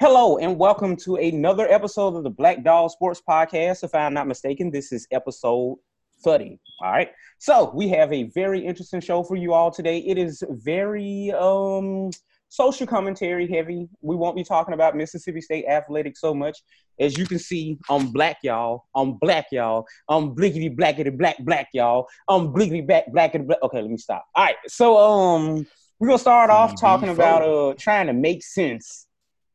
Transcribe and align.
Hello 0.00 0.38
and 0.38 0.56
welcome 0.56 0.94
to 0.94 1.16
another 1.16 1.66
episode 1.68 2.14
of 2.14 2.22
the 2.22 2.30
Black 2.30 2.62
Dog 2.62 2.88
Sports 2.92 3.20
Podcast. 3.28 3.82
If 3.82 3.96
I'm 3.96 4.14
not 4.14 4.28
mistaken, 4.28 4.70
this 4.70 4.92
is 4.92 5.08
episode 5.10 5.76
30. 6.22 6.60
All 6.80 6.92
right. 6.92 7.10
So 7.38 7.72
we 7.74 7.88
have 7.88 8.12
a 8.12 8.30
very 8.32 8.64
interesting 8.64 9.00
show 9.00 9.24
for 9.24 9.34
you 9.34 9.52
all 9.52 9.72
today. 9.72 9.98
It 9.98 10.16
is 10.16 10.44
very 10.50 11.32
um 11.32 12.12
social 12.48 12.86
commentary 12.86 13.48
heavy. 13.48 13.88
We 14.00 14.14
won't 14.14 14.36
be 14.36 14.44
talking 14.44 14.72
about 14.72 14.94
Mississippi 14.94 15.40
State 15.40 15.64
athletics 15.66 16.20
so 16.20 16.32
much. 16.32 16.60
As 17.00 17.18
you 17.18 17.26
can 17.26 17.40
see, 17.40 17.76
I'm 17.90 18.12
black, 18.12 18.36
y'all. 18.44 18.84
I'm 18.94 19.14
black, 19.14 19.46
y'all. 19.50 19.84
I'm 20.08 20.32
blickety 20.32 20.72
blackety 20.76 21.18
black 21.18 21.38
black, 21.40 21.70
y'all. 21.74 22.06
I'm 22.28 22.52
blickety 22.52 22.86
black 22.86 23.06
blackety 23.12 23.44
black. 23.44 23.58
Okay, 23.64 23.82
let 23.82 23.90
me 23.90 23.96
stop. 23.96 24.24
All 24.36 24.44
right. 24.44 24.54
So 24.68 24.96
um 24.96 25.66
we're 25.98 26.06
gonna 26.06 26.20
start 26.20 26.50
off 26.50 26.80
talking 26.80 27.08
about 27.08 27.42
uh 27.42 27.74
trying 27.76 28.06
to 28.06 28.12
make 28.12 28.44
sense 28.44 29.07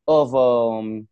of 0.08 0.36
um 0.36 1.08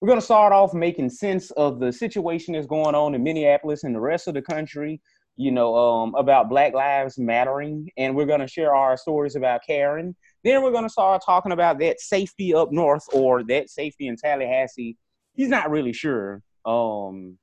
we're 0.00 0.08
gonna 0.08 0.20
start 0.20 0.52
off 0.52 0.72
making 0.72 1.10
sense 1.10 1.50
of 1.52 1.78
the 1.78 1.92
situation 1.92 2.54
that's 2.54 2.66
going 2.66 2.94
on 2.94 3.14
in 3.14 3.22
Minneapolis 3.22 3.84
and 3.84 3.94
the 3.94 4.00
rest 4.00 4.28
of 4.28 4.34
the 4.34 4.42
country, 4.42 5.00
you 5.36 5.50
know, 5.50 5.74
um 5.74 6.14
about 6.14 6.48
Black 6.48 6.72
Lives 6.74 7.18
Mattering, 7.18 7.88
and 7.96 8.14
we're 8.14 8.26
gonna 8.26 8.48
share 8.48 8.74
our 8.74 8.96
stories 8.96 9.36
about 9.36 9.60
Karen. 9.66 10.16
Then 10.44 10.62
we're 10.62 10.72
gonna 10.72 10.88
start 10.88 11.22
talking 11.24 11.52
about 11.52 11.78
that 11.80 12.00
safety 12.00 12.54
up 12.54 12.72
north 12.72 13.04
or 13.12 13.42
that 13.44 13.70
safety 13.70 14.08
in 14.08 14.16
Tallahassee. 14.16 14.96
He's 15.34 15.48
not 15.48 15.70
really 15.70 15.92
sure 15.92 16.42
um 16.64 17.38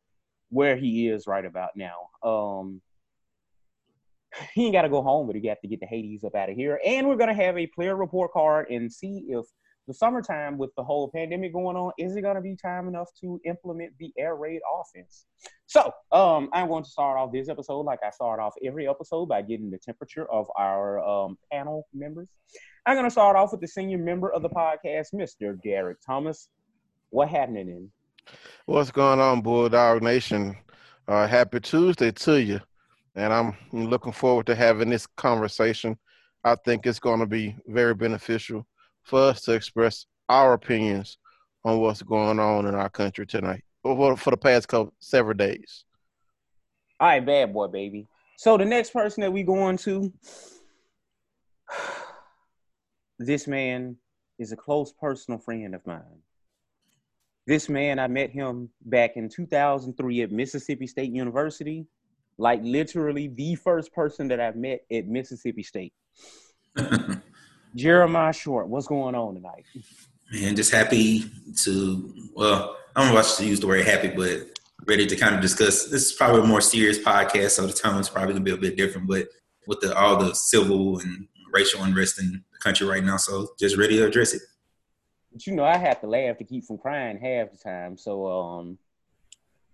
where 0.49 0.77
he 0.77 1.09
is 1.09 1.27
right 1.27 1.46
about 1.46 1.71
now. 1.76 2.09
Um 2.23 2.82
he 4.54 4.66
ain't 4.66 4.73
got 4.73 4.84
to 4.84 4.90
go 4.90 5.02
home, 5.02 5.26
but 5.26 5.35
he 5.35 5.41
got 5.41 5.57
to 5.62 5.68
get 5.68 5.80
the 5.80 5.85
Hades 5.88 6.23
up 6.23 6.35
out 6.35 6.49
of 6.49 6.55
here. 6.55 6.80
And 6.85 7.07
we're 7.07 7.16
gonna 7.16 7.34
have 7.34 7.57
a 7.57 7.68
player 7.68 7.96
report 7.96 8.32
card 8.32 8.70
and 8.70 8.91
see 8.91 9.26
if 9.30 9.46
the 9.88 9.94
summertime 9.94 10.58
with 10.58 10.70
the 10.76 10.84
whole 10.84 11.09
pandemic 11.09 11.54
going 11.54 11.77
on, 11.77 11.94
is 11.98 12.16
it 12.16 12.22
gonna 12.22 12.41
be 12.41 12.55
time 12.55 12.88
enough 12.88 13.09
to 13.22 13.40
implement 13.46 13.94
the 14.00 14.12
air 14.18 14.36
raid 14.36 14.60
offense? 14.80 15.26
So 15.66 15.91
um, 16.12 16.49
I'm 16.54 16.68
going 16.68 16.84
to 16.84 16.90
start 16.90 17.18
off 17.18 17.32
this 17.32 17.48
episode 17.49 17.82
like 17.82 17.99
I 18.05 18.10
start 18.10 18.40
off 18.40 18.54
every 18.63 18.88
episode 18.88 19.27
by 19.27 19.41
getting 19.41 19.71
the 19.71 19.77
temperature 19.77 20.30
of 20.30 20.48
our 20.58 20.99
um, 21.08 21.38
panel 21.52 21.88
members. 21.93 22.30
I'm 22.85 22.96
gonna 22.96 23.10
start 23.10 23.38
off 23.38 23.52
with 23.54 23.62
the 23.62 23.68
senior 23.68 23.98
member 23.98 24.32
of 24.32 24.41
the 24.41 24.49
podcast, 24.49 25.13
Mr. 25.13 25.62
Derek 25.63 25.99
Thomas. 26.05 26.49
What 27.10 27.30
happening 27.30 27.70
in? 27.70 27.90
What's 28.65 28.91
going 28.91 29.21
on, 29.21 29.41
Bulldog 29.41 30.04
Nation? 30.04 30.58
Uh, 31.08 31.26
happy 31.26 31.62
Tuesday 31.62 32.12
to 32.12 32.41
you. 32.41 32.60
And 33.15 33.32
I'm 33.32 33.55
looking 33.71 34.12
forward 34.12 34.46
to 34.48 34.55
having 34.55 34.90
this 34.90 35.08
conversation. 35.08 35.98
I 36.43 36.55
think 36.55 36.85
it's 36.85 36.99
going 36.99 37.21
to 37.21 37.26
be 37.26 37.55
very 37.65 37.96
beneficial 37.96 38.68
for 39.08 39.22
us 39.22 39.41
to 39.41 39.54
express 39.54 40.05
our 40.30 40.54
opinions 40.54 41.18
on 41.63 41.80
what's 41.80 42.02
going 42.02 42.40
on 42.40 42.66
in 42.66 42.76
our 42.76 42.90
country 42.90 43.26
tonight, 43.26 43.64
or 43.84 44.18
for 44.18 44.32
the 44.32 44.38
past 44.38 44.68
couple 44.68 44.94
several 44.99 45.36
days. 45.36 45.86
All 46.99 47.08
right, 47.08 47.26
bad 47.26 47.54
boy, 47.54 47.68
baby. 47.68 48.08
So 48.38 48.58
the 48.58 48.66
next 48.66 48.91
person 48.91 49.22
that 49.22 49.32
we 49.32 49.44
going 49.44 49.77
to, 49.80 50.12
this 53.20 53.48
man 53.48 53.96
is 54.38 54.52
a 54.52 54.58
close 54.58 54.91
personal 54.91 55.40
friend 55.40 55.74
of 55.74 55.86
mine. 55.88 56.21
This 57.48 57.70
man, 57.70 57.98
I 57.98 58.08
met 58.08 58.30
him 58.30 58.70
back 58.82 59.16
in 59.16 59.30
2003 59.30 60.21
at 60.21 60.32
Mississippi 60.32 60.86
State 60.86 61.12
University 61.12 61.88
like 62.38 62.60
literally 62.64 63.27
the 63.27 63.55
first 63.55 63.92
person 63.94 64.28
that 64.28 64.40
I've 64.40 64.56
met 64.56 64.81
at 64.92 65.08
Mississippi 65.08 65.64
State. 65.64 65.94
Jeremiah 67.75 68.34
Short, 68.34 68.68
what's 68.68 68.88
going 68.88 69.16
on 69.16 69.35
tonight? 69.35 69.66
Man, 70.31 70.56
just 70.56 70.72
happy 70.72 71.25
to 71.63 72.13
well, 72.34 72.78
I 72.96 73.03
don't 73.03 73.13
know 73.13 73.19
if 73.19 73.25
I 73.25 73.28
should 73.29 73.47
use 73.47 73.59
the 73.59 73.68
word 73.68 73.85
happy, 73.85 74.09
but 74.09 74.57
ready 74.85 75.06
to 75.06 75.16
kind 75.16 75.35
of 75.35 75.41
discuss. 75.41 75.85
This 75.85 76.07
is 76.07 76.12
probably 76.13 76.41
a 76.41 76.46
more 76.46 76.62
serious 76.62 77.00
podcast, 77.00 77.51
so 77.51 77.68
the 77.68 77.74
tone 77.74 78.00
is 78.00 78.09
probably 78.09 78.34
gonna 78.34 78.44
be 78.44 78.52
a 78.52 78.58
bit 78.58 78.78
different. 78.78 79.08
But 79.08 79.28
with 79.68 79.80
the 79.81 79.96
all 79.97 80.18
the 80.18 80.34
civil 80.34 81.00
and 81.00 81.28
racial 81.53 81.84
unrest 81.84 82.19
in 82.19 82.44
the 82.52 82.59
country 82.59 82.88
right 82.88 83.03
now, 83.03 83.18
so 83.18 83.50
just 83.59 83.78
ready 83.78 83.97
to 83.97 84.08
address 84.08 84.34
it. 84.34 84.42
But 85.31 85.46
you 85.46 85.56
know, 85.56 85.63
I 85.63 85.78
have 85.78 86.02
to 86.02 86.08
laugh 86.08 86.38
to 86.38 86.44
keep 86.44 86.66
from 86.66 86.78
crying 86.78 87.19
half 87.19 87.52
the 87.52 87.58
time. 87.58 87.97
So 87.97 88.28
um, 88.28 88.78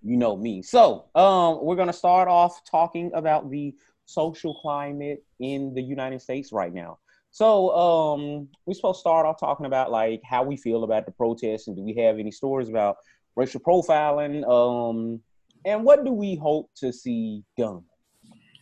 you 0.01 0.17
know 0.17 0.35
me. 0.35 0.61
So 0.61 1.05
um, 1.15 1.59
we're 1.63 1.75
gonna 1.75 1.93
start 1.93 2.27
off 2.27 2.61
talking 2.69 3.11
about 3.13 3.49
the 3.49 3.73
social 4.05 4.53
climate 4.61 5.23
in 5.39 5.73
the 5.73 5.81
United 5.81 6.21
States 6.21 6.51
right 6.51 6.73
now. 6.73 6.99
So 7.33 7.75
um, 7.75 8.47
we're 8.67 8.75
supposed 8.75 8.99
to 8.99 9.01
start 9.01 9.25
off 9.25 9.39
talking 9.39 9.65
about 9.65 9.89
like 9.91 10.21
how 10.23 10.43
we 10.43 10.55
feel 10.55 10.83
about 10.83 11.07
the 11.07 11.11
protests, 11.11 11.67
and 11.67 11.75
do 11.75 11.81
we 11.81 11.95
have 11.95 12.19
any 12.19 12.29
stories 12.29 12.69
about 12.69 12.97
racial 13.35 13.59
profiling? 13.59 14.47
Um, 14.47 15.19
and 15.65 15.83
what 15.83 16.05
do 16.05 16.11
we 16.11 16.35
hope 16.35 16.69
to 16.77 16.93
see 16.93 17.43
done? 17.57 17.83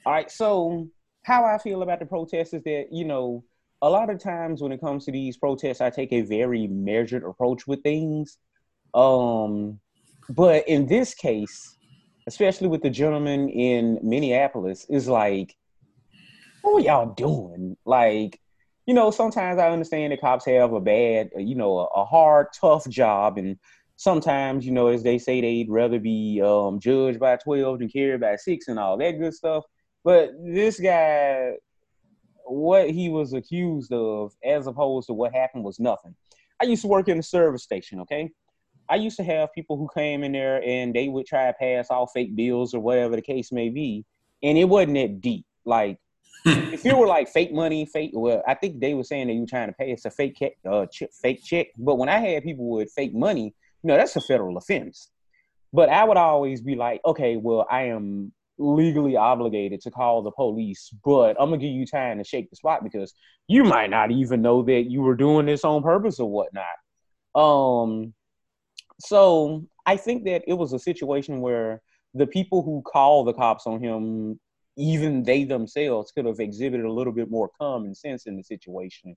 All 0.05 0.13
right. 0.13 0.31
So 0.31 0.87
how 1.23 1.43
I 1.43 1.57
feel 1.57 1.81
about 1.81 1.99
the 1.99 2.05
protests 2.05 2.53
is 2.53 2.63
that 2.63 2.87
you 2.91 3.03
know 3.03 3.43
a 3.81 3.89
lot 3.89 4.09
of 4.09 4.23
times 4.23 4.61
when 4.61 4.71
it 4.71 4.79
comes 4.79 5.03
to 5.03 5.11
these 5.11 5.35
protests, 5.35 5.81
I 5.81 5.89
take 5.89 6.13
a 6.13 6.21
very 6.21 6.67
measured 6.67 7.25
approach 7.25 7.67
with 7.67 7.83
things. 7.83 8.37
Um, 8.93 9.81
but 10.29 10.65
in 10.69 10.87
this 10.87 11.13
case, 11.13 11.75
especially 12.25 12.69
with 12.69 12.83
the 12.83 12.89
gentleman 12.89 13.49
in 13.49 13.99
Minneapolis, 14.01 14.85
is 14.89 15.09
like, 15.09 15.57
what 16.61 16.79
are 16.79 16.85
y'all 16.85 17.13
doing? 17.13 17.75
Like, 17.85 18.39
you 18.85 18.93
know, 18.93 19.11
sometimes 19.11 19.59
I 19.59 19.69
understand 19.69 20.11
that 20.11 20.21
cops 20.21 20.45
have 20.45 20.73
a 20.73 20.79
bad, 20.79 21.29
you 21.37 21.55
know, 21.55 21.89
a, 21.95 22.05
hard, 22.05 22.47
tough 22.59 22.87
job, 22.89 23.37
and 23.37 23.57
sometimes, 23.95 24.65
you 24.65 24.71
know, 24.71 24.87
as 24.87 25.03
they 25.03 25.17
say, 25.17 25.41
they'd 25.41 25.69
rather 25.69 25.99
be 25.99 26.41
um, 26.43 26.79
judged 26.79 27.19
by 27.19 27.37
twelve 27.37 27.79
than 27.79 27.89
carried 27.89 28.21
by 28.21 28.35
six, 28.35 28.67
and 28.67 28.79
all 28.79 28.97
that 28.97 29.19
good 29.19 29.33
stuff. 29.33 29.63
But 30.03 30.31
this 30.43 30.79
guy, 30.79 31.53
what 32.45 32.89
he 32.89 33.09
was 33.09 33.33
accused 33.33 33.93
of, 33.93 34.33
as 34.43 34.65
opposed 34.67 35.07
to 35.07 35.13
what 35.13 35.33
happened, 35.33 35.63
was 35.63 35.79
nothing. 35.79 36.15
I 36.59 36.65
used 36.65 36.81
to 36.81 36.87
work 36.87 37.07
in 37.07 37.19
a 37.19 37.23
service 37.23 37.63
station, 37.63 37.99
okay? 38.01 38.31
I 38.89 38.95
used 38.95 39.17
to 39.17 39.23
have 39.23 39.53
people 39.53 39.77
who 39.77 39.87
came 39.95 40.23
in 40.23 40.31
there 40.31 40.61
and 40.63 40.93
they 40.93 41.07
would 41.07 41.25
try 41.25 41.47
to 41.47 41.53
pass 41.53 41.89
off 41.89 42.11
fake 42.13 42.35
bills 42.35 42.73
or 42.73 42.81
whatever 42.81 43.15
the 43.15 43.21
case 43.21 43.51
may 43.51 43.69
be, 43.69 44.05
and 44.43 44.57
it 44.57 44.65
wasn't 44.65 44.95
that 44.95 45.21
deep. 45.21 45.45
Like 45.65 45.99
if 46.73 46.83
you 46.83 46.97
were 46.97 47.07
like 47.07 47.29
fake 47.29 47.53
money, 47.53 47.85
fake 47.85 48.11
well, 48.13 48.41
I 48.47 48.55
think 48.55 48.79
they 48.79 48.93
were 48.93 49.03
saying 49.03 49.27
that 49.27 49.33
you 49.33 49.41
were 49.41 49.47
trying 49.47 49.67
to 49.67 49.73
pay 49.73 49.93
us 49.93 50.05
a 50.05 50.11
fake 50.11 50.35
check, 50.37 50.53
uh, 50.69 50.85
ch- 50.87 51.03
fake 51.21 51.43
check. 51.43 51.67
But 51.77 51.95
when 51.95 52.09
I 52.09 52.19
had 52.19 52.43
people 52.43 52.69
with 52.69 52.91
fake 52.95 53.13
money, 53.13 53.53
you 53.83 53.87
know, 53.87 53.97
that's 53.97 54.15
a 54.15 54.21
federal 54.21 54.57
offense. 54.57 55.09
But 55.73 55.89
I 55.89 56.03
would 56.03 56.17
always 56.17 56.61
be 56.61 56.75
like, 56.75 57.01
okay, 57.05 57.37
well, 57.37 57.65
I 57.69 57.83
am 57.83 58.33
legally 58.57 59.15
obligated 59.15 59.81
to 59.81 59.91
call 59.91 60.21
the 60.21 60.31
police, 60.31 60.89
but 61.03 61.35
I'm 61.39 61.49
gonna 61.49 61.57
give 61.57 61.71
you 61.71 61.85
time 61.85 62.17
to 62.17 62.23
shake 62.23 62.49
the 62.49 62.55
spot 62.55 62.83
because 62.83 63.13
you 63.47 63.63
might 63.63 63.89
not 63.89 64.11
even 64.11 64.41
know 64.41 64.63
that 64.63 64.83
you 64.89 65.01
were 65.01 65.15
doing 65.15 65.45
this 65.45 65.63
on 65.63 65.83
purpose 65.83 66.19
or 66.19 66.29
whatnot. 66.29 66.65
Um, 67.35 68.13
so 68.99 69.65
I 69.85 69.97
think 69.97 70.25
that 70.25 70.43
it 70.47 70.53
was 70.53 70.73
a 70.73 70.79
situation 70.79 71.41
where 71.41 71.81
the 72.13 72.27
people 72.27 72.61
who 72.61 72.81
called 72.81 73.27
the 73.27 73.33
cops 73.33 73.65
on 73.65 73.81
him, 73.81 74.39
even 74.77 75.23
they 75.23 75.43
themselves, 75.43 76.11
could 76.11 76.25
have 76.25 76.39
exhibited 76.39 76.85
a 76.85 76.91
little 76.91 77.13
bit 77.13 77.29
more 77.29 77.49
common 77.59 77.93
sense 77.93 78.25
in 78.25 78.37
the 78.37 78.43
situation. 78.43 79.15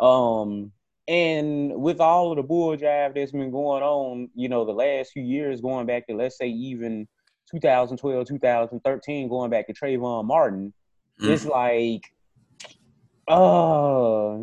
Um, 0.00 0.72
and 1.06 1.74
with 1.74 2.00
all 2.00 2.30
of 2.30 2.36
the 2.36 2.42
bull 2.42 2.76
jive 2.76 3.14
that's 3.14 3.32
been 3.32 3.50
going 3.50 3.82
on, 3.82 4.30
you 4.34 4.48
know, 4.48 4.64
the 4.64 4.72
last 4.72 5.12
few 5.12 5.22
years, 5.22 5.60
going 5.60 5.86
back 5.86 6.06
to 6.06 6.14
let's 6.14 6.38
say 6.38 6.48
even 6.48 7.06
2012, 7.50 8.26
2013, 8.26 9.28
going 9.28 9.50
back 9.50 9.66
to 9.66 9.74
Trayvon 9.74 10.24
Martin, 10.24 10.72
mm. 11.20 11.28
it's 11.28 11.44
like, 11.44 12.02
uh, 13.28 14.38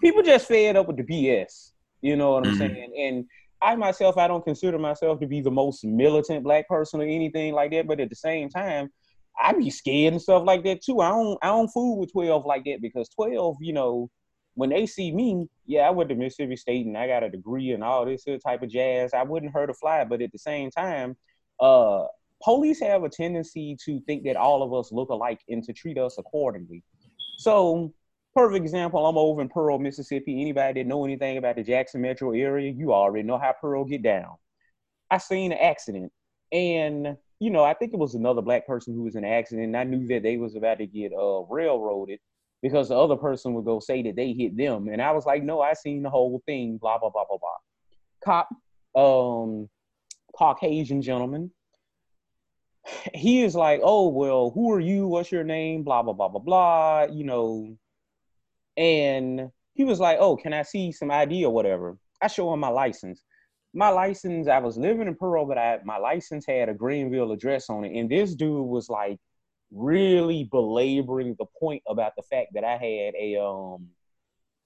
people 0.00 0.22
just 0.22 0.48
fed 0.48 0.76
up 0.76 0.88
with 0.88 0.96
the 0.96 1.04
BS. 1.04 1.70
You 2.00 2.16
know 2.16 2.32
what 2.32 2.46
I'm 2.46 2.54
mm-hmm. 2.54 2.74
saying? 2.74 2.92
And 2.98 3.24
I 3.62 3.76
myself, 3.76 4.18
I 4.18 4.26
don't 4.26 4.44
consider 4.44 4.78
myself 4.78 5.20
to 5.20 5.26
be 5.26 5.40
the 5.40 5.50
most 5.50 5.84
militant 5.84 6.42
black 6.42 6.68
person 6.68 7.00
or 7.00 7.04
anything 7.04 7.54
like 7.54 7.70
that. 7.70 7.86
But 7.86 8.00
at 8.00 8.10
the 8.10 8.16
same 8.16 8.48
time, 8.48 8.90
I 9.40 9.52
be 9.52 9.70
scared 9.70 10.12
and 10.12 10.22
stuff 10.22 10.44
like 10.44 10.64
that 10.64 10.82
too. 10.82 11.00
I 11.00 11.08
don't 11.10 11.38
I 11.42 11.48
don't 11.48 11.68
fool 11.68 11.98
with 11.98 12.12
twelve 12.12 12.46
like 12.46 12.64
that 12.64 12.80
because 12.80 13.08
twelve, 13.08 13.56
you 13.60 13.72
know, 13.72 14.10
when 14.54 14.70
they 14.70 14.86
see 14.86 15.12
me, 15.12 15.48
yeah, 15.66 15.82
I 15.82 15.90
went 15.90 16.10
to 16.10 16.14
Mississippi 16.14 16.56
State 16.56 16.86
and 16.86 16.96
I 16.96 17.06
got 17.06 17.22
a 17.22 17.30
degree 17.30 17.72
and 17.72 17.82
all 17.82 18.04
this 18.04 18.24
type 18.44 18.62
of 18.62 18.70
jazz. 18.70 19.14
I 19.14 19.22
wouldn't 19.22 19.52
hurt 19.52 19.70
a 19.70 19.74
fly, 19.74 20.04
but 20.04 20.20
at 20.22 20.32
the 20.32 20.38
same 20.38 20.70
time, 20.70 21.16
uh, 21.60 22.04
police 22.42 22.80
have 22.80 23.04
a 23.04 23.08
tendency 23.08 23.76
to 23.84 24.00
think 24.00 24.24
that 24.24 24.36
all 24.36 24.62
of 24.62 24.74
us 24.74 24.92
look 24.92 25.08
alike 25.08 25.40
and 25.48 25.64
to 25.64 25.72
treat 25.72 25.98
us 25.98 26.18
accordingly. 26.18 26.82
So 27.38 27.92
perfect 28.34 28.64
example, 28.64 29.06
I'm 29.06 29.16
over 29.16 29.40
in 29.40 29.48
Pearl, 29.48 29.78
Mississippi. 29.78 30.40
Anybody 30.40 30.82
that 30.82 30.88
know 30.88 31.04
anything 31.04 31.38
about 31.38 31.56
the 31.56 31.62
Jackson 31.62 32.02
metro 32.02 32.32
area, 32.32 32.70
you 32.70 32.92
already 32.92 33.26
know 33.26 33.38
how 33.38 33.54
Pearl 33.58 33.84
get 33.84 34.02
down. 34.02 34.36
I 35.10 35.18
seen 35.18 35.52
an 35.52 35.58
accident, 35.58 36.12
and 36.50 37.16
you 37.42 37.50
know, 37.50 37.64
I 37.64 37.74
think 37.74 37.92
it 37.92 37.98
was 37.98 38.14
another 38.14 38.40
black 38.40 38.68
person 38.68 38.94
who 38.94 39.02
was 39.02 39.16
in 39.16 39.24
an 39.24 39.32
accident. 39.32 39.66
And 39.66 39.76
I 39.76 39.82
knew 39.82 40.06
that 40.06 40.22
they 40.22 40.36
was 40.36 40.54
about 40.54 40.78
to 40.78 40.86
get 40.86 41.12
uh, 41.12 41.42
railroaded. 41.50 42.20
because 42.62 42.88
the 42.88 42.96
other 42.96 43.16
person 43.16 43.52
would 43.54 43.64
go 43.64 43.80
say 43.80 44.00
that 44.04 44.14
they 44.14 44.32
hit 44.32 44.56
them. 44.56 44.86
And 44.86 45.02
I 45.02 45.10
was 45.10 45.26
like, 45.26 45.42
no, 45.42 45.60
I 45.60 45.72
seen 45.72 46.04
the 46.04 46.10
whole 46.10 46.40
thing, 46.46 46.78
blah, 46.78 46.98
blah, 46.98 47.10
blah, 47.10 47.24
blah, 47.28 47.38
blah. 47.38 47.58
Cop, 48.24 48.48
um, 48.94 49.68
Caucasian 50.36 51.02
gentleman. 51.02 51.50
He 53.12 53.42
is 53.42 53.56
like, 53.56 53.80
oh, 53.82 54.08
well, 54.08 54.50
who 54.50 54.72
are 54.72 54.80
you? 54.80 55.08
What's 55.08 55.32
your 55.32 55.44
name? 55.44 55.82
Blah, 55.82 56.02
blah, 56.02 56.12
blah, 56.12 56.28
blah, 56.28 56.40
blah, 56.40 57.06
you 57.10 57.24
know. 57.24 57.76
And 58.76 59.50
he 59.74 59.82
was 59.82 59.98
like, 59.98 60.18
oh, 60.20 60.36
can 60.36 60.52
I 60.52 60.62
see 60.62 60.92
some 60.92 61.10
ID 61.10 61.44
or 61.44 61.52
whatever? 61.52 61.96
I 62.20 62.28
show 62.28 62.52
him 62.52 62.60
my 62.60 62.68
license. 62.68 63.20
My 63.74 63.88
license, 63.88 64.48
I 64.48 64.58
was 64.58 64.76
living 64.76 65.08
in 65.08 65.14
Pearl, 65.14 65.46
but 65.46 65.56
I, 65.56 65.78
my 65.84 65.96
license 65.96 66.44
had 66.46 66.68
a 66.68 66.74
Greenville 66.74 67.32
address 67.32 67.70
on 67.70 67.84
it. 67.84 67.98
And 67.98 68.10
this 68.10 68.34
dude 68.34 68.66
was 68.66 68.88
like 68.88 69.18
really 69.70 70.44
belaboring 70.44 71.34
the 71.38 71.46
point 71.58 71.82
about 71.88 72.12
the 72.16 72.22
fact 72.22 72.50
that 72.54 72.64
I 72.64 72.72
had 72.72 73.14
a 73.18 73.40
um 73.42 73.88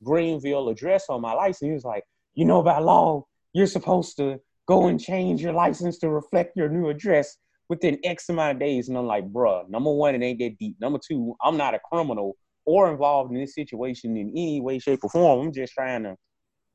Greenville 0.02 0.68
address 0.68 1.06
on 1.08 1.20
my 1.20 1.32
license. 1.32 1.68
He 1.68 1.72
was 1.72 1.84
like, 1.84 2.04
you 2.34 2.44
know, 2.44 2.62
by 2.62 2.78
law, 2.78 3.26
you're 3.52 3.66
supposed 3.66 4.16
to 4.18 4.40
go 4.66 4.88
and 4.88 5.00
change 5.00 5.40
your 5.40 5.52
license 5.52 5.98
to 5.98 6.10
reflect 6.10 6.56
your 6.56 6.68
new 6.68 6.88
address 6.88 7.36
within 7.68 7.98
X 8.04 8.28
amount 8.28 8.56
of 8.56 8.60
days. 8.60 8.88
And 8.88 8.98
I'm 8.98 9.06
like, 9.06 9.24
bruh, 9.32 9.68
number 9.68 9.92
one, 9.92 10.14
it 10.14 10.22
ain't 10.22 10.38
that 10.40 10.58
deep. 10.58 10.76
Number 10.80 10.98
two, 10.98 11.34
I'm 11.42 11.56
not 11.56 11.74
a 11.74 11.80
criminal 11.90 12.36
or 12.64 12.90
involved 12.90 13.32
in 13.32 13.40
this 13.40 13.54
situation 13.54 14.16
in 14.16 14.30
any 14.30 14.60
way, 14.60 14.78
shape, 14.78 15.00
or 15.02 15.10
form. 15.10 15.46
I'm 15.46 15.52
just 15.52 15.72
trying 15.72 16.02
to 16.02 16.16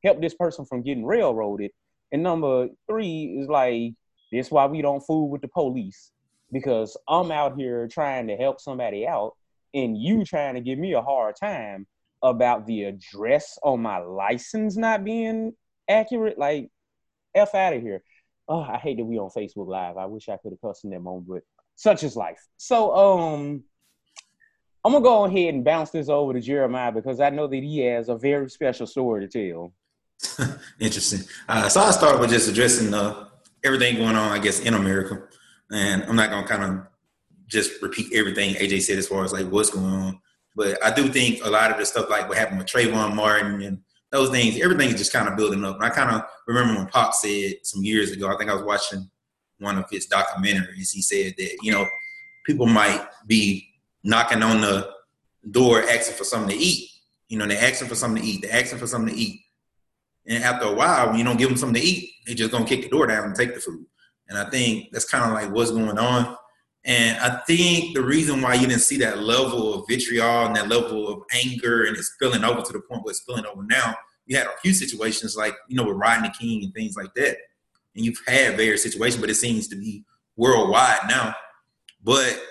help 0.02 0.20
this 0.20 0.34
person 0.34 0.64
from 0.64 0.82
getting 0.82 1.04
railroaded. 1.04 1.70
And 2.12 2.22
number 2.22 2.68
three 2.88 3.38
is 3.40 3.48
like, 3.48 3.94
this 4.30 4.50
why 4.50 4.66
we 4.66 4.82
don't 4.82 5.00
fool 5.00 5.28
with 5.28 5.42
the 5.42 5.48
police 5.48 6.12
because 6.52 6.96
I'm 7.08 7.30
out 7.30 7.56
here 7.56 7.88
trying 7.88 8.28
to 8.28 8.36
help 8.36 8.60
somebody 8.60 9.06
out 9.06 9.32
and 9.74 9.96
you 9.96 10.24
trying 10.24 10.54
to 10.54 10.60
give 10.60 10.78
me 10.78 10.92
a 10.92 11.02
hard 11.02 11.34
time 11.36 11.86
about 12.22 12.66
the 12.66 12.84
address 12.84 13.58
on 13.62 13.80
my 13.80 13.98
license 13.98 14.76
not 14.76 15.04
being 15.04 15.52
accurate. 15.88 16.38
Like, 16.38 16.70
F 17.34 17.54
out 17.54 17.72
of 17.74 17.82
here. 17.82 18.02
Oh, 18.48 18.60
I 18.60 18.76
hate 18.76 18.98
that 18.98 19.04
we 19.04 19.18
on 19.18 19.30
Facebook 19.30 19.66
Live. 19.66 19.96
I 19.96 20.06
wish 20.06 20.28
I 20.28 20.36
could 20.36 20.52
have 20.52 20.60
cussed 20.60 20.84
in 20.84 20.90
that 20.90 21.00
moment, 21.00 21.26
but 21.28 21.42
such 21.76 22.02
is 22.02 22.16
life. 22.16 22.46
So, 22.58 22.94
um, 22.94 23.64
I'm 24.84 24.92
gonna 24.92 25.04
go 25.04 25.24
ahead 25.24 25.54
and 25.54 25.64
bounce 25.64 25.90
this 25.90 26.08
over 26.08 26.32
to 26.32 26.40
Jeremiah 26.40 26.92
because 26.92 27.20
I 27.20 27.30
know 27.30 27.46
that 27.46 27.62
he 27.62 27.78
has 27.86 28.08
a 28.08 28.16
very 28.16 28.50
special 28.50 28.86
story 28.86 29.26
to 29.26 29.50
tell. 29.50 29.72
Interesting. 30.80 31.20
Uh, 31.48 31.68
so 31.68 31.80
I'll 31.80 31.92
start 31.92 32.20
with 32.20 32.30
just 32.30 32.48
addressing 32.48 32.92
uh, 32.94 33.28
everything 33.64 33.96
going 33.96 34.16
on, 34.16 34.32
I 34.32 34.38
guess, 34.38 34.60
in 34.60 34.74
America. 34.74 35.22
And 35.70 36.04
I'm 36.04 36.16
not 36.16 36.30
gonna 36.30 36.46
kind 36.46 36.64
of 36.64 36.86
just 37.46 37.82
repeat 37.82 38.12
everything 38.14 38.54
AJ 38.54 38.82
said 38.82 38.98
as 38.98 39.08
far 39.08 39.24
as 39.24 39.32
like 39.32 39.48
what's 39.48 39.70
going 39.70 39.86
on. 39.86 40.20
But 40.54 40.84
I 40.84 40.92
do 40.92 41.08
think 41.08 41.44
a 41.44 41.50
lot 41.50 41.70
of 41.70 41.78
the 41.78 41.86
stuff 41.86 42.10
like 42.10 42.28
what 42.28 42.38
happened 42.38 42.58
with 42.58 42.66
Trayvon 42.66 43.14
Martin 43.14 43.62
and 43.62 43.78
those 44.10 44.30
things, 44.30 44.60
everything 44.60 44.90
is 44.90 44.96
just 44.96 45.12
kind 45.12 45.28
of 45.28 45.36
building 45.36 45.64
up. 45.64 45.76
And 45.76 45.84
I 45.84 45.90
kind 45.90 46.14
of 46.14 46.22
remember 46.46 46.74
when 46.74 46.86
Pop 46.88 47.14
said 47.14 47.54
some 47.62 47.82
years 47.82 48.12
ago, 48.12 48.28
I 48.28 48.36
think 48.36 48.50
I 48.50 48.54
was 48.54 48.62
watching 48.62 49.10
one 49.58 49.78
of 49.78 49.88
his 49.90 50.06
documentaries, 50.06 50.92
he 50.92 51.00
said 51.00 51.34
that, 51.38 51.56
you 51.62 51.72
know, 51.72 51.86
people 52.44 52.66
might 52.66 53.06
be 53.26 53.68
knocking 54.04 54.42
on 54.42 54.60
the 54.60 54.90
door 55.50 55.82
asking 55.82 56.16
for 56.16 56.24
something 56.24 56.56
to 56.56 56.62
eat. 56.62 56.90
You 57.28 57.38
know, 57.38 57.46
they're 57.46 57.64
asking 57.64 57.88
for 57.88 57.94
something 57.94 58.22
to 58.22 58.28
eat. 58.28 58.42
They're 58.42 58.60
asking 58.60 58.78
for 58.78 58.86
something 58.86 59.14
to 59.14 59.20
eat. 59.20 59.40
And 60.26 60.44
after 60.44 60.66
a 60.66 60.72
while, 60.72 61.08
when 61.08 61.18
you 61.18 61.24
don't 61.24 61.36
give 61.36 61.48
them 61.48 61.58
something 61.58 61.80
to 61.80 61.86
eat, 61.86 62.10
they're 62.26 62.34
just 62.34 62.52
gonna 62.52 62.64
kick 62.64 62.82
the 62.82 62.88
door 62.88 63.06
down 63.06 63.24
and 63.24 63.34
take 63.34 63.54
the 63.54 63.60
food. 63.60 63.84
And 64.28 64.38
I 64.38 64.48
think 64.48 64.90
that's 64.92 65.08
kind 65.08 65.24
of 65.24 65.32
like 65.32 65.52
what's 65.52 65.70
going 65.70 65.98
on. 65.98 66.36
And 66.84 67.18
I 67.18 67.36
think 67.46 67.94
the 67.94 68.02
reason 68.02 68.42
why 68.42 68.54
you 68.54 68.66
didn't 68.66 68.82
see 68.82 68.96
that 68.98 69.18
level 69.18 69.74
of 69.74 69.84
vitriol 69.88 70.46
and 70.46 70.56
that 70.56 70.68
level 70.68 71.08
of 71.08 71.22
anger 71.44 71.84
and 71.84 71.96
it's 71.96 72.08
spilling 72.08 72.42
over 72.42 72.62
to 72.62 72.72
the 72.72 72.80
point 72.80 73.04
where 73.04 73.10
it's 73.10 73.20
spilling 73.20 73.46
over 73.46 73.62
now, 73.62 73.94
you 74.26 74.36
had 74.36 74.46
a 74.46 74.60
few 74.62 74.72
situations 74.72 75.36
like, 75.36 75.54
you 75.68 75.76
know, 75.76 75.84
with 75.84 75.96
Rodney 75.96 76.30
King 76.38 76.64
and 76.64 76.74
things 76.74 76.96
like 76.96 77.14
that. 77.14 77.36
And 77.94 78.04
you've 78.04 78.20
had 78.26 78.56
various 78.56 78.82
situations, 78.82 79.20
but 79.20 79.30
it 79.30 79.34
seems 79.34 79.68
to 79.68 79.76
be 79.76 80.04
worldwide 80.36 81.08
now. 81.08 81.34
But 82.02 82.42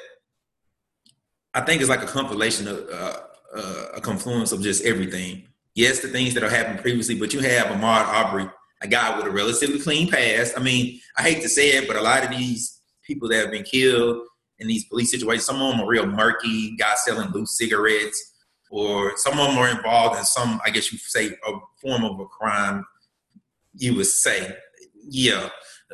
I 1.54 1.62
think 1.62 1.82
it's 1.82 1.90
like 1.90 2.04
a 2.04 2.08
compilation 2.08 2.68
of 2.68 2.88
uh, 2.90 3.18
uh, 3.54 3.86
a 3.96 4.02
confluence 4.02 4.52
of 4.52 4.62
just 4.62 4.86
everything. 4.86 5.48
Yes, 5.74 6.00
the 6.00 6.10
things 6.10 6.34
that 6.34 6.44
have 6.44 6.52
happened 6.52 6.80
previously, 6.80 7.18
but 7.18 7.34
you 7.34 7.40
have 7.40 7.68
Ahmaud 7.68 8.06
Arbery, 8.06 8.50
a 8.82 8.88
guy 8.88 9.16
with 9.16 9.26
a 9.26 9.32
relatively 9.32 9.80
clean 9.80 10.10
past. 10.10 10.58
I 10.58 10.62
mean, 10.62 11.00
I 11.18 11.22
hate 11.22 11.42
to 11.44 11.50
say 11.50 11.70
it, 11.78 11.88
but 11.88 11.96
a 11.96 12.02
lot 12.02 12.24
of 12.24 12.30
these 12.30 12.82
people 13.04 13.30
that 13.30 13.38
have 13.38 13.52
been 13.52 13.64
killed 13.64 14.26
in 14.60 14.68
these 14.68 14.86
police 14.86 15.12
situations, 15.12 15.46
some 15.46 15.62
of 15.62 15.72
them 15.72 15.82
are 15.82 15.88
real 15.88 16.06
murky, 16.06 16.76
guys 16.76 17.04
selling 17.06 17.30
loose 17.32 17.58
cigarettes, 17.58 18.34
or 18.70 19.18
some 19.18 19.40
of 19.40 19.48
them 19.48 19.58
are 19.58 19.70
involved 19.70 20.18
in 20.18 20.26
some, 20.26 20.60
I 20.66 20.70
guess 20.70 20.92
you 20.92 20.98
say, 20.98 21.28
a 21.28 21.52
form 21.82 22.04
of 22.04 22.20
a 22.20 22.26
crime, 22.26 22.86
you 23.74 23.96
would 23.96 24.06
say. 24.08 24.56
Yeah. 25.10 25.50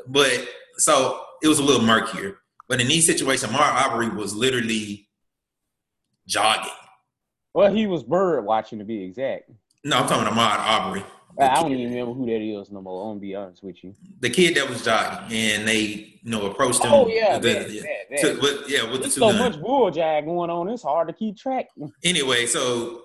But 0.07 0.47
so 0.77 1.21
it 1.41 1.47
was 1.47 1.59
a 1.59 1.63
little 1.63 1.83
murkier. 1.83 2.39
But 2.67 2.81
in 2.81 2.87
these 2.87 3.05
situations, 3.05 3.51
Ahmaud 3.51 3.61
Arbery 3.61 4.09
was 4.09 4.35
literally 4.35 5.07
jogging. 6.27 6.71
Well, 7.53 7.73
he 7.73 7.87
was 7.87 8.03
bird 8.03 8.43
watching 8.43 8.79
to 8.79 8.85
be 8.85 9.03
exact. 9.03 9.49
No, 9.87 9.99
I'm 9.99 10.07
talking 10.07 10.27
about 10.27 10.59
Ahmaud 10.59 10.59
Arbery. 10.59 11.03
I 11.39 11.61
don't 11.61 11.71
even 11.71 11.93
remember 11.93 12.13
who 12.13 12.25
that 12.25 12.41
is 12.41 12.71
no 12.71 12.81
more. 12.81 13.03
I'm 13.03 13.09
gonna 13.11 13.19
be 13.21 13.35
honest 13.35 13.63
with 13.63 13.81
you. 13.85 13.95
The 14.19 14.29
kid 14.29 14.55
that 14.55 14.67
was 14.67 14.83
jogging 14.83 15.31
and 15.31 15.65
they, 15.65 16.19
you 16.21 16.29
know, 16.31 16.45
approached 16.47 16.83
him. 16.83 16.91
Oh 16.91 17.07
yeah, 17.07 17.39
the, 17.39 17.53
that, 17.53 17.71
yeah, 17.71 17.81
that, 18.09 18.19
to- 18.19 18.33
that. 18.33 18.41
with, 18.41 18.69
yeah, 18.69 18.91
with 18.91 19.03
the 19.03 19.09
two 19.09 19.21
so 19.21 19.31
guns. 19.31 19.55
much 19.55 19.61
bull 19.61 19.89
jag 19.89 20.25
going 20.25 20.49
on. 20.49 20.67
It's 20.67 20.83
hard 20.83 21.07
to 21.07 21.13
keep 21.13 21.37
track. 21.37 21.67
Anyway, 22.03 22.47
so 22.47 23.03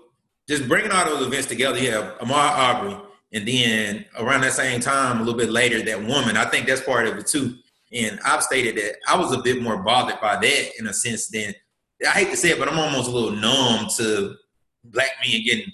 just 0.48 0.66
bringing 0.66 0.90
all 0.90 1.04
those 1.04 1.24
events 1.24 1.46
together, 1.46 1.78
yeah, 1.78 1.90
have 1.92 2.18
Ahmaud 2.18 2.32
Arbery, 2.32 2.96
and 3.32 3.46
then 3.46 4.04
around 4.18 4.40
that 4.40 4.54
same 4.54 4.80
time, 4.80 5.18
a 5.18 5.22
little 5.22 5.38
bit 5.38 5.50
later, 5.50 5.82
that 5.82 6.00
woman. 6.00 6.36
I 6.36 6.46
think 6.46 6.66
that's 6.66 6.82
part 6.82 7.06
of 7.06 7.16
it 7.16 7.28
too. 7.28 7.58
And 7.92 8.18
I've 8.24 8.42
stated 8.42 8.76
that 8.78 8.96
I 9.06 9.16
was 9.16 9.32
a 9.32 9.40
bit 9.40 9.62
more 9.62 9.84
bothered 9.84 10.20
by 10.20 10.34
that 10.34 10.70
in 10.80 10.88
a 10.88 10.92
sense 10.92 11.28
than 11.28 11.54
I 12.04 12.10
hate 12.10 12.30
to 12.30 12.36
say 12.36 12.50
it, 12.50 12.58
but 12.58 12.68
I'm 12.68 12.78
almost 12.78 13.08
a 13.08 13.12
little 13.12 13.30
numb 13.30 13.86
to 13.98 14.34
black 14.82 15.10
men 15.22 15.44
getting, 15.44 15.70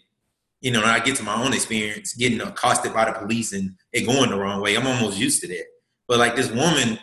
you 0.60 0.70
know, 0.70 0.82
I 0.82 1.00
get 1.00 1.16
to 1.16 1.22
my 1.22 1.42
own 1.42 1.52
experience, 1.52 2.14
getting 2.14 2.40
accosted 2.40 2.92
by 2.92 3.04
the 3.04 3.12
police 3.12 3.52
and 3.52 3.76
it 3.92 4.06
going 4.06 4.30
the 4.30 4.38
wrong 4.38 4.60
way. 4.60 4.76
I'm 4.76 4.86
almost 4.86 5.18
used 5.18 5.40
to 5.42 5.48
that. 5.48 5.64
But 6.08 6.18
like 6.18 6.34
this 6.34 6.50
woman, 6.50 6.98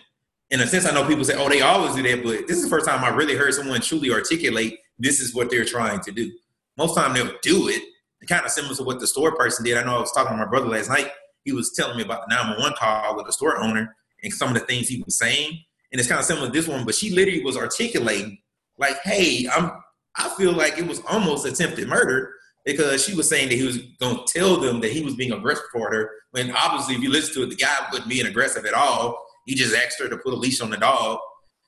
in 0.49 0.59
a 0.61 0.67
sense, 0.67 0.85
I 0.85 0.93
know 0.93 1.07
people 1.07 1.23
say, 1.23 1.35
oh, 1.37 1.49
they 1.49 1.61
always 1.61 1.95
do 1.95 2.03
that, 2.03 2.23
but 2.23 2.47
this 2.47 2.57
is 2.57 2.63
the 2.63 2.69
first 2.69 2.87
time 2.87 3.03
I 3.03 3.09
really 3.09 3.35
heard 3.35 3.53
someone 3.53 3.81
truly 3.81 4.11
articulate 4.11 4.77
this 4.97 5.19
is 5.19 5.35
what 5.35 5.49
they're 5.49 5.65
trying 5.65 5.99
to 6.01 6.11
do. 6.11 6.31
Most 6.77 6.95
time 6.95 7.13
they'll 7.13 7.33
do 7.41 7.67
it. 7.69 7.81
Kind 8.27 8.45
of 8.45 8.51
similar 8.51 8.73
to 8.75 8.83
what 8.83 8.99
the 8.99 9.05
store 9.05 9.35
person 9.35 9.63
did. 9.63 9.77
I 9.77 9.83
know 9.83 9.97
I 9.97 9.99
was 9.99 10.11
talking 10.11 10.31
to 10.31 10.37
my 10.37 10.49
brother 10.49 10.67
last 10.67 10.89
night. 10.89 11.11
He 11.43 11.51
was 11.51 11.73
telling 11.73 11.95
me 11.95 12.03
about 12.03 12.27
the 12.27 12.33
911 12.33 12.75
call 12.75 13.15
with 13.15 13.27
the 13.27 13.33
store 13.33 13.57
owner 13.61 13.95
and 14.23 14.33
some 14.33 14.47
of 14.47 14.55
the 14.55 14.61
things 14.61 14.87
he 14.87 15.03
was 15.03 15.19
saying. 15.19 15.59
And 15.91 15.99
it's 15.99 16.07
kind 16.07 16.19
of 16.19 16.25
similar 16.25 16.47
to 16.47 16.51
this 16.51 16.67
one, 16.67 16.85
but 16.85 16.95
she 16.95 17.11
literally 17.11 17.43
was 17.43 17.55
articulating 17.55 18.39
like, 18.79 18.97
hey, 19.03 19.47
I'm 19.55 19.71
I 20.17 20.29
feel 20.29 20.53
like 20.53 20.77
it 20.77 20.87
was 20.87 21.01
almost 21.07 21.45
attempted 21.45 21.87
murder 21.87 22.33
because 22.65 23.05
she 23.05 23.13
was 23.13 23.29
saying 23.29 23.49
that 23.49 23.55
he 23.55 23.63
was 23.63 23.77
going 23.99 24.17
to 24.17 24.25
tell 24.27 24.57
them 24.57 24.81
that 24.81 24.91
he 24.91 25.03
was 25.03 25.15
being 25.15 25.31
aggressive 25.31 25.65
toward 25.71 25.93
her. 25.93 26.09
When 26.31 26.51
obviously, 26.51 26.95
if 26.95 27.01
you 27.01 27.11
listen 27.11 27.35
to 27.35 27.43
it, 27.43 27.49
the 27.51 27.55
guy 27.55 27.73
wasn't 27.91 28.09
being 28.09 28.25
aggressive 28.25 28.65
at 28.65 28.73
all. 28.73 29.23
He 29.45 29.53
just 29.53 29.75
asked 29.75 29.99
her 29.99 30.09
to 30.09 30.17
put 30.17 30.33
a 30.33 30.35
leash 30.35 30.61
on 30.61 30.71
the 30.71 30.77
dog. 30.77 31.19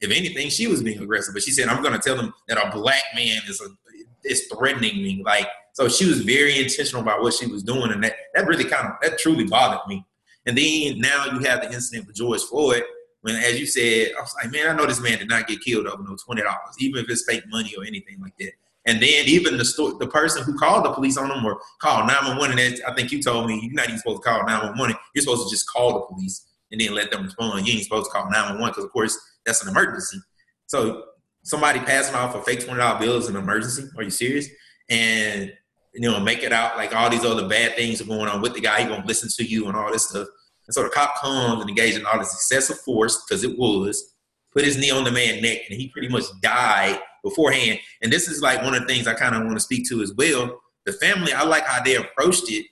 If 0.02 0.12
anything, 0.12 0.50
she 0.50 0.68
was 0.68 0.82
being 0.84 1.00
aggressive. 1.02 1.34
But 1.34 1.44
she 1.44 1.52
said, 1.52 1.68
"I'm 1.68 1.82
going 1.82 1.94
to 1.94 2.00
tell 2.00 2.18
them 2.18 2.34
that 2.48 2.58
a 2.58 2.72
black 2.72 3.04
man 3.16 3.42
is 3.48 3.62
a, 3.62 3.68
is 4.26 4.48
threatening 4.54 4.98
me." 4.98 5.22
Like 5.24 5.48
so, 5.74 5.88
she 5.88 6.06
was 6.06 6.22
very 6.22 6.60
intentional 6.60 7.04
about 7.04 7.22
what 7.22 7.34
she 7.34 7.46
was 7.46 7.64
doing, 7.64 7.92
and 7.92 8.04
that 8.04 8.16
that 8.34 8.48
really 8.48 8.66
kind 8.66 8.88
of 8.88 8.94
that 9.02 9.20
truly 9.20 9.46
bothered 9.46 9.88
me. 9.88 10.06
And 10.48 10.58
then 10.58 11.00
now 11.00 11.26
you 11.26 11.40
have 11.40 11.62
the 11.62 11.72
incident 11.72 12.08
with 12.08 12.16
George 12.16 12.42
Floyd. 12.42 12.84
When, 13.22 13.36
as 13.36 13.60
you 13.60 13.66
said, 13.66 14.12
I 14.18 14.22
was 14.22 14.34
like, 14.42 14.52
man, 14.52 14.70
I 14.70 14.74
know 14.74 14.86
this 14.86 15.02
man 15.02 15.18
did 15.18 15.28
not 15.28 15.48
get 15.48 15.62
killed 15.62 15.88
over 15.88 16.02
no 16.02 16.16
twenty 16.24 16.42
dollars, 16.42 16.76
even 16.80 17.04
if 17.04 17.10
it's 17.10 17.26
fake 17.26 17.44
money 17.50 17.74
or 17.78 17.84
anything 17.84 18.20
like 18.22 18.38
that. 18.40 18.54
And 18.88 19.02
then 19.02 19.26
even 19.26 19.58
the 19.58 19.66
sto- 19.66 19.98
the 19.98 20.08
person 20.08 20.44
who 20.44 20.58
called 20.58 20.86
the 20.86 20.92
police 20.92 21.18
on 21.18 21.30
him 21.30 21.46
or 21.46 21.60
called 21.80 22.08
911, 22.08 22.58
and 22.58 22.82
I 22.88 22.94
think 22.96 23.12
you 23.12 23.22
told 23.22 23.48
me 23.48 23.60
you're 23.62 23.74
not 23.74 23.88
even 23.88 24.00
supposed 24.00 24.24
to 24.24 24.30
call 24.30 24.40
911. 24.46 24.96
You're 25.14 25.24
supposed 25.24 25.48
to 25.48 25.54
just 25.54 25.70
call 25.70 25.94
the 25.94 26.06
police 26.08 26.48
and 26.72 26.80
then 26.80 26.94
let 26.94 27.12
them 27.12 27.24
respond. 27.24 27.68
You 27.68 27.74
ain't 27.74 27.84
supposed 27.84 28.06
to 28.06 28.12
call 28.12 28.30
911 28.32 28.72
because, 28.72 28.86
of 28.86 28.92
course, 28.92 29.20
that's 29.46 29.62
an 29.62 29.70
emergency. 29.70 30.18
So 30.68 31.04
somebody 31.44 31.80
passing 31.80 32.16
off 32.16 32.34
a 32.36 32.42
fake 32.42 32.62
$20 32.62 33.00
bill 33.00 33.18
is 33.18 33.28
an 33.28 33.36
emergency. 33.36 33.84
Are 33.98 34.04
you 34.04 34.10
serious? 34.10 34.48
And, 34.90 35.52
you 35.94 36.10
know, 36.10 36.20
make 36.22 36.44
it 36.44 36.54
out 36.54 36.78
like 36.78 36.96
all 36.96 37.10
these 37.10 37.26
other 37.26 37.48
bad 37.48 37.76
things 37.76 38.00
are 38.00 38.06
going 38.06 38.30
on 38.30 38.42
with 38.42 38.54
the 38.54 38.62
guy. 38.62 38.84
He 38.84 38.90
won't 38.90 39.06
listen 39.06 39.30
to 39.36 39.50
you 39.50 39.68
and 39.68 39.76
all 39.76 39.92
this 39.92 40.08
stuff. 40.10 40.28
And 40.68 40.74
so 40.74 40.84
the 40.84 40.90
cop 40.90 41.18
comes 41.18 41.62
and 41.62 41.70
engages 41.70 42.00
in 42.00 42.06
all 42.06 42.20
this 42.20 42.34
excessive 42.34 42.80
force 42.80 43.24
because 43.24 43.44
it 43.44 43.58
was, 43.58 44.14
put 44.54 44.64
his 44.64 44.78
knee 44.78 44.92
on 44.92 45.04
the 45.04 45.12
man's 45.12 45.42
neck, 45.42 45.60
and 45.70 45.80
he 45.80 45.90
pretty 45.90 46.08
much 46.08 46.26
died 46.42 47.00
beforehand. 47.30 47.80
And 48.02 48.12
this 48.12 48.28
is 48.28 48.42
like 48.42 48.62
one 48.62 48.74
of 48.74 48.82
the 48.82 48.88
things 48.88 49.08
I 49.08 49.14
kind 49.14 49.36
of 49.36 49.44
want 49.44 49.56
to 49.56 49.60
speak 49.60 49.88
to 49.90 50.02
as 50.02 50.14
well. 50.18 50.60
The 50.86 50.94
family, 50.94 51.34
I 51.34 51.44
like 51.44 51.66
how 51.66 51.84
they 51.84 51.96
approached 51.96 52.50
it 52.50 52.66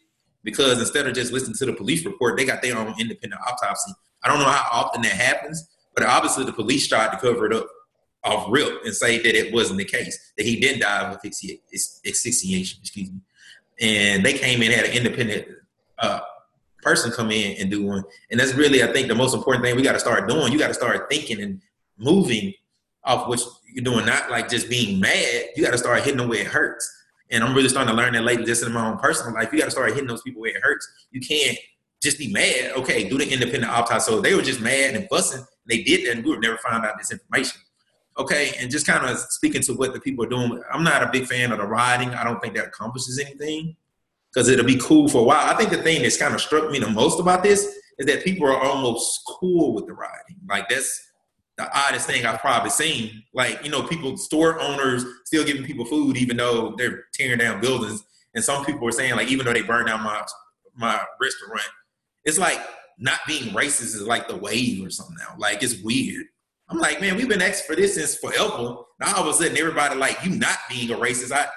because 0.44 0.80
instead 0.80 1.08
of 1.08 1.14
just 1.14 1.34
listening 1.34 1.56
to 1.58 1.66
the 1.66 1.74
police 1.74 2.06
report, 2.06 2.38
they 2.38 2.46
got 2.46 2.62
their 2.62 2.78
own 2.78 2.94
independent 3.00 3.42
autopsy. 3.48 3.92
I 4.24 4.30
don't 4.30 4.40
know 4.40 4.46
how 4.46 4.84
often 4.84 5.02
that 5.02 5.12
happens, 5.12 5.68
but 5.96 6.06
obviously 6.06 6.46
the 6.46 6.54
police 6.54 6.88
tried 6.88 7.12
to 7.12 7.18
cover 7.18 7.46
it 7.46 7.54
up 7.54 7.68
off 8.24 8.48
rip 8.50 8.84
and 8.84 8.94
say 8.94 9.20
that 9.20 9.36
it 9.36 9.54
wasn't 9.54 9.78
the 9.78 9.86
case, 9.86 10.34
that 10.38 10.46
he 10.46 10.60
didn't 10.60 10.82
die 10.82 11.08
of 11.08 11.14
asphyxiation, 11.16 12.80
excuse 12.82 13.12
me. 13.12 13.20
And 13.80 14.26
they 14.26 14.34
came 14.34 14.62
in, 14.62 14.72
had 14.72 14.86
an 14.86 14.94
independent 14.94 15.48
uh, 16.00 16.22
person 16.82 17.12
come 17.12 17.32
in 17.32 17.58
and 17.60 17.70
do 17.70 17.86
one. 17.86 18.04
And 18.32 18.40
that's 18.40 18.54
really, 18.54 18.84
I 18.84 18.88
think, 18.88 19.08
the 19.08 19.16
most 19.16 19.36
important 19.36 19.64
thing 19.64 19.76
we 19.76 19.82
got 19.82 19.94
to 19.94 20.00
start 20.00 20.30
doing. 20.30 20.52
You 20.52 20.60
got 20.60 20.70
to 20.70 20.74
start 20.74 21.10
thinking 21.10 21.42
and 21.42 21.62
moving 21.98 22.54
off 23.04 23.28
what 23.28 23.44
you're 23.76 23.84
doing, 23.84 24.06
not 24.06 24.32
like 24.32 24.50
just 24.50 24.70
being 24.70 25.02
mad. 25.02 25.50
You 25.56 25.64
got 25.64 25.72
to 25.72 25.78
start 25.78 26.02
hitting 26.02 26.18
them 26.18 26.30
where 26.30 26.40
it 26.40 26.48
hurts. 26.48 26.90
And 27.30 27.44
I'm 27.44 27.54
really 27.54 27.68
starting 27.68 27.94
to 27.94 28.02
learn 28.02 28.14
that 28.14 28.24
lately, 28.24 28.46
just 28.46 28.64
in 28.64 28.72
my 28.72 28.88
own 28.88 28.98
personal 28.98 29.34
life. 29.34 29.52
You 29.52 29.60
got 29.60 29.66
to 29.66 29.72
start 29.72 29.90
hitting 29.90 30.08
those 30.08 30.22
people 30.22 30.42
where 30.42 30.56
it 30.56 30.64
hurts. 30.64 30.88
You 31.12 31.20
can't 31.20 31.58
just 32.02 32.18
be 32.18 32.32
mad. 32.32 32.72
Okay, 32.78 33.10
do 33.10 33.18
the 33.18 33.30
independent 33.30 33.70
autopsy. 33.70 34.10
So 34.10 34.22
they 34.22 34.34
were 34.34 34.42
just 34.42 34.62
mad 34.62 34.96
and 34.96 35.10
fussing. 35.10 35.44
They 35.68 35.84
did 35.84 36.06
that, 36.06 36.16
and 36.16 36.24
we 36.24 36.32
would 36.32 36.42
never 36.42 36.58
find 36.58 36.86
out 36.86 36.94
this 36.98 37.12
information. 37.12 37.60
Okay, 38.18 38.54
and 38.60 38.72
just 38.72 38.88
kind 38.88 39.06
of 39.06 39.18
speaking 39.18 39.62
to 39.64 39.74
what 39.74 39.92
the 39.92 40.00
people 40.00 40.24
are 40.24 40.30
doing. 40.30 40.62
I'm 40.72 40.86
not 40.86 41.04
a 41.04 41.10
big 41.12 41.26
fan 41.26 41.52
of 41.52 41.58
the 41.58 41.66
rioting. 41.66 42.12
I 42.12 42.24
don't 42.24 42.42
think 42.42 42.56
that 42.56 42.68
accomplishes 42.68 43.20
anything 43.20 43.76
because 44.34 44.48
it'll 44.48 44.66
be 44.66 44.78
cool 44.78 45.10
for 45.10 45.18
a 45.18 45.24
while. 45.24 45.54
I 45.54 45.58
think 45.58 45.70
the 45.72 45.84
thing 45.84 46.02
that's 46.02 46.16
kind 46.16 46.34
of 46.34 46.40
struck 46.40 46.72
me 46.72 46.80
the 46.80 46.90
most 46.90 47.20
about 47.20 47.44
this 47.44 47.66
is 47.98 48.06
that 48.06 48.24
people 48.24 48.48
are 48.48 48.58
almost 48.58 49.20
cool 49.28 49.74
with 49.74 49.86
the 49.88 49.94
rioting. 49.94 50.38
Like 50.48 50.70
that's 50.70 51.10
the 51.58 51.70
oddest 51.78 52.08
thing 52.08 52.26
I've 52.26 52.40
probably 52.40 52.70
seen. 52.70 53.24
Like, 53.34 53.64
you 53.64 53.70
know, 53.70 53.84
people, 53.84 54.18
store 54.18 54.60
owners 54.60 55.06
still 55.26 55.46
giving 55.46 55.64
people 55.64 55.86
food 55.86 56.18
even 56.18 56.38
though 56.38 56.76
they're 56.78 57.06
tearing 57.14 57.40
down 57.40 57.62
buildings. 57.62 58.04
And 58.34 58.44
some 58.44 58.66
people 58.66 58.88
are 58.88 58.92
saying, 58.92 59.16
like, 59.16 59.30
even 59.30 59.46
though 59.46 59.54
they 59.54 59.62
burned 59.62 59.88
down 59.88 60.04
my 60.04 60.24
my 60.78 61.02
restaurant, 61.22 61.70
it's 62.26 62.38
like 62.38 62.60
not 63.00 63.20
being 63.26 63.54
racist 63.54 63.96
is 63.96 64.02
like 64.02 64.28
the 64.28 64.36
wave 64.36 64.86
or 64.86 64.90
something 64.90 65.16
now. 65.18 65.36
Like 65.38 65.64
it's 65.64 65.82
weird. 65.82 66.26
I'm 66.68 66.80
like, 66.80 67.00
man, 67.00 67.16
we've 67.16 67.30
been 67.30 67.42
asking 67.42 67.68
for 67.68 67.80
this 67.80 67.96
since 67.96 68.16
forever. 68.16 68.78
Now 69.00 69.16
all 69.16 69.22
of 69.22 69.28
a 69.28 69.34
sudden 69.34 69.58
everybody 69.58 69.96
like 69.96 70.18
you 70.26 70.32
not 70.32 70.58
being 70.70 70.92
a 70.92 70.96
racist. 70.96 71.32
I 71.32 71.48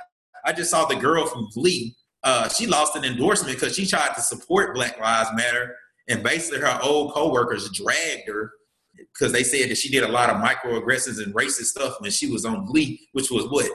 I 0.44 0.52
just 0.52 0.70
saw 0.70 0.84
the 0.84 0.94
girl 0.94 1.26
from 1.26 1.48
Glee 1.52 1.96
uh, 2.24 2.48
she 2.48 2.66
lost 2.66 2.96
an 2.96 3.04
endorsement 3.04 3.54
because 3.58 3.76
she 3.76 3.86
tried 3.86 4.14
to 4.14 4.20
support 4.20 4.74
Black 4.74 4.98
Lives 5.00 5.30
Matter, 5.34 5.76
and 6.08 6.22
basically 6.22 6.60
her 6.60 6.78
old 6.82 7.12
coworkers 7.12 7.70
dragged 7.70 8.28
her 8.28 8.52
because 8.98 9.32
they 9.32 9.42
said 9.42 9.70
that 9.70 9.78
she 9.78 9.90
did 9.90 10.04
a 10.04 10.08
lot 10.08 10.30
of 10.30 10.36
microaggressions 10.36 11.22
and 11.22 11.34
racist 11.34 11.66
stuff 11.66 12.00
when 12.00 12.10
she 12.10 12.30
was 12.30 12.44
on 12.44 12.66
Glee, 12.66 13.08
which 13.12 13.30
was 13.30 13.46
what 13.48 13.70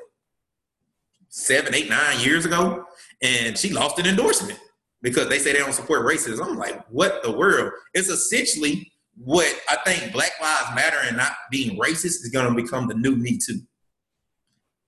seven, 1.30 1.74
eight, 1.74 1.90
nine 1.90 2.20
years 2.20 2.46
ago, 2.46 2.86
and 3.22 3.58
she 3.58 3.72
lost 3.72 3.98
an 3.98 4.06
endorsement 4.06 4.60
because 5.02 5.28
they 5.30 5.40
say 5.40 5.52
they 5.52 5.60
don't 5.60 5.74
support 5.74 6.06
racism. 6.06 6.46
I'm 6.46 6.58
like, 6.58 6.86
what 6.90 7.24
the 7.24 7.32
world? 7.32 7.72
It's 7.94 8.08
essentially 8.08 8.92
what 9.16 9.52
I 9.70 9.78
think 9.86 10.14
Black 10.14 10.32
Lives 10.42 10.76
Matter 10.76 10.98
and 11.08 11.18
not 11.18 11.34
being 11.52 11.80
racist 11.80 12.22
is 12.24 12.30
going 12.32 12.48
to 12.48 12.62
become 12.62 12.88
the 12.88 12.96
new 12.96 13.16
Me 13.16 13.38
Too. 13.38 13.60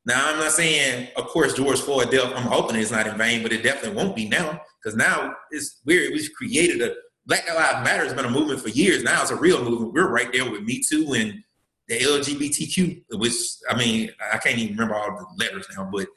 Now, 0.05 0.29
I'm 0.29 0.39
not 0.39 0.51
saying, 0.51 1.09
of 1.15 1.25
course, 1.25 1.55
George 1.55 1.81
Floyd 1.81 2.11
death, 2.11 2.31
I'm 2.35 2.43
hoping 2.43 2.75
it's 2.75 2.91
not 2.91 3.07
in 3.07 3.17
vain, 3.17 3.41
but 3.41 3.51
it 3.51 3.63
definitely 3.63 3.97
won't 3.97 4.15
be 4.15 4.29
now 4.29 4.61
because 4.81 4.95
now 4.95 5.33
it's 5.49 5.81
weird. 5.83 6.13
We've 6.13 6.29
created 6.37 6.81
a 6.81 6.93
Black 7.25 7.47
Lives 7.47 7.83
Matter 7.83 8.03
has 8.03 8.13
been 8.13 8.25
a 8.25 8.29
movement 8.29 8.61
for 8.61 8.69
years. 8.69 9.03
Now 9.03 9.21
it's 9.21 9.31
a 9.31 9.35
real 9.35 9.63
movement. 9.63 9.93
We're 9.93 10.09
right 10.09 10.31
there 10.31 10.49
with 10.49 10.63
Me 10.63 10.81
Too 10.87 11.13
and 11.13 11.43
the 11.87 11.99
LGBTQ, 11.99 13.17
which 13.17 13.33
I 13.69 13.77
mean, 13.77 14.11
I 14.33 14.37
can't 14.37 14.57
even 14.57 14.75
remember 14.75 14.95
all 14.95 15.17
the 15.17 15.43
letters 15.43 15.67
now, 15.75 15.89
but 15.91 16.07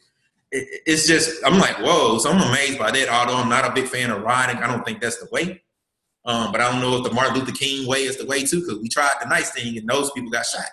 it, 0.51 0.83
it's 0.87 1.07
just, 1.07 1.45
I'm 1.45 1.59
like, 1.59 1.79
whoa. 1.79 2.19
So 2.19 2.31
I'm 2.31 2.49
amazed 2.51 2.79
by 2.79 2.91
that. 2.91 3.09
Although 3.09 3.37
I'm 3.37 3.49
not 3.49 3.67
a 3.67 3.73
big 3.73 3.87
fan 3.87 4.11
of 4.11 4.23
rioting, 4.23 4.63
I 4.63 4.67
don't 4.67 4.85
think 4.85 5.01
that's 5.01 5.19
the 5.19 5.29
way. 5.31 5.63
Um, 6.25 6.53
but 6.53 6.61
I 6.61 6.71
don't 6.71 6.83
know 6.83 6.97
if 6.97 7.05
the 7.05 7.13
Martin 7.13 7.39
Luther 7.39 7.53
King 7.53 7.87
way 7.87 8.03
is 8.03 8.19
the 8.19 8.27
way 8.27 8.45
too, 8.45 8.61
because 8.61 8.79
we 8.81 8.89
tried 8.89 9.15
the 9.23 9.29
nice 9.29 9.51
thing 9.51 9.79
and 9.79 9.89
those 9.89 10.11
people 10.13 10.31
got 10.31 10.45
shot. 10.45 10.67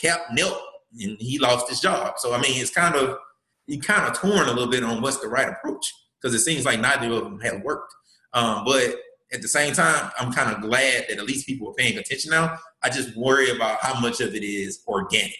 Cap 0.00 0.20
knelt 0.32 0.60
and 1.00 1.16
he 1.18 1.38
lost 1.38 1.68
his 1.68 1.80
job. 1.80 2.14
So 2.18 2.34
I 2.34 2.40
mean, 2.40 2.60
it's 2.60 2.70
kind 2.70 2.94
of 2.94 3.18
he 3.66 3.78
kind 3.78 4.08
of 4.08 4.16
torn 4.16 4.48
a 4.48 4.52
little 4.52 4.70
bit 4.70 4.84
on 4.84 5.00
what's 5.00 5.18
the 5.18 5.28
right 5.28 5.48
approach 5.48 5.92
because 6.20 6.34
it 6.34 6.40
seems 6.40 6.64
like 6.64 6.80
neither 6.80 7.12
of 7.12 7.24
them 7.24 7.40
have 7.40 7.62
worked. 7.62 7.92
Um, 8.32 8.64
but 8.64 8.96
at 9.32 9.42
the 9.42 9.48
same 9.48 9.72
time, 9.74 10.10
I'm 10.18 10.32
kind 10.32 10.54
of 10.54 10.60
glad 10.60 11.06
that 11.08 11.18
at 11.18 11.24
least 11.24 11.46
people 11.46 11.68
are 11.70 11.74
paying 11.74 11.98
attention 11.98 12.30
now. 12.30 12.58
I 12.82 12.90
just 12.90 13.16
worry 13.16 13.50
about 13.50 13.80
how 13.80 13.98
much 14.00 14.20
of 14.20 14.34
it 14.34 14.44
is 14.44 14.82
organic. 14.86 15.38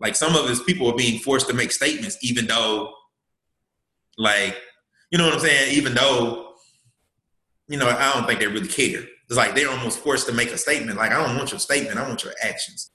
Like 0.00 0.14
some 0.14 0.34
of 0.34 0.48
his 0.48 0.60
people 0.62 0.90
are 0.90 0.96
being 0.96 1.20
forced 1.20 1.48
to 1.48 1.54
make 1.54 1.72
statements, 1.72 2.18
even 2.22 2.46
though, 2.46 2.92
like, 4.18 4.56
you 5.10 5.18
know 5.18 5.24
what 5.24 5.34
I'm 5.34 5.40
saying? 5.40 5.74
Even 5.74 5.94
though, 5.94 6.54
you 7.68 7.78
know, 7.78 7.88
I 7.88 8.12
don't 8.12 8.26
think 8.26 8.40
they 8.40 8.46
really 8.46 8.68
care. 8.68 9.02
It's 9.28 9.36
like 9.36 9.54
they're 9.54 9.70
almost 9.70 10.00
forced 10.00 10.26
to 10.26 10.32
make 10.32 10.50
a 10.50 10.58
statement. 10.58 10.98
Like, 10.98 11.12
I 11.12 11.24
don't 11.24 11.36
want 11.36 11.50
your 11.50 11.60
statement. 11.60 11.98
I 11.98 12.06
want 12.06 12.22
your 12.24 12.34
actions. 12.42 12.90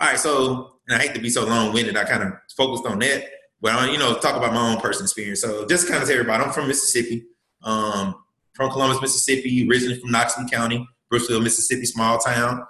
All 0.00 0.08
right, 0.08 0.18
so 0.18 0.72
and 0.88 0.96
I 0.96 1.02
hate 1.02 1.14
to 1.14 1.20
be 1.20 1.30
so 1.30 1.46
long 1.46 1.72
winded. 1.72 1.96
I 1.96 2.04
kind 2.04 2.22
of 2.22 2.32
focused 2.56 2.86
on 2.86 2.98
that, 3.00 3.24
but 3.60 3.72
I, 3.72 3.90
you 3.90 3.98
know, 3.98 4.14
talk 4.18 4.36
about 4.36 4.52
my 4.52 4.72
own 4.72 4.80
personal 4.80 5.04
experience. 5.04 5.40
So 5.40 5.66
just 5.66 5.88
kind 5.88 6.02
of 6.02 6.08
tell 6.08 6.18
everybody, 6.18 6.44
I'm 6.44 6.52
from 6.52 6.68
Mississippi, 6.68 7.26
um, 7.62 8.14
from 8.56 8.70
Columbus, 8.70 9.00
Mississippi, 9.00 9.68
originally 9.68 10.00
from 10.00 10.10
Noxubee 10.10 10.50
County, 10.50 10.88
Brooksville, 11.12 11.42
Mississippi, 11.42 11.84
small 11.84 12.18
town. 12.18 12.66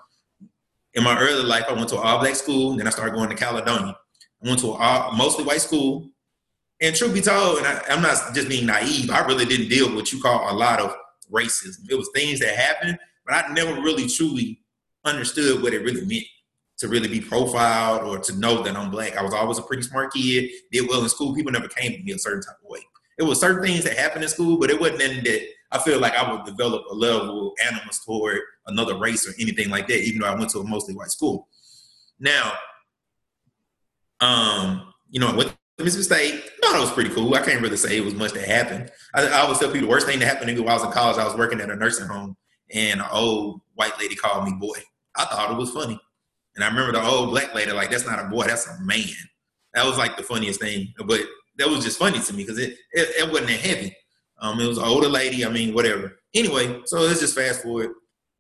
In 0.95 1.05
my 1.05 1.19
early 1.19 1.45
life, 1.45 1.64
I 1.69 1.73
went 1.73 1.88
to 1.90 1.97
an 1.97 2.07
all 2.07 2.19
black 2.19 2.35
school, 2.35 2.76
then 2.76 2.87
I 2.87 2.90
started 2.90 3.14
going 3.14 3.31
to 3.31 3.37
Caledonia. 3.37 3.97
I 4.45 4.49
went 4.49 4.61
to 4.61 4.73
a 4.73 5.12
mostly 5.16 5.45
white 5.45 5.61
school, 5.61 6.11
and 6.81 6.95
truth 6.95 7.14
be 7.14 7.21
told, 7.21 7.59
and 7.59 7.66
I, 7.66 7.83
I'm 7.88 8.02
not 8.02 8.35
just 8.35 8.49
being 8.49 8.66
naive, 8.66 9.11
I 9.11 9.25
really 9.26 9.45
didn't 9.45 9.69
deal 9.69 9.87
with 9.87 9.95
what 9.95 10.12
you 10.12 10.21
call 10.21 10.50
a 10.50 10.55
lot 10.55 10.81
of 10.81 10.95
racism. 11.31 11.88
It 11.88 11.95
was 11.95 12.11
things 12.14 12.40
that 12.40 12.57
happened, 12.57 12.99
but 13.25 13.35
I 13.35 13.52
never 13.52 13.81
really 13.81 14.09
truly 14.09 14.61
understood 15.05 15.62
what 15.62 15.73
it 15.73 15.83
really 15.83 16.05
meant 16.05 16.25
to 16.78 16.88
really 16.88 17.09
be 17.09 17.21
profiled 17.21 18.02
or 18.02 18.19
to 18.19 18.38
know 18.38 18.62
that 18.62 18.76
I'm 18.76 18.90
black. 18.90 19.16
I 19.16 19.23
was 19.23 19.33
always 19.33 19.59
a 19.59 19.62
pretty 19.62 19.83
smart 19.83 20.12
kid, 20.12 20.50
did 20.71 20.88
well 20.88 21.02
in 21.02 21.09
school. 21.09 21.35
People 21.35 21.52
never 21.52 21.69
came 21.69 21.93
to 21.93 22.02
me 22.02 22.12
a 22.12 22.19
certain 22.19 22.43
type 22.43 22.57
of 22.62 22.69
way. 22.69 22.81
It 23.19 23.23
was 23.23 23.40
certain 23.40 23.62
things 23.62 23.85
that 23.85 23.97
happened 23.97 24.25
in 24.25 24.28
school, 24.28 24.59
but 24.59 24.69
it 24.69 24.78
wasn't 24.78 24.99
that 24.99 25.47
I 25.73 25.78
feel 25.78 26.00
like 26.00 26.16
I 26.16 26.30
would 26.30 26.44
develop 26.44 26.85
a 26.90 26.94
level 26.94 27.49
of 27.49 27.54
animus 27.66 28.04
toward 28.04 28.38
another 28.66 28.96
race 28.99 29.28
or 29.28 29.32
anything 29.40 29.68
like 29.68 29.87
that, 29.88 30.00
even 30.02 30.20
though 30.20 30.28
I 30.28 30.35
went 30.35 30.50
to 30.50 30.61
a 30.61 30.64
mostly 30.64 30.94
white 30.94 31.11
school. 31.11 31.49
Now, 32.18 32.52
um, 34.20 34.92
you 35.11 35.20
know, 35.20 35.35
with 35.35 35.54
Mississippi 35.78 36.30
State, 36.30 36.44
I 36.44 36.66
thought 36.66 36.76
it 36.76 36.80
was 36.80 36.92
pretty 36.92 37.11
cool. 37.11 37.35
I 37.35 37.42
can't 37.42 37.61
really 37.61 37.76
say 37.76 37.96
it 37.96 38.04
was 38.04 38.14
much 38.14 38.32
that 38.32 38.46
happened. 38.46 38.90
I, 39.14 39.26
I 39.26 39.40
always 39.40 39.58
tell 39.58 39.70
people 39.70 39.88
the 39.88 39.92
worst 39.92 40.06
thing 40.06 40.18
that 40.20 40.26
happened 40.26 40.49
to 40.49 40.54
me 40.54 40.61
while 40.61 40.70
I 40.70 40.75
was 40.75 40.85
in 40.85 40.92
college, 40.92 41.18
I 41.18 41.25
was 41.25 41.37
working 41.37 41.61
at 41.61 41.70
a 41.70 41.76
nursing 41.76 42.06
home, 42.06 42.37
and 42.73 43.00
an 43.00 43.06
old 43.12 43.61
white 43.75 43.99
lady 43.99 44.14
called 44.14 44.44
me 44.44 44.54
boy. 44.58 44.78
I 45.16 45.25
thought 45.25 45.50
it 45.50 45.56
was 45.56 45.70
funny. 45.70 46.00
And 46.54 46.64
I 46.64 46.68
remember 46.68 46.92
the 46.92 47.04
old 47.04 47.30
black 47.30 47.54
lady, 47.54 47.73
like, 47.73 47.90
that's 47.90 48.06
not 48.06 48.18
a 48.18 48.28
boy, 48.28 48.46
that's 48.46 48.66
a 48.66 48.80
man. 48.80 49.04
That 49.75 49.85
was 49.85 49.99
like 49.99 50.16
the 50.16 50.23
funniest 50.23 50.61
thing. 50.61 50.94
But 51.06 51.20
that 51.58 51.68
was 51.68 51.85
just 51.85 51.99
funny 51.99 52.18
to 52.18 52.32
me 52.32 52.44
because 52.44 52.58
it, 52.58 52.76
it, 52.92 53.25
it, 53.25 53.30
wasn't 53.30 53.49
that 53.49 53.61
heavy. 53.61 53.94
Um, 54.38 54.61
it 54.61 54.66
was 54.66 54.78
an 54.78 54.85
older 54.85 55.09
lady, 55.09 55.45
I 55.45 55.49
mean, 55.49 55.75
whatever. 55.75 56.19
Anyway, 56.35 56.83
so 56.85 57.00
let's 57.00 57.21
just 57.21 57.35
fast 57.35 57.62
forward. 57.62 57.90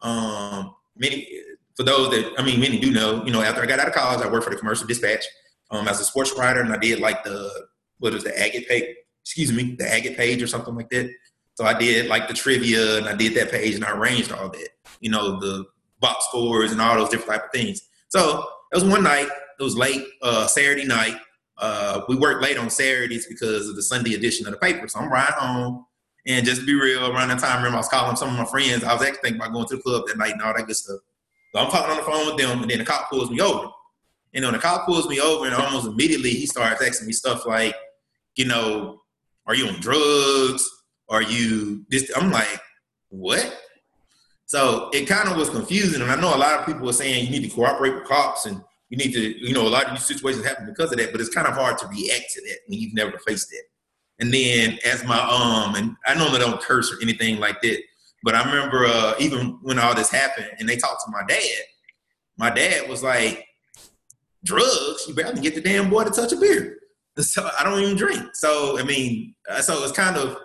Um, 0.02 0.74
many, 0.96 1.26
for 1.74 1.82
those 1.82 2.10
that, 2.10 2.32
I 2.38 2.44
mean, 2.44 2.60
many 2.60 2.78
do 2.78 2.90
know, 2.90 3.24
you 3.24 3.32
know, 3.32 3.42
after 3.42 3.62
I 3.62 3.66
got 3.66 3.78
out 3.78 3.88
of 3.88 3.94
college, 3.94 4.24
I 4.24 4.30
worked 4.30 4.44
for 4.44 4.50
the 4.50 4.56
Commercial 4.56 4.86
Dispatch 4.86 5.24
um, 5.70 5.88
as 5.88 6.00
a 6.00 6.04
sports 6.04 6.34
writer, 6.36 6.60
and 6.60 6.72
I 6.72 6.76
did 6.76 7.00
like 7.00 7.24
the, 7.24 7.50
what 7.98 8.14
is 8.14 8.24
the 8.24 8.38
agate 8.38 8.68
page, 8.68 8.94
excuse 9.22 9.52
me, 9.52 9.74
the 9.78 9.90
agate 9.90 10.16
page 10.16 10.42
or 10.42 10.46
something 10.46 10.74
like 10.74 10.90
that. 10.90 11.10
So 11.54 11.64
I 11.64 11.72
did 11.78 12.08
like 12.08 12.28
the 12.28 12.34
trivia, 12.34 12.98
and 12.98 13.08
I 13.08 13.14
did 13.14 13.34
that 13.34 13.50
page, 13.50 13.74
and 13.74 13.84
I 13.84 13.92
arranged 13.92 14.32
all 14.32 14.50
that, 14.50 14.68
you 15.00 15.10
know, 15.10 15.40
the 15.40 15.64
box 16.00 16.26
scores 16.26 16.72
and 16.72 16.80
all 16.80 16.96
those 16.96 17.08
different 17.08 17.30
type 17.30 17.44
of 17.46 17.52
things. 17.52 17.80
So 18.08 18.44
it 18.72 18.74
was 18.74 18.84
one 18.84 19.02
night. 19.02 19.28
It 19.58 19.62
was 19.62 19.76
late, 19.76 20.04
uh, 20.20 20.46
Saturday 20.46 20.84
night. 20.84 21.16
Uh, 21.58 22.02
we 22.08 22.16
worked 22.16 22.42
late 22.42 22.58
on 22.58 22.68
Saturdays 22.68 23.26
because 23.26 23.68
of 23.68 23.76
the 23.76 23.82
Sunday 23.82 24.14
edition 24.14 24.46
of 24.46 24.52
the 24.52 24.58
paper. 24.58 24.88
So 24.88 25.00
I'm 25.00 25.10
riding 25.10 25.34
home. 25.38 25.86
And 26.26 26.44
just 26.44 26.60
to 26.62 26.66
be 26.66 26.74
real, 26.74 27.10
around 27.12 27.28
that 27.28 27.38
time, 27.38 27.58
remember 27.58 27.76
I 27.76 27.80
was 27.80 27.88
calling 27.88 28.16
some 28.16 28.30
of 28.30 28.36
my 28.36 28.44
friends. 28.44 28.82
I 28.82 28.92
was 28.92 29.02
actually 29.02 29.20
thinking 29.22 29.40
about 29.40 29.52
going 29.52 29.66
to 29.68 29.76
the 29.76 29.82
club 29.82 30.04
that 30.06 30.18
night 30.18 30.32
and 30.32 30.42
all 30.42 30.52
that 30.54 30.66
good 30.66 30.76
stuff. 30.76 31.00
So 31.54 31.60
I'm 31.60 31.70
talking 31.70 31.90
on 31.92 31.96
the 31.98 32.02
phone 32.02 32.26
with 32.26 32.36
them, 32.36 32.62
and 32.62 32.70
then 32.70 32.78
the 32.78 32.84
cop 32.84 33.08
pulls 33.08 33.30
me 33.30 33.40
over. 33.40 33.68
And 34.34 34.44
when 34.44 34.52
the 34.52 34.58
cop 34.58 34.86
pulls 34.86 35.08
me 35.08 35.20
over, 35.20 35.46
and 35.46 35.54
almost 35.54 35.86
immediately 35.86 36.30
he 36.30 36.46
starts 36.46 36.82
asking 36.82 37.06
me 37.06 37.12
stuff 37.12 37.46
like, 37.46 37.74
you 38.34 38.44
know, 38.44 39.02
are 39.46 39.54
you 39.54 39.68
on 39.68 39.80
drugs? 39.80 40.68
Are 41.08 41.22
you 41.22 41.86
this? 41.88 42.10
I'm 42.16 42.30
like, 42.30 42.60
what? 43.08 43.62
So 44.46 44.90
it 44.92 45.06
kind 45.06 45.28
of 45.28 45.36
was 45.36 45.48
confusing. 45.48 46.02
And 46.02 46.10
I 46.10 46.20
know 46.20 46.34
a 46.34 46.36
lot 46.36 46.58
of 46.58 46.66
people 46.66 46.88
are 46.88 46.92
saying 46.92 47.24
you 47.24 47.30
need 47.30 47.48
to 47.48 47.54
cooperate 47.54 47.94
with 47.94 48.04
cops 48.04 48.46
and 48.46 48.60
you 48.88 48.96
need 48.96 49.12
to, 49.12 49.46
you 49.46 49.52
know, 49.52 49.66
a 49.66 49.70
lot 49.70 49.86
of 49.86 49.90
these 49.92 50.06
situations 50.06 50.44
happen 50.44 50.66
because 50.66 50.92
of 50.92 50.98
that, 50.98 51.12
but 51.12 51.20
it's 51.20 51.34
kind 51.34 51.46
of 51.46 51.54
hard 51.54 51.78
to 51.78 51.86
react 51.86 52.32
to 52.34 52.40
that 52.42 52.58
when 52.66 52.78
you've 52.78 52.94
never 52.94 53.18
faced 53.26 53.52
it. 53.52 53.64
And 54.18 54.32
then 54.32 54.78
as 54.84 55.04
my 55.04 55.18
um, 55.18 55.74
and 55.74 55.96
I 56.06 56.14
normally 56.14 56.38
don't 56.38 56.60
curse 56.60 56.92
or 56.92 56.96
anything 57.02 57.38
like 57.38 57.60
that, 57.62 57.78
but 58.22 58.34
I 58.34 58.44
remember 58.44 58.86
uh, 58.86 59.14
even 59.18 59.58
when 59.62 59.78
all 59.78 59.94
this 59.94 60.10
happened 60.10 60.50
and 60.58 60.68
they 60.68 60.76
talked 60.76 61.02
to 61.04 61.10
my 61.10 61.22
dad, 61.28 61.62
my 62.38 62.50
dad 62.50 62.88
was 62.88 63.02
like, 63.02 63.46
drugs, 64.44 65.04
you 65.06 65.14
better 65.14 65.38
get 65.40 65.54
the 65.54 65.60
damn 65.60 65.90
boy 65.90 66.04
to 66.04 66.10
touch 66.10 66.32
a 66.32 66.36
beer. 66.36 66.78
So 67.18 67.48
I 67.58 67.64
don't 67.64 67.80
even 67.80 67.96
drink. 67.96 68.22
So, 68.34 68.78
I 68.78 68.82
mean, 68.82 69.34
uh, 69.48 69.62
so 69.62 69.82
it's 69.82 69.92
kind 69.92 70.18
of, 70.18 70.36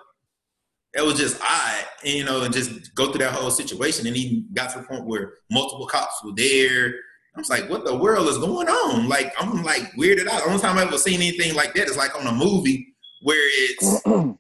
it 0.94 1.04
was 1.04 1.16
just 1.16 1.38
odd, 1.42 1.86
you 2.02 2.24
know, 2.24 2.44
and 2.44 2.54
just 2.54 2.96
go 2.96 3.12
through 3.12 3.26
that 3.26 3.34
whole 3.34 3.52
situation. 3.52 4.08
And 4.08 4.16
even 4.16 4.48
got 4.54 4.70
to 4.70 4.80
the 4.80 4.86
point 4.86 5.06
where 5.06 5.34
multiple 5.52 5.86
cops 5.86 6.24
were 6.24 6.32
there, 6.34 6.94
I 7.36 7.40
was 7.40 7.50
like, 7.50 7.70
what 7.70 7.86
the 7.86 7.96
world 7.96 8.28
is 8.28 8.38
going 8.38 8.68
on? 8.68 9.08
Like, 9.08 9.34
I'm 9.40 9.64
like 9.64 9.84
weirded 9.94 10.28
out. 10.28 10.44
The 10.44 10.50
only 10.50 10.62
time 10.62 10.78
I've 10.78 10.88
ever 10.88 10.98
seen 10.98 11.22
anything 11.22 11.56
like 11.56 11.74
that 11.76 11.88
is 11.88 11.96
like 11.96 12.18
on 12.20 12.28
a 12.28 12.32
movie 12.32 12.94
where 13.22 13.50
it's 13.70 14.02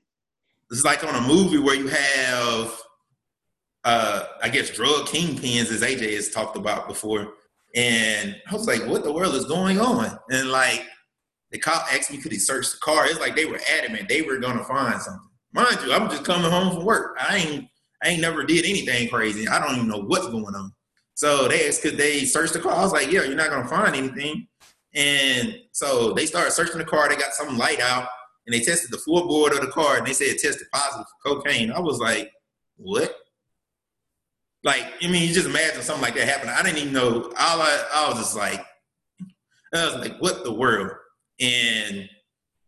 it's 0.71 0.83
like 0.83 1.03
on 1.03 1.15
a 1.15 1.27
movie 1.27 1.59
where 1.59 1.75
you 1.75 1.87
have 1.87 2.77
uh 3.83 4.23
I 4.43 4.49
guess 4.49 4.69
drug 4.69 5.07
kingpins 5.07 5.71
as 5.71 5.81
AJ 5.81 6.13
has 6.15 6.29
talked 6.29 6.57
about 6.57 6.87
before. 6.87 7.33
And 7.75 8.35
I 8.49 8.53
was 8.53 8.67
like, 8.67 8.85
what 8.85 9.03
the 9.03 9.13
world 9.13 9.35
is 9.35 9.45
going 9.45 9.79
on? 9.79 10.19
And 10.29 10.51
like 10.51 10.85
the 11.51 11.59
cop 11.59 11.85
asked 11.93 12.11
me 12.11 12.17
could 12.17 12.33
he 12.33 12.39
search 12.39 12.71
the 12.71 12.77
car. 12.79 13.05
It's 13.05 13.19
like 13.19 13.35
they 13.35 13.45
were 13.45 13.59
adamant 13.77 14.09
they 14.09 14.21
were 14.21 14.37
gonna 14.37 14.65
find 14.65 15.01
something. 15.01 15.29
Mind 15.53 15.77
you, 15.85 15.93
I'm 15.93 16.09
just 16.09 16.25
coming 16.25 16.51
home 16.51 16.75
from 16.75 16.85
work. 16.85 17.15
I 17.19 17.37
ain't 17.37 17.67
I 18.03 18.09
ain't 18.09 18.21
never 18.21 18.43
did 18.43 18.65
anything 18.65 19.07
crazy. 19.09 19.47
I 19.47 19.59
don't 19.59 19.75
even 19.75 19.87
know 19.87 20.01
what's 20.01 20.27
going 20.27 20.55
on. 20.55 20.73
So 21.21 21.47
they 21.47 21.67
asked 21.67 21.83
could 21.83 21.97
they 21.97 22.25
search 22.25 22.51
the 22.51 22.57
car. 22.57 22.71
I 22.71 22.81
was 22.81 22.93
like, 22.93 23.11
yeah, 23.11 23.21
you're 23.21 23.35
not 23.35 23.51
gonna 23.51 23.67
find 23.67 23.95
anything. 23.95 24.47
And 24.95 25.55
so 25.71 26.13
they 26.13 26.25
started 26.25 26.49
searching 26.49 26.79
the 26.79 26.83
car. 26.83 27.07
They 27.07 27.15
got 27.15 27.35
some 27.35 27.59
light 27.59 27.79
out, 27.79 28.07
and 28.47 28.55
they 28.55 28.59
tested 28.59 28.89
the 28.89 28.97
floorboard 28.97 29.51
of 29.51 29.61
the 29.61 29.71
car, 29.71 29.97
and 29.97 30.07
they 30.07 30.13
said 30.13 30.29
it 30.29 30.41
tested 30.41 30.65
positive 30.73 31.05
for 31.21 31.35
cocaine. 31.35 31.71
I 31.71 31.79
was 31.79 31.99
like, 31.99 32.31
what? 32.75 33.15
Like, 34.63 34.81
I 34.99 35.11
mean, 35.11 35.27
you 35.27 35.31
just 35.31 35.45
imagine 35.45 35.83
something 35.83 36.01
like 36.01 36.15
that 36.15 36.27
happening. 36.27 36.55
I 36.57 36.63
didn't 36.63 36.79
even 36.79 36.93
know. 36.93 37.31
All 37.37 37.61
I, 37.61 37.85
I 37.93 38.09
was 38.09 38.17
just 38.17 38.35
like, 38.35 38.65
I 39.75 39.85
was 39.85 39.97
like, 39.97 40.19
what 40.23 40.43
the 40.43 40.51
world? 40.51 40.89
And 41.39 42.09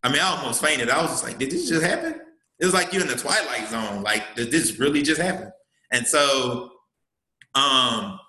I 0.03 0.11
mean, 0.11 0.21
I 0.21 0.27
almost 0.27 0.61
fainted. 0.61 0.91
I 0.91 1.01
was 1.01 1.09
just 1.09 1.23
like, 1.23 1.39
did 1.39 1.49
this 1.49 1.67
just 1.67 1.83
happen? 1.83 2.21
It 2.59 2.65
was 2.65 2.75
like 2.75 2.93
you're 2.93 3.01
in 3.01 3.07
the 3.07 3.15
twilight 3.15 3.67
zone. 3.67 4.03
Like, 4.03 4.35
did 4.35 4.51
this 4.51 4.77
really 4.77 5.01
just 5.01 5.19
happen? 5.19 5.51
And 5.91 6.05
so, 6.05 6.69
um, 7.55 8.19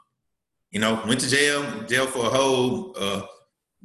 you 0.75 0.81
know, 0.81 1.01
went 1.07 1.21
to 1.21 1.31
jail, 1.31 1.63
jail 1.85 2.05
for 2.05 2.27
a 2.27 2.29
whole 2.29 2.95
uh, 2.99 3.23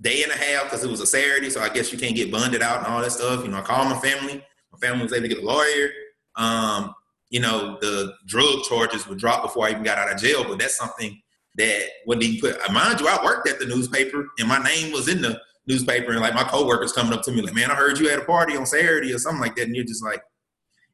day 0.02 0.24
and 0.24 0.32
a 0.32 0.36
half 0.36 0.64
because 0.64 0.84
it 0.84 0.90
was 0.90 1.00
a 1.00 1.06
Saturday. 1.06 1.52
So 1.52 1.62
I 1.62 1.70
guess 1.70 1.94
you 1.94 2.00
can't 2.00 2.16
get 2.16 2.32
bonded 2.32 2.64
out 2.64 2.80
and 2.80 2.88
all 2.88 3.00
that 3.00 3.12
stuff. 3.12 3.44
You 3.44 3.52
know, 3.52 3.60
I 3.60 3.62
called 3.62 3.90
my 3.90 4.00
family. 4.00 4.44
My 4.74 4.80
family 4.80 5.04
was 5.04 5.14
able 5.14 5.30
to 5.30 5.36
get 5.36 5.44
a 5.44 5.46
lawyer. 5.46 5.92
Um, 6.36 6.96
you 7.30 7.42
know, 7.42 7.78
the 7.80 8.16
drug 8.26 8.64
charges 8.64 9.08
were 9.08 9.14
dropped 9.14 9.44
before 9.44 9.68
I 9.68 9.70
even 9.70 9.84
got 9.84 10.00
out 10.00 10.12
of 10.12 10.20
jail. 10.20 10.44
But 10.44 10.58
that's 10.58 10.78
something 10.78 11.22
that 11.58 11.84
when 12.06 12.20
he 12.22 12.42
put, 12.42 12.58
mind 12.72 13.00
you, 13.00 13.08
I 13.08 13.24
worked 13.24 13.48
at 13.48 13.60
the 13.60 13.68
newspaper 13.68 14.28
and 14.40 14.48
my 14.48 14.58
name 14.58 14.92
was 14.92 15.08
in 15.08 15.22
the 15.22 15.40
newspaper. 15.68 16.12
And 16.12 16.22
like 16.22 16.34
my 16.34 16.44
coworkers 16.44 16.92
coming 16.92 17.14
up 17.14 17.22
to 17.24 17.32
me 17.32 17.44
like, 17.44 17.54
man, 17.54 17.70
I 17.70 17.76
heard 17.76 18.00
you 18.00 18.10
had 18.10 18.18
a 18.18 18.26
party 18.26 18.58
on 18.58 18.66
Saturday 18.66 19.14
or 19.14 19.20
something 19.20 19.42
like 19.42 19.56
that. 19.58 19.68
And 19.68 19.76
you're 19.76 19.86
just 19.86 20.04
like, 20.04 20.24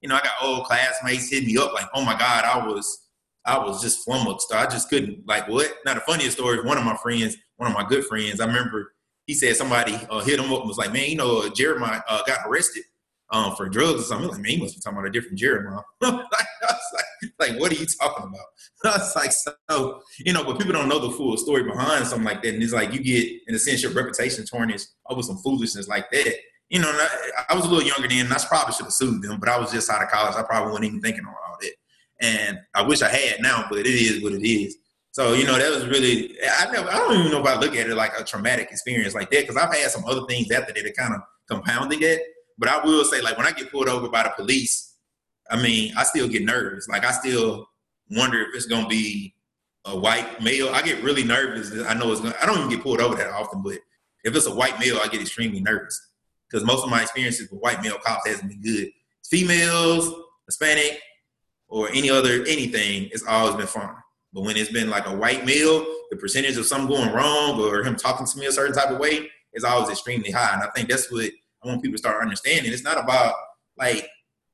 you 0.01 0.09
know, 0.09 0.15
I 0.15 0.21
got 0.21 0.33
old 0.41 0.65
classmates 0.65 1.29
hitting 1.29 1.47
me 1.47 1.57
up 1.57 1.73
like, 1.73 1.87
oh 1.93 2.03
my 2.03 2.17
God, 2.17 2.43
I 2.43 2.67
was 2.67 3.04
I 3.45 3.59
was 3.59 3.81
just 3.81 4.03
flummoxed. 4.03 4.51
I 4.53 4.65
just 4.65 4.89
couldn't 4.89 5.27
like 5.27 5.47
what? 5.47 5.71
Now 5.85 5.93
the 5.93 6.01
funniest 6.01 6.37
story 6.37 6.57
is 6.57 6.65
one 6.65 6.77
of 6.77 6.83
my 6.83 6.97
friends, 6.97 7.37
one 7.57 7.69
of 7.69 7.77
my 7.77 7.87
good 7.87 8.05
friends. 8.05 8.39
I 8.39 8.45
remember 8.47 8.93
he 9.25 9.33
said 9.33 9.55
somebody 9.55 9.97
uh, 10.09 10.19
hit 10.21 10.39
him 10.39 10.51
up 10.51 10.59
and 10.59 10.67
was 10.67 10.77
like, 10.77 10.93
"Man, 10.93 11.09
you 11.09 11.15
know, 11.15 11.41
uh, 11.41 11.49
Jeremiah 11.49 12.01
uh, 12.07 12.21
got 12.25 12.39
arrested 12.47 12.83
um, 13.31 13.55
for 13.55 13.69
drugs 13.69 14.01
or 14.01 14.03
something." 14.03 14.29
Like, 14.29 14.41
man, 14.41 14.51
he 14.51 14.61
must 14.61 14.75
be 14.75 14.81
talking 14.81 14.97
about 14.97 15.07
a 15.07 15.11
different 15.11 15.37
Jeremiah. 15.37 15.81
like, 16.01 16.13
I 16.13 16.17
was 16.63 16.93
like, 16.93 17.49
like, 17.49 17.59
what 17.59 17.71
are 17.71 17.75
you 17.75 17.85
talking 17.85 18.25
about? 18.25 18.45
I 18.95 18.97
was 18.97 19.15
like, 19.15 19.31
so 19.31 20.01
you 20.19 20.33
know, 20.33 20.43
but 20.43 20.57
people 20.57 20.73
don't 20.73 20.89
know 20.89 20.99
the 20.99 21.11
full 21.11 21.37
story 21.37 21.63
behind 21.63 22.07
something 22.07 22.25
like 22.25 22.41
that, 22.43 22.53
and 22.53 22.63
it's 22.63 22.73
like 22.73 22.93
you 22.93 23.01
get, 23.01 23.41
in 23.47 23.55
a 23.55 23.59
sense, 23.59 23.83
your 23.83 23.91
reputation 23.91 24.45
tarnished 24.45 24.87
over 25.09 25.21
some 25.21 25.37
foolishness 25.37 25.87
like 25.87 26.09
that. 26.11 26.35
You 26.69 26.79
know, 26.79 26.89
I, 26.89 27.43
I 27.49 27.55
was 27.55 27.65
a 27.65 27.69
little 27.69 27.87
younger 27.87 28.07
then, 28.07 28.25
and 28.25 28.33
I 28.33 28.37
probably 28.47 28.73
should 28.73 28.85
have 28.85 28.93
sued 28.93 29.21
them, 29.21 29.39
but 29.39 29.49
I 29.49 29.59
was 29.59 29.71
just 29.71 29.89
out 29.89 30.01
of 30.01 30.09
college. 30.09 30.35
I 30.35 30.41
probably 30.41 30.71
wasn't 30.71 30.85
even 30.85 31.01
thinking 31.01 31.25
that. 31.25 31.44
And 32.25 32.59
I 32.73 32.81
wish 32.81 33.01
I 33.01 33.09
had 33.09 33.41
now, 33.41 33.65
but 33.69 33.79
it 33.79 33.85
is 33.87 34.23
what 34.23 34.33
it 34.33 34.47
is. 34.47 34.77
So 35.11 35.33
you 35.33 35.45
know 35.45 35.57
that 35.57 35.71
was 35.71 35.87
really 35.87 36.35
I 36.59 36.69
never 36.71 36.89
I 36.89 36.97
don't 36.97 37.17
even 37.17 37.31
know 37.31 37.39
if 37.39 37.45
I 37.45 37.57
look 37.57 37.73
at 37.73 37.87
it 37.87 37.95
like 37.95 38.11
a 38.19 38.23
traumatic 38.23 38.69
experience 38.69 39.15
like 39.15 39.29
that 39.31 39.47
because 39.47 39.55
I've 39.55 39.73
had 39.73 39.89
some 39.89 40.03
other 40.03 40.25
things 40.27 40.51
after 40.51 40.73
that 40.73 40.83
that 40.83 40.97
kind 40.97 41.13
of 41.13 41.21
compounded 41.49 42.01
it. 42.01 42.21
But 42.57 42.67
I 42.67 42.83
will 42.83 43.05
say 43.05 43.21
like 43.21 43.37
when 43.37 43.47
I 43.47 43.51
get 43.51 43.71
pulled 43.71 43.87
over 43.87 44.09
by 44.09 44.23
the 44.23 44.33
police, 44.35 44.97
I 45.49 45.61
mean 45.61 45.93
I 45.95 46.03
still 46.03 46.27
get 46.27 46.43
nervous. 46.43 46.89
Like 46.89 47.05
I 47.05 47.11
still 47.11 47.65
wonder 48.11 48.41
if 48.41 48.49
it's 48.55 48.65
gonna 48.65 48.89
be 48.89 49.35
a 49.85 49.97
white 49.97 50.41
male. 50.41 50.69
I 50.73 50.81
get 50.81 51.01
really 51.01 51.23
nervous. 51.23 51.71
I 51.87 51.93
know 51.93 52.11
it's 52.11 52.19
gonna. 52.19 52.35
I 52.41 52.45
don't 52.45 52.57
even 52.57 52.69
get 52.69 52.83
pulled 52.83 52.99
over 52.99 53.15
that 53.15 53.29
often, 53.29 53.63
but 53.63 53.77
if 54.25 54.35
it's 54.35 54.47
a 54.47 54.53
white 54.53 54.77
male, 54.81 54.99
I 55.01 55.07
get 55.07 55.21
extremely 55.21 55.61
nervous 55.61 56.09
because 56.49 56.65
most 56.65 56.83
of 56.83 56.89
my 56.89 57.01
experiences 57.01 57.49
with 57.49 57.61
white 57.61 57.81
male 57.81 57.97
cops 58.03 58.27
hasn't 58.27 58.49
been 58.49 58.61
good. 58.61 58.89
Females, 59.29 60.13
Hispanic, 60.45 60.99
or 61.75 61.89
any 61.89 62.09
other 62.09 62.45
anything, 62.47 63.09
it's 63.11 63.25
always 63.27 63.53
been 63.55 63.67
fine. 63.67 63.97
But 64.31 64.43
when 64.43 64.55
it's 64.55 64.71
been 64.71 64.89
like 64.89 65.07
a 65.07 65.13
white 65.13 65.45
male, 65.45 65.85
the 66.09 66.15
percentage 66.15 66.55
of 66.55 66.65
something 66.65 66.87
going 66.87 67.11
wrong 67.11 67.59
or 67.59 67.83
him 67.83 67.97
talking 67.97 68.25
to 68.25 68.39
me 68.39 68.45
a 68.45 68.51
certain 68.53 68.73
type 68.73 68.91
of 68.91 68.97
way 68.97 69.29
is 69.53 69.65
always 69.65 69.89
extremely 69.89 70.31
high. 70.31 70.53
And 70.53 70.63
I 70.63 70.67
think 70.67 70.87
that's 70.87 71.11
what 71.11 71.25
I 71.25 71.67
want 71.67 71.81
people 71.81 71.95
to 71.95 71.97
start 71.97 72.21
understanding. 72.21 72.71
It's 72.71 72.85
not 72.85 72.97
about 72.97 73.35
like 73.77 74.07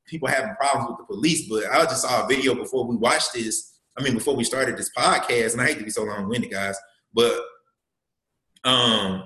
people 0.04 0.26
having 0.26 0.56
problems 0.56 0.88
with 0.88 0.98
the 0.98 1.14
police, 1.14 1.48
but 1.48 1.64
I 1.70 1.84
just 1.84 2.02
saw 2.02 2.24
a 2.24 2.26
video 2.26 2.56
before 2.56 2.88
we 2.88 2.96
watched 2.96 3.34
this. 3.34 3.78
I 3.96 4.02
mean, 4.02 4.14
before 4.14 4.34
we 4.34 4.42
started 4.42 4.76
this 4.76 4.90
podcast, 4.90 5.52
and 5.52 5.60
I 5.60 5.66
hate 5.66 5.78
to 5.78 5.84
be 5.84 5.90
so 5.90 6.02
long-winded, 6.02 6.50
guys, 6.50 6.76
but 7.14 7.40
um, 8.64 9.22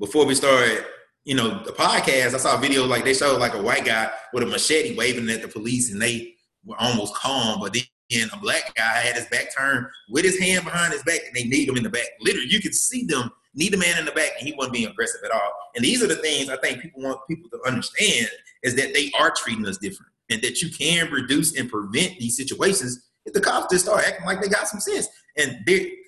before 0.00 0.26
we 0.26 0.34
started, 0.34 0.84
you 1.24 1.36
know, 1.36 1.62
the 1.62 1.72
podcast, 1.72 2.34
I 2.34 2.38
saw 2.38 2.58
a 2.58 2.60
video 2.60 2.84
like 2.84 3.04
they 3.04 3.14
showed 3.14 3.38
like 3.38 3.54
a 3.54 3.62
white 3.62 3.84
guy 3.84 4.10
with 4.32 4.42
a 4.42 4.46
machete 4.46 4.96
waving 4.96 5.30
at 5.30 5.42
the 5.42 5.48
police, 5.48 5.92
and 5.92 6.02
they 6.02 6.34
were 6.68 6.80
almost 6.80 7.14
calm, 7.14 7.60
but 7.60 7.76
then 8.10 8.28
a 8.32 8.36
black 8.38 8.74
guy 8.74 8.98
had 8.98 9.16
his 9.16 9.26
back 9.26 9.54
turned 9.56 9.86
with 10.10 10.24
his 10.24 10.38
hand 10.38 10.64
behind 10.64 10.92
his 10.92 11.02
back, 11.02 11.20
and 11.26 11.34
they 11.34 11.44
need 11.44 11.68
him 11.68 11.76
in 11.76 11.82
the 11.82 11.90
back. 11.90 12.06
Literally, 12.20 12.48
you 12.48 12.60
could 12.60 12.74
see 12.74 13.04
them 13.04 13.30
need 13.54 13.72
the 13.72 13.76
man 13.76 13.98
in 13.98 14.04
the 14.04 14.12
back, 14.12 14.32
and 14.38 14.46
he 14.46 14.54
wasn't 14.54 14.74
being 14.74 14.88
aggressive 14.88 15.20
at 15.24 15.30
all. 15.30 15.52
And 15.74 15.84
these 15.84 16.02
are 16.02 16.06
the 16.06 16.16
things 16.16 16.48
I 16.48 16.56
think 16.58 16.80
people 16.80 17.02
want 17.02 17.20
people 17.28 17.50
to 17.50 17.60
understand 17.66 18.28
is 18.62 18.74
that 18.76 18.94
they 18.94 19.10
are 19.18 19.32
treating 19.36 19.66
us 19.66 19.78
different, 19.78 20.12
and 20.30 20.40
that 20.42 20.62
you 20.62 20.70
can 20.70 21.10
reduce 21.10 21.58
and 21.58 21.70
prevent 21.70 22.18
these 22.18 22.36
situations 22.36 23.06
if 23.26 23.34
the 23.34 23.40
cops 23.40 23.72
just 23.72 23.84
start 23.84 24.04
acting 24.06 24.26
like 24.26 24.40
they 24.40 24.48
got 24.48 24.68
some 24.68 24.80
sense. 24.80 25.08
And 25.36 25.58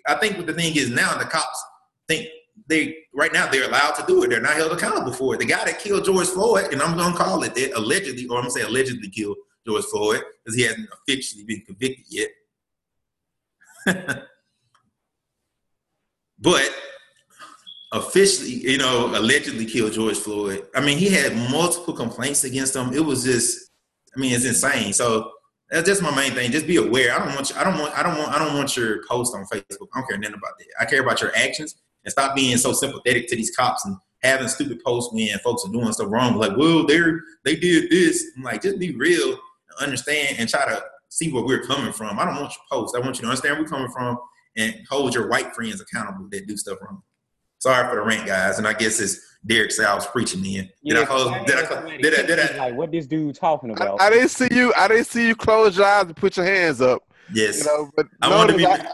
I 0.07 0.14
think 0.14 0.37
what 0.37 0.46
the 0.46 0.55
thing 0.55 0.77
is 0.77 0.90
now, 0.90 1.16
the 1.18 1.25
cops 1.25 1.64
think 2.09 2.29
they 2.66 2.96
right 3.14 3.33
now 3.33 3.51
they're 3.51 3.68
allowed 3.68 3.92
to 3.92 4.05
do 4.07 4.23
it. 4.23 4.31
They're 4.31 4.40
not 4.40 4.55
held 4.55 4.73
accountable 4.73 5.12
for 5.12 5.35
it. 5.35 5.38
The 5.38 5.46
guy 5.46 5.64
that 5.64 5.79
killed 5.79 6.05
George 6.05 6.29
Floyd, 6.29 6.73
and 6.73 6.83
I'm 6.83 6.96
gonna 6.96 7.16
call 7.16 7.42
it 7.42 7.55
that, 7.55 7.77
allegedly, 7.77 8.27
or 8.27 8.37
I'm 8.37 8.42
gonna 8.42 8.51
say 8.51 8.62
allegedly 8.62 9.09
killed 9.09 9.37
George 9.71 9.85
Floyd 9.85 10.23
because 10.45 10.57
he 10.57 10.63
hasn't 10.63 10.89
officially 10.93 11.45
been 11.45 11.63
convicted 11.63 12.05
yet. 12.09 12.29
but 16.39 16.71
officially, 17.93 18.51
you 18.51 18.79
know, 18.79 19.07
allegedly 19.15 19.65
killed 19.67 19.93
George 19.93 20.19
Floyd. 20.19 20.67
I 20.75 20.81
mean, 20.81 20.99
he 20.99 21.09
had 21.09 21.37
multiple 21.51 21.95
complaints 21.95 22.45
against 22.45 22.75
him. 22.75 22.93
It 22.93 23.05
was 23.05 23.25
just, 23.25 23.71
I 24.17 24.21
mean, 24.21 24.33
it's 24.33 24.45
insane. 24.45 24.93
So 24.93 25.31
that's 25.71 25.89
just 25.89 26.03
my 26.03 26.15
main 26.15 26.33
thing. 26.33 26.51
Just 26.51 26.67
be 26.67 26.77
aware. 26.77 27.15
I 27.15 27.25
don't 27.25 27.35
want 27.35 27.51
you, 27.51 27.57
I 27.57 27.65
don't 27.65 27.79
want 27.79 27.97
I 27.97 28.03
don't 28.03 28.19
want 28.19 28.33
I 28.33 28.39
don't 28.39 28.57
want 28.57 28.77
your 28.77 29.05
post 29.09 29.35
on 29.35 29.45
Facebook. 29.45 29.87
I 29.95 30.01
don't 30.01 30.09
care 30.09 30.19
nothing 30.19 30.35
about 30.35 30.59
that. 30.59 30.67
I 30.81 30.85
care 30.85 31.01
about 31.01 31.21
your 31.21 31.35
actions 31.37 31.77
and 32.05 32.11
stop 32.11 32.35
being 32.35 32.57
so 32.57 32.73
sympathetic 32.73 33.29
to 33.29 33.37
these 33.37 33.55
cops 33.55 33.85
and 33.85 33.97
having 34.23 34.49
stupid 34.49 34.83
posts 34.85 35.13
when 35.13 35.39
folks 35.39 35.65
are 35.65 35.73
doing 35.73 35.93
stuff 35.93 36.09
wrong. 36.11 36.37
Like, 36.37 36.57
well, 36.57 36.87
they're 36.87 37.21
they 37.45 37.57
did 37.57 37.89
this. 37.91 38.33
I'm 38.37 38.43
like, 38.43 38.63
just 38.63 38.79
be 38.79 38.97
real 38.97 39.39
understand 39.81 40.37
and 40.38 40.49
try 40.49 40.64
to 40.66 40.83
see 41.09 41.33
where 41.33 41.43
we're 41.45 41.62
coming 41.62 41.93
from. 41.93 42.19
I 42.19 42.25
don't 42.25 42.37
want 42.37 42.53
you 42.53 42.59
post. 42.71 42.95
I 42.97 43.01
want 43.01 43.16
you 43.16 43.23
to 43.23 43.29
understand 43.29 43.55
where 43.57 43.62
we're 43.64 43.69
coming 43.69 43.90
from 43.90 44.19
and 44.57 44.75
hold 44.88 45.14
your 45.14 45.29
white 45.29 45.55
friends 45.55 45.81
accountable 45.81 46.29
that 46.31 46.47
do 46.47 46.57
stuff 46.57 46.79
wrong. 46.83 47.03
Sorry 47.59 47.87
for 47.88 47.97
the 47.97 48.03
rant, 48.03 48.27
guys. 48.27 48.59
And 48.59 48.66
I 48.66 48.73
guess 48.73 49.01
it's 49.01 49.21
Derek 49.45 49.71
Sal's 49.71 50.07
preaching 50.07 50.45
in. 50.45 50.53
Did 50.64 50.71
Yeah, 50.83 51.01
I 51.01 51.05
close? 51.05 51.29
I 51.29 51.45
Did 51.45 51.55
I? 51.57 51.59
had 51.59 51.66
close- 51.66 51.79
somebody 51.81 52.03
Did 52.03 52.19
I? 52.19 52.23
Did 52.27 52.38
I? 52.40 52.57
Like, 52.59 52.75
what 52.75 52.90
this 52.90 53.07
dude 53.07 53.35
talking 53.35 53.71
about? 53.71 54.01
I 54.01 54.09
didn't 54.11 54.29
see 54.31 54.49
you. 54.51 54.73
I 54.77 54.88
didn't 54.88 55.07
see 55.07 55.27
you 55.29 55.35
close 55.37 55.77
your 55.77 55.87
eyes 55.87 56.05
and 56.05 56.16
put 56.16 56.37
your 56.37 56.47
hands 56.47 56.81
up. 56.81 57.03
Yes. 57.33 57.59
You 57.59 57.64
know, 57.66 57.90
but 57.97 58.07
I 58.23 58.35
wanted 58.35 58.53
to 58.53 58.59
be- 58.59 58.66
I, 58.66 58.73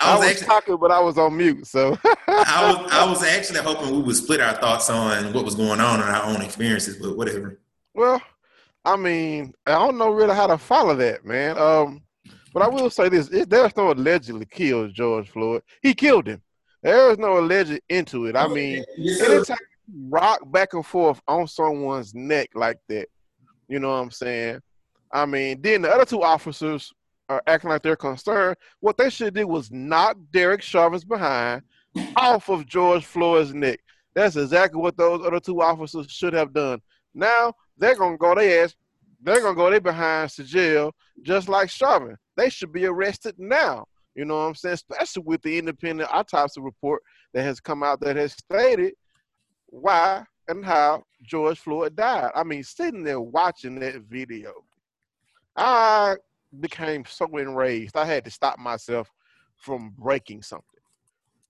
I 0.00 0.10
I 0.10 0.10
was 0.16 0.20
was 0.20 0.30
actually. 0.30 0.46
talking, 0.46 0.76
but 0.76 0.90
I 0.90 1.00
was 1.00 1.18
on 1.18 1.36
mute. 1.36 1.66
So 1.66 1.96
I 2.28 2.74
was. 2.82 2.92
I 2.92 3.06
was 3.08 3.22
actually 3.22 3.60
hoping 3.60 3.94
we 3.94 4.02
would 4.02 4.16
split 4.16 4.40
our 4.40 4.54
thoughts 4.54 4.90
on 4.90 5.32
what 5.32 5.44
was 5.44 5.54
going 5.54 5.80
on 5.80 6.00
and 6.00 6.08
our 6.10 6.24
own 6.24 6.42
experiences, 6.42 6.96
but 6.96 7.16
whatever. 7.16 7.60
Well, 7.94 8.20
I 8.84 8.96
mean, 8.96 9.54
I 9.66 9.72
don't 9.72 9.98
know 9.98 10.10
really 10.10 10.34
how 10.34 10.46
to 10.46 10.58
follow 10.58 10.94
that, 10.96 11.24
man. 11.24 11.56
Um, 11.58 12.02
but 12.52 12.62
I 12.62 12.68
will 12.68 12.90
say 12.90 13.08
this: 13.08 13.28
it, 13.28 13.50
there's 13.50 13.76
no 13.76 13.92
allegedly 13.92 14.46
killed 14.46 14.94
George 14.94 15.30
Floyd. 15.30 15.62
He 15.82 15.94
killed 15.94 16.26
him. 16.26 16.42
There 16.82 17.10
is 17.10 17.18
no 17.18 17.38
alleged 17.38 17.80
into 17.88 18.26
it. 18.26 18.36
I 18.36 18.46
mean, 18.46 18.84
anytime 18.98 19.56
you 19.88 20.08
rock 20.10 20.40
back 20.52 20.74
and 20.74 20.84
forth 20.84 21.20
on 21.26 21.48
someone's 21.48 22.14
neck 22.14 22.50
like 22.54 22.78
that, 22.88 23.08
you 23.68 23.78
know 23.78 23.88
what 23.88 24.02
I'm 24.02 24.10
saying? 24.10 24.60
I 25.10 25.24
mean, 25.24 25.62
then 25.62 25.82
the 25.82 25.90
other 25.90 26.04
two 26.04 26.22
officers 26.22 26.92
are 27.28 27.42
acting 27.46 27.70
like 27.70 27.82
they're 27.82 27.96
concerned. 27.96 28.56
What 28.80 28.98
they 28.98 29.08
should 29.08 29.34
do 29.34 29.46
was 29.46 29.70
knock 29.70 30.18
Derek 30.30 30.60
Chauvin 30.60 31.00
behind 31.08 31.62
off 32.16 32.48
of 32.50 32.66
George 32.66 33.06
Floyd's 33.06 33.54
neck. 33.54 33.80
That's 34.14 34.36
exactly 34.36 34.80
what 34.80 34.96
those 34.96 35.26
other 35.26 35.40
two 35.40 35.62
officers 35.62 36.10
should 36.10 36.34
have 36.34 36.52
done. 36.52 36.80
Now 37.14 37.54
they're 37.78 37.96
gonna 37.96 38.16
go 38.16 38.34
their 38.34 38.64
ass, 38.64 38.74
they're 39.22 39.40
gonna 39.40 39.56
go 39.56 39.70
their 39.70 39.80
behinds 39.80 40.34
to 40.36 40.44
jail, 40.44 40.92
just 41.22 41.48
like 41.48 41.70
Chauvin. 41.70 42.16
They 42.36 42.50
should 42.50 42.72
be 42.72 42.86
arrested 42.86 43.34
now 43.38 43.86
You 44.14 44.24
know 44.24 44.36
what 44.36 44.44
I'm 44.44 44.54
saying? 44.54 44.74
Especially 44.74 45.24
with 45.24 45.42
the 45.42 45.58
independent 45.58 46.08
autopsy 46.12 46.60
report 46.60 47.02
that 47.32 47.42
has 47.42 47.60
come 47.60 47.82
out 47.82 48.00
that 48.00 48.16
has 48.16 48.32
stated 48.32 48.94
why 49.66 50.24
and 50.48 50.64
how 50.64 51.02
George 51.22 51.58
Floyd 51.58 51.96
died. 51.96 52.30
I 52.34 52.44
mean, 52.44 52.62
sitting 52.62 53.02
there 53.02 53.20
watching 53.20 53.80
that 53.80 53.96
video, 54.02 54.52
I 55.56 56.16
became 56.60 57.04
so 57.06 57.26
enraged. 57.36 57.96
I 57.96 58.04
had 58.04 58.24
to 58.24 58.30
stop 58.30 58.58
myself 58.58 59.10
from 59.56 59.92
breaking 59.98 60.42
something. 60.42 60.68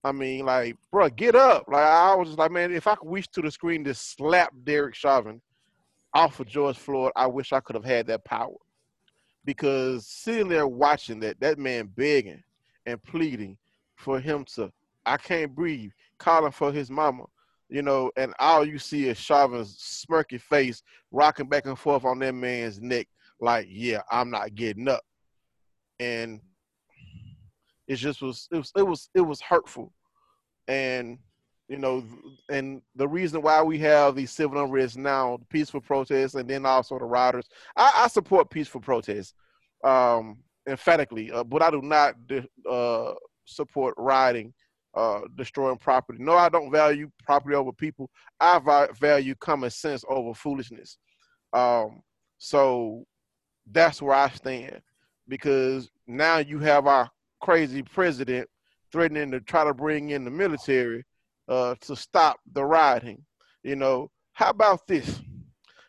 I 0.03 0.13
mean, 0.13 0.45
like, 0.45 0.77
bro, 0.91 1.09
get 1.09 1.35
up. 1.35 1.65
Like, 1.67 1.85
I 1.85 2.15
was 2.15 2.29
just 2.29 2.39
like, 2.39 2.51
man, 2.51 2.73
if 2.73 2.87
I 2.87 2.95
could 2.95 3.11
reach 3.11 3.29
to 3.33 3.43
the 3.43 3.51
screen 3.51 3.85
to 3.85 3.95
slap 3.95 4.53
Derek 4.65 4.95
Chauvin 4.95 5.41
off 6.15 6.41
of 6.41 6.47
George 6.47 6.79
Floyd, 6.79 7.13
I 7.17 7.27
wish 7.27 7.53
I 7.53 7.61
could 7.61 7.77
have 7.77 7.85
had 7.85 8.07
that 8.07 8.25
power. 8.25 8.55
Because 9.45 10.07
sitting 10.07 10.49
there 10.49 10.67
watching 10.67 11.21
that, 11.21 11.39
that 11.41 11.59
man 11.59 11.91
begging 11.95 12.43
and 12.87 13.03
pleading 13.03 13.59
for 13.97 14.19
him 14.19 14.45
to, 14.55 14.73
I 15.05 15.17
can't 15.17 15.55
breathe, 15.55 15.91
calling 16.19 16.53
for 16.53 16.73
his 16.73 16.91
mama, 16.91 17.25
you 17.69 17.83
know, 17.83 18.11
and 18.17 18.33
all 18.39 18.65
you 18.65 18.79
see 18.79 19.09
is 19.09 19.19
Chauvin's 19.19 19.77
smirky 19.77 20.41
face 20.41 20.83
rocking 21.11 21.49
back 21.49 21.67
and 21.67 21.79
forth 21.79 22.05
on 22.05 22.19
that 22.21 22.35
man's 22.35 22.81
neck, 22.81 23.09
like, 23.41 23.67
yeah, 23.69 24.01
I'm 24.11 24.31
not 24.31 24.55
getting 24.55 24.89
up. 24.89 25.03
And 26.01 26.41
it 27.87 27.97
just 27.97 28.23
was 28.23 28.49
it 28.51 28.57
was 28.57 28.73
it 28.77 28.83
was 28.83 29.11
it 29.15 29.21
was 29.21 29.41
hurtful. 29.41 29.93
And 30.69 31.19
you 31.75 31.81
know, 31.81 32.05
and 32.49 32.81
the 32.95 33.09
reason 33.09 33.43
why 33.43 33.61
we 33.61 33.79
have 33.81 34.15
these 34.15 34.31
civil 34.31 34.63
unrest 34.63 34.97
now, 34.97 35.41
peaceful 35.49 35.81
protests, 35.81 36.37
and 36.37 36.49
then 36.49 36.65
also 36.65 36.97
the 37.01 37.05
rioters. 37.05 37.49
I, 37.77 38.05
I 38.05 38.07
support 38.07 38.49
peaceful 38.49 38.81
protests, 38.81 39.35
um, 39.83 40.39
emphatically, 40.69 41.33
uh, 41.33 41.43
but 41.43 41.63
I 41.63 41.73
do 41.73 41.83
not 41.83 42.15
uh, 42.71 43.15
support 43.45 43.95
rioting 43.99 44.55
uh, 44.95 45.23
destroying 45.37 45.79
property. 45.79 46.23
No, 46.23 46.35
I 46.35 46.49
don't 46.49 46.71
value 46.71 47.11
property 47.25 47.57
over 47.57 47.73
people. 47.73 48.09
I 48.39 48.87
value 49.01 49.35
common 49.41 49.71
sense 49.71 50.05
over 50.09 50.33
foolishness. 50.33 50.99
Um, 51.53 52.03
so 52.39 53.05
that's 53.69 54.01
where 54.01 54.15
I 54.15 54.29
stand 54.29 54.81
because 55.27 55.91
now 56.07 56.39
you 56.39 56.61
have 56.61 56.87
our 56.87 57.11
crazy 57.43 57.83
president 57.83 58.49
threatening 58.93 59.33
to 59.33 59.41
try 59.41 59.65
to 59.65 59.75
bring 59.75 60.11
in 60.11 60.25
the 60.25 60.31
military 60.31 61.05
uh, 61.49 61.75
to 61.81 61.97
stop 61.97 62.39
the 62.53 62.65
rioting. 62.65 63.25
You 63.63 63.77
know, 63.77 64.11
how 64.33 64.51
about 64.51 64.87
this? 64.87 65.21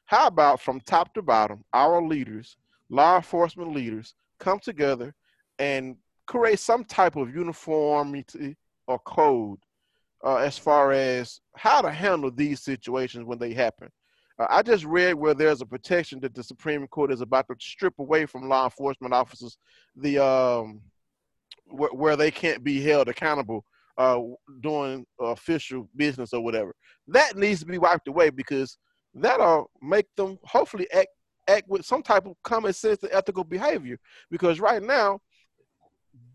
How 0.05 0.27
about 0.27 0.61
from 0.61 0.79
top 0.81 1.13
to 1.15 1.21
bottom, 1.21 1.63
our 1.73 2.01
leaders, 2.01 2.57
law 2.89 3.17
enforcement 3.17 3.73
leaders, 3.73 4.13
come 4.39 4.59
together 4.59 5.15
and 5.57 5.95
create 6.27 6.59
some 6.59 6.83
type 6.83 7.15
of 7.15 7.35
uniformity 7.35 8.55
or 8.87 8.99
code 8.99 9.59
uh, 10.23 10.37
as 10.37 10.57
far 10.57 10.91
as 10.91 11.39
how 11.55 11.81
to 11.81 11.91
handle 11.91 12.31
these 12.31 12.61
situations 12.61 13.25
when 13.25 13.39
they 13.39 13.53
happen. 13.53 13.89
Uh, 14.37 14.47
I 14.49 14.61
just 14.61 14.85
read 14.85 15.13
where 15.13 15.33
there's 15.33 15.61
a 15.61 15.65
protection 15.65 16.19
that 16.21 16.33
the 16.33 16.43
Supreme 16.43 16.85
Court 16.87 17.11
is 17.11 17.21
about 17.21 17.47
to 17.47 17.55
strip 17.59 17.97
away 17.99 18.25
from 18.25 18.49
law 18.49 18.65
enforcement 18.65 19.13
officers, 19.13 19.57
the 19.95 20.23
um, 20.23 20.81
wh- 21.65 21.93
where 21.93 22.15
they 22.15 22.31
can't 22.31 22.63
be 22.63 22.81
held 22.81 23.07
accountable 23.07 23.65
uh, 23.97 24.19
doing 24.61 25.05
official 25.19 25.89
business 25.95 26.33
or 26.33 26.41
whatever. 26.41 26.73
That 27.07 27.35
needs 27.35 27.61
to 27.61 27.65
be 27.65 27.77
wiped 27.77 28.07
away 28.07 28.29
because 28.29 28.77
that'll 29.13 29.69
make 29.81 30.07
them 30.15 30.37
hopefully 30.43 30.87
act 30.93 31.09
act 31.47 31.69
with 31.69 31.85
some 31.85 32.01
type 32.01 32.25
of 32.25 32.33
common 32.43 32.73
sense 32.73 33.03
and 33.03 33.11
ethical 33.11 33.43
behavior. 33.43 33.97
Because 34.31 34.59
right 34.59 34.81
now, 34.81 35.19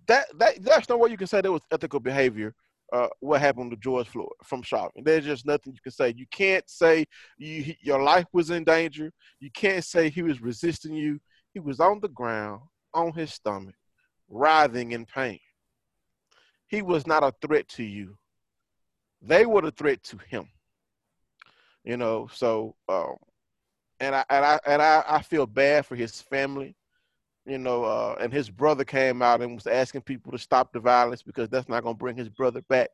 that 0.06 0.26
that 0.38 0.62
there's 0.62 0.88
no 0.88 0.96
way 0.96 1.10
you 1.10 1.16
can 1.16 1.26
say 1.26 1.40
there 1.40 1.52
was 1.52 1.62
ethical 1.70 2.00
behavior. 2.00 2.54
Uh, 2.92 3.06
what 3.20 3.40
happened 3.40 3.70
to 3.70 3.76
George 3.76 4.08
Floyd 4.08 4.28
from 4.44 4.62
Chauvin? 4.62 5.04
There's 5.04 5.24
just 5.24 5.46
nothing 5.46 5.72
you 5.72 5.78
can 5.80 5.92
say. 5.92 6.12
You 6.16 6.26
can't 6.32 6.68
say 6.68 7.06
you, 7.38 7.74
your 7.80 8.02
life 8.02 8.26
was 8.32 8.50
in 8.50 8.64
danger. 8.64 9.12
You 9.38 9.48
can't 9.54 9.84
say 9.84 10.10
he 10.10 10.22
was 10.22 10.42
resisting 10.42 10.94
you. 10.94 11.20
He 11.54 11.60
was 11.60 11.78
on 11.78 12.00
the 12.00 12.08
ground, 12.08 12.62
on 12.92 13.12
his 13.12 13.32
stomach, 13.32 13.76
writhing 14.28 14.90
in 14.90 15.06
pain. 15.06 15.38
He 16.70 16.82
was 16.82 17.06
not 17.06 17.22
a 17.22 17.34
threat 17.42 17.68
to 17.70 17.82
you. 17.82 18.16
They 19.20 19.44
were 19.44 19.66
a 19.66 19.70
threat 19.70 20.02
to 20.04 20.18
him. 20.28 20.48
You 21.84 21.96
know, 21.96 22.28
so 22.32 22.74
um, 22.88 23.16
and 23.98 24.14
I 24.14 24.24
and 24.30 24.44
I 24.44 24.60
and 24.66 24.80
I, 24.80 25.04
I 25.06 25.22
feel 25.22 25.46
bad 25.46 25.84
for 25.84 25.96
his 25.96 26.20
family 26.20 26.74
you 27.46 27.58
know, 27.58 27.84
uh, 27.84 28.16
and 28.20 28.32
his 28.32 28.50
brother 28.50 28.84
came 28.84 29.22
out 29.22 29.40
and 29.40 29.54
was 29.54 29.66
asking 29.66 30.02
people 30.02 30.30
to 30.32 30.38
stop 30.38 30.72
the 30.72 30.80
violence 30.80 31.22
because 31.22 31.48
that's 31.48 31.68
not 31.68 31.82
going 31.82 31.94
to 31.94 31.98
bring 31.98 32.16
his 32.16 32.28
brother 32.28 32.62
back. 32.68 32.90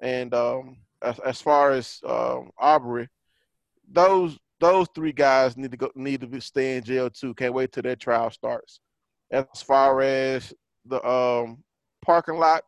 And 0.00 0.32
um, 0.34 0.78
as, 1.02 1.18
as 1.20 1.40
far 1.40 1.72
as 1.72 2.00
um, 2.06 2.50
Arbery, 2.58 3.08
those 3.90 4.38
those 4.58 4.88
three 4.94 5.12
guys 5.12 5.56
need 5.56 5.70
to 5.72 5.76
go 5.76 5.90
need 5.94 6.22
to 6.22 6.26
be, 6.26 6.40
stay 6.40 6.76
in 6.76 6.84
jail 6.84 7.10
too. 7.10 7.34
Can't 7.34 7.52
wait 7.52 7.72
till 7.72 7.82
their 7.82 7.96
trial 7.96 8.30
starts. 8.30 8.80
As 9.30 9.62
far 9.62 10.00
as 10.00 10.54
the 10.86 11.06
um, 11.06 11.62
parking 12.02 12.38
lot 12.38 12.62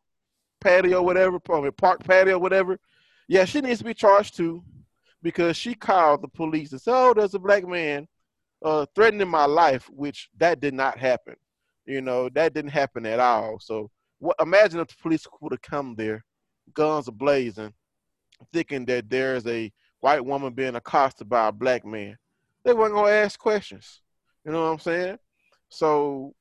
patio, 0.60 1.02
whatever, 1.02 1.38
park 1.38 2.04
patio, 2.04 2.38
whatever, 2.38 2.78
yeah, 3.28 3.44
she 3.44 3.60
needs 3.60 3.78
to 3.78 3.84
be 3.84 3.94
charged 3.94 4.36
too 4.36 4.62
because 5.22 5.56
she 5.56 5.74
called 5.74 6.22
the 6.22 6.28
police 6.28 6.72
and 6.72 6.80
said, 6.80 6.94
"Oh, 6.94 7.14
there's 7.14 7.34
a 7.34 7.38
black 7.38 7.66
man." 7.66 8.08
uh, 8.64 8.86
threatening 8.94 9.28
my 9.28 9.44
life, 9.44 9.88
which 9.90 10.28
that 10.38 10.60
did 10.60 10.74
not 10.74 10.98
happen. 10.98 11.34
You 11.86 12.00
know, 12.00 12.28
that 12.30 12.54
didn't 12.54 12.70
happen 12.70 13.06
at 13.06 13.20
all. 13.20 13.58
So 13.60 13.90
what, 14.18 14.36
imagine 14.40 14.80
if 14.80 14.88
the 14.88 14.94
police 15.00 15.26
would 15.40 15.52
have 15.52 15.62
come 15.62 15.94
there, 15.94 16.24
guns 16.74 17.08
blazing, 17.10 17.72
thinking 18.52 18.84
that 18.86 19.08
there's 19.08 19.46
a 19.46 19.72
white 20.00 20.24
woman 20.24 20.52
being 20.52 20.76
accosted 20.76 21.28
by 21.28 21.48
a 21.48 21.52
black 21.52 21.84
man. 21.84 22.16
They 22.64 22.72
weren't 22.72 22.94
gonna 22.94 23.10
ask 23.10 23.38
questions. 23.38 24.02
You 24.44 24.52
know 24.52 24.64
what 24.64 24.72
I'm 24.72 24.78
saying? 24.80 25.18
So 25.70 26.34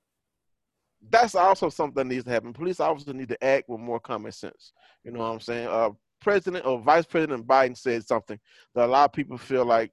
that's 1.09 1.35
also 1.35 1.69
something 1.69 1.95
that 1.95 2.13
needs 2.13 2.25
to 2.25 2.31
happen. 2.31 2.53
Police 2.53 2.79
officers 2.79 3.13
need 3.13 3.29
to 3.29 3.43
act 3.43 3.69
with 3.69 3.79
more 3.79 3.99
common 3.99 4.31
sense. 4.31 4.73
You 5.03 5.11
know 5.11 5.19
what 5.19 5.25
I'm 5.25 5.39
saying? 5.39 5.67
Uh, 5.67 5.89
President 6.19 6.65
or 6.65 6.79
Vice 6.81 7.05
President 7.05 7.45
Biden 7.45 7.77
said 7.77 8.05
something 8.05 8.39
that 8.75 8.85
a 8.85 8.91
lot 8.91 9.05
of 9.05 9.13
people 9.13 9.37
feel 9.37 9.65
like 9.65 9.91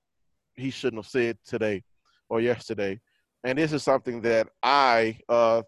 he 0.55 0.71
shouldn't 0.71 1.03
have 1.03 1.11
said 1.11 1.39
today 1.47 1.83
or 2.29 2.41
yesterday, 2.41 3.01
and 3.43 3.59
this 3.59 3.73
is 3.73 3.83
something 3.83 4.23
that 4.23 4.49
I 4.63 5.19
uh, 5.29 5.63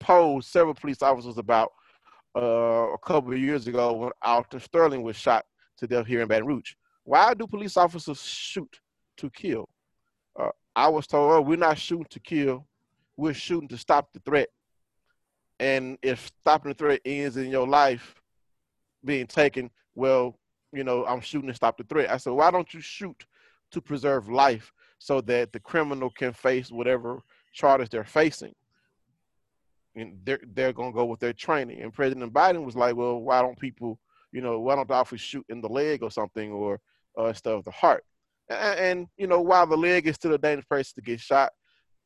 posed 0.00 0.48
several 0.48 0.74
police 0.74 1.02
officers 1.02 1.38
about 1.38 1.72
uh, 2.36 2.92
a 2.92 2.98
couple 2.98 3.32
of 3.32 3.38
years 3.38 3.66
ago 3.66 3.92
when 3.92 4.10
Alton 4.22 4.60
Sterling 4.60 5.02
was 5.02 5.16
shot 5.16 5.44
to 5.78 5.86
death 5.86 6.06
here 6.06 6.22
in 6.22 6.28
Baton 6.28 6.46
Rouge. 6.46 6.74
Why 7.04 7.34
do 7.34 7.46
police 7.46 7.76
officers 7.76 8.22
shoot 8.22 8.80
to 9.18 9.30
kill? 9.30 9.68
Uh, 10.38 10.50
I 10.74 10.88
was 10.88 11.06
told, 11.06 11.32
oh, 11.32 11.40
we're 11.40 11.56
not 11.56 11.78
shooting 11.78 12.06
to 12.10 12.20
kill, 12.20 12.66
we're 13.16 13.34
shooting 13.34 13.68
to 13.68 13.78
stop 13.78 14.12
the 14.12 14.20
threat. 14.20 14.48
And 15.58 15.98
if 16.02 16.30
stopping 16.40 16.70
the 16.70 16.74
threat 16.74 17.00
ends 17.04 17.36
in 17.36 17.50
your 17.50 17.66
life 17.66 18.14
being 19.04 19.26
taken, 19.26 19.70
well, 19.94 20.38
you 20.72 20.84
know, 20.84 21.06
I'm 21.06 21.20
shooting 21.20 21.48
to 21.48 21.54
stop 21.54 21.78
the 21.78 21.84
threat. 21.84 22.10
I 22.10 22.18
said, 22.18 22.32
why 22.32 22.50
don't 22.50 22.72
you 22.74 22.80
shoot 22.80 23.24
to 23.70 23.80
preserve 23.80 24.28
life 24.28 24.72
so 24.98 25.20
that 25.22 25.52
the 25.52 25.60
criminal 25.60 26.10
can 26.10 26.32
face 26.32 26.70
whatever 26.70 27.22
charges 27.52 27.88
they're 27.88 28.04
facing. 28.04 28.54
And 29.94 30.18
they're 30.24 30.40
they're 30.52 30.72
gonna 30.72 30.92
go 30.92 31.06
with 31.06 31.20
their 31.20 31.32
training. 31.32 31.80
And 31.80 31.92
President 31.92 32.32
Biden 32.32 32.64
was 32.64 32.76
like, 32.76 32.96
well, 32.96 33.18
why 33.20 33.40
don't 33.40 33.58
people, 33.58 33.98
you 34.30 34.42
know, 34.42 34.60
why 34.60 34.76
don't 34.76 34.86
the 34.86 34.94
officers 34.94 35.22
shoot 35.22 35.46
in 35.48 35.60
the 35.62 35.68
leg 35.68 36.02
or 36.02 36.10
something 36.10 36.52
or 36.52 36.80
uh, 37.18 37.32
of 37.46 37.64
the 37.64 37.70
heart? 37.70 38.04
And, 38.50 38.78
and, 38.78 39.06
you 39.16 39.26
know, 39.26 39.40
while 39.40 39.66
the 39.66 39.76
leg 39.76 40.06
is 40.06 40.16
still 40.16 40.34
a 40.34 40.38
dangerous 40.38 40.66
place 40.66 40.92
to 40.92 41.00
get 41.00 41.20
shot, 41.20 41.52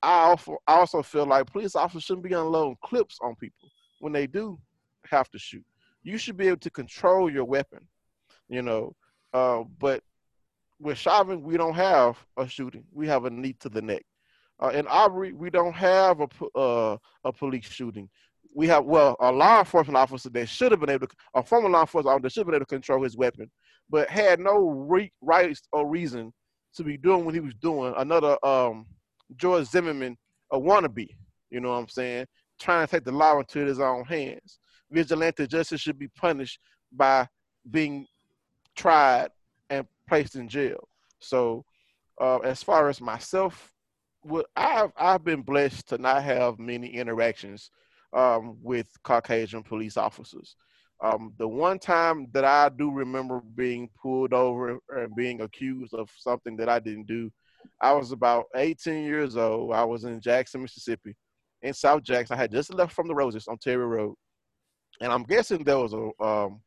I 0.03 0.37
also 0.67 1.03
feel 1.03 1.27
like 1.27 1.51
police 1.51 1.77
officers 1.77 2.05
shouldn't 2.05 2.25
be 2.25 2.33
unloading 2.33 2.77
clips 2.83 3.19
on 3.23 3.35
people 3.37 3.69
when 4.01 4.13
they 4.13 4.27
do 4.27 4.59
have 5.11 5.31
to 5.31 5.39
shoot. 5.39 5.65
You 6.03 6.17
should 6.17 6.37
be 6.37 6.49
able 6.49 6.59
to 6.59 6.71
control 6.71 7.31
your 7.31 7.45
weapon, 7.45 7.87
you 8.49 8.63
know. 8.63 8.95
Uh, 9.33 9.65
but 9.79 10.03
with 10.81 10.97
Chauvin, 10.97 11.43
we 11.43 11.57
don't 11.57 11.75
have 11.75 12.17
a 12.37 12.49
shooting. 12.49 12.85
We 12.93 13.07
have 13.09 13.27
a 13.27 13.31
knee 13.31 13.55
to 13.61 13.69
the 13.69 13.83
neck. 13.83 14.03
Uh, 14.63 14.69
in 14.69 14.87
Arbery, 14.87 15.33
we 15.33 15.51
don't 15.51 15.75
have 15.75 16.21
a 16.21 16.59
uh, 16.59 16.97
a 17.25 17.33
police 17.33 17.67
shooting. 17.67 18.09
We 18.55 18.67
have 18.69 18.85
well 18.85 19.17
a 19.21 19.31
law 19.31 19.61
enforcement 19.61 19.97
officer 19.97 20.31
that 20.31 20.49
should 20.49 20.73
have 20.73 20.81
been 20.81 20.91
able 20.91 21.07
to, 21.07 21.15
a 21.35 21.43
former 21.43 21.69
law 21.69 21.83
enforcement 21.83 22.15
officer 22.15 22.23
that 22.23 22.33
should 22.33 22.41
have 22.41 22.47
been 22.47 22.55
able 22.57 22.67
to 22.67 22.75
control 22.75 23.03
his 23.03 23.17
weapon, 23.17 23.51
but 23.89 24.09
had 24.09 24.41
no 24.41 24.57
re- 24.57 25.13
rights 25.21 25.63
or 25.73 25.87
reason 25.87 26.33
to 26.75 26.85
be 26.85 26.97
doing 26.97 27.25
what 27.25 27.35
he 27.35 27.41
was 27.41 27.55
doing. 27.55 27.95
Another 27.97 28.37
um, 28.45 28.87
George 29.37 29.67
Zimmerman, 29.67 30.17
a 30.53 30.59
wannabe. 30.59 31.09
You 31.51 31.61
know 31.61 31.71
what 31.71 31.77
I'm 31.77 31.89
saying? 31.89 32.27
Trying 32.61 32.87
to 32.87 32.91
take 32.91 33.05
the 33.05 33.13
law 33.13 33.39
into 33.39 33.61
his 33.61 33.81
own 33.81 34.05
hands. 34.05 34.59
Vigilante 34.91 35.47
justice 35.47 35.81
should 35.81 35.99
be 35.99 36.09
punished 36.09 36.59
by 36.93 37.27
being 37.71 38.07
tried 38.77 39.29
and 39.69 39.87
placed 40.09 40.37
in 40.37 40.49
jail. 40.49 40.89
So, 41.21 41.65
uh, 42.21 42.39
as 42.39 42.63
far 42.63 42.89
as 42.89 43.01
myself, 43.01 43.73
what 44.23 44.47
I've 44.57 44.93
I've 44.97 45.25
been 45.25 45.43
blessed 45.43 45.89
to 45.89 45.99
not 45.99 46.23
have 46.23 46.59
many 46.59 46.89
interactions 46.89 47.71
um, 48.13 48.59
with 48.63 48.89
Caucasian 49.03 49.63
police 49.63 49.97
officers. 49.97 50.57
Um, 51.03 51.33
the 51.39 51.49
one 51.49 51.79
time 51.79 52.27
that 52.33 52.45
I 52.45 52.69
do 52.69 52.91
remember 52.91 53.41
being 53.55 53.89
pulled 54.01 54.35
over 54.35 54.79
and 54.91 55.15
being 55.17 55.41
accused 55.41 55.95
of 55.95 56.11
something 56.19 56.57
that 56.57 56.69
I 56.69 56.79
didn't 56.79 57.07
do, 57.07 57.31
I 57.81 57.93
was 57.93 58.13
about 58.13 58.47
18 58.55 59.05
years 59.05 59.37
old. 59.37 59.73
I 59.73 59.85
was 59.85 60.05
in 60.05 60.21
Jackson, 60.21 60.63
Mississippi, 60.63 61.17
in 61.63 61.73
South 61.73 62.03
Jackson. 62.03 62.37
I 62.37 62.41
had 62.41 62.53
just 62.53 62.73
left 62.75 62.93
from 62.93 63.09
the 63.09 63.15
Roses 63.15 63.49
on 63.49 63.59
Terry 63.59 63.87
Road, 63.87 64.15
and 65.01 65.13
I'm 65.13 65.23
guessing 65.23 65.65
there 65.65 65.79
was 65.79 65.95
a 65.95 66.25
um, 66.25 66.61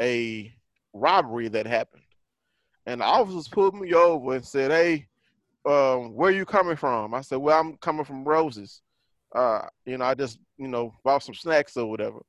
a 0.00 0.52
robbery 0.92 1.48
that 1.48 1.66
happened. 1.66 2.02
And 2.86 3.00
the 3.00 3.04
officers 3.04 3.48
pulled 3.48 3.74
me 3.74 3.92
over 3.92 4.34
and 4.34 4.44
said, 4.44 4.70
"Hey, 4.70 5.06
um, 5.66 6.14
where 6.14 6.30
are 6.30 6.34
you 6.34 6.46
coming 6.46 6.76
from?" 6.76 7.14
I 7.14 7.20
said, 7.20 7.36
"Well, 7.36 7.58
I'm 7.58 7.76
coming 7.76 8.04
from 8.04 8.24
Roses. 8.24 8.82
Uh, 9.34 9.62
you 9.84 9.98
know, 9.98 10.06
I 10.06 10.14
just 10.14 10.38
you 10.56 10.68
know 10.68 10.94
bought 11.04 11.22
some 11.22 11.34
snacks 11.34 11.76
or 11.76 11.86
whatever." 11.86 12.20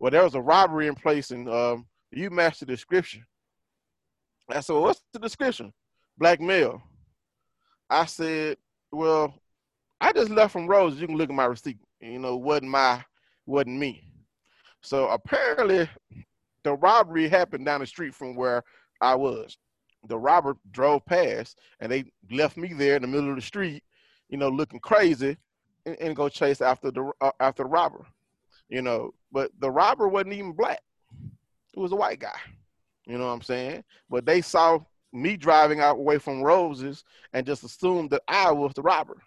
Well, 0.00 0.10
there 0.10 0.24
was 0.24 0.34
a 0.34 0.40
robbery 0.40 0.86
in 0.86 0.94
place, 0.94 1.30
and 1.30 1.48
um, 1.48 1.86
you 2.10 2.30
matched 2.30 2.60
the 2.60 2.66
description. 2.66 3.24
I 4.50 4.60
said, 4.60 4.72
well, 4.74 4.82
"What's 4.82 5.02
the 5.12 5.18
description?" 5.18 5.72
Black 6.18 6.40
male. 6.40 6.82
I 7.88 8.06
said, 8.06 8.58
"Well, 8.92 9.34
I 10.00 10.12
just 10.12 10.30
left 10.30 10.52
from 10.52 10.66
Rose. 10.66 11.00
You 11.00 11.06
can 11.06 11.16
look 11.16 11.30
at 11.30 11.34
my 11.36 11.46
receipt. 11.46 11.78
You 12.00 12.18
know, 12.18 12.36
wasn't 12.36 12.70
my, 12.70 13.04
wasn't 13.46 13.78
me." 13.78 14.04
So 14.82 15.08
apparently, 15.08 15.88
the 16.62 16.74
robbery 16.74 17.28
happened 17.28 17.64
down 17.64 17.80
the 17.80 17.86
street 17.86 18.14
from 18.14 18.34
where 18.36 18.62
I 19.00 19.14
was 19.14 19.56
the 20.08 20.18
robber 20.18 20.56
drove 20.70 21.04
past 21.04 21.58
and 21.80 21.90
they 21.90 22.04
left 22.30 22.56
me 22.56 22.72
there 22.72 22.96
in 22.96 23.02
the 23.02 23.08
middle 23.08 23.30
of 23.30 23.36
the 23.36 23.42
street, 23.42 23.82
you 24.28 24.36
know, 24.36 24.48
looking 24.48 24.80
crazy, 24.80 25.36
and, 25.84 25.96
and 26.00 26.16
go 26.16 26.28
chase 26.28 26.60
after 26.60 26.90
the 26.90 27.10
uh, 27.20 27.30
after 27.40 27.62
the 27.62 27.68
robber, 27.68 28.04
you 28.68 28.82
know. 28.82 29.12
But 29.32 29.50
the 29.58 29.70
robber 29.70 30.08
wasn't 30.08 30.34
even 30.34 30.52
black; 30.52 30.80
it 31.74 31.78
was 31.78 31.92
a 31.92 31.96
white 31.96 32.20
guy. 32.20 32.38
You 33.06 33.18
know 33.18 33.26
what 33.26 33.32
I'm 33.32 33.42
saying? 33.42 33.84
But 34.10 34.26
they 34.26 34.40
saw 34.40 34.80
me 35.12 35.36
driving 35.36 35.80
out 35.80 35.96
away 35.96 36.18
from 36.18 36.42
Roses 36.42 37.04
and 37.32 37.46
just 37.46 37.64
assumed 37.64 38.10
that 38.10 38.22
I 38.28 38.50
was 38.50 38.74
the 38.74 38.82
robber. 38.82 39.22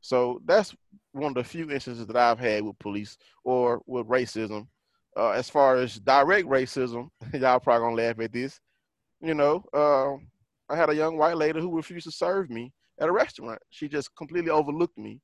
So 0.00 0.40
that's 0.46 0.74
one 1.12 1.30
of 1.30 1.34
the 1.34 1.44
few 1.44 1.70
instances 1.70 2.06
that 2.06 2.16
I've 2.16 2.38
had 2.38 2.62
with 2.62 2.78
police 2.78 3.18
or 3.44 3.82
with 3.86 4.06
racism. 4.06 4.66
Uh, 5.16 5.30
as 5.30 5.50
far 5.50 5.76
as 5.76 5.98
direct 5.98 6.48
racism, 6.48 7.10
y'all 7.34 7.60
probably 7.60 7.86
gonna 7.86 8.08
laugh 8.08 8.20
at 8.20 8.32
this 8.32 8.60
you 9.20 9.34
know, 9.34 9.64
uh, 9.74 10.14
I 10.72 10.76
had 10.76 10.90
a 10.90 10.94
young 10.94 11.16
white 11.16 11.36
lady 11.36 11.60
who 11.60 11.76
refused 11.76 12.06
to 12.06 12.12
serve 12.12 12.50
me 12.50 12.72
at 13.00 13.08
a 13.08 13.12
restaurant. 13.12 13.60
She 13.70 13.88
just 13.88 14.14
completely 14.16 14.50
overlooked 14.50 14.96
me 14.96 15.20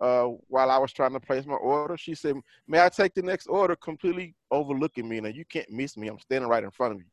uh, 0.00 0.26
while 0.48 0.70
I 0.70 0.78
was 0.78 0.92
trying 0.92 1.12
to 1.12 1.20
place 1.20 1.46
my 1.46 1.54
order. 1.54 1.96
She 1.96 2.14
said, 2.14 2.36
"May 2.66 2.80
I 2.84 2.88
take 2.88 3.14
the 3.14 3.22
next 3.22 3.46
order?" 3.46 3.76
Completely 3.76 4.34
overlooking 4.50 5.08
me. 5.08 5.20
Now 5.20 5.28
you 5.28 5.44
can't 5.44 5.70
miss 5.70 5.96
me. 5.96 6.08
I'm 6.08 6.18
standing 6.18 6.48
right 6.48 6.64
in 6.64 6.70
front 6.70 6.94
of 6.94 6.98
you, 6.98 7.06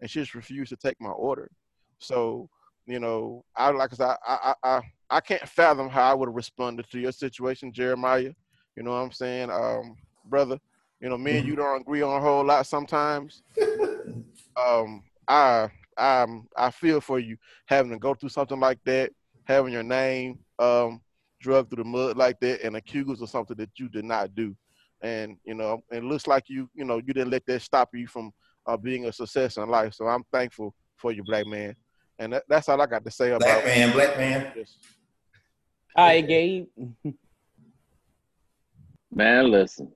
and 0.00 0.10
she 0.10 0.20
just 0.20 0.34
refused 0.34 0.70
to 0.70 0.76
take 0.76 1.00
my 1.00 1.10
order. 1.10 1.50
So, 1.98 2.48
you 2.86 3.00
know, 3.00 3.44
I 3.56 3.70
like 3.70 3.92
I 3.92 3.96
said, 3.96 4.16
I 4.26 4.54
I 4.62 4.76
I, 4.76 4.80
I 5.10 5.20
can't 5.20 5.48
fathom 5.48 5.88
how 5.88 6.10
I 6.10 6.14
would 6.14 6.28
have 6.28 6.36
responded 6.36 6.88
to 6.90 6.98
your 6.98 7.12
situation, 7.12 7.72
Jeremiah. 7.72 8.32
You 8.76 8.82
know 8.82 8.92
what 8.92 8.98
I'm 8.98 9.12
saying, 9.12 9.50
um, 9.50 9.96
brother? 10.24 10.58
You 11.00 11.08
know, 11.08 11.18
me 11.18 11.38
and 11.38 11.46
you 11.46 11.54
mm-hmm. 11.54 11.62
don't 11.62 11.80
agree 11.80 12.02
on 12.02 12.16
a 12.16 12.20
whole 12.20 12.44
lot 12.44 12.66
sometimes. 12.66 13.42
um, 14.56 15.02
I 15.26 15.68
I'm 15.96 16.48
I 16.56 16.70
feel 16.70 17.00
for 17.00 17.18
you 17.18 17.36
having 17.66 17.90
to 17.92 17.98
go 17.98 18.14
through 18.14 18.30
something 18.30 18.60
like 18.60 18.78
that, 18.84 19.12
having 19.44 19.72
your 19.72 19.82
name 19.82 20.38
um, 20.58 21.00
drugged 21.40 21.70
through 21.70 21.84
the 21.84 21.88
mud 21.88 22.16
like 22.16 22.40
that, 22.40 22.62
and 22.62 22.76
accused 22.76 23.22
of 23.22 23.28
something 23.28 23.56
that 23.56 23.70
you 23.76 23.88
did 23.88 24.04
not 24.04 24.34
do. 24.34 24.56
And 25.02 25.36
you 25.44 25.54
know, 25.54 25.82
it 25.90 26.04
looks 26.04 26.26
like 26.26 26.44
you 26.48 26.70
you 26.74 26.84
know 26.84 26.96
you 26.96 27.12
didn't 27.12 27.30
let 27.30 27.46
that 27.46 27.62
stop 27.62 27.90
you 27.94 28.06
from 28.06 28.32
uh, 28.66 28.76
being 28.76 29.06
a 29.06 29.12
success 29.12 29.56
in 29.56 29.68
life. 29.68 29.94
So 29.94 30.06
I'm 30.06 30.24
thankful 30.32 30.74
for 30.96 31.12
you, 31.12 31.22
black 31.24 31.46
man. 31.46 31.74
And 32.18 32.32
that, 32.32 32.44
that's 32.48 32.68
all 32.68 32.80
I 32.80 32.86
got 32.86 33.04
to 33.04 33.10
say 33.10 33.30
about 33.30 33.40
black 33.42 33.64
man, 33.64 33.92
black 33.92 34.16
man. 34.16 34.52
This. 34.54 34.76
Hi, 35.96 36.20
Gabe. 36.20 36.66
man, 39.12 39.50
listen. 39.50 39.92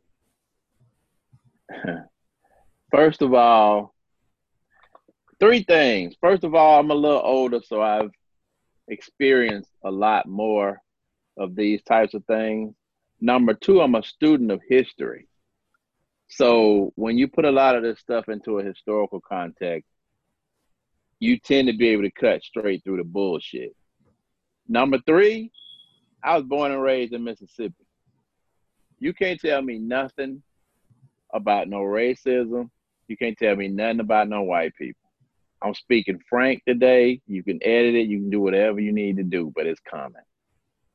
First 2.90 3.22
of 3.22 3.34
all, 3.34 3.94
three 5.40 5.64
things. 5.64 6.14
First 6.20 6.44
of 6.44 6.54
all, 6.54 6.78
I'm 6.78 6.90
a 6.90 6.94
little 6.94 7.22
older, 7.24 7.60
so 7.64 7.82
I've 7.82 8.10
experienced 8.88 9.70
a 9.84 9.90
lot 9.90 10.28
more 10.28 10.80
of 11.36 11.56
these 11.56 11.82
types 11.82 12.14
of 12.14 12.24
things. 12.26 12.74
Number 13.20 13.54
two, 13.54 13.80
I'm 13.80 13.94
a 13.94 14.02
student 14.02 14.50
of 14.50 14.60
history. 14.68 15.26
So 16.28 16.92
when 16.96 17.18
you 17.18 17.28
put 17.28 17.44
a 17.44 17.50
lot 17.50 17.76
of 17.76 17.82
this 17.82 18.00
stuff 18.00 18.28
into 18.28 18.58
a 18.58 18.64
historical 18.64 19.20
context, 19.20 19.88
you 21.22 21.38
tend 21.38 21.68
to 21.68 21.72
be 21.72 21.86
able 21.86 22.02
to 22.02 22.10
cut 22.10 22.42
straight 22.42 22.82
through 22.82 22.96
the 22.96 23.04
bullshit. 23.04 23.76
Number 24.66 24.98
three, 25.06 25.52
I 26.24 26.36
was 26.36 26.44
born 26.44 26.72
and 26.72 26.82
raised 26.82 27.12
in 27.12 27.22
Mississippi. 27.22 27.86
You 28.98 29.14
can't 29.14 29.38
tell 29.38 29.62
me 29.62 29.78
nothing 29.78 30.42
about 31.32 31.68
no 31.68 31.78
racism. 31.78 32.70
You 33.06 33.16
can't 33.16 33.38
tell 33.38 33.54
me 33.54 33.68
nothing 33.68 34.00
about 34.00 34.28
no 34.28 34.42
white 34.42 34.74
people. 34.74 35.12
I'm 35.62 35.74
speaking 35.74 36.18
frank 36.28 36.60
today. 36.66 37.20
You 37.28 37.44
can 37.44 37.60
edit 37.62 37.94
it. 37.94 38.08
You 38.08 38.18
can 38.18 38.30
do 38.30 38.40
whatever 38.40 38.80
you 38.80 38.92
need 38.92 39.16
to 39.18 39.22
do, 39.22 39.52
but 39.54 39.64
it's 39.64 39.80
coming. 39.88 40.22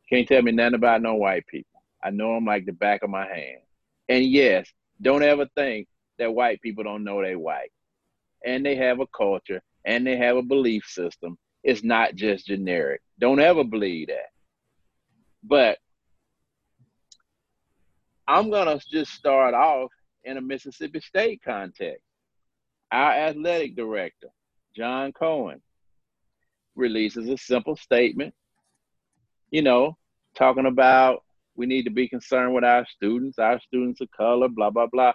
Can't 0.10 0.28
tell 0.28 0.42
me 0.42 0.52
nothing 0.52 0.76
about 0.76 1.02
no 1.02 1.16
white 1.16 1.48
people. 1.48 1.82
I 2.04 2.10
know 2.10 2.36
them 2.36 2.44
like 2.44 2.66
the 2.66 2.74
back 2.74 3.02
of 3.02 3.10
my 3.10 3.26
hand. 3.26 3.62
And 4.10 4.26
yes, 4.26 4.68
don't 5.02 5.24
ever 5.24 5.48
think 5.56 5.88
that 6.20 6.36
white 6.36 6.62
people 6.62 6.84
don't 6.84 7.06
know 7.06 7.22
they 7.22 7.38
white. 7.38 7.72
And 8.46 8.66
they 8.66 8.76
have 8.76 9.00
a 9.00 9.08
culture 9.08 9.62
and 9.88 10.06
they 10.06 10.18
have 10.18 10.36
a 10.36 10.44
belief 10.44 10.84
system. 10.86 11.38
It's 11.64 11.84
not 11.84 12.14
just 12.14 12.46
generic. 12.46 13.02
Don't 13.20 13.40
ever 13.40 13.64
believe 13.64 14.10
that. 14.10 14.30
But 15.44 15.80
I'm 18.28 18.52
gonna 18.52 18.80
just 18.92 19.14
start 19.14 19.54
off 19.54 19.90
in 20.26 20.38
a 20.38 20.42
Mississippi 20.42 21.00
State 21.00 21.42
context. 21.44 22.04
Our 22.92 23.12
athletic 23.14 23.76
director 23.76 24.28
John 24.76 25.14
Cohen 25.14 25.62
releases 26.76 27.30
a 27.30 27.38
simple 27.38 27.78
statement, 27.78 28.36
you 29.50 29.62
know, 29.62 29.98
talking 30.36 30.66
about 30.66 31.24
we 31.56 31.66
need 31.66 31.84
to 31.84 31.90
be 31.92 32.08
concerned 32.08 32.54
with 32.54 32.64
our 32.66 32.86
students, 32.86 33.40
our 33.40 33.60
students 33.62 34.02
of 34.02 34.12
color, 34.12 34.50
blah, 34.50 34.70
blah, 34.70 34.86
blah. 34.86 35.14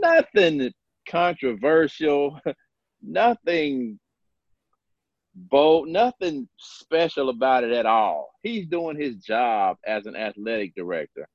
Nothing 0.00 0.70
controversial, 1.08 2.38
nothing 3.02 3.98
bold, 5.34 5.88
nothing 5.88 6.48
special 6.58 7.28
about 7.28 7.64
it 7.64 7.72
at 7.72 7.86
all. 7.86 8.32
He's 8.42 8.66
doing 8.66 9.00
his 9.00 9.16
job 9.16 9.78
as 9.86 10.06
an 10.06 10.16
athletic 10.16 10.74
director, 10.74 11.28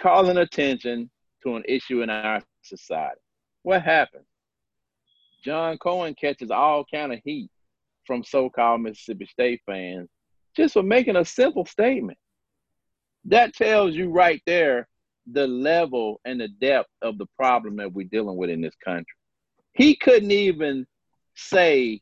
calling 0.00 0.38
attention 0.38 1.10
to 1.42 1.56
an 1.56 1.64
issue 1.66 2.02
in 2.02 2.10
our 2.10 2.42
society. 2.62 3.20
What 3.62 3.82
happened? 3.82 4.24
John 5.44 5.78
Cohen 5.78 6.14
catches 6.14 6.50
all 6.50 6.84
kind 6.92 7.12
of 7.12 7.20
heat 7.24 7.50
from 8.06 8.24
so-called 8.24 8.82
Mississippi 8.82 9.26
State 9.26 9.60
fans 9.66 10.08
just 10.56 10.74
for 10.74 10.82
making 10.82 11.16
a 11.16 11.24
simple 11.24 11.64
statement. 11.64 12.18
That 13.24 13.54
tells 13.54 13.94
you 13.94 14.10
right 14.10 14.42
there 14.46 14.88
the 15.30 15.46
level 15.46 16.20
and 16.24 16.40
the 16.40 16.48
depth 16.48 16.90
of 17.00 17.18
the 17.18 17.26
problem 17.36 17.76
that 17.76 17.92
we're 17.92 18.08
dealing 18.08 18.36
with 18.36 18.50
in 18.50 18.60
this 18.60 18.74
country. 18.84 19.14
He 19.74 19.96
couldn't 19.96 20.32
even 20.32 20.86
say 21.34 22.00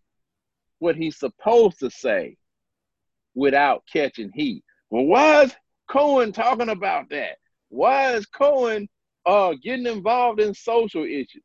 what 0.81 0.97
he's 0.97 1.17
supposed 1.17 1.79
to 1.79 1.91
say 1.91 2.37
without 3.35 3.85
catching 3.91 4.31
heat. 4.35 4.65
Well, 4.91 5.05
why 5.05 5.45
is 5.45 5.55
Cohen 5.89 6.33
talking 6.33 6.71
about 6.71 7.09
that? 7.11 7.37
Why 7.69 8.15
is 8.15 8.27
Cohen 8.27 8.89
uh, 9.25 9.55
getting 9.63 9.87
involved 9.87 10.41
in 10.41 10.53
social 10.53 11.05
issues? 11.05 11.45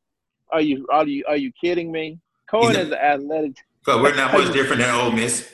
Are 0.50 0.60
you 0.60 0.86
are 0.90 1.06
you 1.06 1.24
are 1.28 1.36
you 1.36 1.52
kidding 1.60 1.92
me? 1.92 2.18
Cohen 2.50 2.76
is 2.76 2.90
an 2.90 2.94
athletic. 2.94 3.56
But 3.84 4.02
we're 4.02 4.14
not 4.14 4.32
much 4.32 4.52
different 4.52 4.82
than 4.82 4.94
Ole 4.94 5.12
Miss. 5.12 5.52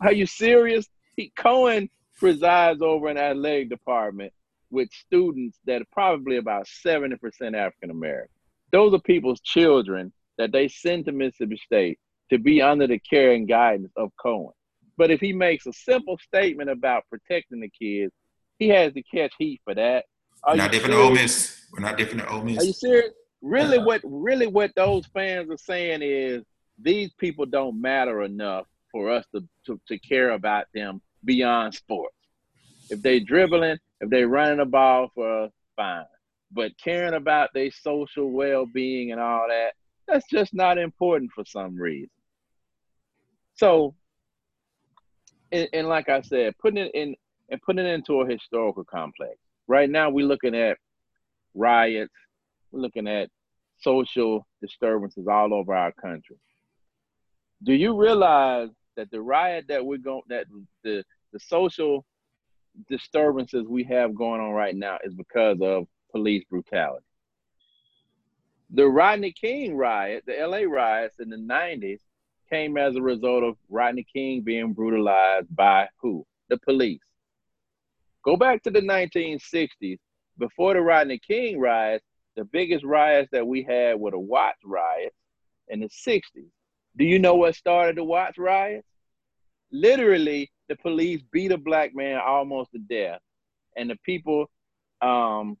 Are 0.00 0.12
you 0.12 0.26
serious? 0.26 0.86
He, 1.16 1.30
Cohen 1.36 1.90
presides 2.18 2.80
over 2.80 3.08
an 3.08 3.18
athletic 3.18 3.68
department 3.68 4.32
with 4.70 4.88
students 4.92 5.58
that 5.66 5.82
are 5.82 5.86
probably 5.92 6.36
about 6.36 6.66
70% 6.66 7.18
African 7.54 7.90
American. 7.90 8.30
Those 8.72 8.94
are 8.94 9.00
people's 9.00 9.40
children 9.40 10.12
that 10.38 10.52
they 10.52 10.68
send 10.68 11.06
to 11.06 11.12
Mississippi 11.12 11.56
State 11.56 11.98
to 12.30 12.38
be 12.38 12.62
under 12.62 12.86
the 12.86 12.98
care 12.98 13.32
and 13.32 13.48
guidance 13.48 13.92
of 13.96 14.10
Cohen. 14.20 14.52
But 14.96 15.10
if 15.10 15.20
he 15.20 15.32
makes 15.32 15.66
a 15.66 15.72
simple 15.72 16.18
statement 16.18 16.70
about 16.70 17.04
protecting 17.10 17.60
the 17.60 17.70
kids, 17.70 18.12
he 18.58 18.68
has 18.68 18.92
to 18.92 19.02
catch 19.02 19.32
heat 19.38 19.60
for 19.64 19.74
that. 19.74 20.04
Are 20.44 20.56
not 20.56 20.72
different 20.72 20.94
than 20.94 21.04
Ole 21.04 21.12
Miss. 21.12 21.66
We're 21.72 21.80
not 21.80 21.96
different 21.96 22.26
than 22.26 22.34
Ole 22.34 22.44
Miss. 22.44 22.58
Are 22.58 22.64
you 22.64 22.72
serious? 22.72 23.12
really 23.42 23.78
uh. 23.78 23.84
what 23.84 24.00
really 24.04 24.46
what 24.46 24.72
those 24.76 25.06
fans 25.14 25.50
are 25.50 25.58
saying 25.58 26.00
is 26.02 26.42
these 26.78 27.10
people 27.18 27.46
don't 27.46 27.80
matter 27.80 28.22
enough 28.22 28.66
for 28.90 29.10
us 29.10 29.24
to, 29.34 29.46
to, 29.66 29.80
to 29.86 29.98
care 29.98 30.30
about 30.30 30.66
them 30.74 31.00
beyond 31.24 31.74
sports. 31.74 32.14
If 32.88 33.02
they 33.02 33.20
dribbling, 33.20 33.78
if 34.00 34.10
they 34.10 34.24
running 34.24 34.60
a 34.60 34.64
ball 34.64 35.10
for 35.14 35.44
us, 35.44 35.52
fine. 35.76 36.04
But 36.50 36.72
caring 36.82 37.14
about 37.14 37.50
their 37.54 37.70
social 37.70 38.30
well 38.30 38.66
being 38.66 39.12
and 39.12 39.20
all 39.20 39.46
that, 39.48 39.74
that's 40.08 40.26
just 40.28 40.54
not 40.54 40.78
important 40.78 41.30
for 41.32 41.44
some 41.44 41.76
reason. 41.76 42.10
So, 43.60 43.94
and, 45.52 45.68
and 45.74 45.86
like 45.86 46.08
I 46.08 46.22
said, 46.22 46.54
putting 46.58 46.78
it 46.86 46.92
in 46.94 47.14
and 47.50 47.60
putting 47.60 47.84
it 47.84 47.92
into 47.92 48.22
a 48.22 48.26
historical 48.26 48.84
complex. 48.84 49.36
Right 49.68 49.90
now, 49.90 50.08
we're 50.08 50.26
looking 50.26 50.54
at 50.54 50.78
riots, 51.54 52.14
we're 52.72 52.80
looking 52.80 53.06
at 53.06 53.28
social 53.80 54.46
disturbances 54.62 55.26
all 55.28 55.52
over 55.52 55.74
our 55.74 55.92
country. 55.92 56.36
Do 57.62 57.74
you 57.74 57.94
realize 58.00 58.70
that 58.96 59.10
the 59.10 59.20
riot 59.20 59.66
that 59.68 59.84
we're 59.84 59.98
going 59.98 60.22
that 60.30 60.46
the 60.82 61.04
the 61.34 61.40
social 61.40 62.06
disturbances 62.88 63.66
we 63.68 63.84
have 63.84 64.14
going 64.14 64.40
on 64.40 64.52
right 64.52 64.74
now 64.74 64.96
is 65.04 65.12
because 65.12 65.58
of 65.60 65.86
police 66.12 66.44
brutality. 66.48 67.04
The 68.70 68.86
Rodney 68.86 69.32
King 69.32 69.76
riot, 69.76 70.24
the 70.26 70.36
LA 70.40 70.62
riots 70.62 71.16
in 71.18 71.28
the 71.28 71.36
90s, 71.36 72.00
came 72.50 72.76
as 72.76 72.96
a 72.96 73.02
result 73.02 73.44
of 73.44 73.56
Rodney 73.68 74.06
King 74.12 74.42
being 74.42 74.72
brutalized 74.72 75.54
by 75.54 75.88
who? 76.00 76.26
The 76.48 76.58
police. 76.58 77.00
Go 78.24 78.36
back 78.36 78.62
to 78.64 78.70
the 78.70 78.80
1960s. 78.80 79.98
Before 80.38 80.74
the 80.74 80.80
Rodney 80.80 81.18
King 81.18 81.58
riots, 81.58 82.04
the 82.36 82.44
biggest 82.44 82.84
riots 82.84 83.28
that 83.32 83.46
we 83.46 83.62
had 83.62 83.98
were 83.98 84.10
the 84.10 84.18
Watts 84.18 84.60
riots 84.64 85.14
in 85.68 85.80
the 85.80 85.88
60s. 85.88 86.50
Do 86.96 87.04
you 87.04 87.18
know 87.18 87.34
what 87.34 87.54
started 87.54 87.96
the 87.96 88.04
Watts 88.04 88.38
riots? 88.38 88.86
Literally, 89.72 90.50
the 90.68 90.76
police 90.76 91.20
beat 91.32 91.52
a 91.52 91.58
black 91.58 91.94
man 91.94 92.20
almost 92.24 92.72
to 92.72 92.78
death, 92.78 93.20
and 93.76 93.90
the 93.90 93.96
people, 94.04 94.50
um, 95.00 95.56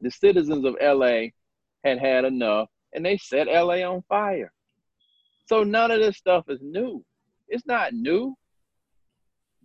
the 0.00 0.10
citizens 0.10 0.64
of 0.64 0.76
LA, 0.80 1.28
had 1.84 1.98
had 1.98 2.24
enough, 2.24 2.68
and 2.92 3.04
they 3.04 3.16
set 3.18 3.46
LA 3.46 3.82
on 3.82 4.02
fire. 4.08 4.52
So 5.46 5.62
none 5.62 5.90
of 5.90 6.00
this 6.00 6.16
stuff 6.16 6.44
is 6.48 6.60
new. 6.60 7.04
It's 7.48 7.66
not 7.66 7.94
new. 7.94 8.34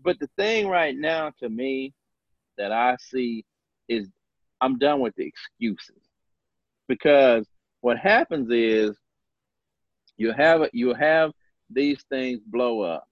But 0.04 0.20
the 0.20 0.30
thing 0.38 0.68
right 0.68 0.96
now 0.96 1.32
to 1.42 1.50
me 1.50 1.94
that 2.58 2.72
I 2.72 2.96
see 3.00 3.44
is 3.88 4.08
I'm 4.62 4.78
done 4.78 5.00
with 5.00 5.16
the 5.16 5.26
excuses. 5.26 6.02
Because 6.88 7.46
what 7.82 7.98
happens 7.98 8.50
is 8.52 8.96
you 10.18 10.32
have 10.34 10.70
you 10.74 10.94
have 10.94 11.32
these 11.70 12.04
things 12.10 12.40
blow 12.46 12.82
up 12.82 13.06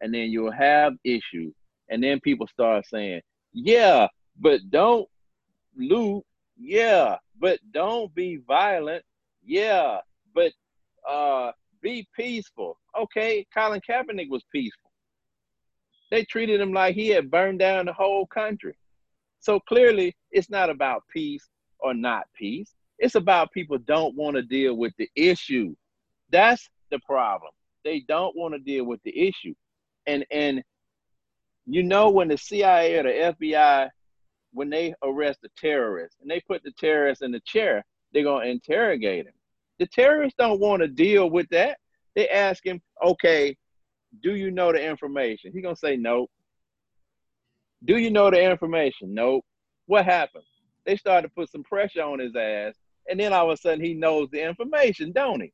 and 0.00 0.14
then 0.14 0.30
you'll 0.30 0.52
have 0.52 0.94
issues 1.04 1.54
and 1.90 2.02
then 2.02 2.20
people 2.20 2.46
start 2.46 2.86
saying, 2.86 3.20
"Yeah, 3.52 4.08
but 4.38 4.60
don't 4.70 5.08
loot. 5.76 6.24
Yeah, 6.56 7.16
but 7.38 7.58
don't 7.72 8.14
be 8.14 8.36
violent. 8.46 9.04
Yeah, 9.44 10.00
but 10.34 10.52
uh 11.08 11.52
be 11.80 12.06
peaceful." 12.14 12.78
Okay, 12.98 13.46
Colin 13.54 13.80
Kaepernick 13.80 14.28
was 14.28 14.44
peaceful. 14.52 14.90
They 16.10 16.24
treated 16.24 16.60
him 16.60 16.72
like 16.72 16.94
he 16.94 17.08
had 17.08 17.30
burned 17.30 17.58
down 17.58 17.86
the 17.86 17.92
whole 17.92 18.26
country. 18.26 18.74
So 19.40 19.60
clearly, 19.60 20.16
it's 20.30 20.50
not 20.50 20.70
about 20.70 21.04
peace 21.12 21.48
or 21.78 21.94
not 21.94 22.26
peace. 22.34 22.74
It's 22.98 23.14
about 23.14 23.52
people 23.52 23.78
don't 23.78 24.16
want 24.16 24.36
to 24.36 24.42
deal 24.42 24.74
with 24.74 24.92
the 24.98 25.08
issue. 25.14 25.74
That's 26.30 26.68
the 26.90 26.98
problem. 27.00 27.52
They 27.84 28.00
don't 28.00 28.36
want 28.36 28.54
to 28.54 28.60
deal 28.60 28.84
with 28.84 29.02
the 29.04 29.16
issue. 29.16 29.54
And 30.06 30.24
and 30.30 30.62
you 31.66 31.82
know 31.82 32.10
when 32.10 32.28
the 32.28 32.38
CIA 32.38 32.98
or 32.98 33.02
the 33.02 33.34
FBI 33.36 33.90
when 34.52 34.70
they 34.70 34.94
arrest 35.02 35.40
a 35.44 35.48
terrorist 35.56 36.16
and 36.20 36.30
they 36.30 36.40
put 36.40 36.62
the 36.62 36.72
terrorist 36.72 37.22
in 37.22 37.30
the 37.30 37.40
chair, 37.40 37.84
they're 38.12 38.24
gonna 38.24 38.46
interrogate 38.46 39.26
him. 39.26 39.34
The 39.78 39.86
terrorists 39.86 40.36
don't 40.38 40.60
want 40.60 40.82
to 40.82 40.88
deal 40.88 41.30
with 41.30 41.48
that. 41.50 41.78
They 42.14 42.28
ask 42.28 42.64
him, 42.64 42.80
okay, 43.04 43.56
do 44.22 44.34
you 44.34 44.50
know 44.50 44.72
the 44.72 44.82
information? 44.82 45.52
He's 45.52 45.62
gonna 45.62 45.76
say 45.76 45.96
nope. 45.96 46.30
Do 47.84 47.96
you 47.96 48.10
know 48.10 48.30
the 48.30 48.42
information? 48.42 49.14
Nope. 49.14 49.44
What 49.86 50.04
happened? 50.04 50.44
They 50.84 50.96
started 50.96 51.28
to 51.28 51.34
put 51.34 51.50
some 51.50 51.62
pressure 51.62 52.02
on 52.02 52.18
his 52.18 52.34
ass, 52.34 52.74
and 53.08 53.20
then 53.20 53.32
all 53.32 53.50
of 53.50 53.54
a 53.54 53.56
sudden 53.56 53.84
he 53.84 53.94
knows 53.94 54.28
the 54.30 54.42
information, 54.42 55.12
don't 55.12 55.42
he? 55.42 55.52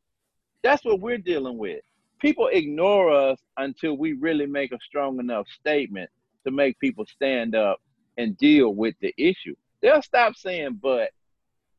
That's 0.62 0.84
what 0.84 1.00
we're 1.00 1.18
dealing 1.18 1.58
with. 1.58 1.80
People 2.20 2.48
ignore 2.48 3.10
us 3.10 3.38
until 3.58 3.98
we 3.98 4.14
really 4.14 4.46
make 4.46 4.72
a 4.72 4.78
strong 4.86 5.18
enough 5.20 5.46
statement 5.60 6.08
to 6.44 6.50
make 6.50 6.78
people 6.78 7.04
stand 7.06 7.54
up 7.54 7.78
and 8.16 8.38
deal 8.38 8.74
with 8.74 8.94
the 9.00 9.12
issue. 9.18 9.54
They'll 9.82 10.00
stop 10.00 10.34
saying, 10.36 10.78
but, 10.80 11.10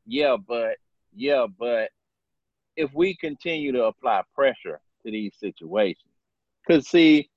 yeah, 0.06 0.36
but, 0.48 0.78
yeah, 1.16 1.48
but, 1.58 1.90
if 2.76 2.94
we 2.94 3.16
continue 3.16 3.72
to 3.72 3.86
apply 3.86 4.22
pressure 4.34 4.80
to 5.06 5.12
these 5.12 5.34
situations. 5.40 6.12
Because, 6.66 6.88
see, 6.88 7.30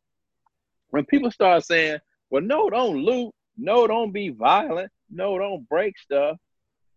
when 0.91 1.05
people 1.05 1.31
start 1.31 1.65
saying, 1.65 1.99
well, 2.31 2.43
no, 2.43 2.71
don't 2.71 3.05
loot, 3.05 3.33
no, 3.57 3.87
don't 3.87 4.13
be 4.13 4.31
violent, 4.31 4.91
no, 5.11 5.39
don't 5.39 5.69
break 5.69 5.99
stuff, 5.99 6.37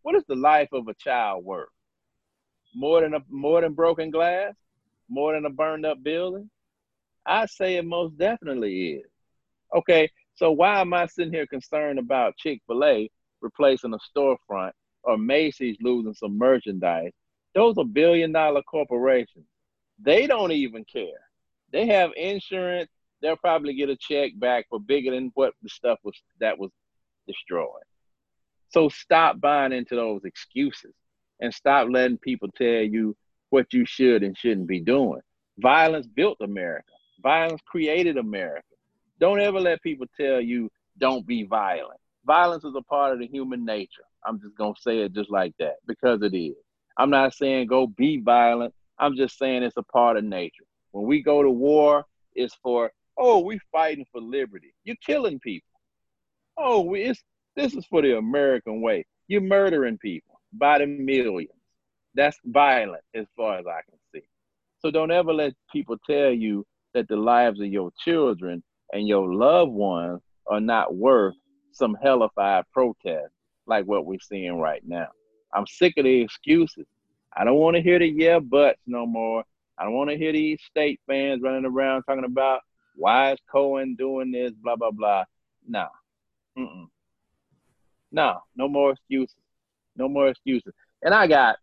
what 0.01 0.15
is 0.15 0.23
the 0.27 0.35
life 0.35 0.69
of 0.71 0.87
a 0.87 0.93
child 0.95 1.45
worth? 1.45 1.69
More 2.73 3.01
than 3.01 3.13
a 3.13 3.19
more 3.29 3.61
than 3.61 3.73
broken 3.73 4.11
glass? 4.11 4.53
More 5.09 5.33
than 5.33 5.45
a 5.45 5.49
burned 5.49 5.85
up 5.85 6.01
building? 6.01 6.49
I 7.25 7.45
say 7.45 7.75
it 7.75 7.85
most 7.85 8.17
definitely 8.17 8.93
is. 8.93 9.05
Okay, 9.75 10.09
so 10.35 10.51
why 10.51 10.79
am 10.79 10.93
I 10.93 11.05
sitting 11.05 11.33
here 11.33 11.45
concerned 11.45 11.99
about 11.99 12.37
Chick 12.37 12.61
fil 12.65 12.83
A 12.83 13.09
replacing 13.41 13.93
a 13.93 13.97
storefront 14.17 14.71
or 15.03 15.17
Macy's 15.17 15.77
losing 15.81 16.13
some 16.13 16.37
merchandise? 16.37 17.11
Those 17.53 17.77
are 17.77 17.85
billion 17.85 18.31
dollar 18.31 18.61
corporations. 18.63 19.45
They 19.99 20.27
don't 20.27 20.51
even 20.51 20.85
care. 20.85 21.21
They 21.71 21.87
have 21.87 22.11
insurance. 22.15 22.89
They'll 23.21 23.37
probably 23.37 23.75
get 23.75 23.89
a 23.89 23.95
check 23.95 24.31
back 24.35 24.65
for 24.69 24.79
bigger 24.79 25.11
than 25.11 25.31
what 25.35 25.53
the 25.61 25.69
stuff 25.69 25.99
was 26.03 26.15
that 26.39 26.57
was 26.57 26.71
destroyed. 27.27 27.83
So 28.69 28.89
stop 28.89 29.39
buying 29.39 29.73
into 29.73 29.95
those 29.95 30.23
excuses 30.23 30.93
and 31.39 31.53
stop 31.53 31.87
letting 31.89 32.17
people 32.17 32.49
tell 32.55 32.81
you 32.81 33.15
what 33.49 33.73
you 33.73 33.85
should 33.85 34.23
and 34.23 34.37
shouldn't 34.37 34.67
be 34.67 34.79
doing. 34.79 35.21
Violence 35.59 36.07
built 36.07 36.37
America. 36.41 36.93
Violence 37.21 37.61
created 37.65 38.17
America. 38.17 38.63
Don't 39.19 39.41
ever 39.41 39.59
let 39.59 39.83
people 39.83 40.07
tell 40.19 40.41
you 40.41 40.69
don't 40.97 41.27
be 41.27 41.43
violent. 41.43 41.99
Violence 42.25 42.63
is 42.63 42.73
a 42.75 42.81
part 42.81 43.13
of 43.13 43.19
the 43.19 43.27
human 43.27 43.65
nature. 43.65 44.03
I'm 44.25 44.39
just 44.39 44.55
going 44.55 44.73
to 44.73 44.81
say 44.81 44.99
it 44.99 45.13
just 45.13 45.29
like 45.29 45.53
that 45.59 45.75
because 45.87 46.21
it 46.21 46.35
is. 46.35 46.55
I'm 46.97 47.09
not 47.09 47.33
saying 47.33 47.67
go 47.67 47.87
be 47.87 48.17
violent. 48.17 48.73
I'm 48.99 49.15
just 49.15 49.37
saying 49.37 49.63
it's 49.63 49.77
a 49.77 49.83
part 49.83 50.17
of 50.17 50.23
nature. 50.23 50.65
When 50.91 51.05
we 51.05 51.21
go 51.23 51.41
to 51.41 51.49
war, 51.49 52.05
it's 52.33 52.55
for, 52.61 52.91
oh, 53.17 53.39
we're 53.39 53.59
fighting 53.71 54.05
for 54.11 54.21
liberty. 54.21 54.73
You're 54.83 54.95
killing 55.05 55.39
people. 55.39 55.67
Oh, 56.57 56.81
we, 56.81 57.03
it's, 57.03 57.23
this 57.55 57.73
is 57.73 57.85
for 57.85 58.01
the 58.01 58.17
American 58.17 58.81
way. 58.81 59.05
You're 59.27 59.41
murdering 59.41 59.97
people 59.97 60.39
by 60.53 60.79
the 60.79 60.85
millions. 60.85 61.51
That's 62.13 62.37
violent 62.45 63.03
as 63.15 63.25
far 63.35 63.57
as 63.57 63.65
I 63.65 63.81
can 63.89 63.97
see. 64.13 64.27
So 64.79 64.91
don't 64.91 65.11
ever 65.11 65.33
let 65.33 65.53
people 65.71 65.97
tell 66.05 66.31
you 66.31 66.65
that 66.93 67.07
the 67.07 67.15
lives 67.15 67.59
of 67.61 67.67
your 67.67 67.91
children 68.03 68.63
and 68.91 69.07
your 69.07 69.33
loved 69.33 69.71
ones 69.71 70.21
are 70.47 70.59
not 70.59 70.93
worth 70.95 71.35
some 71.71 71.95
hellified 72.01 72.65
protest 72.73 73.31
like 73.65 73.85
what 73.85 74.05
we're 74.05 74.19
seeing 74.19 74.59
right 74.59 74.81
now. 74.85 75.07
I'm 75.53 75.67
sick 75.67 75.93
of 75.97 76.05
the 76.05 76.21
excuses. 76.21 76.85
I 77.35 77.43
don't 77.43 77.57
want 77.57 77.75
to 77.75 77.81
hear 77.81 77.99
the 77.99 78.07
yeah 78.07 78.39
buts 78.39 78.79
no 78.85 79.05
more. 79.05 79.43
I 79.77 79.83
don't 79.83 79.93
want 79.93 80.09
to 80.09 80.17
hear 80.17 80.31
these 80.31 80.61
state 80.69 80.99
fans 81.07 81.41
running 81.41 81.65
around 81.65 82.03
talking 82.03 82.25
about 82.25 82.61
why 82.95 83.31
is 83.33 83.39
Cohen 83.51 83.95
doing 83.95 84.31
this, 84.31 84.51
blah 84.61 84.75
blah 84.75 84.91
blah. 84.91 85.23
Nah, 85.67 85.87
Mm-mm. 86.57 86.87
no, 88.11 88.39
no 88.55 88.67
more 88.67 88.91
excuses. 88.91 89.35
No 89.95 90.07
more 90.07 90.27
excuses. 90.29 90.73
And 91.01 91.13
I 91.13 91.27
got 91.27 91.57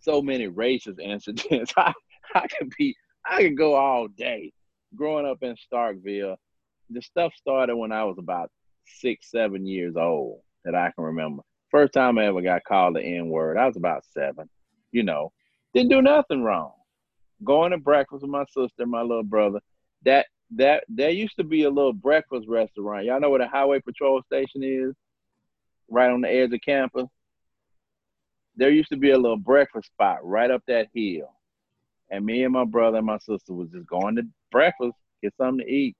so 0.00 0.20
many 0.22 0.48
racist 0.48 1.00
incidents. 1.00 1.72
I, 1.76 1.92
I 2.34 2.46
could 2.46 2.72
be, 2.78 2.94
I 3.24 3.42
could 3.42 3.56
go 3.56 3.74
all 3.74 4.08
day. 4.08 4.52
Growing 4.94 5.26
up 5.26 5.42
in 5.42 5.56
Starkville, 5.72 6.36
the 6.90 7.00
stuff 7.00 7.32
started 7.34 7.76
when 7.76 7.92
I 7.92 8.04
was 8.04 8.16
about 8.18 8.50
six, 8.86 9.30
seven 9.30 9.66
years 9.66 9.96
old 9.96 10.40
that 10.64 10.74
I 10.74 10.90
can 10.94 11.04
remember. 11.04 11.42
First 11.72 11.92
time 11.94 12.18
I 12.18 12.26
ever 12.26 12.40
got 12.40 12.62
called 12.62 12.94
the 12.94 13.02
N 13.02 13.28
word, 13.28 13.56
I 13.56 13.66
was 13.66 13.76
about 13.76 14.04
seven. 14.04 14.48
You 14.92 15.02
know, 15.02 15.32
didn't 15.74 15.90
do 15.90 16.02
nothing 16.02 16.44
wrong. 16.44 16.72
Going 17.42 17.72
to 17.72 17.78
breakfast 17.78 18.22
with 18.22 18.30
my 18.30 18.44
sister, 18.44 18.86
my 18.86 19.02
little 19.02 19.24
brother. 19.24 19.58
That 20.04 20.26
that 20.54 20.84
there 20.88 21.10
used 21.10 21.36
to 21.38 21.44
be 21.44 21.64
a 21.64 21.70
little 21.70 21.94
breakfast 21.94 22.46
restaurant. 22.46 23.06
Y'all 23.06 23.18
know 23.18 23.30
where 23.30 23.40
the 23.40 23.48
highway 23.48 23.80
patrol 23.80 24.22
station 24.22 24.62
is? 24.62 24.94
Right 25.90 26.10
on 26.10 26.20
the 26.20 26.30
edge 26.30 26.52
of 26.52 26.60
campus 26.64 27.08
there 28.56 28.70
used 28.70 28.90
to 28.90 28.96
be 28.96 29.10
a 29.10 29.18
little 29.18 29.36
breakfast 29.36 29.88
spot 29.88 30.18
right 30.22 30.50
up 30.50 30.62
that 30.66 30.88
hill. 30.94 31.32
And 32.10 32.24
me 32.24 32.44
and 32.44 32.52
my 32.52 32.64
brother 32.64 32.98
and 32.98 33.06
my 33.06 33.18
sister 33.18 33.52
was 33.54 33.70
just 33.70 33.86
going 33.86 34.16
to 34.16 34.22
breakfast, 34.50 34.94
get 35.22 35.34
something 35.36 35.64
to 35.64 35.72
eat. 35.72 35.96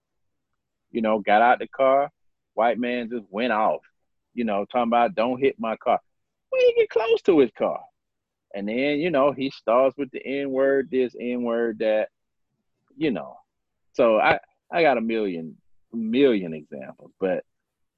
You 0.90 1.00
know, 1.00 1.20
got 1.20 1.40
out 1.40 1.58
the 1.58 1.68
car, 1.68 2.10
white 2.52 2.78
man 2.78 3.08
just 3.08 3.24
went 3.30 3.52
off. 3.52 3.80
You 4.34 4.44
know, 4.44 4.64
talking 4.64 4.88
about 4.88 5.14
don't 5.14 5.40
hit 5.40 5.56
my 5.58 5.76
car. 5.76 6.00
We 6.52 6.58
didn't 6.60 6.76
get 6.76 6.90
close 6.90 7.22
to 7.22 7.38
his 7.38 7.50
car. 7.56 7.80
And 8.54 8.68
then, 8.68 9.00
you 9.00 9.10
know, 9.10 9.32
he 9.32 9.50
starts 9.50 9.96
with 9.96 10.10
the 10.10 10.24
N 10.24 10.50
word, 10.50 10.88
this 10.90 11.14
N 11.18 11.42
word, 11.42 11.78
that, 11.78 12.08
you 12.96 13.10
know. 13.10 13.36
So 13.94 14.18
I, 14.18 14.38
I 14.70 14.82
got 14.82 14.98
a 14.98 15.00
million, 15.00 15.56
million 15.92 16.52
examples. 16.52 17.12
But 17.18 17.44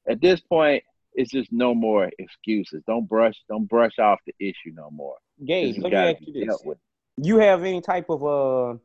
at 0.08 0.20
this 0.20 0.40
point, 0.40 0.84
it's 1.12 1.30
just 1.30 1.52
no 1.52 1.74
more 1.74 2.10
excuses. 2.18 2.82
Don't 2.86 3.08
brush, 3.08 3.34
don't 3.48 3.68
brush 3.68 3.98
off 3.98 4.20
the 4.26 4.34
issue 4.38 4.72
no 4.74 4.90
more. 4.90 5.16
Gabe, 5.44 5.76
let 5.78 5.92
me 5.92 5.98
ask 5.98 6.18
you 6.20 6.46
this. 6.46 6.60
You 7.16 7.38
have 7.38 7.62
any 7.62 7.80
type 7.80 8.06
of 8.08 8.24
uh 8.24 8.78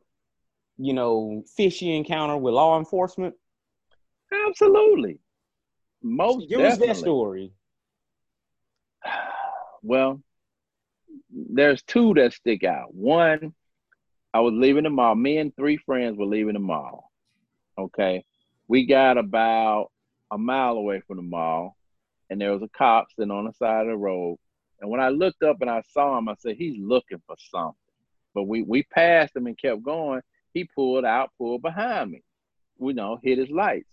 you 0.80 0.94
know, 0.94 1.44
fishy 1.46 1.94
encounter 1.94 2.38
with 2.38 2.54
law 2.54 2.78
enforcement? 2.78 3.34
Absolutely. 4.48 5.18
Most 6.02 6.48
Give 6.48 6.58
definitely. 6.60 6.88
us 6.88 6.96
that 6.96 7.00
story. 7.02 7.52
Well, 9.82 10.20
there's 11.30 11.82
two 11.82 12.12
that 12.12 12.34
stick 12.34 12.64
out. 12.64 12.94
One, 12.94 13.54
I 14.34 14.40
was 14.40 14.52
leaving 14.52 14.84
the 14.84 14.90
mall. 14.90 15.14
Me 15.14 15.38
and 15.38 15.56
three 15.56 15.78
friends 15.78 16.18
were 16.18 16.26
leaving 16.26 16.52
the 16.52 16.60
mall. 16.60 17.10
Okay. 17.78 18.24
We 18.68 18.84
got 18.84 19.16
about 19.16 19.90
a 20.30 20.38
mile 20.38 20.74
away 20.76 21.00
from 21.06 21.16
the 21.16 21.22
mall, 21.22 21.76
and 22.28 22.40
there 22.40 22.52
was 22.52 22.62
a 22.62 22.68
cop 22.76 23.08
sitting 23.16 23.30
on 23.30 23.46
the 23.46 23.52
side 23.54 23.86
of 23.86 23.92
the 23.92 23.96
road. 23.96 24.38
And 24.80 24.90
when 24.90 25.00
I 25.00 25.08
looked 25.08 25.42
up 25.42 25.60
and 25.60 25.70
I 25.70 25.82
saw 25.92 26.18
him, 26.18 26.28
I 26.28 26.34
said, 26.38 26.56
he's 26.56 26.78
looking 26.78 27.22
for 27.26 27.36
something. 27.50 27.74
But 28.34 28.44
we 28.44 28.62
we 28.62 28.84
passed 28.84 29.34
him 29.34 29.46
and 29.46 29.58
kept 29.58 29.82
going. 29.82 30.20
He 30.54 30.64
pulled 30.64 31.04
out, 31.04 31.30
pulled 31.36 31.62
behind 31.62 32.12
me. 32.12 32.22
We 32.78 32.92
know, 32.92 33.18
hit 33.22 33.38
his 33.38 33.50
lights. 33.50 33.88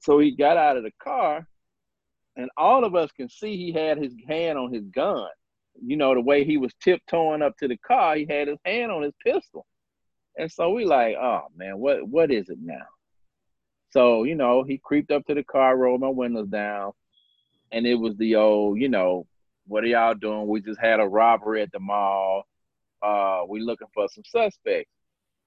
So 0.00 0.18
he 0.18 0.30
got 0.30 0.56
out 0.56 0.76
of 0.76 0.84
the 0.84 0.92
car, 1.02 1.46
and 2.36 2.50
all 2.56 2.84
of 2.84 2.94
us 2.94 3.10
can 3.12 3.28
see 3.28 3.56
he 3.56 3.72
had 3.72 3.98
his 3.98 4.14
hand 4.28 4.58
on 4.58 4.72
his 4.72 4.84
gun. 4.86 5.28
You 5.84 5.96
know, 5.96 6.14
the 6.14 6.20
way 6.20 6.44
he 6.44 6.56
was 6.56 6.72
tiptoeing 6.82 7.42
up 7.42 7.56
to 7.58 7.68
the 7.68 7.76
car, 7.78 8.16
he 8.16 8.26
had 8.28 8.48
his 8.48 8.58
hand 8.64 8.90
on 8.92 9.02
his 9.02 9.14
pistol. 9.22 9.66
And 10.38 10.50
so 10.50 10.70
we 10.70 10.84
like, 10.84 11.16
oh 11.16 11.42
man, 11.56 11.78
what 11.78 12.06
what 12.06 12.30
is 12.30 12.48
it 12.48 12.58
now? 12.60 12.86
So, 13.90 14.24
you 14.24 14.34
know, 14.34 14.62
he 14.62 14.78
creeped 14.78 15.10
up 15.10 15.24
to 15.26 15.34
the 15.34 15.44
car, 15.44 15.76
rolled 15.76 16.00
my 16.00 16.08
windows 16.08 16.48
down, 16.48 16.92
and 17.72 17.86
it 17.86 17.94
was 17.94 18.16
the 18.16 18.36
old, 18.36 18.78
you 18.78 18.88
know, 18.88 19.26
what 19.66 19.84
are 19.84 19.88
y'all 19.88 20.14
doing? 20.14 20.46
We 20.46 20.60
just 20.60 20.80
had 20.80 21.00
a 21.00 21.06
robbery 21.06 21.62
at 21.62 21.72
the 21.72 21.80
mall. 21.80 22.44
Uh, 23.02 23.42
we 23.48 23.60
looking 23.60 23.88
for 23.94 24.06
some 24.08 24.24
suspects. 24.24 24.90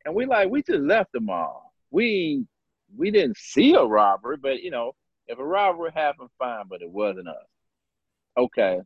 And 0.06 0.16
we 0.16 0.26
like, 0.26 0.50
we 0.50 0.64
just 0.64 0.80
left 0.80 1.12
the 1.14 1.20
mall. 1.20 1.74
We 1.92 2.46
we 2.96 3.12
didn't 3.12 3.38
see 3.38 3.74
a 3.74 3.84
robbery, 3.84 4.38
but 4.38 4.62
you 4.62 4.72
know, 4.72 4.94
if 5.28 5.38
a 5.40 5.46
robbery 5.46 5.92
happened, 5.94 6.30
fine, 6.38 6.66
but 6.68 6.82
it 6.82 6.90
wasn't 6.90 7.28
us. 7.28 7.36
Okay. 8.38 8.80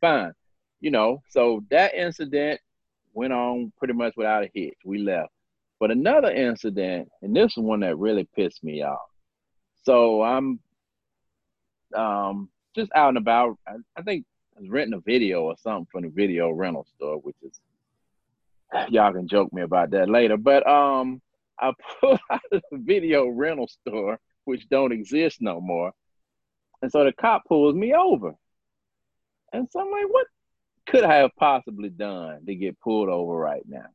Fine. 0.00 0.32
You 0.80 0.90
know, 0.90 1.22
so 1.30 1.64
that 1.70 1.94
incident 1.94 2.60
went 3.14 3.32
on 3.32 3.72
pretty 3.78 3.94
much 3.94 4.14
without 4.16 4.44
a 4.44 4.50
hitch. 4.52 4.76
We 4.84 4.98
left. 4.98 5.32
But 5.78 5.90
another 5.90 6.30
incident, 6.30 7.10
and 7.22 7.34
this 7.34 7.52
is 7.52 7.62
one 7.62 7.80
that 7.80 7.98
really 7.98 8.28
pissed 8.34 8.64
me 8.64 8.82
off. 8.82 9.08
So 9.82 10.22
I'm 10.22 10.58
um 11.94 12.48
just 12.74 12.90
out 12.94 13.10
and 13.10 13.18
about. 13.18 13.58
I, 13.66 13.74
I 13.96 14.02
think 14.02 14.24
I 14.56 14.60
was 14.60 14.70
renting 14.70 14.94
a 14.94 15.00
video 15.00 15.42
or 15.42 15.56
something 15.58 15.86
from 15.92 16.02
the 16.02 16.08
video 16.08 16.50
rental 16.50 16.86
store, 16.96 17.18
which 17.18 17.36
is 17.42 17.60
y'all 18.88 19.12
can 19.12 19.28
joke 19.28 19.52
me 19.52 19.62
about 19.62 19.90
that 19.90 20.08
later. 20.08 20.36
But 20.36 20.66
um 20.66 21.20
I 21.58 21.72
pulled 22.00 22.20
out 22.30 22.40
of 22.52 22.62
the 22.70 22.78
video 22.78 23.26
rental 23.28 23.68
store, 23.68 24.18
which 24.44 24.68
don't 24.68 24.92
exist 24.92 25.40
no 25.40 25.60
more. 25.60 25.92
And 26.82 26.90
so 26.90 27.04
the 27.04 27.12
cop 27.12 27.44
pulls 27.46 27.74
me 27.74 27.94
over. 27.94 28.34
And 29.52 29.68
so 29.70 29.80
I'm 29.80 29.90
like, 29.90 30.12
what 30.12 30.26
could 30.86 31.04
I 31.04 31.16
have 31.16 31.34
possibly 31.36 31.88
done 31.88 32.44
to 32.46 32.54
get 32.54 32.80
pulled 32.80 33.08
over 33.08 33.34
right 33.34 33.64
now? 33.66 33.86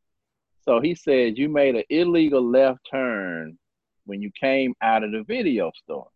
So 0.64 0.80
he 0.80 0.96
says, 0.96 1.38
You 1.38 1.50
made 1.50 1.76
an 1.76 1.84
illegal 1.90 2.44
left 2.44 2.80
turn 2.90 3.58
when 4.06 4.22
you 4.22 4.32
came 4.40 4.74
out 4.82 5.04
of 5.04 5.12
the 5.12 5.24
video 5.24 5.72
store. 5.84 6.08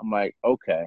I'm 0.00 0.10
like, 0.10 0.34
Okay. 0.44 0.86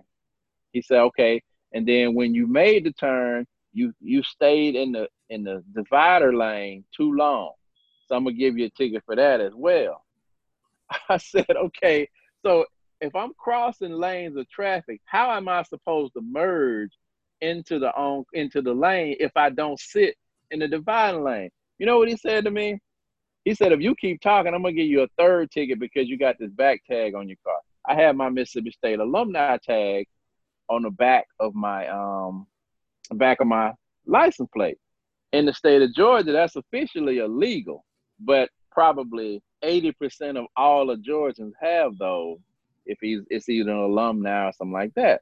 He 0.72 0.82
said, 0.82 1.00
Okay. 1.00 1.42
And 1.74 1.88
then 1.88 2.14
when 2.14 2.34
you 2.34 2.48
made 2.48 2.86
the 2.86 2.94
turn, 2.94 3.46
you 3.74 3.94
you 4.00 4.22
stayed 4.24 4.76
in 4.76 4.92
the 4.92 5.08
in 5.30 5.44
the 5.44 5.64
divider 5.74 6.36
lane 6.36 6.86
too 6.96 7.14
long. 7.14 7.54
I'm 8.14 8.24
gonna 8.24 8.36
give 8.36 8.58
you 8.58 8.66
a 8.66 8.70
ticket 8.70 9.04
for 9.06 9.16
that 9.16 9.42
as 9.42 9.54
well. 9.56 10.04
I 11.10 11.18
said, 11.18 11.50
okay, 11.50 12.10
so 12.46 12.66
if 13.02 13.16
I'm 13.16 13.34
crossing 13.38 13.92
lanes 13.92 14.38
of 14.38 14.50
traffic, 14.50 15.02
how 15.06 15.32
am 15.32 15.50
I 15.50 15.64
supposed 15.64 16.14
to 16.14 16.22
merge 16.22 16.92
into 17.42 17.80
the 17.80 17.92
on 17.92 18.24
into 18.34 18.62
the 18.62 18.74
lane 18.74 19.18
if 19.20 19.32
I 19.36 19.50
don't 19.50 19.80
sit 19.80 20.16
in 20.52 20.60
the 20.60 20.68
divine 20.68 21.24
lane? 21.24 21.50
You 21.80 21.86
know 21.86 21.98
what 21.98 22.10
he 22.10 22.16
said 22.16 22.46
to 22.46 22.52
me? 22.52 22.80
He 23.46 23.54
said, 23.54 23.74
if 23.74 23.82
you 23.82 23.94
keep 23.96 24.22
talking, 24.22 24.54
I'm 24.54 24.62
gonna 24.62 24.74
give 24.74 24.88
you 24.88 25.02
a 25.02 25.08
third 25.18 25.52
ticket 25.52 25.80
because 25.80 26.08
you 26.08 26.18
got 26.18 26.38
this 26.40 26.52
back 26.52 26.82
tag 26.90 27.14
on 27.14 27.28
your 27.28 27.38
car. 27.44 27.58
I 27.86 27.96
have 27.96 28.16
my 28.16 28.30
Mississippi 28.30 28.72
State 28.72 29.00
alumni 29.00 29.58
tag 29.58 30.08
on 30.70 30.84
the 30.84 30.90
back 30.90 31.26
of 31.40 31.54
my 31.54 31.88
um 31.88 32.48
back 33.12 33.42
of 33.42 33.48
my 33.48 33.74
license 34.06 34.50
plate. 34.56 34.78
In 35.34 35.46
the 35.46 35.54
state 35.54 35.82
of 35.82 35.94
Georgia, 35.94 36.32
that's 36.32 36.56
officially 36.56 37.18
illegal, 37.18 37.84
but 38.20 38.50
probably 38.72 39.42
80% 39.64 40.38
of 40.38 40.46
all 40.56 40.88
the 40.88 40.98
Georgians 40.98 41.54
have 41.62 41.98
those 41.98 42.40
if 42.86 42.98
he's 43.02 43.22
it's 43.30 43.48
either 43.48 43.72
an 43.72 43.78
alumni 43.78 44.48
or 44.48 44.54
something 44.54 44.74
like 44.74 44.94
that. 44.96 45.22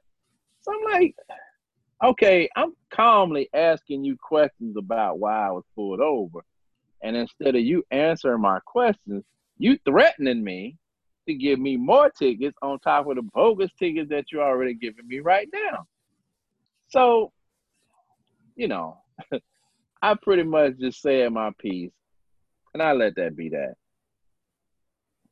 So 0.62 0.72
I'm 0.72 1.00
like, 1.00 1.14
okay, 2.02 2.48
I'm 2.56 2.72
calmly 2.90 3.48
asking 3.54 4.04
you 4.04 4.16
questions 4.16 4.76
about 4.76 5.18
why 5.18 5.48
I 5.48 5.50
was 5.50 5.64
pulled 5.74 6.00
over. 6.00 6.40
And 7.02 7.16
instead 7.16 7.54
of 7.54 7.62
you 7.62 7.84
answering 7.90 8.40
my 8.40 8.60
questions, 8.64 9.24
you 9.58 9.78
threatening 9.84 10.42
me 10.42 10.76
to 11.26 11.34
give 11.34 11.58
me 11.58 11.76
more 11.76 12.10
tickets 12.10 12.56
on 12.62 12.78
top 12.80 13.08
of 13.08 13.16
the 13.16 13.22
bogus 13.22 13.70
tickets 13.78 14.10
that 14.10 14.32
you're 14.32 14.42
already 14.42 14.74
giving 14.74 15.06
me 15.06 15.20
right 15.20 15.48
now. 15.52 15.86
So, 16.88 17.32
you 18.56 18.68
know, 18.68 18.98
I 20.02 20.14
pretty 20.14 20.42
much 20.42 20.78
just 20.78 21.00
said 21.00 21.32
my 21.32 21.50
piece 21.58 21.92
and 22.74 22.82
I 22.82 22.92
let 22.92 23.16
that 23.16 23.36
be 23.36 23.50
that. 23.50 23.74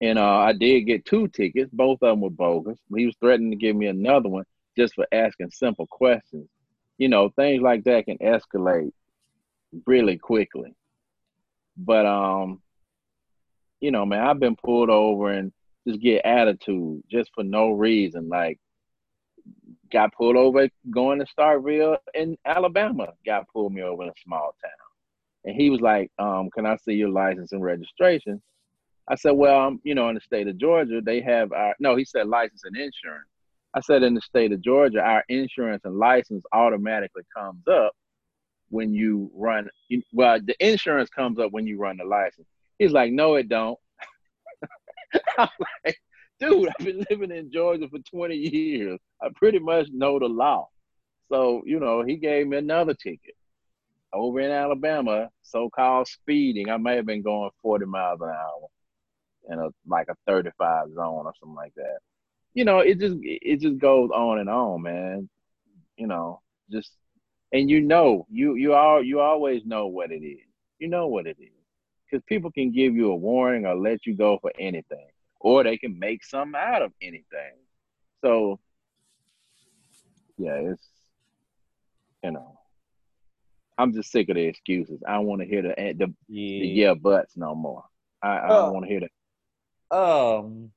And 0.01 0.19
uh, 0.19 0.39
I 0.39 0.53
did 0.53 0.83
get 0.83 1.05
two 1.05 1.29
tickets. 1.29 1.71
Both 1.73 2.03
of 2.03 2.11
them 2.11 2.21
were 2.21 2.31
bogus. 2.31 2.79
He 2.95 3.07
was 3.07 3.17
threatening 3.21 3.51
to 3.51 3.57
give 3.57 3.77
me 3.77 3.87
another 3.87 4.29
one 4.29 4.45
just 4.77 4.95
for 4.95 5.07
asking 5.13 5.51
simple 5.51 5.87
questions. 5.87 6.49
You 6.97 7.09
know, 7.09 7.31
things 7.31 7.63
like 7.63 7.85
that 7.85 8.07
can 8.07 8.19
escalate 8.19 8.93
really 9.87 10.17
quickly. 10.17 10.75
But 11.77 12.07
um, 12.07 12.63
you 13.81 13.91
know, 13.91 14.05
man, 14.07 14.27
I've 14.27 14.41
been 14.41 14.57
pulled 14.57 14.91
over 14.91 15.31
and 15.31 15.53
just 15.87 16.01
get 16.01 16.25
attitude 16.25 17.03
just 17.11 17.31
for 17.35 17.43
no 17.43 17.71
reason. 17.71 18.29
Like, 18.29 18.59
got 19.91 20.13
pulled 20.15 20.37
over 20.37 20.69
going 20.91 21.19
to 21.19 21.27
Starkville 21.27 21.97
in 22.15 22.37
Alabama. 22.45 23.09
Got 23.25 23.49
pulled 23.49 23.73
me 23.73 23.83
over 23.83 24.03
in 24.03 24.11
a 24.11 24.23
small 24.25 24.55
town, 24.63 24.90
and 25.45 25.57
he 25.57 25.71
was 25.71 25.81
like, 25.81 26.11
um, 26.19 26.51
"Can 26.51 26.67
I 26.67 26.77
see 26.77 26.93
your 26.95 27.09
license 27.09 27.53
and 27.53 27.63
registration?" 27.63 28.43
I 29.09 29.15
said, 29.15 29.33
"Well, 29.33 29.59
um, 29.59 29.81
you 29.85 29.95
know, 29.95 30.09
in 30.09 30.15
the 30.15 30.21
state 30.21 30.49
of 30.49 30.59
Georgia, 30.59 31.01
they 31.01 31.21
have 31.23 31.53
our 31.53 31.75
no." 31.81 31.97
He 31.97 32.05
said, 32.05 32.29
"License 32.29 32.63
and 32.65 32.77
insurance." 32.77 33.29
I 33.75 33.81
said, 33.81 34.03
"In 34.03 34.15
the 34.15 34.21
state 34.21 34.53
of 34.53 34.61
Georgia, 34.61 35.01
our 35.01 35.25
insurance 35.29 35.83
and 35.85 35.97
license 35.97 36.45
automatically 36.53 37.23
comes 37.35 37.67
up 37.69 37.93
when 38.69 38.93
you 38.93 39.31
run. 39.35 39.69
Well, 40.13 40.41
the 40.41 40.57
insurance 40.65 41.11
comes 41.11 41.39
up 41.39 41.53
when 41.53 41.67
you 41.67 41.79
run 41.79 41.97
the 41.97 42.05
license." 42.05 42.47
He's 42.79 42.93
like, 42.93 43.13
"No, 43.13 43.37
it 43.37 43.49
don't." 43.49 43.79
I'm 45.39 45.49
like, 45.85 45.97
dude, 46.39 46.69
I've 46.69 46.85
been 46.85 47.05
living 47.11 47.31
in 47.31 47.51
Georgia 47.51 47.89
for 47.89 47.99
20 47.99 48.37
years. 48.37 48.99
I 49.23 49.29
pretty 49.35 49.59
much 49.59 49.89
know 49.93 50.19
the 50.19 50.27
law. 50.27 50.69
So, 51.31 51.63
you 51.65 51.81
know, 51.81 52.03
he 52.03 52.17
gave 52.17 52.49
me 52.49 52.57
another 52.59 52.95
ticket 52.95 53.35
over 54.13 54.41
in 54.41 54.51
Alabama, 54.51 55.31
so-called 55.43 56.09
speeding. 56.09 56.71
I 56.71 56.77
may 56.77 56.97
have 56.97 57.07
been 57.07 57.23
going 57.23 57.51
40 57.63 57.87
miles 57.87 58.21
an 58.21 58.29
hour 58.29 58.69
in 59.49 59.59
a 59.59 59.69
like 59.87 60.09
a 60.09 60.17
35 60.27 60.93
zone 60.95 61.27
or 61.27 61.33
something 61.41 61.57
like 61.57 61.75
that. 61.77 61.99
You 62.55 62.65
know, 62.65 62.81
it 62.81 62.99
just 62.99 63.17
it 63.23 63.61
just 63.61 63.79
goes 63.79 64.11
on 64.11 64.39
and 64.39 64.49
on, 64.49 64.83
man. 64.83 65.29
You 65.97 66.07
know, 66.07 66.41
just 66.71 66.93
and 67.53 67.71
you 67.71 67.81
know, 67.81 68.27
you 68.31 68.55
you 68.55 68.75
all 68.75 69.03
you 69.03 69.21
always 69.21 69.65
know 69.65 69.87
what 69.87 70.11
it 70.11 70.25
is. 70.25 70.47
You 70.79 70.89
know 70.89 71.09
what 71.09 71.27
it 71.27 71.37
is 71.39 71.61
because 72.11 72.25
people 72.27 72.51
can 72.51 72.73
give 72.73 72.95
you 72.95 73.13
a 73.13 73.17
warning 73.17 73.67
or 73.67 73.77
let 73.77 74.07
you 74.07 74.15
go 74.17 74.39
for 74.41 74.53
anything, 74.59 75.11
or 75.39 75.63
they 75.63 75.77
can 75.77 75.99
make 75.99 76.25
something 76.25 76.61
out 76.61 76.83
of 76.83 76.93
anything. 77.01 77.57
So, 78.23 78.59
yeah, 80.37 80.55
it's 80.55 80.89
you 82.23 82.33
know, 82.33 82.60
I'm 83.81 83.95
just 83.95 84.13
sick 84.13 84.29
of 84.29 84.37
the 84.37 84.43
excuses. 84.43 85.03
I 85.07 85.15
don't 85.15 85.27
want 85.27 85.41
to 85.41 85.49
hear 85.49 85.63
the 85.63 85.75
the 85.77 86.15
yeah, 86.29 86.61
the 86.61 86.69
yeah 86.69 86.95
buts 86.95 87.37
no 87.37 87.55
more. 87.55 87.83
I, 88.23 88.41
I 88.41 88.49
don't 88.49 88.75
want 88.75 88.85
to 88.85 88.91
hear 88.91 89.01
that. 89.01 89.97
Um, 89.97 90.71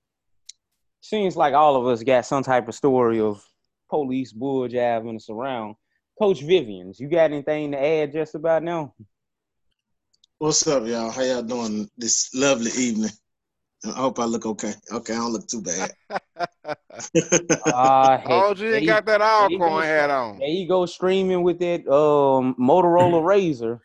seems 1.02 1.36
like 1.36 1.54
all 1.54 1.76
of 1.76 1.86
us 1.86 2.02
got 2.02 2.26
some 2.26 2.44
type 2.44 2.68
of 2.70 2.76
story 2.76 3.20
of 3.20 3.44
police 3.90 4.32
bull 4.32 4.68
jabbing 4.70 5.18
us 5.18 5.30
around. 5.30 5.76
Coach 6.18 6.42
Vivians, 6.42 7.00
you 7.00 7.10
got 7.10 7.32
anything 7.32 7.72
to 7.72 7.86
add 7.86 8.14
just 8.14 8.36
about 8.36 8.64
now? 8.64 8.94
What's 10.38 10.66
up, 10.68 10.86
y'all? 10.86 11.12
How 11.12 11.24
y'all 11.24 11.42
doing 11.42 11.90
this 11.98 12.34
lovely 12.34 12.72
evening? 12.78 13.12
I 13.86 13.92
hope 13.92 14.20
I 14.20 14.26
look 14.26 14.46
okay. 14.46 14.74
Okay, 14.92 15.14
I 15.14 15.18
don't 15.18 15.34
look 15.34 15.48
too 15.48 15.62
bad. 15.62 15.92
Uh, 16.10 16.16
heck, 18.18 18.30
oh, 18.30 18.54
you 18.58 18.76
ain't 18.76 18.88
got 18.88 19.06
that 19.06 19.20
there 19.20 19.50
you 19.50 19.62
Alcorn 19.62 19.84
hat 19.84 20.10
on. 20.10 20.40
There 20.40 20.48
you 20.48 20.68
go 20.68 20.86
streaming 20.86 21.44
with 21.44 21.60
that 21.60 21.88
um 21.92 22.56
Motorola 22.60 23.22
Razr. 23.24 23.80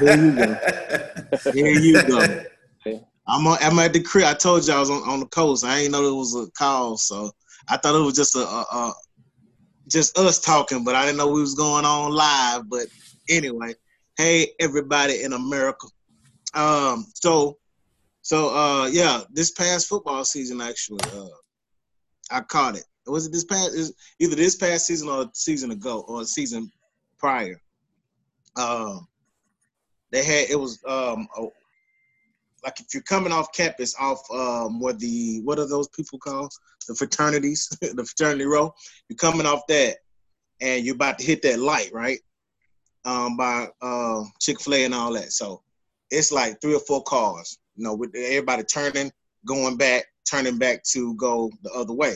there 0.00 0.16
you 0.16 0.36
go. 0.36 0.56
Here 1.52 1.72
you 1.72 2.02
go. 2.02 2.44
I'm 3.26 3.46
on, 3.46 3.58
I'm 3.60 3.78
at 3.78 3.92
the 3.92 4.00
crib. 4.00 4.24
I 4.24 4.34
told 4.34 4.66
you 4.66 4.72
I 4.72 4.80
was 4.80 4.90
on, 4.90 5.06
on 5.08 5.20
the 5.20 5.26
coast. 5.26 5.64
I 5.64 5.80
ain't 5.80 5.92
know 5.92 6.06
it 6.06 6.14
was 6.14 6.34
a 6.34 6.50
call, 6.52 6.96
so 6.96 7.30
I 7.68 7.76
thought 7.76 7.94
it 7.94 8.04
was 8.04 8.14
just 8.14 8.34
a, 8.34 8.40
a, 8.40 8.66
a 8.72 8.92
just 9.88 10.16
us 10.16 10.40
talking, 10.40 10.84
but 10.84 10.94
I 10.94 11.04
didn't 11.04 11.18
know 11.18 11.28
we 11.28 11.40
was 11.40 11.54
going 11.54 11.84
on 11.84 12.12
live. 12.12 12.68
But 12.70 12.86
anyway, 13.28 13.74
hey 14.16 14.48
everybody 14.60 15.22
in 15.22 15.34
America. 15.34 15.88
Um, 16.54 17.06
so 17.14 17.58
so 18.28 18.54
uh 18.54 18.86
yeah, 18.88 19.22
this 19.30 19.52
past 19.52 19.88
football 19.88 20.22
season 20.22 20.60
actually, 20.60 21.00
uh 21.14 21.28
I 22.30 22.42
caught 22.42 22.76
it. 22.76 22.84
Was 23.06 23.26
it 23.26 23.32
this 23.32 23.44
past 23.44 23.94
either 24.18 24.36
this 24.36 24.54
past 24.54 24.86
season 24.86 25.08
or 25.08 25.30
season 25.32 25.70
ago 25.70 26.04
or 26.06 26.26
season 26.26 26.70
prior? 27.16 27.58
Um 28.54 29.08
they 30.12 30.22
had 30.22 30.50
it 30.50 30.60
was 30.60 30.78
um 30.86 31.26
a, 31.38 31.40
like 32.62 32.80
if 32.80 32.92
you're 32.92 33.02
coming 33.04 33.32
off 33.32 33.50
campus 33.54 33.94
off 33.98 34.20
um 34.30 34.78
what 34.78 34.98
the 34.98 35.40
what 35.44 35.58
are 35.58 35.66
those 35.66 35.88
people 35.88 36.18
called? 36.18 36.52
The 36.86 36.94
fraternities 36.96 37.66
the 37.80 38.04
fraternity 38.04 38.44
row. 38.44 38.74
You're 39.08 39.16
coming 39.16 39.46
off 39.46 39.62
that 39.68 39.96
and 40.60 40.84
you're 40.84 40.96
about 40.96 41.18
to 41.18 41.24
hit 41.24 41.40
that 41.44 41.60
light 41.60 41.94
right? 41.94 42.18
Um 43.06 43.38
by 43.38 43.68
uh 43.80 44.24
chick-fil-a 44.38 44.84
and 44.84 44.94
all 44.94 45.14
that. 45.14 45.32
So 45.32 45.62
it's 46.10 46.30
like 46.30 46.60
three 46.60 46.74
or 46.74 46.80
four 46.80 47.02
cars 47.04 47.58
you 47.78 47.84
know 47.84 47.94
with 47.94 48.14
everybody 48.14 48.62
turning 48.64 49.10
going 49.46 49.76
back 49.76 50.04
turning 50.28 50.58
back 50.58 50.82
to 50.82 51.14
go 51.14 51.50
the 51.62 51.70
other 51.72 51.94
way 51.94 52.14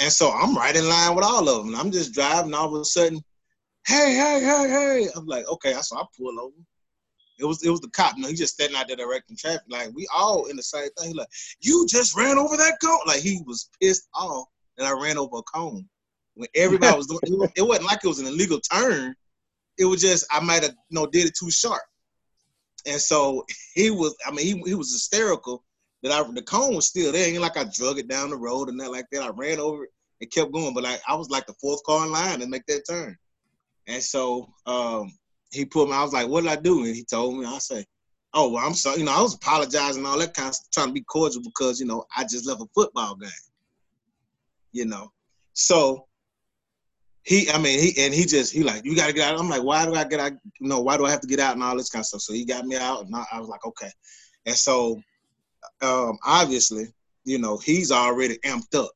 and 0.00 0.10
so 0.10 0.30
i'm 0.32 0.56
right 0.56 0.74
in 0.74 0.88
line 0.88 1.14
with 1.14 1.24
all 1.24 1.48
of 1.48 1.64
them 1.64 1.76
i'm 1.76 1.92
just 1.92 2.12
driving 2.12 2.54
all 2.54 2.74
of 2.74 2.80
a 2.80 2.84
sudden 2.84 3.22
hey 3.86 4.14
hey 4.14 4.40
hey 4.40 4.68
hey 4.68 5.08
i'm 5.14 5.26
like 5.26 5.46
okay 5.46 5.74
so 5.80 5.96
i 5.96 6.04
pull 6.18 6.40
over 6.40 6.56
it 7.38 7.44
was 7.44 7.64
it 7.64 7.70
was 7.70 7.80
the 7.80 7.88
cop. 7.88 8.16
Know, 8.16 8.28
he 8.28 8.34
just 8.34 8.54
standing 8.54 8.76
out 8.76 8.86
there 8.86 8.96
directing 8.96 9.36
traffic. 9.36 9.62
Like 9.68 9.90
we 9.94 10.06
all 10.14 10.46
in 10.46 10.56
the 10.56 10.62
same 10.62 10.88
thing. 10.98 11.08
He 11.08 11.14
like, 11.14 11.28
you 11.60 11.86
just 11.88 12.16
ran 12.16 12.38
over 12.38 12.56
that 12.56 12.78
cone. 12.82 13.00
Like 13.06 13.20
he 13.20 13.42
was 13.46 13.68
pissed 13.80 14.08
off 14.14 14.46
that 14.76 14.86
I 14.86 14.92
ran 14.92 15.18
over 15.18 15.38
a 15.38 15.42
cone. 15.42 15.88
When 16.34 16.48
everybody 16.54 16.96
was 16.96 17.06
doing 17.06 17.20
it, 17.24 17.36
wa- 17.36 17.48
it 17.56 17.62
wasn't 17.62 17.86
like 17.86 18.00
it 18.04 18.08
was 18.08 18.20
an 18.20 18.26
illegal 18.26 18.60
turn. 18.60 19.14
It 19.78 19.86
was 19.86 20.00
just 20.00 20.26
I 20.30 20.40
might 20.40 20.62
have 20.62 20.72
you 20.88 21.00
know 21.00 21.06
did 21.06 21.26
it 21.26 21.34
too 21.36 21.50
sharp. 21.50 21.82
And 22.86 23.00
so 23.00 23.44
he 23.74 23.90
was. 23.90 24.16
I 24.26 24.30
mean, 24.30 24.46
he 24.46 24.70
he 24.70 24.74
was 24.74 24.92
hysterical 24.92 25.64
that 26.02 26.12
I 26.12 26.30
the 26.32 26.42
cone 26.42 26.74
was 26.74 26.88
still 26.88 27.12
there. 27.12 27.28
Ain't 27.28 27.40
like 27.40 27.56
I 27.56 27.64
drug 27.64 27.98
it 27.98 28.08
down 28.08 28.30
the 28.30 28.36
road 28.36 28.68
and 28.68 28.80
that 28.80 28.90
like 28.90 29.06
that. 29.12 29.22
I 29.22 29.28
ran 29.28 29.60
over 29.60 29.84
it 29.84 29.90
and 30.20 30.30
kept 30.30 30.52
going. 30.52 30.74
But 30.74 30.84
like 30.84 31.00
I 31.08 31.14
was 31.14 31.30
like 31.30 31.46
the 31.46 31.54
fourth 31.54 31.82
car 31.84 32.04
in 32.04 32.12
line 32.12 32.40
to 32.40 32.46
make 32.46 32.66
that 32.66 32.86
turn. 32.88 33.16
And 33.86 34.02
so 34.02 34.48
um, 34.66 35.12
he 35.50 35.64
put 35.64 35.88
me. 35.88 35.94
I 35.94 36.02
was 36.02 36.12
like, 36.12 36.28
"What 36.28 36.42
did 36.42 36.52
I 36.52 36.56
do?" 36.56 36.84
And 36.84 36.94
he 36.94 37.04
told 37.04 37.38
me. 37.38 37.46
I 37.46 37.58
say, 37.58 37.84
"Oh, 38.34 38.50
well, 38.50 38.66
I'm 38.66 38.74
sorry." 38.74 38.98
You 38.98 39.04
know, 39.04 39.12
I 39.12 39.22
was 39.22 39.34
apologizing 39.34 40.06
all 40.06 40.18
that 40.18 40.34
kind 40.34 40.48
of 40.48 40.56
trying 40.72 40.88
to 40.88 40.92
be 40.92 41.02
cordial 41.02 41.42
because 41.42 41.80
you 41.80 41.86
know 41.86 42.04
I 42.16 42.22
just 42.24 42.46
left 42.46 42.62
a 42.62 42.66
football 42.74 43.16
game. 43.16 43.30
You 44.72 44.86
know, 44.86 45.12
so 45.52 46.06
he, 47.24 47.50
I 47.50 47.58
mean, 47.58 47.78
he 47.78 48.04
and 48.04 48.12
he 48.12 48.24
just 48.24 48.52
he 48.52 48.62
like, 48.62 48.84
"You 48.84 48.96
got 48.96 49.06
to 49.06 49.12
get 49.12 49.28
out." 49.28 49.38
I'm 49.38 49.48
like, 49.48 49.62
"Why 49.62 49.84
do 49.84 49.94
I 49.94 50.04
get 50.04 50.20
out? 50.20 50.32
You 50.60 50.68
know, 50.68 50.80
why 50.80 50.96
do 50.96 51.06
I 51.06 51.10
have 51.10 51.20
to 51.20 51.26
get 51.26 51.40
out 51.40 51.54
and 51.54 51.62
all 51.62 51.76
this 51.76 51.90
kind 51.90 52.00
of 52.00 52.06
stuff?" 52.06 52.22
So 52.22 52.32
he 52.32 52.44
got 52.44 52.66
me 52.66 52.76
out, 52.76 53.04
and 53.04 53.14
I, 53.14 53.24
I 53.32 53.40
was 53.40 53.48
like, 53.48 53.64
"Okay." 53.64 53.90
And 54.46 54.56
so, 54.56 55.00
um, 55.82 56.18
obviously, 56.24 56.86
you 57.24 57.38
know, 57.38 57.58
he's 57.58 57.92
already 57.92 58.38
amped 58.38 58.74
up. 58.74 58.90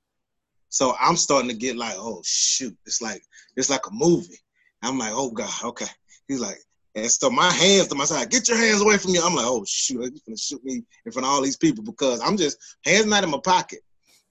So 0.71 0.95
I'm 1.01 1.17
starting 1.17 1.51
to 1.51 1.57
get 1.57 1.77
like, 1.77 1.95
"Oh 1.97 2.21
shoot!" 2.25 2.77
It's 2.85 3.01
like 3.01 3.23
it's 3.57 3.71
like 3.71 3.87
a 3.87 3.93
movie. 3.93 4.41
I'm 4.83 4.99
like, 4.99 5.13
"Oh 5.15 5.31
God, 5.31 5.51
okay." 5.65 5.87
He's 6.27 6.41
like, 6.41 6.59
and 6.97 7.11
so 7.11 7.29
my 7.29 7.53
hands 7.53 7.89
to 7.89 7.95
my 7.95 8.07
side, 8.07 8.31
get 8.31 8.49
your 8.49 8.57
hands 8.57 8.81
away 8.81 8.97
from 8.97 9.13
me. 9.13 9.21
I'm 9.23 9.35
like, 9.35 9.45
oh 9.45 9.65
shoot, 9.67 10.01
you're 10.01 10.11
gonna 10.27 10.37
shoot 10.37 10.65
me 10.65 10.83
in 11.05 11.13
front 11.13 11.27
of 11.27 11.33
all 11.33 11.43
these 11.43 11.57
people 11.57 11.85
because 11.85 12.21
I'm 12.21 12.39
just 12.39 12.57
hands 12.85 13.07
not 13.07 13.23
in 13.23 13.31
my 13.31 13.39
pocket. 13.45 13.81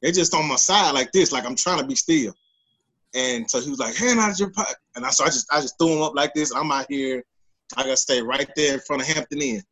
They're 0.01 0.11
just 0.11 0.33
on 0.33 0.47
my 0.47 0.55
side 0.55 0.91
like 0.91 1.11
this, 1.11 1.31
like 1.31 1.45
I'm 1.45 1.55
trying 1.55 1.79
to 1.79 1.85
be 1.85 1.95
still. 1.95 2.33
And 3.15 3.49
so 3.49 3.61
he 3.61 3.69
was 3.69 3.79
like, 3.79 3.95
hand 3.95 4.19
out 4.19 4.37
your 4.37 4.51
pocket. 4.51 4.75
And 4.95 5.05
I 5.05 5.09
so 5.09 5.23
I 5.23 5.27
just 5.27 5.47
I 5.51 5.61
just 5.61 5.77
threw 5.79 5.95
him 5.95 6.01
up 6.01 6.15
like 6.15 6.33
this. 6.33 6.53
I'm 6.53 6.71
out 6.71 6.85
here, 6.89 7.23
I 7.77 7.83
gotta 7.83 7.97
stay 7.97 8.21
right 8.21 8.49
there 8.55 8.75
in 8.75 8.79
front 8.81 9.01
of 9.01 9.07
Hampton 9.07 9.41
Inn. 9.41 9.63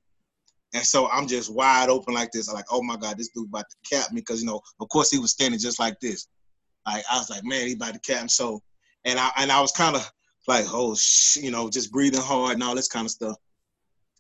And 0.74 0.84
so 0.84 1.10
I'm 1.10 1.28
just 1.28 1.54
wide 1.54 1.90
open 1.90 2.14
like 2.14 2.32
this. 2.32 2.48
I'm 2.48 2.56
like, 2.56 2.72
oh 2.72 2.82
my 2.82 2.96
God, 2.96 3.18
this 3.18 3.30
dude 3.30 3.50
about 3.50 3.66
to 3.70 3.90
cap 3.90 4.12
me. 4.12 4.22
Cause 4.22 4.42
you 4.42 4.48
know, 4.48 4.62
of 4.80 4.90
course 4.90 5.12
he 5.12 5.20
was 5.20 5.32
standing 5.32 5.60
just 5.60 5.80
like 5.80 6.00
this. 6.00 6.28
Like 6.86 7.04
I 7.12 7.18
was 7.18 7.30
like, 7.30 7.44
man, 7.44 7.68
he 7.68 7.74
about 7.74 7.94
to 7.94 8.00
cap 8.00 8.24
me. 8.24 8.30
So 8.30 8.62
and 9.06 9.20
I 9.20 9.30
and 9.38 9.52
I 9.52 9.60
was 9.60 9.72
kind 9.72 9.96
of 9.96 10.10
like, 10.48 10.66
oh, 10.70 10.96
sh-, 10.96 11.38
you 11.38 11.52
know, 11.52 11.70
just 11.70 11.92
breathing 11.92 12.22
hard 12.22 12.54
and 12.54 12.64
all 12.64 12.76
this 12.76 12.88
kind 12.88 13.06
of 13.06 13.12
stuff. 13.12 13.38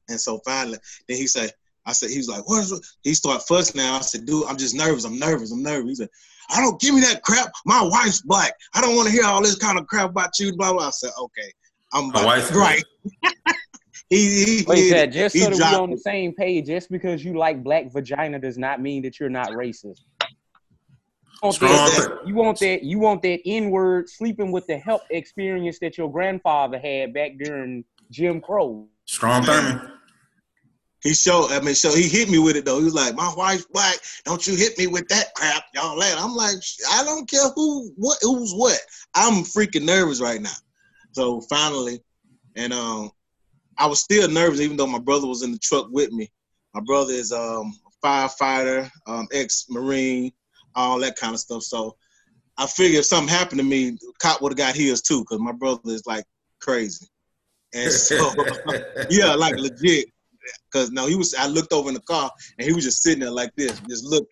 And 0.09 0.19
so 0.19 0.39
finally, 0.45 0.77
then 1.07 1.17
he 1.17 1.27
said, 1.27 1.51
I 1.85 1.93
said, 1.93 2.09
he 2.09 2.17
was 2.17 2.29
like, 2.29 2.47
what 2.47 2.61
is 2.61 2.71
it? 2.71 2.85
He 3.03 3.13
started 3.13 3.43
fussing 3.45 3.81
now. 3.81 3.97
I 3.97 4.01
said, 4.01 4.25
dude, 4.25 4.45
I'm 4.47 4.57
just 4.57 4.75
nervous. 4.75 5.05
I'm 5.05 5.19
nervous. 5.19 5.51
I'm 5.51 5.63
nervous. 5.63 5.89
He 5.89 5.95
said, 5.95 6.09
I 6.49 6.61
don't 6.61 6.79
give 6.79 6.93
me 6.95 7.01
that 7.01 7.21
crap. 7.23 7.51
My 7.65 7.81
wife's 7.81 8.21
black. 8.21 8.53
I 8.73 8.81
don't 8.81 8.95
want 8.95 9.07
to 9.07 9.13
hear 9.13 9.25
all 9.25 9.41
this 9.41 9.55
kind 9.55 9.77
of 9.79 9.87
crap 9.87 10.09
about 10.09 10.31
you. 10.39 10.55
Blah 10.55 10.73
blah. 10.73 10.87
I 10.87 10.89
said, 10.91 11.11
okay, 11.19 11.51
I'm 11.93 12.05
My 12.05 12.09
about- 12.21 12.25
wife's 12.25 12.51
right. 12.51 12.83
he 14.09 14.43
he, 14.59 14.63
Wait, 14.67 14.77
he- 14.79 14.89
that 14.91 15.11
just 15.11 15.35
he 15.35 15.41
so 15.41 15.49
that 15.51 15.71
we're 15.73 15.79
on 15.81 15.89
the 15.91 15.97
same 15.97 16.33
page, 16.33 16.65
just 16.67 16.89
because 16.91 17.23
you 17.23 17.37
like 17.37 17.63
black 17.63 17.91
vagina 17.91 18.39
does 18.39 18.57
not 18.57 18.81
mean 18.81 19.01
that 19.03 19.19
you're 19.19 19.29
not 19.29 19.49
racist. 19.49 20.01
You 21.43 21.49
want, 21.49 21.59
that, 21.59 22.19
you 22.25 22.35
want 22.35 22.59
that 22.59 22.83
you 22.83 22.99
want 22.99 23.21
that 23.23 23.39
N-word 23.45 24.09
sleeping 24.09 24.51
with 24.53 24.65
the 24.67 24.77
help 24.77 25.01
experience 25.09 25.77
that 25.79 25.97
your 25.97 26.09
grandfather 26.09 26.79
had 26.79 27.13
back 27.13 27.31
during 27.37 27.83
Jim 28.11 28.39
Crow. 28.39 28.87
Strom 29.05 29.43
Thurmond. 29.43 29.91
He 31.03 31.13
showed. 31.13 31.51
I 31.51 31.59
mean, 31.59 31.75
so 31.75 31.93
he 31.93 32.07
hit 32.07 32.29
me 32.29 32.39
with 32.39 32.55
it 32.55 32.63
though. 32.63 32.79
He 32.79 32.85
was 32.85 32.93
like, 32.93 33.15
"My 33.15 33.33
wife's 33.35 33.65
black. 33.65 33.95
Don't 34.23 34.45
you 34.47 34.55
hit 34.55 34.77
me 34.77 34.87
with 34.87 35.07
that 35.09 35.33
crap, 35.35 35.63
y'all." 35.73 35.97
Laugh. 35.97 36.17
I'm 36.17 36.33
like, 36.33 36.55
I 36.91 37.03
don't 37.03 37.29
care 37.29 37.49
who, 37.55 37.91
what, 37.97 38.17
who's 38.21 38.53
what. 38.53 38.79
I'm 39.13 39.43
freaking 39.43 39.85
nervous 39.85 40.21
right 40.21 40.41
now. 40.41 40.55
So 41.11 41.41
finally, 41.41 42.01
and 42.55 42.71
um, 42.71 43.11
I 43.77 43.85
was 43.85 43.99
still 43.99 44.29
nervous 44.29 44.61
even 44.61 44.77
though 44.77 44.87
my 44.87 44.99
brother 44.99 45.27
was 45.27 45.43
in 45.43 45.51
the 45.51 45.59
truck 45.59 45.87
with 45.91 46.11
me. 46.11 46.31
My 46.73 46.81
brother 46.81 47.13
is 47.13 47.31
um 47.31 47.73
a 47.85 48.07
firefighter, 48.07 48.89
um, 49.05 49.27
ex-marine, 49.31 50.31
all 50.75 50.99
that 50.99 51.17
kind 51.17 51.33
of 51.33 51.39
stuff. 51.39 51.63
So 51.63 51.95
I 52.57 52.65
figured 52.67 52.99
if 52.99 53.05
something 53.05 53.33
happened 53.33 53.59
to 53.59 53.65
me, 53.65 53.97
cop 54.19 54.41
would 54.41 54.51
have 54.51 54.57
got 54.57 54.75
his 54.75 55.01
too, 55.01 55.21
because 55.21 55.39
my 55.39 55.51
brother 55.51 55.81
is 55.85 56.05
like 56.05 56.25
crazy. 56.61 57.07
And 57.73 57.91
so 57.91 58.33
yeah, 59.09 59.33
like 59.33 59.55
legit. 59.57 60.07
Cause 60.71 60.91
no, 60.91 61.07
he 61.07 61.15
was. 61.15 61.33
I 61.33 61.47
looked 61.47 61.73
over 61.73 61.89
in 61.89 61.95
the 61.95 62.01
car 62.01 62.31
and 62.57 62.67
he 62.67 62.73
was 62.73 62.83
just 62.83 63.01
sitting 63.01 63.21
there 63.21 63.31
like 63.31 63.51
this, 63.55 63.79
just 63.89 64.05
looking. 64.05 64.27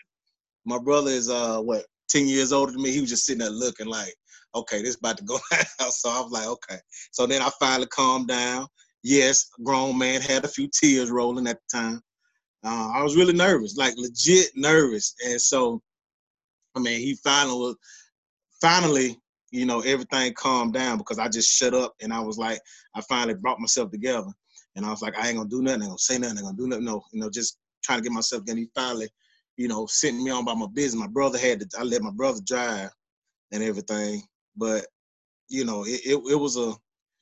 My 0.65 0.77
brother 0.77 1.11
is 1.11 1.29
uh 1.29 1.59
what 1.59 1.85
ten 2.09 2.27
years 2.27 2.51
older 2.51 2.71
than 2.71 2.81
me. 2.81 2.91
He 2.91 3.01
was 3.01 3.09
just 3.09 3.25
sitting 3.25 3.39
there 3.39 3.49
looking 3.49 3.87
like, 3.87 4.13
okay, 4.55 4.81
this 4.81 4.95
about 4.95 5.17
to 5.17 5.23
go 5.23 5.39
down. 5.51 5.91
So 5.91 6.09
I 6.09 6.21
was 6.21 6.31
like, 6.31 6.47
okay. 6.47 6.79
So 7.11 7.25
then 7.25 7.41
I 7.41 7.49
finally 7.59 7.87
calmed 7.87 8.27
down. 8.27 8.67
Yes, 9.03 9.49
grown 9.63 9.97
man 9.97 10.21
had 10.21 10.45
a 10.45 10.49
few 10.49 10.69
tears 10.71 11.09
rolling 11.09 11.47
at 11.47 11.57
the 11.57 11.79
time. 11.79 12.01
Uh, 12.63 12.91
I 12.93 13.01
was 13.01 13.15
really 13.15 13.33
nervous, 13.33 13.75
like 13.75 13.95
legit 13.97 14.51
nervous. 14.55 15.15
And 15.25 15.41
so, 15.41 15.81
I 16.75 16.79
mean, 16.79 16.99
he 16.99 17.15
finally 17.23 17.55
was 17.57 17.75
finally, 18.61 19.17
you 19.49 19.65
know, 19.65 19.81
everything 19.81 20.33
calmed 20.35 20.73
down 20.73 20.99
because 20.99 21.17
I 21.17 21.27
just 21.27 21.49
shut 21.49 21.73
up 21.73 21.93
and 22.01 22.13
I 22.13 22.19
was 22.19 22.37
like, 22.37 22.59
I 22.95 23.01
finally 23.01 23.33
brought 23.33 23.59
myself 23.59 23.89
together. 23.89 24.29
And 24.75 24.85
I 24.85 24.89
was 24.89 25.01
like, 25.01 25.17
I 25.17 25.27
ain't 25.27 25.37
gonna 25.37 25.49
do 25.49 25.61
nothing, 25.61 25.81
I 25.81 25.85
ain't 25.85 25.91
gonna 25.91 25.97
say 25.99 26.17
nothing, 26.17 26.37
I 26.37 26.39
ain't 26.41 26.47
gonna 26.47 26.57
do 26.57 26.67
nothing. 26.67 26.85
No, 26.85 27.03
you 27.11 27.19
know, 27.19 27.29
just 27.29 27.57
trying 27.83 27.99
to 27.99 28.03
get 28.03 28.11
myself 28.11 28.41
together. 28.41 28.59
He 28.59 28.69
finally, 28.73 29.09
you 29.57 29.67
know, 29.67 29.85
sent 29.85 30.21
me 30.21 30.31
on 30.31 30.45
by 30.45 30.53
my 30.53 30.67
business. 30.73 30.99
My 30.99 31.07
brother 31.07 31.37
had 31.37 31.59
to, 31.59 31.67
I 31.79 31.83
let 31.83 32.01
my 32.01 32.11
brother 32.11 32.39
drive 32.45 32.89
and 33.51 33.63
everything. 33.63 34.23
But, 34.55 34.85
you 35.49 35.65
know, 35.65 35.83
it, 35.83 36.01
it, 36.05 36.31
it 36.31 36.35
was 36.35 36.57
a 36.57 36.73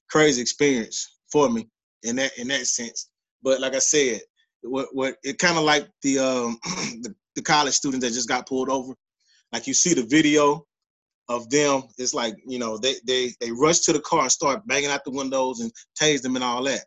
crazy 0.10 0.42
experience 0.42 1.18
for 1.32 1.50
me 1.50 1.68
in 2.04 2.16
that 2.18 2.38
in 2.38 2.48
that 2.50 2.68
sense. 2.68 3.10
But 3.44 3.62
like 3.62 3.76
I 3.76 3.80
said, 3.80 4.22
what 4.62 4.88
what 4.94 5.16
it 5.24 5.40
kind 5.40 5.58
of 5.58 5.64
like 5.64 5.88
the 6.02 6.20
um 6.20 6.60
the, 7.02 7.14
the 7.36 7.42
college 7.42 7.74
student 7.74 8.02
that 8.04 8.14
just 8.14 8.28
got 8.28 8.48
pulled 8.48 8.70
over. 8.70 8.94
Like 9.52 9.66
you 9.68 9.74
see 9.74 9.94
the 9.94 10.04
video 10.04 10.66
of 11.30 11.50
them, 11.50 11.84
it's 11.98 12.14
like, 12.14 12.36
you 12.46 12.60
know, 12.60 12.78
they 12.78 12.96
they 13.06 13.34
they 13.40 13.52
rush 13.52 13.80
to 13.82 13.94
the 13.94 14.02
car 14.02 14.24
and 14.24 14.32
start 14.32 14.66
banging 14.68 14.90
out 14.90 15.04
the 15.06 15.12
windows 15.12 15.60
and 15.60 15.72
tase 16.00 16.22
them 16.22 16.36
and 16.36 16.44
all 16.44 16.64
that. 16.64 16.86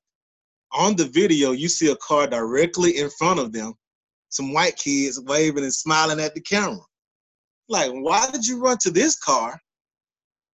On 0.75 0.97
the 0.97 1.07
video, 1.07 1.53
you 1.53 1.69
see 1.69 1.91
a 1.91 1.97
car 1.97 2.27
directly 2.27 2.99
in 2.99 3.11
front 3.11 3.39
of 3.39 3.53
them, 3.53 3.75
some 4.31 4.53
white 4.53 4.77
kids 4.77 5.21
waving 5.21 5.65
and 5.65 5.75
smiling 5.75 6.21
at 6.21 6.35
the 6.35 6.41
camera. 6.41 6.81
Like, 7.69 7.91
why 7.93 8.31
did 8.31 8.47
you 8.47 8.61
run 8.61 8.79
to 8.79 8.91
this 8.91 9.19
car? 9.19 9.61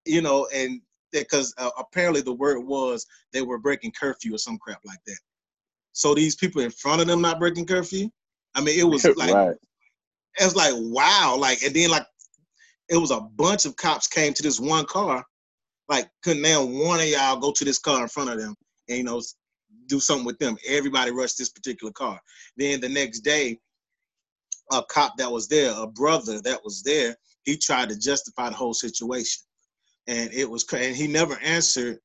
You 0.05 0.23
know, 0.23 0.49
and 0.55 0.81
because 1.13 1.55
uh, 1.59 1.71
apparently 1.79 2.21
the 2.21 2.33
word 2.33 2.61
was 2.61 3.07
they 3.33 3.43
were 3.43 3.59
breaking 3.59 3.93
curfew 3.99 4.35
or 4.35 4.39
some 4.39 4.59
crap 4.59 4.81
like 4.85 4.99
that. 5.07 5.19
So 5.93 6.15
these 6.15 6.37
people 6.37 6.63
in 6.63 6.71
front 6.71 7.01
of 7.01 7.07
them 7.07 7.21
not 7.21 7.39
breaking 7.39 7.67
curfew. 7.67 8.11
I 8.55 8.61
mean, 8.61 8.79
it 8.79 8.85
was 8.85 9.05
like 9.17 9.35
right. 9.35 9.57
it 10.41 10.45
was 10.45 10.57
like 10.57 10.75
wow, 10.77 11.37
like 11.39 11.63
and 11.63 11.75
then 11.75 11.91
like 11.91 12.07
it 12.89 12.97
was 12.97 13.11
a 13.11 13.21
bunch 13.21 13.67
of 13.67 13.77
cops 13.77 14.07
came 14.07 14.33
to 14.35 14.43
this 14.43 14.61
one 14.61 14.85
car. 14.87 15.25
Like, 15.89 16.09
couldn't 16.23 16.43
now 16.43 16.65
one 16.65 17.01
of 17.01 17.07
y'all 17.07 17.39
go 17.39 17.51
to 17.53 17.65
this 17.65 17.79
car 17.79 18.03
in 18.03 18.09
front 18.09 18.31
of 18.31 18.39
them 18.39 18.55
and 18.89 18.99
you 18.99 19.05
know 19.05 19.23
do 19.89 20.01
something 20.01 20.27
with 20.27 20.39
them? 20.39 20.57
Everybody 20.67 21.11
rushed 21.11 21.39
this 21.39 21.51
particular 21.51 21.93
car. 21.93 22.21
Then 22.57 22.81
the 22.81 22.89
next 22.89 23.21
day, 23.21 23.59
a 24.73 24.83
cop 24.83 25.17
that 25.17 25.31
was 25.31 25.49
there, 25.49 25.73
a 25.77 25.87
brother 25.87 26.41
that 26.43 26.63
was 26.63 26.83
there, 26.83 27.17
he 27.45 27.57
tried 27.57 27.89
to 27.89 27.99
justify 27.99 28.51
the 28.51 28.57
whole 28.57 28.75
situation, 28.75 29.43
and 30.07 30.33
it 30.33 30.49
was 30.49 30.67
and 30.73 30.95
he 30.95 31.07
never 31.07 31.39
answered. 31.43 31.99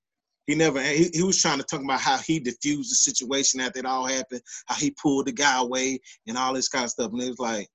He 0.48 0.56
never 0.56 0.82
he, 0.82 1.10
he 1.14 1.24
was 1.24 1.42
trying 1.42 1.60
to 1.60 1.64
talk 1.64 1.82
about 1.82 2.02
how 2.02 2.18
he 2.18 2.40
diffused 2.40 2.92
the 2.92 2.96
situation 2.96 3.62
after 3.62 3.80
it 3.80 3.86
all 3.86 4.06
happened, 4.06 4.42
how 4.68 4.76
he 4.76 4.92
pulled 4.92 5.28
the 5.28 5.32
guy 5.32 5.60
away 5.60 6.00
and 6.28 6.38
all 6.38 6.54
this 6.54 6.68
kind 6.68 6.86
of 6.86 6.92
stuff. 6.92 7.12
And 7.12 7.22
it 7.22 7.30
was 7.30 7.40
like 7.40 7.68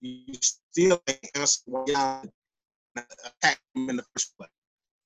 you 0.00 0.34
still 0.40 1.00
ain't 1.08 1.30
answer 1.34 1.60
why 1.66 1.84
y'all 1.86 2.24
attacked 2.96 3.60
him 3.74 3.90
in 3.90 3.96
the 3.96 4.04
first 4.14 4.36
place. 4.36 4.50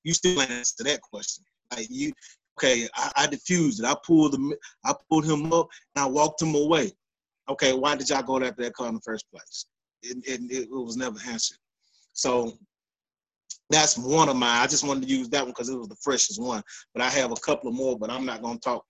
You 0.03 0.13
still 0.13 0.41
ain't 0.41 0.51
answer 0.51 0.83
that 0.83 1.01
question. 1.01 1.43
Like 1.71 1.87
you, 1.89 2.13
okay, 2.57 2.87
I, 2.95 3.11
I 3.17 3.27
diffused 3.27 3.79
it. 3.79 3.85
I 3.85 3.95
pulled 4.05 4.33
the, 4.33 4.57
I 4.85 4.93
pulled 5.09 5.25
him 5.25 5.51
up 5.51 5.67
and 5.95 6.03
I 6.03 6.07
walked 6.07 6.41
him 6.41 6.55
away. 6.55 6.91
Okay, 7.49 7.73
why 7.73 7.95
did 7.95 8.09
y'all 8.09 8.23
go 8.23 8.41
after 8.41 8.63
that 8.63 8.73
car 8.73 8.87
in 8.87 8.95
the 8.95 9.01
first 9.01 9.29
place? 9.29 9.65
It, 10.01 10.17
it, 10.25 10.51
it 10.51 10.69
was 10.71 10.97
never 10.97 11.17
answered. 11.27 11.57
So 12.13 12.53
that's 13.69 13.97
one 13.97 14.29
of 14.29 14.35
mine. 14.35 14.61
I 14.61 14.67
just 14.67 14.85
wanted 14.85 15.03
to 15.03 15.09
use 15.09 15.29
that 15.29 15.41
one 15.41 15.49
because 15.49 15.69
it 15.69 15.77
was 15.77 15.87
the 15.87 15.97
freshest 16.01 16.41
one. 16.41 16.61
But 16.93 17.03
I 17.03 17.09
have 17.09 17.31
a 17.31 17.35
couple 17.35 17.69
of 17.69 17.75
more, 17.75 17.97
but 17.97 18.09
I'm 18.09 18.25
not 18.25 18.41
gonna 18.41 18.59
talk 18.59 18.85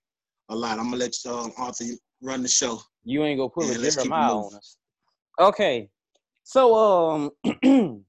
a 0.49 0.55
lot. 0.55 0.77
I'm 0.77 0.85
gonna 0.85 0.97
let 0.97 1.13
you, 1.23 1.31
um, 1.31 1.53
Arthur 1.57 1.85
run 2.21 2.43
the 2.43 2.49
show. 2.49 2.79
You 3.03 3.23
ain't 3.23 3.39
gonna 3.39 3.49
put 3.49 3.67
Yeah, 3.67 3.77
a 3.77 3.81
let's 3.81 3.95
keep 3.95 4.11
it 4.11 4.17
Jeremiah 4.17 4.33
on 4.33 4.55
us. 4.55 4.77
Okay. 5.39 5.89
So 6.43 6.75
um 6.75 7.31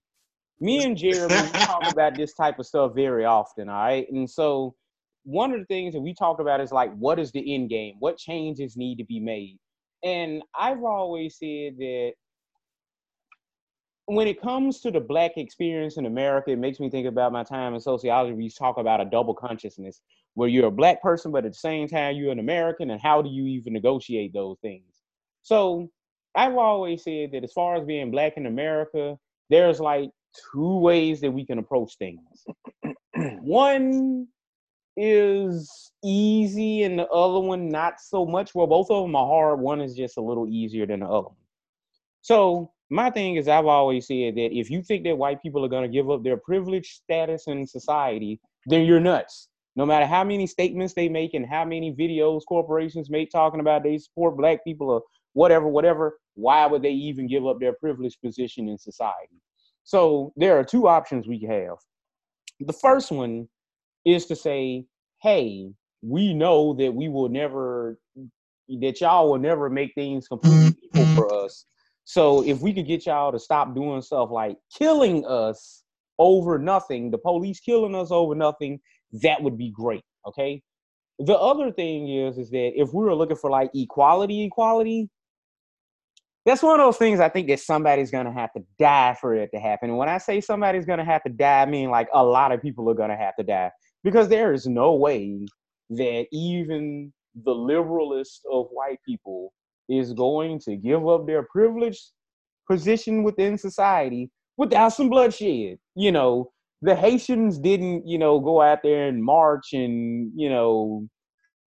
me 0.60 0.82
and 0.82 0.96
Jeremy 0.96 1.48
talk 1.64 1.86
about 1.92 2.16
this 2.16 2.34
type 2.34 2.58
of 2.58 2.66
stuff 2.66 2.94
very 2.94 3.24
often, 3.24 3.68
all 3.68 3.76
right? 3.76 4.10
And 4.10 4.28
so 4.28 4.74
one 5.24 5.52
of 5.52 5.58
the 5.60 5.66
things 5.66 5.94
that 5.94 6.00
we 6.00 6.14
talk 6.14 6.40
about 6.40 6.60
is 6.60 6.72
like 6.72 6.94
what 6.94 7.18
is 7.18 7.32
the 7.32 7.54
end 7.54 7.70
game? 7.70 7.96
What 7.98 8.18
changes 8.18 8.76
need 8.76 8.96
to 8.98 9.04
be 9.04 9.20
made? 9.20 9.58
And 10.02 10.42
I've 10.58 10.84
always 10.84 11.38
said 11.38 11.78
that 11.78 12.12
when 14.06 14.28
it 14.28 14.40
comes 14.40 14.80
to 14.80 14.90
the 14.90 15.00
black 15.00 15.32
experience 15.36 15.96
in 15.96 16.04
America, 16.04 16.50
it 16.50 16.58
makes 16.58 16.78
me 16.78 16.90
think 16.90 17.06
about 17.06 17.32
my 17.32 17.42
time 17.42 17.74
in 17.74 17.80
sociology. 17.80 18.34
We 18.34 18.50
talk 18.50 18.76
about 18.76 19.00
a 19.00 19.06
double 19.06 19.34
consciousness 19.34 20.02
where 20.34 20.48
you're 20.48 20.66
a 20.66 20.70
black 20.70 21.00
person, 21.00 21.32
but 21.32 21.46
at 21.46 21.52
the 21.52 21.58
same 21.58 21.88
time 21.88 22.16
you're 22.16 22.32
an 22.32 22.38
American, 22.38 22.90
and 22.90 23.00
how 23.00 23.22
do 23.22 23.30
you 23.30 23.46
even 23.46 23.72
negotiate 23.72 24.34
those 24.34 24.58
things? 24.60 25.02
So 25.42 25.88
I've 26.34 26.56
always 26.56 27.02
said 27.02 27.32
that 27.32 27.44
as 27.44 27.52
far 27.52 27.76
as 27.76 27.86
being 27.86 28.10
black 28.10 28.36
in 28.36 28.46
America, 28.46 29.16
there's 29.48 29.80
like 29.80 30.10
two 30.52 30.78
ways 30.80 31.20
that 31.20 31.30
we 31.30 31.46
can 31.46 31.58
approach 31.58 31.96
things. 31.96 32.44
one 33.40 34.26
is 34.96 35.92
easy 36.04 36.82
and 36.84 36.98
the 36.98 37.08
other 37.08 37.40
one 37.40 37.68
not 37.68 38.00
so 38.00 38.24
much. 38.24 38.54
Well, 38.54 38.66
both 38.66 38.90
of 38.90 39.04
them 39.04 39.16
are 39.16 39.26
hard. 39.26 39.60
One 39.60 39.80
is 39.80 39.94
just 39.94 40.16
a 40.16 40.22
little 40.22 40.48
easier 40.48 40.86
than 40.86 41.00
the 41.00 41.06
other. 41.06 41.30
So 42.22 42.72
my 42.90 43.10
thing 43.10 43.36
is 43.36 43.48
I've 43.48 43.66
always 43.66 44.06
said 44.06 44.36
that 44.36 44.56
if 44.56 44.70
you 44.70 44.82
think 44.82 45.04
that 45.04 45.18
white 45.18 45.42
people 45.42 45.64
are 45.64 45.68
gonna 45.68 45.88
give 45.88 46.10
up 46.10 46.22
their 46.22 46.36
privileged 46.36 46.92
status 46.92 47.46
in 47.46 47.66
society, 47.66 48.40
then 48.66 48.84
you're 48.84 49.00
nuts. 49.00 49.48
No 49.76 49.84
matter 49.84 50.06
how 50.06 50.22
many 50.22 50.46
statements 50.46 50.94
they 50.94 51.08
make 51.08 51.34
and 51.34 51.44
how 51.44 51.64
many 51.64 51.92
videos 51.92 52.42
corporations 52.46 53.10
make 53.10 53.30
talking 53.30 53.60
about 53.60 53.82
they 53.82 53.98
support 53.98 54.36
black 54.36 54.62
people 54.64 54.88
or 54.88 55.02
whatever, 55.32 55.66
whatever, 55.66 56.18
why 56.34 56.66
would 56.66 56.82
they 56.82 56.92
even 56.92 57.26
give 57.26 57.46
up 57.46 57.58
their 57.58 57.72
privileged 57.72 58.20
position 58.22 58.68
in 58.68 58.78
society? 58.78 59.40
So 59.82 60.32
there 60.36 60.58
are 60.58 60.64
two 60.64 60.86
options 60.86 61.26
we 61.26 61.40
have. 61.40 61.76
The 62.60 62.72
first 62.72 63.10
one 63.10 63.48
is 64.04 64.26
to 64.26 64.36
say, 64.36 64.84
hey, 65.22 65.70
we 66.02 66.34
know 66.34 66.74
that 66.74 66.92
we 66.92 67.08
will 67.08 67.28
never, 67.28 67.98
that 68.68 69.00
y'all 69.00 69.30
will 69.30 69.38
never 69.38 69.70
make 69.70 69.92
things 69.94 70.28
completely 70.28 70.76
equal 70.82 71.02
mm-hmm. 71.02 71.16
for 71.16 71.34
us. 71.44 71.66
So 72.04 72.44
if 72.44 72.60
we 72.60 72.74
could 72.74 72.86
get 72.86 73.06
y'all 73.06 73.32
to 73.32 73.38
stop 73.38 73.74
doing 73.74 74.02
stuff 74.02 74.30
like 74.30 74.56
killing 74.76 75.24
us 75.26 75.82
over 76.18 76.58
nothing, 76.58 77.10
the 77.10 77.18
police 77.18 77.60
killing 77.60 77.94
us 77.94 78.10
over 78.10 78.34
nothing, 78.34 78.80
that 79.22 79.42
would 79.42 79.56
be 79.56 79.70
great. 79.70 80.04
Okay. 80.26 80.62
The 81.18 81.36
other 81.36 81.70
thing 81.70 82.08
is, 82.08 82.38
is 82.38 82.50
that 82.50 82.72
if 82.74 82.92
we 82.92 83.04
were 83.04 83.14
looking 83.14 83.36
for 83.36 83.50
like 83.50 83.70
equality, 83.74 84.44
equality, 84.44 85.08
that's 86.44 86.62
one 86.62 86.78
of 86.78 86.84
those 86.84 86.98
things 86.98 87.20
I 87.20 87.30
think 87.30 87.48
that 87.48 87.60
somebody's 87.60 88.10
gonna 88.10 88.32
have 88.32 88.52
to 88.52 88.62
die 88.78 89.16
for 89.18 89.34
it 89.34 89.50
to 89.54 89.60
happen. 89.60 89.88
And 89.88 89.98
when 89.98 90.10
I 90.10 90.18
say 90.18 90.40
somebody's 90.42 90.84
gonna 90.84 91.04
have 91.04 91.22
to 91.22 91.30
die, 91.30 91.62
I 91.62 91.66
mean 91.66 91.88
like 91.90 92.08
a 92.12 92.22
lot 92.22 92.52
of 92.52 92.60
people 92.60 92.90
are 92.90 92.94
gonna 92.94 93.16
have 93.16 93.36
to 93.36 93.44
die 93.44 93.70
because 94.04 94.28
there 94.28 94.52
is 94.52 94.66
no 94.66 94.94
way 94.94 95.46
that 95.90 96.26
even 96.30 97.12
the 97.42 97.54
liberalist 97.54 98.40
of 98.52 98.68
white 98.70 99.00
people 99.04 99.52
is 99.88 100.12
going 100.12 100.60
to 100.60 100.76
give 100.76 101.08
up 101.08 101.26
their 101.26 101.42
privileged 101.50 102.12
position 102.70 103.22
within 103.22 103.58
society 103.58 104.30
without 104.56 104.90
some 104.90 105.08
bloodshed. 105.08 105.78
You 105.96 106.12
know, 106.12 106.52
the 106.82 106.94
Haitians 106.94 107.58
didn't, 107.58 108.06
you 108.06 108.18
know, 108.18 108.38
go 108.38 108.60
out 108.60 108.82
there 108.82 109.08
and 109.08 109.22
march 109.22 109.72
and, 109.72 110.30
you 110.36 110.48
know, 110.48 111.08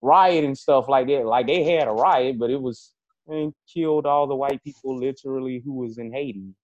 riot 0.02 0.44
and 0.44 0.56
stuff 0.56 0.88
like 0.88 1.08
that. 1.08 1.26
Like 1.26 1.46
they 1.46 1.64
had 1.64 1.88
a 1.88 1.92
riot, 1.92 2.38
but 2.38 2.50
it 2.50 2.60
was 2.60 2.92
and 3.28 3.52
killed 3.72 4.06
all 4.06 4.26
the 4.26 4.36
white 4.36 4.62
people 4.62 4.98
literally 4.98 5.60
who 5.64 5.74
was 5.74 5.98
in 5.98 6.12
Haiti. 6.12 6.54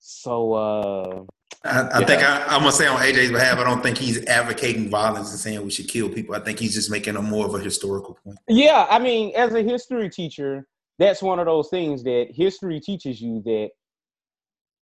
So 0.00 0.52
uh 0.54 1.20
I, 1.64 1.80
I 1.80 2.00
Yeah. 2.00 2.06
think 2.06 2.22
I, 2.22 2.44
I'm 2.46 2.60
gonna 2.60 2.72
say 2.72 2.86
on 2.86 3.00
AJ's 3.00 3.30
behalf, 3.30 3.58
I 3.58 3.64
don't 3.64 3.82
think 3.82 3.98
he's 3.98 4.24
advocating 4.26 4.88
violence 4.90 5.30
and 5.30 5.38
saying 5.38 5.62
we 5.62 5.70
should 5.70 5.88
kill 5.88 6.08
people. 6.08 6.34
I 6.34 6.40
think 6.40 6.58
he's 6.58 6.74
just 6.74 6.90
making 6.90 7.16
a 7.16 7.22
more 7.22 7.46
of 7.46 7.54
a 7.54 7.60
historical 7.60 8.18
point. 8.24 8.38
Yeah, 8.48 8.86
I 8.90 8.98
mean, 8.98 9.32
as 9.36 9.54
a 9.54 9.62
history 9.62 10.10
teacher, 10.10 10.66
that's 10.98 11.22
one 11.22 11.38
of 11.38 11.46
those 11.46 11.68
things 11.68 12.02
that 12.04 12.28
history 12.32 12.80
teaches 12.80 13.20
you 13.20 13.42
that 13.44 13.70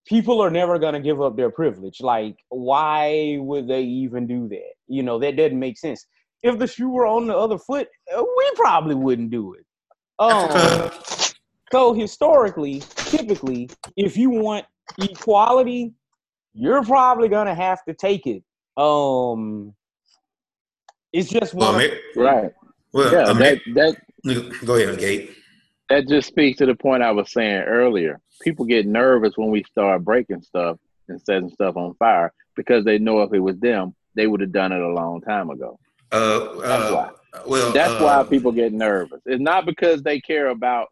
people 0.05 0.41
are 0.41 0.49
never 0.49 0.79
going 0.79 0.93
to 0.93 0.99
give 0.99 1.21
up 1.21 1.37
their 1.37 1.51
privilege. 1.51 2.01
Like, 2.01 2.35
why 2.49 3.37
would 3.39 3.67
they 3.67 3.83
even 3.83 4.25
do 4.27 4.47
that? 4.49 4.73
You 4.87 5.03
know, 5.03 5.19
that 5.19 5.35
doesn't 5.35 5.59
make 5.59 5.77
sense. 5.77 6.05
If 6.43 6.57
the 6.57 6.67
shoe 6.67 6.89
were 6.89 7.05
on 7.05 7.27
the 7.27 7.37
other 7.37 7.59
foot, 7.59 7.87
uh, 8.15 8.23
we 8.23 8.51
probably 8.55 8.95
wouldn't 8.95 9.29
do 9.29 9.53
it. 9.53 9.65
Um, 10.17 10.89
so 11.71 11.93
historically, 11.93 12.81
typically, 12.95 13.69
if 13.95 14.17
you 14.17 14.31
want 14.31 14.65
equality, 14.99 15.93
you're 16.53 16.83
probably 16.83 17.29
gonna 17.29 17.55
have 17.55 17.83
to 17.85 17.93
take 17.93 18.27
it. 18.27 18.43
Um, 18.77 19.73
it's 21.13 21.29
just 21.29 21.53
one. 21.53 21.75
of- 21.75 21.81
Amer- 21.81 21.97
Right. 22.15 22.51
well, 22.93 23.11
Yeah, 23.11 23.29
Amer- 23.31 23.39
that 23.75 23.95
that 24.23 24.65
go 24.65 24.75
ahead, 24.75 24.99
Gabe. 24.99 25.29
that 25.89 26.07
just 26.07 26.27
speaks 26.27 26.57
to 26.59 26.65
the 26.65 26.75
point 26.75 27.03
I 27.03 27.11
was 27.11 27.31
saying 27.31 27.63
earlier. 27.63 28.19
People 28.41 28.65
get 28.65 28.85
nervous 28.85 29.37
when 29.37 29.49
we 29.51 29.63
start 29.63 30.03
breaking 30.03 30.41
stuff 30.41 30.77
and 31.09 31.21
setting 31.21 31.49
stuff 31.49 31.75
on 31.75 31.93
fire 31.95 32.33
because 32.55 32.85
they 32.85 32.97
know 32.97 33.21
if 33.21 33.33
it 33.33 33.39
was 33.39 33.57
them, 33.59 33.93
they 34.15 34.27
would 34.27 34.41
have 34.41 34.51
done 34.51 34.71
it 34.71 34.81
a 34.81 34.87
long 34.93 35.21
time 35.21 35.49
ago. 35.49 35.79
Uh, 36.11 36.39
That's 36.59 36.91
uh, 36.91 36.93
why. 36.93 37.41
Well, 37.47 37.71
That's 37.71 37.93
uh, 37.93 38.03
why 38.03 38.29
people 38.29 38.51
get 38.51 38.73
nervous. 38.73 39.21
It's 39.25 39.41
not 39.41 39.65
because 39.65 40.01
they 40.03 40.19
care 40.19 40.49
about 40.49 40.87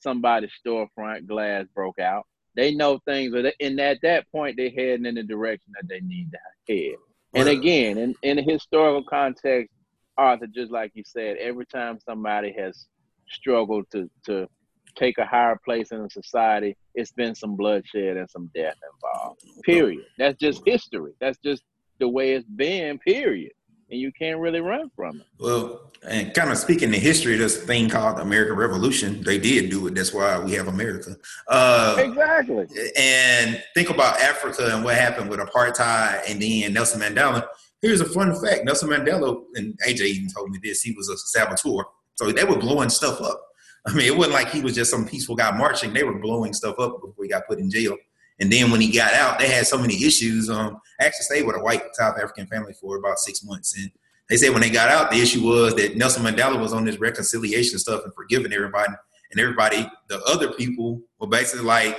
somebody's 0.00 0.50
storefront 0.64 1.26
glass 1.26 1.64
broke 1.74 1.98
out. 1.98 2.26
They 2.56 2.74
know 2.74 2.98
things, 3.06 3.34
are 3.34 3.52
and 3.60 3.80
at 3.80 3.98
that 4.02 4.30
point, 4.32 4.56
they're 4.56 4.70
heading 4.70 5.06
in 5.06 5.14
the 5.14 5.22
direction 5.22 5.72
that 5.74 5.88
they 5.88 6.00
need 6.00 6.30
to 6.32 6.38
head. 6.72 6.96
And 7.34 7.48
again, 7.48 7.96
in, 7.96 8.14
in 8.22 8.38
a 8.38 8.42
historical 8.42 9.04
context, 9.04 9.72
Arthur, 10.16 10.48
just 10.48 10.72
like 10.72 10.90
you 10.94 11.04
said, 11.06 11.36
every 11.36 11.66
time 11.66 11.98
somebody 12.00 12.52
has 12.58 12.86
struggled 13.28 13.86
to 13.92 14.10
to 14.26 14.48
take 14.96 15.18
a 15.18 15.24
higher 15.24 15.58
place 15.64 15.92
in 15.92 16.00
a 16.00 16.10
society, 16.10 16.76
it's 16.94 17.12
been 17.12 17.34
some 17.34 17.56
bloodshed 17.56 18.16
and 18.16 18.28
some 18.28 18.50
death 18.54 18.74
involved. 18.92 19.40
Period. 19.62 20.04
That's 20.18 20.38
just 20.38 20.62
history. 20.66 21.12
That's 21.20 21.38
just 21.38 21.62
the 22.00 22.08
way 22.08 22.32
it's 22.32 22.48
been. 22.48 22.98
Period. 22.98 23.52
And 23.90 24.00
you 24.00 24.12
can't 24.12 24.38
really 24.38 24.60
run 24.60 24.90
from 24.94 25.20
it. 25.20 25.26
Well, 25.38 25.90
and 26.08 26.32
kind 26.32 26.50
of 26.50 26.58
speaking 26.58 26.94
in 26.94 27.00
history, 27.00 27.36
this 27.36 27.62
thing 27.64 27.88
called 27.88 28.18
the 28.18 28.22
American 28.22 28.54
Revolution, 28.56 29.22
they 29.22 29.38
did 29.38 29.68
do 29.70 29.86
it. 29.88 29.94
That's 29.94 30.14
why 30.14 30.38
we 30.38 30.52
have 30.52 30.68
America. 30.68 31.16
Uh, 31.48 31.96
Exactly. 31.98 32.66
and 32.96 33.62
think 33.74 33.90
about 33.90 34.20
Africa 34.20 34.70
and 34.74 34.84
what 34.84 34.94
happened 34.94 35.28
with 35.28 35.40
apartheid 35.40 36.22
and 36.30 36.40
then 36.40 36.72
Nelson 36.72 37.00
Mandela. 37.00 37.46
Here's 37.82 38.00
a 38.00 38.04
fun 38.04 38.32
fact: 38.40 38.64
Nelson 38.64 38.90
Mandela 38.90 39.42
and 39.56 39.78
AJ 39.86 40.00
even 40.02 40.28
told 40.30 40.50
me 40.50 40.58
this. 40.62 40.82
He 40.82 40.92
was 40.92 41.08
a 41.08 41.16
saboteur, 41.16 41.84
so 42.14 42.30
they 42.30 42.44
were 42.44 42.58
blowing 42.58 42.90
stuff 42.90 43.20
up. 43.20 43.42
I 43.86 43.94
mean, 43.94 44.06
it 44.06 44.16
wasn't 44.16 44.34
like 44.34 44.50
he 44.50 44.60
was 44.60 44.74
just 44.74 44.90
some 44.90 45.06
peaceful 45.08 45.34
guy 45.34 45.50
marching. 45.56 45.92
They 45.94 46.04
were 46.04 46.18
blowing 46.18 46.52
stuff 46.52 46.78
up 46.78 47.00
before 47.00 47.24
he 47.24 47.28
got 47.30 47.46
put 47.48 47.58
in 47.58 47.70
jail. 47.70 47.96
And 48.40 48.50
then 48.50 48.70
when 48.70 48.80
he 48.80 48.90
got 48.90 49.12
out, 49.12 49.38
they 49.38 49.48
had 49.48 49.66
so 49.66 49.76
many 49.76 50.02
issues. 50.02 50.48
Um, 50.48 50.80
I 50.98 51.04
actually 51.04 51.24
stayed 51.24 51.46
with 51.46 51.56
a 51.56 51.60
white 51.60 51.82
South 51.92 52.16
African 52.16 52.46
family 52.46 52.72
for 52.72 52.96
about 52.96 53.18
six 53.18 53.44
months, 53.44 53.76
and 53.78 53.90
they 54.30 54.36
said 54.36 54.52
when 54.52 54.62
they 54.62 54.70
got 54.70 54.88
out, 54.88 55.10
the 55.10 55.20
issue 55.20 55.42
was 55.42 55.74
that 55.74 55.96
Nelson 55.96 56.22
Mandela 56.22 56.58
was 56.58 56.72
on 56.72 56.84
this 56.84 56.98
reconciliation 56.98 57.78
stuff 57.78 58.02
and 58.04 58.14
forgiving 58.14 58.52
everybody, 58.52 58.92
and 59.30 59.40
everybody, 59.40 59.90
the 60.08 60.22
other 60.22 60.52
people, 60.52 61.02
were 61.18 61.26
basically 61.26 61.66
like, 61.66 61.98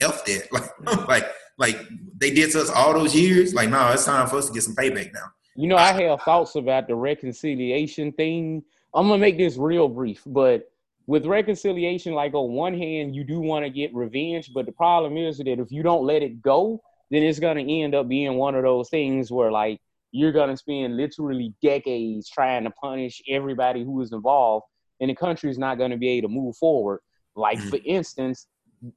"F 0.00 0.24
that," 0.24 0.52
like, 0.52 1.08
like, 1.08 1.26
like 1.58 1.88
they 2.18 2.32
did 2.32 2.50
to 2.52 2.60
us 2.60 2.70
all 2.70 2.92
those 2.92 3.14
years. 3.14 3.54
Like, 3.54 3.68
no, 3.68 3.92
it's 3.92 4.04
time 4.04 4.26
for 4.26 4.36
us 4.36 4.48
to 4.48 4.52
get 4.52 4.64
some 4.64 4.74
payback 4.74 5.12
now. 5.12 5.26
You 5.54 5.68
know, 5.68 5.76
I 5.76 5.92
have 5.92 6.22
thoughts 6.22 6.56
about 6.56 6.88
the 6.88 6.94
reconciliation 6.96 8.12
thing. 8.12 8.64
I'm 8.94 9.06
gonna 9.06 9.18
make 9.18 9.38
this 9.38 9.56
real 9.56 9.88
brief, 9.88 10.22
but 10.26 10.71
with 11.06 11.26
reconciliation, 11.26 12.14
like 12.14 12.34
on 12.34 12.52
one 12.52 12.76
hand, 12.76 13.14
you 13.14 13.24
do 13.24 13.40
want 13.40 13.64
to 13.64 13.70
get 13.70 13.94
revenge, 13.94 14.52
but 14.54 14.66
the 14.66 14.72
problem 14.72 15.16
is 15.16 15.38
that 15.38 15.48
if 15.48 15.70
you 15.70 15.82
don't 15.82 16.04
let 16.04 16.22
it 16.22 16.40
go, 16.42 16.80
then 17.10 17.22
it's 17.22 17.38
gonna 17.38 17.62
end 17.62 17.94
up 17.94 18.08
being 18.08 18.34
one 18.36 18.54
of 18.54 18.62
those 18.62 18.88
things 18.88 19.30
where 19.30 19.50
like 19.50 19.78
you're 20.12 20.32
gonna 20.32 20.56
spend 20.56 20.96
literally 20.96 21.54
decades 21.60 22.28
trying 22.28 22.64
to 22.64 22.70
punish 22.70 23.20
everybody 23.28 23.84
who 23.84 24.00
is 24.00 24.12
involved, 24.12 24.66
and 25.00 25.10
the 25.10 25.14
country 25.14 25.50
is 25.50 25.58
not 25.58 25.78
gonna 25.78 25.96
be 25.96 26.08
able 26.08 26.28
to 26.28 26.34
move 26.34 26.56
forward. 26.56 27.00
Like 27.34 27.58
mm-hmm. 27.58 27.68
for 27.68 27.78
instance, 27.84 28.46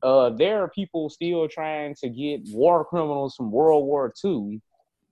uh, 0.02 0.30
there 0.30 0.62
are 0.64 0.70
people 0.70 1.10
still 1.10 1.48
trying 1.48 1.96
to 1.96 2.10
get 2.10 2.42
war 2.50 2.86
criminals 2.86 3.36
from 3.36 3.52
World 3.52 3.86
War 3.86 4.14
II 4.24 4.62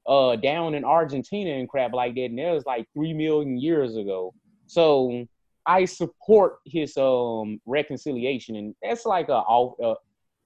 uh, 0.08 0.36
down 0.38 0.76
in 0.76 0.84
Argentina 0.84 1.52
and 1.52 1.68
crap 1.68 1.94
like 1.94 2.16
that, 2.16 2.26
and 2.26 2.40
that 2.40 2.54
was 2.54 2.66
like 2.66 2.88
three 2.94 3.14
million 3.14 3.58
years 3.58 3.96
ago. 3.96 4.34
So 4.68 5.26
I 5.66 5.86
support 5.86 6.58
his 6.66 6.96
um 6.98 7.60
reconciliation, 7.66 8.56
and 8.56 8.76
that's 8.82 9.06
like 9.06 9.30
a 9.30 9.44
a, 9.44 9.96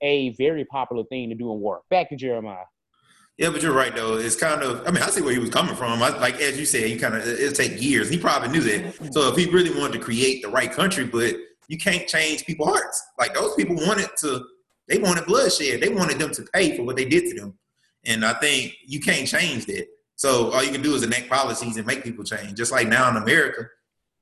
a 0.01 0.29
very 0.35 0.65
popular 0.65 1.03
thing 1.05 1.29
to 1.29 1.35
do 1.35 1.51
in 1.51 1.59
war. 1.59 1.81
Back 1.89 2.09
to 2.09 2.15
Jeremiah. 2.15 2.65
Yeah, 3.37 3.51
but 3.51 3.61
you're 3.61 3.73
right 3.73 3.95
though. 3.95 4.17
It's 4.17 4.35
kind 4.35 4.63
of 4.63 4.87
I 4.87 4.91
mean 4.91 5.03
I 5.03 5.07
see 5.09 5.21
where 5.21 5.33
he 5.33 5.39
was 5.39 5.51
coming 5.51 5.75
from. 5.75 6.01
I, 6.01 6.09
like 6.09 6.41
as 6.41 6.59
you 6.59 6.65
said, 6.65 6.87
he 6.87 6.97
kind 6.97 7.15
of 7.15 7.27
it'll 7.27 7.53
take 7.53 7.81
years. 7.81 8.09
He 8.09 8.17
probably 8.17 8.49
knew 8.49 8.61
that. 8.61 9.13
So 9.13 9.29
if 9.29 9.37
he 9.37 9.49
really 9.49 9.77
wanted 9.77 9.93
to 9.93 9.99
create 9.99 10.41
the 10.41 10.49
right 10.49 10.71
country, 10.71 11.05
but 11.05 11.35
you 11.67 11.77
can't 11.77 12.07
change 12.07 12.45
people's 12.45 12.69
hearts. 12.69 13.05
Like 13.19 13.33
those 13.33 13.53
people 13.55 13.75
wanted 13.75 14.09
to, 14.19 14.45
they 14.87 14.99
wanted 14.99 15.25
bloodshed. 15.25 15.81
They 15.81 15.89
wanted 15.89 16.17
them 16.17 16.31
to 16.33 16.43
pay 16.53 16.75
for 16.75 16.83
what 16.83 16.95
they 16.95 17.05
did 17.05 17.29
to 17.29 17.41
them. 17.41 17.57
And 18.05 18.25
I 18.25 18.33
think 18.33 18.73
you 18.85 18.99
can't 19.01 19.27
change 19.27 19.65
that. 19.65 19.87
So 20.15 20.51
all 20.51 20.63
you 20.63 20.71
can 20.71 20.81
do 20.81 20.95
is 20.95 21.03
enact 21.03 21.29
policies 21.29 21.77
and 21.77 21.85
make 21.85 22.03
people 22.03 22.23
change. 22.23 22.53
Just 22.55 22.71
like 22.71 22.87
now 22.87 23.09
in 23.09 23.17
America, 23.17 23.67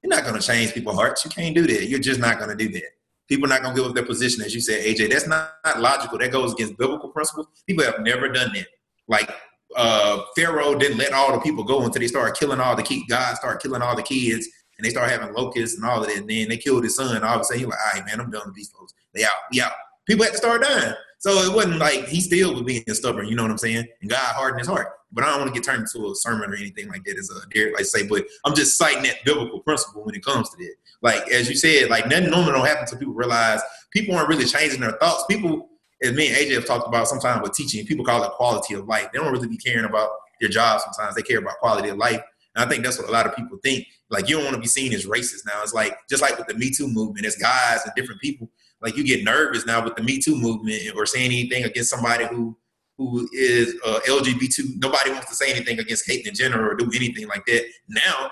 you're 0.06 0.16
not 0.16 0.24
going 0.24 0.40
to 0.40 0.48
change 0.48 0.72
people's 0.72 0.96
hearts. 0.96 1.26
You 1.26 1.32
can't 1.32 1.56
do 1.56 1.66
that. 1.66 1.88
You're 1.88 2.00
just 2.00 2.20
not 2.20 2.38
going 2.38 2.56
to 2.56 2.56
do 2.56 2.72
that. 2.74 2.84
People 3.28 3.46
are 3.46 3.50
not 3.50 3.64
going 3.64 3.76
to 3.76 3.82
give 3.82 3.90
up 3.90 3.96
their 3.96 4.06
position, 4.06 4.44
as 4.44 4.54
you 4.54 4.62
said, 4.62 4.86
AJ. 4.86 5.10
That's 5.10 5.28
not, 5.28 5.50
not 5.66 5.80
logical. 5.80 6.20
That 6.20 6.32
goes 6.32 6.54
against 6.54 6.78
biblical 6.78 7.10
principles. 7.10 7.48
People 7.66 7.84
have 7.86 8.00
never 8.02 8.30
done 8.30 8.52
that. 8.54 8.68
Like 9.08 9.34
uh, 9.76 10.22
Pharaoh 10.36 10.76
didn't 10.76 11.00
let 11.00 11.12
all 11.12 11.32
the 11.32 11.40
people 11.40 11.64
go 11.64 11.84
until 11.84 12.00
they 12.00 12.08
started 12.08 12.36
killing 12.36 12.60
all 12.60 12.76
the 12.76 12.84
kids. 12.84 13.06
God 13.10 13.36
started 13.36 13.64
killing 13.64 13.82
all 13.82 13.96
the 13.96 14.04
kids, 14.04 14.48
and 14.78 14.86
they 14.86 14.92
started 14.92 15.12
having 15.12 15.34
locusts 15.34 15.76
and 15.76 15.86
all 15.86 16.02
of 16.02 16.08
that. 16.08 16.18
And 16.18 16.30
then 16.30 16.50
they 16.50 16.58
killed 16.58 16.84
his 16.84 16.96
son. 16.96 17.24
All 17.24 17.36
of 17.36 17.42
a 17.42 17.44
sudden, 17.44 17.62
he's 17.62 17.68
like, 17.68 17.80
"All 17.80 18.00
right, 18.00 18.06
man, 18.06 18.20
I'm 18.20 18.30
done 18.30 18.44
with 18.46 18.56
these 18.56 18.70
folks. 18.70 18.94
They 19.16 19.24
out. 19.24 19.32
We 19.52 19.60
out." 19.60 19.72
People 20.06 20.26
had 20.26 20.34
to 20.34 20.38
start 20.38 20.62
dying. 20.62 20.94
So 21.18 21.32
it 21.32 21.56
wasn't 21.56 21.80
like 21.80 22.08
he 22.08 22.22
still 22.22 22.54
was 22.54 22.62
being 22.62 22.84
stubborn. 22.90 23.28
You 23.28 23.36
know 23.36 23.42
what 23.42 23.52
I'm 23.52 23.58
saying? 23.58 23.88
And 24.02 24.10
God 24.10 24.20
hardened 24.20 24.60
his 24.60 24.68
heart. 24.68 24.90
But 25.12 25.24
I 25.24 25.28
don't 25.30 25.42
want 25.42 25.54
to 25.54 25.60
get 25.60 25.66
turned 25.66 25.82
into 25.82 26.12
a 26.12 26.16
sermon 26.16 26.52
or 26.52 26.56
anything 26.56 26.90
like 26.90 27.04
that, 27.06 27.18
as 27.18 27.30
a 27.30 27.48
Derek 27.50 27.76
like 27.76 27.86
say. 27.86 28.08
But 28.08 28.26
I'm 28.46 28.56
just 28.56 28.78
citing 28.78 29.04
that 29.04 29.24
biblical 29.24 29.62
principle 29.62 30.04
when 30.04 30.16
it 30.16 30.26
comes 30.26 30.50
to 30.50 30.58
that. 30.58 30.76
Like 31.02 31.30
as 31.30 31.50
you 31.50 31.56
said, 31.56 31.90
like 31.90 32.08
nothing 32.08 32.30
normal 32.30 32.54
don't 32.54 32.66
happen 32.66 32.84
until 32.84 33.00
people 33.00 33.14
realize 33.14 33.62
people 33.92 34.16
aren't 34.16 34.30
really 34.30 34.46
changing 34.46 34.82
their 34.82 34.94
thoughts. 34.94 35.24
People, 35.30 35.70
as 36.04 36.14
me 36.14 36.28
and 36.28 36.36
AJ 36.36 36.56
have 36.56 36.66
talked 36.66 36.88
about 36.88 37.08
sometimes 37.08 37.42
with 37.42 37.54
teaching, 37.54 37.86
people 37.86 38.04
call 38.04 38.24
it 38.24 38.32
quality 38.32 38.74
of 38.74 38.88
life. 38.88 39.08
They 39.14 39.20
don't 39.20 39.32
really 39.32 39.48
be 39.48 39.58
caring 39.58 39.86
about 39.86 40.10
their 40.42 40.50
job 40.50 40.82
sometimes. 40.82 41.16
They 41.16 41.22
care 41.22 41.40
about 41.40 41.60
quality 41.60 41.90
of 41.90 41.98
life. 41.98 42.22
And 42.56 42.66
I 42.66 42.70
think 42.70 42.84
that's 42.84 42.98
what 42.98 43.10
a 43.10 43.12
lot 43.12 43.26
of 43.26 43.36
people 43.36 43.58
think. 43.64 43.86
Like 44.10 44.30
you 44.30 44.36
don't 44.36 44.46
want 44.46 44.56
to 44.56 44.62
be 44.62 44.68
seen 44.68 44.94
as 44.94 45.06
racist 45.06 45.46
now. 45.46 45.62
It's 45.62 45.74
like 45.74 45.98
just 46.10 46.22
like 46.22 46.38
with 46.38 46.48
the 46.48 46.56
Me 46.56 46.70
Too 46.70 46.88
movement, 46.88 47.26
it's 47.26 47.38
guys 47.38 47.82
and 47.86 47.94
different 47.96 48.22
people, 48.22 48.50
like 48.82 48.96
you 48.96 49.04
get 49.04 49.24
nervous 49.24 49.66
now 49.66 49.84
with 49.84 49.96
the 49.96 50.04
Me 50.04 50.20
Too 50.20 50.36
movement 50.36 50.82
or 50.96 51.06
saying 51.06 51.32
anything 51.32 51.64
against 51.64 51.90
somebody 51.90 52.26
who 52.26 52.58
who 52.98 53.28
is 53.34 53.76
uh, 53.86 54.00
LGBT. 54.08 54.82
Nobody 54.82 55.12
wants 55.12 55.30
to 55.30 55.36
say 55.36 55.52
anything 55.52 55.80
against 55.80 56.10
hate 56.10 56.26
in 56.26 56.34
general 56.34 56.72
or 56.72 56.76
do 56.76 56.90
anything 56.96 57.28
like 57.28 57.46
that. 57.46 57.66
Now, 57.90 58.30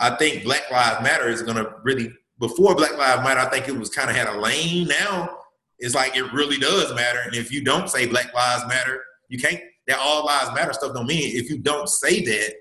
I 0.00 0.16
think 0.16 0.44
Black 0.44 0.70
Lives 0.70 1.02
Matter 1.02 1.28
is 1.28 1.42
going 1.42 1.56
to 1.56 1.74
really. 1.82 2.12
Before 2.38 2.74
Black 2.74 2.96
Lives 2.98 3.22
Matter, 3.22 3.38
I 3.38 3.48
think 3.50 3.68
it 3.68 3.76
was 3.76 3.88
kind 3.90 4.10
of 4.10 4.16
had 4.16 4.26
a 4.26 4.40
lane. 4.40 4.88
Now 4.88 5.38
it's 5.82 5.96
like 5.96 6.16
it 6.16 6.32
really 6.32 6.58
does 6.58 6.94
matter. 6.94 7.20
And 7.20 7.34
if 7.34 7.52
you 7.52 7.62
don't 7.62 7.90
say 7.90 8.06
Black 8.06 8.32
Lives 8.32 8.64
Matter, 8.68 9.02
you 9.28 9.38
can't. 9.38 9.60
That 9.88 9.98
all 9.98 10.24
lives 10.24 10.54
matter 10.54 10.72
stuff 10.72 10.94
don't 10.94 11.08
mean 11.08 11.36
if 11.36 11.50
you 11.50 11.58
don't 11.58 11.88
say 11.88 12.24
that. 12.24 12.54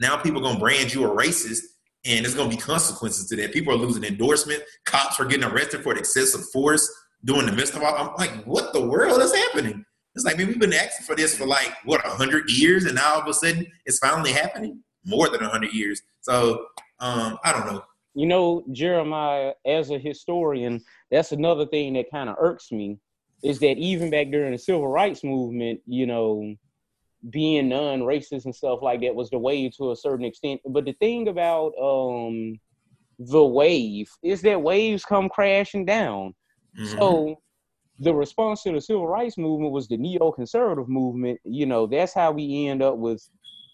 Now 0.00 0.16
people 0.16 0.40
gonna 0.40 0.58
brand 0.58 0.92
you 0.92 1.04
a 1.04 1.16
racist, 1.16 1.60
and 2.04 2.24
there's 2.24 2.34
gonna 2.34 2.50
be 2.50 2.56
consequences 2.56 3.28
to 3.28 3.36
that. 3.36 3.52
People 3.52 3.72
are 3.72 3.76
losing 3.76 4.02
endorsement. 4.02 4.64
Cops 4.84 5.20
are 5.20 5.24
getting 5.24 5.44
arrested 5.44 5.84
for 5.84 5.96
excessive 5.96 6.44
force 6.50 6.92
during 7.24 7.46
the 7.46 7.52
midst 7.52 7.76
of 7.76 7.82
all. 7.84 7.94
I'm 7.94 8.14
like, 8.16 8.44
what 8.44 8.72
the 8.72 8.84
world 8.84 9.22
is 9.22 9.32
happening? 9.32 9.84
It's 10.14 10.24
like, 10.24 10.38
man, 10.38 10.46
we've 10.46 10.60
been 10.60 10.72
asking 10.72 11.06
for 11.06 11.16
this 11.16 11.36
for 11.36 11.46
like 11.46 11.72
what 11.84 12.06
a 12.06 12.10
hundred 12.10 12.50
years, 12.50 12.84
and 12.84 12.94
now 12.94 13.14
all 13.14 13.22
of 13.22 13.28
a 13.28 13.34
sudden 13.34 13.66
it's 13.84 13.98
finally 13.98 14.32
happening. 14.32 14.82
More 15.06 15.28
than 15.28 15.42
a 15.42 15.48
hundred 15.50 15.74
years. 15.74 16.00
So 16.22 16.64
um, 16.98 17.38
I 17.44 17.52
don't 17.52 17.66
know. 17.66 17.84
You 18.14 18.26
know, 18.26 18.64
Jeremiah, 18.72 19.52
as 19.66 19.90
a 19.90 19.98
historian, 19.98 20.82
that's 21.10 21.32
another 21.32 21.66
thing 21.66 21.92
that 21.94 22.10
kind 22.10 22.30
of 22.30 22.36
irks 22.38 22.72
me 22.72 22.98
is 23.42 23.58
that 23.58 23.76
even 23.76 24.08
back 24.08 24.30
during 24.30 24.52
the 24.52 24.58
civil 24.58 24.88
rights 24.88 25.22
movement, 25.22 25.80
you 25.86 26.06
know, 26.06 26.54
being 27.28 27.68
non-racist 27.68 28.46
and 28.46 28.54
stuff 28.54 28.80
like 28.80 29.02
that 29.02 29.14
was 29.14 29.28
the 29.28 29.38
wave 29.38 29.76
to 29.76 29.90
a 29.90 29.96
certain 29.96 30.24
extent. 30.24 30.60
But 30.66 30.86
the 30.86 30.94
thing 30.94 31.28
about 31.28 31.72
um, 31.78 32.58
the 33.18 33.44
wave 33.44 34.08
is 34.22 34.40
that 34.42 34.62
waves 34.62 35.04
come 35.04 35.28
crashing 35.28 35.84
down. 35.84 36.34
Mm-hmm. 36.78 36.98
So 36.98 37.36
the 37.98 38.14
response 38.14 38.62
to 38.62 38.72
the 38.72 38.80
civil 38.80 39.06
rights 39.06 39.38
movement 39.38 39.72
was 39.72 39.88
the 39.88 39.96
neoconservative 39.96 40.88
movement. 40.88 41.40
You 41.44 41.66
know, 41.66 41.86
that's 41.86 42.14
how 42.14 42.32
we 42.32 42.66
end 42.66 42.82
up 42.82 42.96
with 42.96 43.28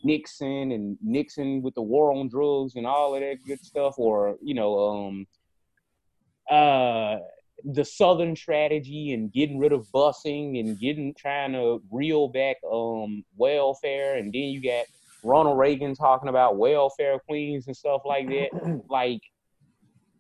Nixon 0.05 0.73
and 0.73 0.99
Nixon 1.03 1.63
with 1.63 1.75
the 1.75 1.83
war 1.83 2.13
on 2.13 2.29
drugs 2.29 2.77
and 2.77 2.87
all 2.87 3.15
of 3.15 3.21
that 3.21 3.39
good 3.47 3.65
stuff, 3.65 3.95
or 3.99 4.37
you 4.43 4.55
know, 4.55 4.79
um, 4.79 5.27
uh, 6.51 7.19
the 7.65 7.85
Southern 7.85 8.35
strategy 8.37 9.13
and 9.13 9.33
getting 9.33 9.59
rid 9.59 9.73
of 9.73 9.87
busing 9.95 10.59
and 10.61 10.79
getting 10.79 11.15
trying 11.15 11.53
to 11.53 11.83
reel 11.91 12.29
back 12.29 12.57
um 12.71 13.25
welfare, 13.37 14.17
and 14.17 14.33
then 14.33 14.43
you 14.43 14.63
got 14.63 14.85
Ronald 15.23 15.59
Reagan 15.59 15.95
talking 15.95 16.29
about 16.29 16.57
welfare 16.57 17.19
queens 17.27 17.67
and 17.67 17.77
stuff 17.77 18.03
like 18.05 18.29
that. 18.29 18.83
like 18.89 19.21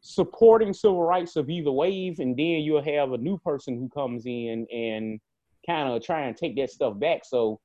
supporting 0.00 0.72
civil 0.72 1.02
rights 1.02 1.36
of 1.36 1.50
either 1.50 1.70
wave, 1.70 2.18
and 2.20 2.36
then 2.36 2.62
you'll 2.62 2.82
have 2.82 3.12
a 3.12 3.18
new 3.18 3.38
person 3.38 3.78
who 3.78 3.88
comes 3.88 4.24
in 4.26 4.66
and 4.72 5.20
kind 5.66 5.88
of 5.88 6.02
try 6.02 6.22
and 6.22 6.36
take 6.36 6.56
that 6.56 6.70
stuff 6.70 6.98
back. 6.98 7.24
So, 7.24 7.60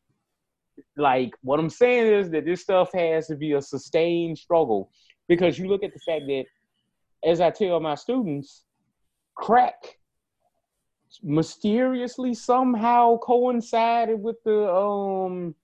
like, 0.98 1.32
what 1.42 1.60
I'm 1.60 1.70
saying 1.70 2.14
is 2.14 2.30
that 2.32 2.46
this 2.46 2.62
stuff 2.62 2.92
has 2.94 3.28
to 3.28 3.36
be 3.36 3.54
a 3.54 3.62
sustained 3.62 4.38
struggle 4.38 4.92
because 5.28 5.58
you 5.58 5.68
look 5.68 5.84
at 5.84 5.94
the 5.94 6.00
fact 6.00 6.26
that, 6.28 6.46
as 7.24 7.40
I 7.40 7.50
tell 7.50 7.80
my 7.80 7.96
students, 7.96 8.64
crack 9.36 9.98
mysteriously 11.24 12.34
somehow 12.34 13.18
coincided 13.20 14.22
with 14.22 14.36
the 14.44 14.70
um 14.70 15.56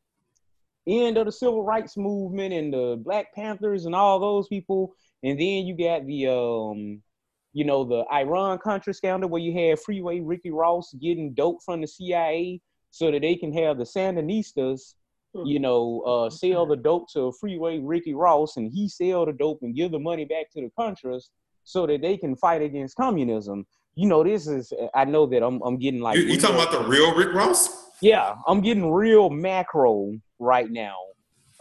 end 0.88 1.18
of 1.18 1.26
the 1.26 1.32
civil 1.32 1.64
rights 1.64 1.98
movement 1.98 2.54
and 2.54 2.74
the 2.74 3.00
Black 3.04 3.34
Panthers 3.36 3.86
and 3.86 3.94
all 3.94 4.20
those 4.20 4.48
people 4.48 4.96
and 5.24 5.40
then 5.40 5.66
you 5.66 5.78
got 5.78 6.06
the 6.06 6.28
um, 6.28 7.02
you 7.54 7.66
know, 7.66 7.84
the 7.84 8.06
Iran 8.14 8.60
Contra 8.60 8.94
scandal 8.94 9.30
where 9.30 9.42
you 9.42 9.54
had 9.54 9.80
Freeway 9.80 10.22
Ricky 10.22 10.52
Ross 10.52 10.94
getting 11.02 11.34
dope 11.34 11.62
from 11.64 11.82
the 11.82 11.88
CIA 11.88 12.62
so 12.92 13.12
that 13.12 13.22
they 13.22 13.36
can 13.36 13.54
have 13.54 13.78
the 13.78 13.84
Sandinistas, 13.84 14.96
hmm. 15.34 15.46
you 15.46 15.60
know, 15.60 16.02
uh, 16.02 16.30
sell 16.30 16.66
the 16.66 16.78
dope 16.78 17.12
to 17.14 17.34
Freeway 17.40 17.80
Ricky 17.80 18.14
Ross 18.14 18.58
and 18.58 18.72
he 18.72 18.88
sell 18.88 19.26
the 19.26 19.34
dope 19.34 19.60
and 19.62 19.76
give 19.76 19.92
the 19.92 20.00
money 20.00 20.26
back 20.26 20.50
to 20.52 20.62
the 20.62 20.70
Contras 20.80 21.24
so 21.64 21.86
that 21.88 22.02
they 22.02 22.18
can 22.18 22.36
fight 22.36 22.62
against 22.62 22.96
communism. 22.96 23.66
You 23.96 24.08
know, 24.08 24.24
this 24.24 24.48
is 24.48 24.72
I 24.96 25.04
know 25.04 25.26
that 25.28 25.44
I'm 25.44 25.62
I'm 25.64 25.78
getting 25.78 26.00
like 26.00 26.18
you, 26.18 26.24
you 26.24 26.40
talking 26.40 26.56
about 26.56 26.72
the 26.72 26.88
real 26.88 27.14
Rick 27.14 27.34
Ross? 27.34 27.90
Yeah, 28.02 28.36
I'm 28.48 28.62
getting 28.62 28.90
real 28.90 29.30
macro 29.30 30.14
right 30.40 30.72
now 30.72 30.96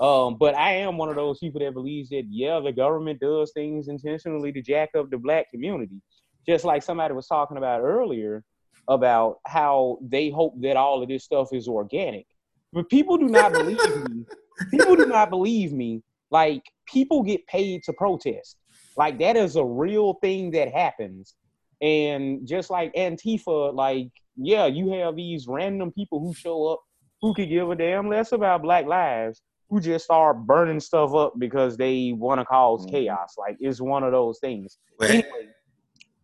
um, 0.00 0.36
but 0.38 0.54
I 0.54 0.76
am 0.76 0.96
one 0.96 1.10
of 1.10 1.16
those 1.16 1.38
people 1.38 1.60
that 1.60 1.74
believes 1.74 2.08
that 2.08 2.24
yeah, 2.30 2.58
the 2.60 2.72
government 2.72 3.20
does 3.20 3.52
things 3.52 3.88
intentionally 3.88 4.50
to 4.52 4.62
jack 4.62 4.90
up 4.96 5.10
the 5.10 5.18
black 5.18 5.50
community. 5.50 6.00
Just 6.46 6.64
like 6.64 6.82
somebody 6.82 7.12
was 7.12 7.26
talking 7.26 7.58
about 7.58 7.82
earlier 7.82 8.42
about 8.88 9.36
how 9.46 9.98
they 10.02 10.30
hope 10.30 10.54
that 10.62 10.76
all 10.76 11.02
of 11.02 11.08
this 11.08 11.24
stuff 11.24 11.48
is 11.52 11.68
organic. 11.68 12.26
But 12.72 12.88
people 12.88 13.18
do 13.18 13.28
not 13.28 13.52
believe 13.52 13.78
me. 14.08 14.24
People 14.70 14.94
do 14.94 15.06
not 15.06 15.30
believe 15.30 15.72
me. 15.72 16.02
Like 16.30 16.62
people 16.86 17.22
get 17.22 17.46
paid 17.46 17.82
to 17.84 17.94
protest. 17.94 18.56
Like 18.96 19.18
that 19.18 19.34
is 19.34 19.56
a 19.56 19.64
real 19.64 20.14
thing 20.20 20.50
that 20.50 20.70
happens. 20.70 21.34
And 21.80 22.46
just 22.46 22.68
like 22.68 22.92
Antifa, 22.94 23.74
like, 23.74 24.08
yeah, 24.36 24.66
you 24.66 24.90
have 24.92 25.16
these 25.16 25.46
random 25.48 25.92
people 25.92 26.20
who 26.20 26.34
show 26.34 26.66
up 26.66 26.80
who 27.22 27.32
could 27.32 27.48
give 27.48 27.70
a 27.70 27.74
damn 27.74 28.08
less 28.08 28.32
about 28.32 28.62
black 28.62 28.84
lives, 28.84 29.40
who 29.70 29.80
just 29.80 30.04
start 30.04 30.44
burning 30.46 30.80
stuff 30.80 31.14
up 31.14 31.34
because 31.38 31.76
they 31.76 32.12
want 32.12 32.40
to 32.40 32.44
because 32.44 32.84
Mhm. 32.86 32.90
chaos. 32.90 33.36
Like 33.38 33.56
it's 33.60 33.80
one 33.80 34.02
of 34.02 34.10
those 34.12 34.38
things. 34.40 34.78
Well, 34.98 35.08
Anyway, 35.10 35.48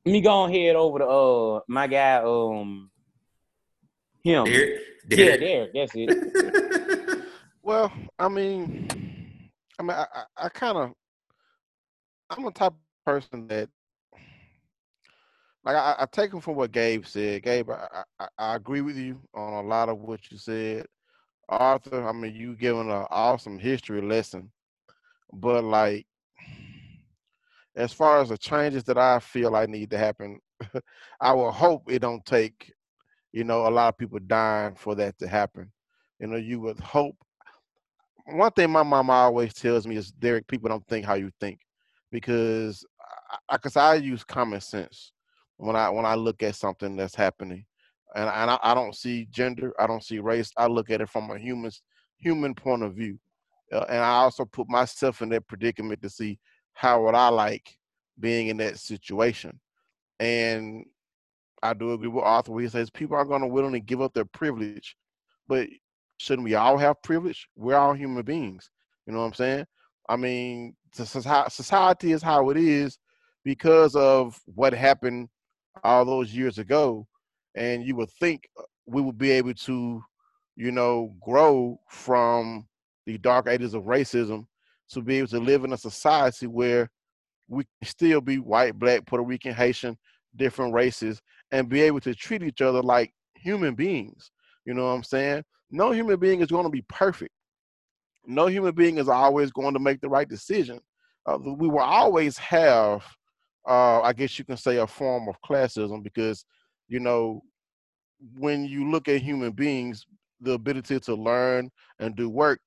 let 0.05 0.13
me 0.13 0.21
go 0.21 0.45
ahead 0.45 0.75
over 0.77 0.99
to 0.99 1.07
uh 1.07 1.61
my 1.69 1.87
guy, 1.87 2.17
um 2.17 2.91
him. 4.25 4.45
Derek, 4.45 4.81
Yeah, 5.09 5.17
Derek. 5.37 5.41
there, 5.41 5.69
that's 5.73 5.93
it. 5.95 6.19
Well, 7.63 7.93
I 8.17 8.29
mean, 8.29 8.89
I 9.77 9.83
mean, 9.83 9.91
I, 9.91 10.07
I, 10.15 10.25
I 10.45 10.49
kind 10.51 10.79
of, 10.79 10.93
I'm 12.31 12.45
the 12.45 12.53
type 12.53 12.71
of 12.75 12.79
person 13.05 13.49
that, 13.49 13.69
like, 15.65 15.75
I, 15.75 15.97
I 15.99 16.07
take 16.07 16.33
him 16.33 16.41
from 16.41 16.55
what 16.55 16.71
Gabe 16.71 17.05
said. 17.05 17.43
Gabe, 17.43 17.69
I, 17.71 18.05
I, 18.21 18.29
I 18.39 18.55
agree 18.55 18.83
with 18.83 18.97
you 18.97 19.21
on 19.35 19.65
a 19.65 19.67
lot 19.69 19.89
of 19.89 19.99
what 19.99 20.31
you 20.31 20.39
said. 20.39 20.87
Arthur, 21.49 22.09
I 22.09 22.13
mean, 22.13 22.35
you 22.35 22.57
giving 22.57 22.91
an 22.91 23.07
awesome 23.11 23.59
history 23.59 24.01
lesson, 24.01 24.51
but 25.33 25.65
like, 25.65 26.07
as 27.77 27.93
far 27.93 28.21
as 28.21 28.31
the 28.31 28.39
changes 28.39 28.85
that 28.85 28.99
I 28.99 29.19
feel 29.19 29.55
I 29.55 29.67
need 29.67 29.91
to 29.91 29.99
happen, 29.99 30.41
I 31.21 31.33
will 31.33 31.53
hope 31.53 31.91
it 31.91 32.01
don't 32.01 32.25
take, 32.25 32.73
you 33.33 33.45
know, 33.45 33.67
a 33.67 33.71
lot 33.71 33.89
of 33.89 33.99
people 33.99 34.19
dying 34.19 34.75
for 34.75 34.95
that 34.95 35.19
to 35.19 35.29
happen. 35.29 35.71
You 36.19 36.29
know, 36.29 36.37
you 36.37 36.61
would 36.61 36.81
hope 36.81 37.17
one 38.27 38.51
thing 38.53 38.71
my 38.71 38.83
mama 38.83 39.13
always 39.13 39.55
tells 39.55 39.87
me 39.87 39.97
is 39.97 40.11
Derek, 40.11 40.47
people 40.49 40.69
don't 40.69 40.87
think 40.89 41.07
how 41.07 41.15
you 41.15 41.31
think, 41.41 41.61
because 42.11 42.85
I, 43.49 43.57
cause 43.59 43.77
I 43.77 43.95
use 43.95 44.25
common 44.25 44.61
sense 44.61 45.13
when 45.57 45.77
I 45.77 45.89
when 45.91 46.05
I 46.05 46.15
look 46.15 46.43
at 46.43 46.57
something 46.57 46.97
that's 46.97 47.15
happening, 47.15 47.65
and 48.17 48.51
I, 48.51 48.59
I 48.63 48.75
don't 48.75 48.95
see 48.95 49.27
gender, 49.31 49.73
I 49.79 49.87
don't 49.87 50.03
see 50.03 50.19
race. 50.19 50.51
I 50.57 50.67
look 50.67 50.91
at 50.91 51.01
it 51.01 51.09
from 51.09 51.31
a 51.31 51.39
human 51.39 51.71
human 52.19 52.55
point 52.55 52.83
of 52.83 52.95
view, 52.95 53.19
uh, 53.73 53.85
and 53.89 53.99
I 53.99 54.19
also 54.19 54.45
put 54.45 54.69
myself 54.69 55.23
in 55.23 55.29
that 55.31 55.47
predicament 55.47 56.03
to 56.03 56.11
see 56.11 56.39
how 56.73 57.05
would 57.05 57.15
I 57.15 57.29
like 57.29 57.77
being 58.19 58.49
in 58.49 58.57
that 58.59 58.79
situation, 58.79 59.61
and 60.19 60.85
I 61.63 61.75
do 61.75 61.93
agree 61.93 62.09
with 62.09 62.25
Arthur 62.25 62.53
where 62.53 62.63
he 62.63 62.69
says 62.69 62.91
people 62.91 63.17
are 63.17 63.25
going 63.25 63.43
to 63.43 63.49
willingly 63.49 63.81
give 63.81 64.01
up 64.01 64.15
their 64.15 64.25
privilege, 64.25 64.97
but 65.49 65.69
shouldn't 66.19 66.45
we 66.45 66.55
all 66.55 66.79
have 66.79 67.03
privilege? 67.03 67.49
We're 67.57 67.77
all 67.77 67.95
human 67.95 68.25
beings. 68.25 68.71
You 69.07 69.13
know 69.13 69.21
what 69.21 69.27
I'm 69.27 69.35
saying? 69.35 69.67
I 70.09 70.17
mean, 70.17 70.75
society 70.93 72.13
is 72.13 72.23
how 72.23 72.51
it 72.51 72.57
is 72.57 72.99
because 73.45 73.95
of 73.97 74.41
what 74.47 74.73
happened 74.73 75.29
all 75.85 76.05
those 76.05 76.35
years 76.35 76.59
ago. 76.59 77.07
And 77.57 77.85
you 77.85 77.97
would 77.97 78.11
think 78.21 78.49
uh, 78.59 78.63
we 78.87 79.03
would 79.03 79.19
be 79.19 79.31
able 79.33 79.55
to, 79.55 80.05
you 80.57 80.71
know, 80.71 81.15
grow 81.21 81.81
from 81.89 82.67
the 83.07 83.19
dark 83.19 83.49
ages 83.49 83.75
of 83.75 83.85
racism 83.85 84.47
to 84.91 85.01
be 85.03 85.19
able 85.19 85.29
to 85.29 85.41
live 85.41 85.65
in 85.65 85.73
a 85.73 85.77
society 85.77 86.47
where 86.47 86.91
we 87.49 87.65
can 87.65 87.89
still 87.89 88.21
be 88.21 88.39
white, 88.39 88.79
black, 88.79 89.07
Puerto 89.07 89.25
Rican, 89.25 89.55
Haitian, 89.55 89.97
different 90.37 90.75
races, 90.75 91.21
and 91.51 91.69
be 91.69 91.81
able 91.81 92.01
to 92.01 92.15
treat 92.15 92.43
each 92.43 92.61
other 92.61 92.83
like 92.83 93.13
human 93.37 93.75
beings. 93.75 94.31
You 94.65 94.75
know 94.75 94.85
what 94.85 94.91
I'm 94.91 95.03
saying? 95.03 95.45
No 95.71 95.93
human 95.93 96.19
being 96.19 96.41
is 96.41 96.49
going 96.49 96.65
to 96.65 96.71
be 96.71 96.85
perfect. 96.89 97.33
No 98.27 98.47
human 98.47 98.75
being 98.75 98.99
is 98.99 99.09
always 99.09 99.53
going 99.53 99.75
to 99.75 99.81
make 99.81 100.01
the 100.01 100.09
right 100.09 100.29
decision. 100.29 100.81
Uh, 101.25 101.39
we 101.39 101.69
will 101.69 101.79
always 101.79 102.37
have, 102.39 103.05
uh, 103.69 104.01
I 104.01 104.13
guess 104.13 104.39
you 104.39 104.45
can 104.45 104.57
say, 104.57 104.77
a 104.79 104.87
form 104.87 105.29
of 105.29 105.37
classism 105.43 106.03
because, 106.03 106.45
you 106.89 107.01
know, 107.01 107.43
when 108.39 108.65
you 108.65 108.91
look 108.91 109.09
at 109.09 109.21
human 109.23 109.53
beings, 109.53 110.07
the 110.41 110.53
ability 110.53 111.01
to 111.01 111.15
learn 111.15 111.71
and 111.99 112.17
do 112.17 112.29
work, 112.29 112.61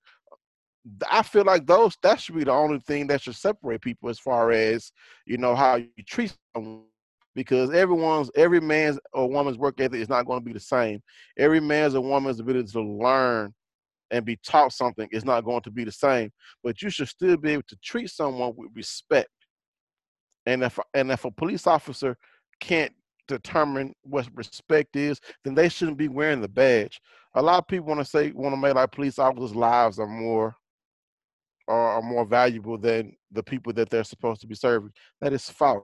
I 1.10 1.22
feel 1.24 1.44
like 1.44 1.66
those 1.68 1.96
that 2.04 2.20
should 2.20 2.36
be 2.36 2.44
the 2.44 2.52
only 2.52 2.80
thing 2.80 3.08
that 3.08 3.22
should 3.22 3.36
separate 3.36 3.82
people 3.82 4.10
as 4.10 4.20
far 4.20 4.52
as 4.52 4.92
you 5.26 5.38
know 5.38 5.56
how 5.56 5.76
you 5.76 5.90
treat 6.08 6.36
someone 6.56 6.84
because 7.36 7.70
everyone's 7.72 8.32
every 8.36 8.60
man's 8.60 9.00
or 9.14 9.30
woman's 9.30 9.58
work 9.58 9.80
ethic 9.80 10.02
is 10.02 10.10
not 10.10 10.26
going 10.26 10.40
to 10.40 10.46
be 10.46 10.54
the 10.54 10.60
same. 10.60 11.02
Every 11.38 11.60
man's 11.60 11.96
or 11.96 12.02
woman's 12.02 12.40
ability 12.40 12.72
to 12.72 12.82
learn 12.82 13.54
and 14.12 14.26
be 14.26 14.38
taught 14.44 14.74
something 14.74 15.08
is 15.12 15.26
not 15.26 15.46
going 15.46 15.62
to 15.62 15.72
be 15.72 15.84
the 15.84 15.92
same. 15.92 16.32
But 16.64 16.82
you 16.82 16.90
should 16.90 17.08
still 17.08 17.38
be 17.38 17.52
able 17.52 17.64
to 17.68 17.78
treat 17.84 18.10
someone 18.10 18.54
with 18.56 18.72
respect. 18.74 19.30
And 20.46 20.64
if 20.64 20.80
and 20.94 21.12
if 21.12 21.26
a 21.26 21.32
police 21.32 21.68
officer 21.68 22.18
can't 22.60 22.94
determine 23.36 23.94
what 24.04 24.28
respect 24.34 24.96
is, 24.96 25.20
then 25.44 25.56
they 25.56 25.70
shouldn't 25.70 25.98
be 25.98 26.08
wearing 26.08 26.42
the 26.42 26.48
badge. 26.48 27.00
A 27.36 27.42
lot 27.42 27.60
of 27.60 27.68
people 27.68 27.88
want 27.88 28.00
to 28.00 28.06
say 28.06 28.32
want 28.32 28.54
to 28.54 28.58
make 28.58 28.76
like 28.76 28.92
police 28.92 29.20
officers' 29.20 29.56
lives 29.56 30.00
are 30.00 30.08
more 30.08 30.56
are, 31.68 31.92
are 31.98 32.02
more 32.02 32.26
valuable 32.26 32.78
than 32.78 33.16
the 33.32 33.44
people 33.44 33.72
that 33.74 33.90
they're 33.90 34.04
supposed 34.04 34.42
to 34.42 34.48
be 34.48 34.56
serving. 34.56 34.92
That 35.22 35.34
is 35.34 35.50
false. 35.50 35.84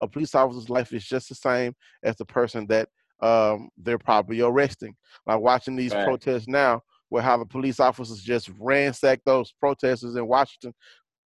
A 0.00 0.08
police 0.08 0.34
officer's 0.34 0.70
life 0.70 0.92
is 0.92 1.04
just 1.04 1.28
the 1.28 1.34
same 1.34 1.74
as 2.02 2.16
the 2.16 2.24
person 2.24 2.66
that 2.68 2.88
um, 3.22 3.68
they're 3.76 3.98
probably 3.98 4.40
arresting. 4.40 4.94
Like 5.26 5.40
watching 5.40 5.76
these 5.76 5.92
Right. 5.94 6.04
protests 6.04 6.48
now, 6.48 6.80
where 7.08 7.22
how 7.22 7.36
the 7.36 7.46
police 7.46 7.78
officers 7.78 8.22
just 8.22 8.50
ransack 8.58 9.20
those 9.24 9.52
protesters 9.52 10.16
in 10.16 10.26
Washington, 10.26 10.74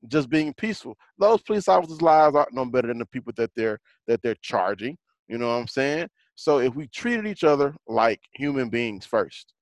just 0.08 0.30
being 0.30 0.54
peaceful. 0.56 0.98
Those 1.18 1.42
police 1.42 1.68
officers' 1.68 2.02
lives 2.02 2.36
aren't 2.36 2.54
no 2.54 2.66
better 2.66 2.88
than 2.90 3.00
the 3.00 3.06
people 3.06 3.34
that 3.38 3.52
they're 3.56 3.80
that 4.08 4.22
they're 4.22 4.36
charging. 4.42 4.98
You 5.28 5.38
know 5.38 5.48
what 5.48 5.56
I'm 5.56 5.68
saying? 5.68 6.10
So 6.36 6.60
if 6.60 6.76
we 6.76 6.88
treated 6.88 7.26
each 7.26 7.44
other 7.44 7.76
like 7.88 8.22
human 8.34 8.70
beings 8.70 9.06
first, 9.06 9.54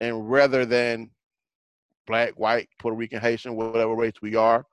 and 0.00 0.30
rather 0.30 0.64
than 0.64 1.10
black, 2.06 2.32
white, 2.38 2.68
Puerto 2.78 2.96
Rican, 2.96 3.20
Haitian, 3.20 3.56
whatever 3.56 3.94
race 3.94 4.14
we 4.20 4.36
are, 4.36 4.64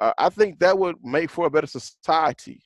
uh, 0.00 0.12
I 0.18 0.28
think 0.30 0.58
that 0.60 0.78
would 0.78 0.96
make 1.02 1.30
for 1.30 1.46
a 1.46 1.50
better 1.50 1.66
society. 1.66 2.62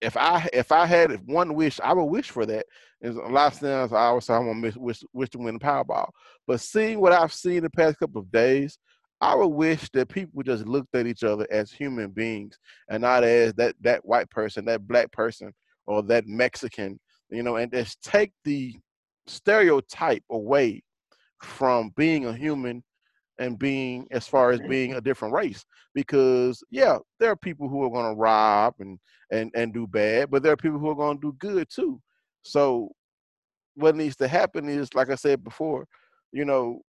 If 0.00 0.16
I 0.16 0.48
if 0.52 0.70
I 0.70 0.86
had 0.86 1.20
one 1.26 1.54
wish, 1.54 1.80
I 1.80 1.92
would 1.92 2.04
wish 2.04 2.30
for 2.30 2.46
that. 2.46 2.66
There's 3.00 3.16
a 3.16 3.20
lot 3.20 3.52
of 3.52 3.60
times 3.60 3.92
I 3.92 4.06
always 4.06 4.26
say 4.26 4.34
I 4.34 4.38
want 4.38 4.62
to 4.72 4.78
wish, 4.78 5.02
wish 5.12 5.30
to 5.30 5.38
win 5.38 5.54
the 5.54 5.60
Powerball, 5.60 6.10
but 6.46 6.60
seeing 6.60 7.00
what 7.00 7.12
I've 7.12 7.32
seen 7.32 7.62
the 7.62 7.70
past 7.70 7.98
couple 7.98 8.20
of 8.20 8.30
days, 8.30 8.78
I 9.20 9.34
would 9.34 9.48
wish 9.48 9.90
that 9.90 10.08
people 10.08 10.42
just 10.44 10.66
looked 10.66 10.94
at 10.94 11.06
each 11.06 11.24
other 11.24 11.46
as 11.50 11.72
human 11.72 12.10
beings 12.10 12.58
and 12.88 13.02
not 13.02 13.24
as 13.24 13.54
that 13.54 13.74
that 13.80 14.04
white 14.04 14.30
person, 14.30 14.64
that 14.66 14.86
black 14.86 15.10
person, 15.10 15.52
or 15.88 16.02
that 16.02 16.26
Mexican, 16.26 17.00
you 17.30 17.42
know, 17.42 17.56
and 17.56 17.72
just 17.72 18.02
take 18.02 18.32
the 18.44 18.76
stereotype 19.26 20.22
away 20.30 20.82
from 21.42 21.90
being 21.96 22.26
a 22.26 22.32
human 22.32 22.84
and 23.40 23.58
being 23.58 24.06
as 24.10 24.26
far 24.26 24.50
as 24.50 24.60
being 24.68 24.94
a 24.94 25.00
different 25.00 25.34
race. 25.34 25.64
Because 25.94 26.62
yeah 26.70 26.98
there 27.18 27.30
are 27.30 27.36
people 27.36 27.68
who 27.68 27.82
are 27.82 27.90
going 27.90 28.14
to 28.14 28.20
rob 28.20 28.74
and 28.80 28.98
and 29.32 29.50
and 29.54 29.72
do 29.72 29.86
bad 29.86 30.30
but 30.30 30.42
there 30.42 30.52
are 30.52 30.56
people 30.56 30.78
who 30.78 30.90
are 30.90 30.94
going 30.94 31.18
to 31.20 31.32
do 31.32 31.36
good 31.38 31.68
too. 31.70 32.00
So 32.42 32.92
what 33.74 33.96
needs 33.96 34.16
to 34.16 34.28
happen 34.28 34.68
is 34.68 34.92
like 34.94 35.08
i 35.08 35.14
said 35.14 35.42
before 35.44 35.86
you 36.32 36.44
know 36.44 36.80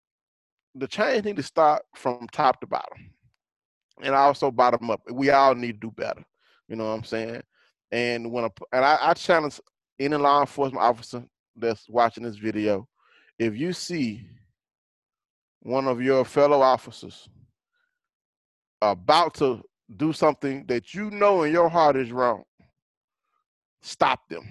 the 0.75 0.87
change 0.87 1.23
need 1.23 1.35
to 1.35 1.43
start 1.43 1.83
from 1.95 2.27
top 2.31 2.59
to 2.59 2.67
bottom 2.67 3.11
and 4.01 4.15
also 4.15 4.49
bottom 4.49 4.89
up. 4.89 5.01
We 5.11 5.29
all 5.29 5.53
need 5.53 5.73
to 5.73 5.87
do 5.87 5.91
better 5.91 6.23
you 6.67 6.75
know 6.75 6.85
what 6.85 6.97
i'm 6.97 7.03
saying 7.03 7.41
and 7.91 8.31
when 8.31 8.45
a, 8.45 8.49
and 8.71 8.85
I, 8.85 8.97
I 9.01 9.13
challenge 9.13 9.59
any 9.99 10.15
law 10.15 10.41
enforcement 10.41 10.83
officer 10.83 11.23
that's 11.55 11.89
watching 11.89 12.23
this 12.23 12.37
video 12.37 12.87
if 13.39 13.55
you 13.57 13.71
see 13.71 14.27
one 15.61 15.87
of 15.87 16.01
your 16.01 16.25
fellow 16.25 16.61
officers 16.61 17.29
about 18.81 19.33
to 19.35 19.61
do 19.95 20.13
something 20.13 20.65
that 20.67 20.93
you 20.93 21.09
know 21.09 21.43
in 21.43 21.51
your 21.51 21.69
heart 21.69 21.95
is 21.95 22.11
wrong, 22.11 22.43
stop 23.81 24.27
them. 24.29 24.45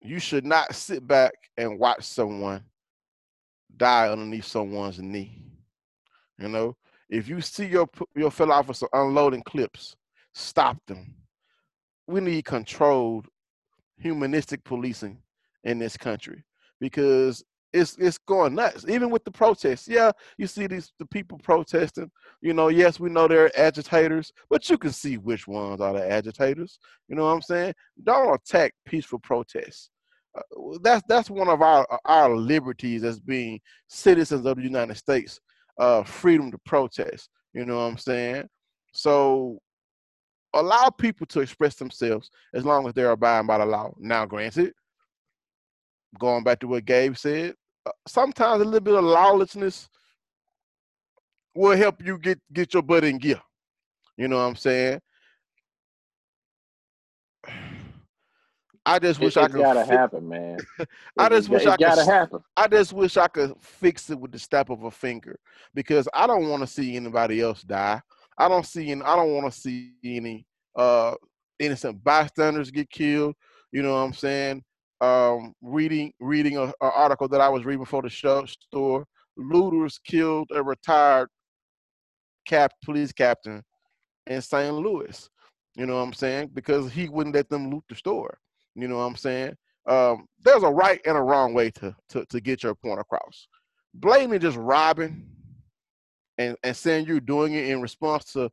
You 0.00 0.18
should 0.18 0.44
not 0.44 0.74
sit 0.74 1.06
back 1.06 1.32
and 1.56 1.78
watch 1.78 2.04
someone 2.04 2.62
die 3.76 4.08
underneath 4.10 4.44
someone's 4.44 5.00
knee. 5.00 5.42
You 6.38 6.48
know, 6.48 6.76
if 7.08 7.28
you 7.28 7.40
see 7.40 7.66
your 7.66 7.88
your 8.14 8.30
fellow 8.30 8.54
officer 8.54 8.86
unloading 8.92 9.42
clips, 9.42 9.96
stop 10.34 10.76
them. 10.86 11.14
We 12.06 12.20
need 12.20 12.44
controlled 12.44 13.28
humanistic 13.96 14.62
policing 14.64 15.18
in 15.62 15.78
this 15.78 15.96
country 15.96 16.44
because 16.80 17.42
it's 17.72 17.96
it's 17.98 18.18
going 18.18 18.54
nuts. 18.54 18.84
Even 18.88 19.10
with 19.10 19.24
the 19.24 19.30
protests, 19.30 19.88
yeah, 19.88 20.12
you 20.38 20.46
see 20.46 20.66
these 20.66 20.92
the 20.98 21.06
people 21.06 21.38
protesting. 21.38 22.10
You 22.40 22.54
know, 22.54 22.68
yes, 22.68 23.00
we 23.00 23.10
know 23.10 23.26
they're 23.26 23.58
agitators, 23.58 24.32
but 24.48 24.68
you 24.70 24.78
can 24.78 24.92
see 24.92 25.16
which 25.16 25.48
ones 25.48 25.80
are 25.80 25.92
the 25.92 26.10
agitators. 26.10 26.78
You 27.08 27.16
know 27.16 27.24
what 27.24 27.32
I'm 27.32 27.42
saying? 27.42 27.74
Don't 28.02 28.34
attack 28.34 28.74
peaceful 28.86 29.18
protests. 29.18 29.90
Uh, 30.36 30.78
that's 30.82 31.02
that's 31.08 31.30
one 31.30 31.48
of 31.48 31.62
our 31.62 31.86
our 32.04 32.36
liberties 32.36 33.02
as 33.02 33.18
being 33.18 33.60
citizens 33.88 34.46
of 34.46 34.56
the 34.56 34.62
United 34.62 34.96
States. 34.96 35.40
Uh, 35.78 36.04
freedom 36.04 36.52
to 36.52 36.58
protest. 36.64 37.28
You 37.52 37.64
know 37.64 37.76
what 37.76 37.90
I'm 37.90 37.98
saying? 37.98 38.48
So 38.92 39.58
allow 40.54 40.88
people 40.90 41.26
to 41.26 41.40
express 41.40 41.74
themselves 41.76 42.30
as 42.54 42.64
long 42.64 42.86
as 42.86 42.94
they're 42.94 43.10
abiding 43.10 43.46
by 43.46 43.58
the 43.58 43.66
law. 43.66 43.92
Now, 43.98 44.24
granted, 44.26 44.72
going 46.18 46.44
back 46.44 46.60
to 46.60 46.68
what 46.68 46.84
Gabe 46.84 47.16
said, 47.16 47.54
uh, 47.86 47.90
sometimes 48.06 48.62
a 48.62 48.64
little 48.64 48.80
bit 48.80 48.94
of 48.94 49.04
lawlessness 49.04 49.88
will 51.54 51.76
help 51.76 52.04
you 52.04 52.18
get 52.18 52.40
get 52.52 52.72
your 52.74 52.82
butt 52.82 53.04
in 53.04 53.18
gear. 53.18 53.40
You 54.16 54.28
know 54.28 54.36
what 54.36 54.44
I'm 54.44 54.56
saying? 54.56 55.00
I 58.86 58.98
just 58.98 59.18
wish 59.18 59.36
I 59.36 59.44
it 59.44 59.52
could. 59.52 59.62
gotta 59.62 59.84
fi- 59.84 59.94
happen, 59.94 60.28
man. 60.28 60.58
I 61.18 61.28
just 61.30 61.48
wish 61.48 61.64
I 61.66 61.76
gotta 61.76 62.02
s- 62.02 62.06
happen. 62.06 62.40
I 62.56 62.68
just 62.68 62.92
wish 62.92 63.16
I 63.16 63.26
could 63.28 63.54
fix 63.60 64.10
it 64.10 64.20
with 64.20 64.30
the 64.32 64.38
snap 64.38 64.68
of 64.70 64.84
a 64.84 64.90
finger 64.90 65.38
because 65.74 66.06
I 66.14 66.26
don't 66.26 66.48
want 66.48 66.60
to 66.62 66.66
see 66.66 66.94
anybody 66.94 67.40
else 67.40 67.62
die. 67.62 68.00
I 68.38 68.48
don't 68.48 68.66
see. 68.66 68.90
Any, 68.90 69.02
I 69.02 69.16
don't 69.16 69.32
want 69.32 69.52
to 69.52 69.58
see 69.60 69.92
any 70.04 70.46
uh, 70.76 71.14
innocent 71.58 72.02
bystanders 72.02 72.70
get 72.70 72.90
killed. 72.90 73.34
You 73.72 73.82
know 73.82 73.92
what 73.92 74.00
I'm 74.00 74.14
saying? 74.14 74.62
Um, 75.00 75.52
reading 75.62 76.12
reading 76.20 76.56
a, 76.56 76.72
a 76.80 76.90
article 76.90 77.28
that 77.28 77.40
I 77.40 77.48
was 77.48 77.64
reading 77.64 77.82
before 77.82 78.02
the 78.02 78.10
show 78.10 78.44
store. 78.46 79.04
Looters 79.36 79.98
killed 79.98 80.48
a 80.54 80.62
retired 80.62 81.28
cap 82.46 82.72
police 82.84 83.12
captain 83.12 83.62
in 84.26 84.40
St. 84.40 84.74
Louis. 84.74 85.28
You 85.74 85.86
know 85.86 85.96
what 85.96 86.02
I'm 86.02 86.12
saying? 86.12 86.50
Because 86.54 86.92
he 86.92 87.08
wouldn't 87.08 87.34
let 87.34 87.48
them 87.48 87.70
loot 87.70 87.84
the 87.88 87.96
store. 87.96 88.38
You 88.76 88.86
know 88.88 88.98
what 88.98 89.04
I'm 89.04 89.16
saying? 89.16 89.54
Um, 89.86 90.26
there's 90.40 90.62
a 90.62 90.70
right 90.70 91.00
and 91.04 91.16
a 91.16 91.22
wrong 91.22 91.52
way 91.52 91.70
to 91.72 91.94
to, 92.10 92.24
to 92.26 92.40
get 92.40 92.62
your 92.62 92.74
point 92.74 93.00
across. 93.00 93.48
Blatantly 93.94 94.38
just 94.38 94.56
robbing 94.56 95.26
and, 96.38 96.56
and 96.62 96.76
saying 96.76 97.06
you're 97.06 97.20
doing 97.20 97.54
it 97.54 97.66
in 97.68 97.80
response 97.80 98.32
to 98.32 98.50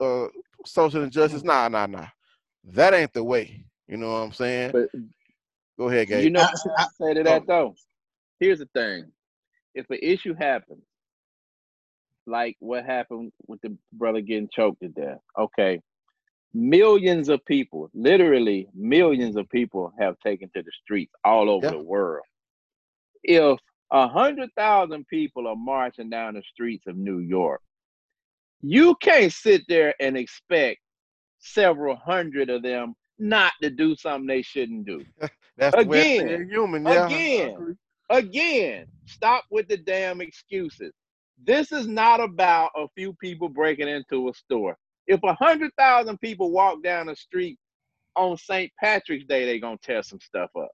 uh, 0.00 0.26
social 0.64 1.02
injustice. 1.02 1.42
Nah, 1.42 1.68
nah, 1.68 1.86
nah. 1.86 2.06
That 2.64 2.94
ain't 2.94 3.12
the 3.12 3.24
way. 3.24 3.64
You 3.88 3.96
know 3.96 4.12
what 4.12 4.18
I'm 4.18 4.32
saying? 4.32 4.72
But 4.72 4.88
Go 5.78 5.88
ahead, 5.88 6.08
Gabe. 6.08 6.24
you 6.24 6.30
know 6.30 6.40
I- 6.42 6.52
what 6.64 6.78
I 6.78 6.86
say 7.00 7.14
to 7.14 7.22
that 7.24 7.46
though? 7.46 7.74
Here's 8.40 8.58
the 8.58 8.68
thing. 8.74 9.10
If 9.74 9.88
an 9.90 9.98
issue 10.02 10.34
happens, 10.34 10.82
like 12.26 12.56
what 12.60 12.84
happened 12.84 13.32
with 13.46 13.60
the 13.62 13.76
brother 13.92 14.20
getting 14.20 14.48
choked 14.52 14.80
to 14.82 14.88
death, 14.88 15.18
okay. 15.38 15.80
Millions 16.54 17.30
of 17.30 17.42
people, 17.46 17.90
literally 17.94 18.68
millions 18.74 19.36
of 19.36 19.48
people 19.48 19.92
have 19.98 20.16
taken 20.20 20.50
to 20.54 20.62
the 20.62 20.70
streets 20.82 21.12
all 21.24 21.48
over 21.48 21.66
Yeah. 21.66 21.72
the 21.72 21.82
world. 21.82 22.24
If 23.24 23.58
a 23.92 24.08
hundred 24.08 24.50
thousand 24.56 25.06
people 25.06 25.46
are 25.46 25.56
marching 25.56 26.10
down 26.10 26.34
the 26.34 26.42
streets 26.42 26.86
of 26.86 26.96
New 26.96 27.18
York, 27.18 27.60
you 28.62 28.94
can't 28.96 29.32
sit 29.32 29.62
there 29.68 29.94
and 30.00 30.16
expect 30.16 30.80
several 31.38 31.94
hundred 31.96 32.48
of 32.48 32.62
them 32.62 32.94
not 33.18 33.52
to 33.62 33.70
do 33.70 33.94
something 33.94 34.26
they 34.26 34.42
shouldn't 34.42 34.86
do. 34.86 35.04
That's 35.58 35.76
the 35.76 35.84
way 35.84 36.18
of 36.18 36.24
again, 36.24 36.48
human. 36.48 36.86
Yeah. 36.86 37.06
Again. 37.06 37.76
Again, 38.10 38.86
stop 39.06 39.44
with 39.50 39.68
the 39.68 39.76
damn 39.76 40.20
excuses. 40.20 40.92
This 41.44 41.72
is 41.72 41.86
not 41.86 42.20
about 42.20 42.70
a 42.76 42.86
few 42.96 43.14
people 43.14 43.48
breaking 43.48 43.88
into 43.88 44.28
a 44.28 44.34
store. 44.34 44.76
If 45.06 45.22
a 45.22 45.34
hundred 45.34 45.72
thousand 45.78 46.18
people 46.20 46.50
walk 46.50 46.82
down 46.82 47.06
the 47.06 47.16
street 47.16 47.58
on 48.16 48.36
St. 48.36 48.70
Patrick's 48.78 49.24
Day, 49.26 49.44
they're 49.44 49.58
gonna 49.58 49.78
tear 49.82 50.02
some 50.02 50.20
stuff 50.20 50.50
up. 50.56 50.70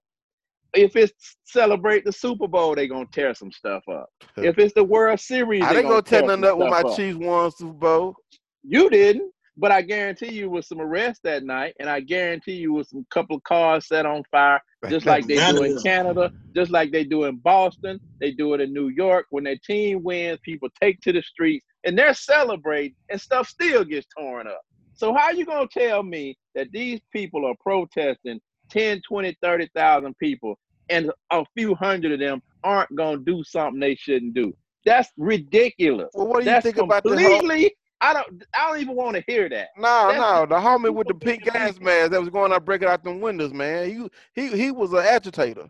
If 0.73 0.95
it's 0.95 1.37
celebrate 1.45 2.05
the 2.05 2.11
Super 2.11 2.47
Bowl, 2.47 2.75
they 2.75 2.87
gonna 2.87 3.05
tear 3.11 3.33
some 3.33 3.51
stuff 3.51 3.83
up. 3.91 4.09
If 4.37 4.59
it's 4.59 4.73
the 4.73 4.83
World 4.83 5.19
Series, 5.19 5.63
I 5.63 5.69
they 5.69 5.75
didn't 5.75 5.89
go 5.89 5.95
gonna 5.95 6.01
tear 6.03 6.19
tear 6.21 6.27
nothing 6.27 6.45
up 6.45 6.57
with 6.57 6.69
my 6.69 6.81
up. 6.81 6.95
Chiefs 6.95 7.17
won 7.17 7.51
Super 7.51 7.73
Bowl. 7.73 8.15
You 8.63 8.89
didn't, 8.89 9.31
but 9.57 9.71
I 9.71 9.81
guarantee 9.81 10.31
you 10.33 10.49
with 10.49 10.65
some 10.65 10.79
arrests 10.79 11.21
that 11.23 11.43
night, 11.43 11.73
and 11.79 11.89
I 11.89 12.01
guarantee 12.01 12.53
you 12.53 12.73
with 12.73 12.87
some 12.87 13.05
couple 13.11 13.37
of 13.37 13.43
cars 13.43 13.87
set 13.87 14.05
on 14.05 14.23
fire, 14.31 14.61
just 14.89 15.05
like 15.05 15.27
they 15.27 15.35
do 15.51 15.63
in 15.63 15.81
Canada, 15.81 16.31
just 16.55 16.71
like 16.71 16.91
they 16.91 17.03
do 17.03 17.25
in 17.25 17.37
Boston, 17.37 17.99
they 18.19 18.31
do 18.31 18.53
it 18.53 18.61
in 18.61 18.71
New 18.71 18.89
York. 18.89 19.25
When 19.31 19.43
their 19.43 19.57
team 19.65 20.03
wins, 20.03 20.39
people 20.43 20.69
take 20.81 21.01
to 21.01 21.11
the 21.11 21.21
streets 21.21 21.65
and 21.83 21.97
they're 21.97 22.13
celebrating, 22.13 22.95
and 23.09 23.19
stuff 23.19 23.47
still 23.47 23.83
gets 23.83 24.07
torn 24.17 24.47
up. 24.47 24.61
So 24.93 25.13
how 25.13 25.31
you 25.31 25.45
gonna 25.45 25.67
tell 25.67 26.03
me 26.03 26.37
that 26.55 26.71
these 26.71 26.99
people 27.11 27.45
are 27.45 27.55
protesting 27.61 28.39
10, 28.69 29.01
20, 29.07 29.37
30,000 29.41 30.17
people 30.17 30.57
and 30.89 31.11
a 31.31 31.45
few 31.55 31.75
hundred 31.75 32.13
of 32.13 32.19
them 32.19 32.41
aren't 32.63 32.93
gonna 32.95 33.19
do 33.19 33.43
something 33.43 33.79
they 33.79 33.95
shouldn't 33.95 34.33
do? 34.33 34.53
That's 34.85 35.09
ridiculous. 35.17 36.09
Well, 36.13 36.27
what 36.27 36.39
do 36.39 36.45
you 36.45 36.51
That's 36.51 36.63
think 36.63 36.77
about 36.77 37.03
completely. 37.03 37.75
I 38.01 38.13
don't. 38.13 38.43
I 38.55 38.69
don't 38.69 38.81
even 38.81 38.95
want 38.95 39.17
to 39.17 39.23
hear 39.27 39.49
that. 39.49 39.69
No, 39.77 40.07
That's 40.07 40.19
no, 40.19 40.45
the 40.45 40.55
homie 40.55 40.93
with 40.93 41.07
the 41.07 41.13
pink 41.13 41.43
gas 41.43 41.79
mask 41.81 42.11
that 42.11 42.19
was 42.19 42.29
going 42.29 42.53
out 42.53 42.63
breaking 42.63 42.87
out 42.87 43.03
them 43.03 43.19
windows, 43.19 43.53
man. 43.53 44.09
He 44.35 44.41
he 44.41 44.57
he 44.57 44.71
was 44.71 44.93
an 44.93 44.99
agitator. 44.99 45.67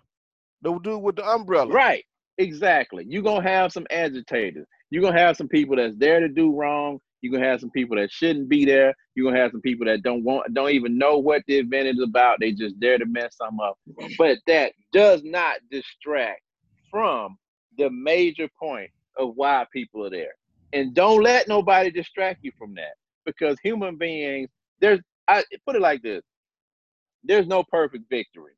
The 0.62 0.78
dude 0.80 1.02
with 1.02 1.16
the 1.16 1.26
umbrella. 1.28 1.72
Right. 1.72 2.04
Exactly. 2.38 3.06
You're 3.08 3.24
gonna 3.24 3.48
have 3.48 3.74
some 3.74 3.88
agitators. 3.90 4.68
You're 4.92 5.02
gonna 5.02 5.20
have 5.20 5.38
some 5.38 5.48
people 5.48 5.76
that's 5.76 5.96
there 5.98 6.20
to 6.20 6.30
do 6.30 6.56
wrong. 6.56 7.00
You're 7.22 7.34
gonna 7.34 7.46
have 7.46 7.60
some 7.60 7.72
people 7.72 7.98
that 7.98 8.12
shouldn't 8.12 8.50
be 8.50 8.66
there. 8.66 8.94
You're 9.16 9.30
gonna 9.30 9.42
have 9.42 9.52
some 9.52 9.62
people 9.62 9.86
that 9.88 10.04
don't 10.04 10.24
want 10.24 10.54
don't 10.54 10.72
even 10.72 10.98
know 10.98 11.18
what 11.18 11.44
the 11.48 11.58
event 11.58 11.88
is 11.88 12.00
about. 12.02 12.40
They 12.40 12.52
just 12.52 12.76
there 12.80 12.98
to 12.98 13.06
mess 13.06 13.36
something 13.38 13.60
up. 13.62 13.78
But 14.18 14.38
that 14.48 14.74
does 14.94 15.22
not 15.24 15.58
distract 15.70 16.42
from 16.90 17.38
the 17.78 17.90
major 17.90 18.48
point 18.60 18.90
of 19.18 19.34
why 19.36 19.66
people 19.74 20.06
are 20.06 20.10
there. 20.10 20.34
And 20.74 20.94
don't 20.94 21.22
let 21.22 21.48
nobody 21.48 21.92
distract 21.92 22.40
you 22.44 22.52
from 22.58 22.74
that. 22.76 22.94
Because 23.26 23.58
human 23.64 23.98
beings, 23.98 24.50
there's 24.80 25.00
I 25.28 25.44
put 25.66 25.76
it 25.76 25.82
like 25.82 26.02
this. 26.02 26.22
There's 27.24 27.48
no 27.48 27.64
perfect 27.64 28.06
victory. 28.10 28.54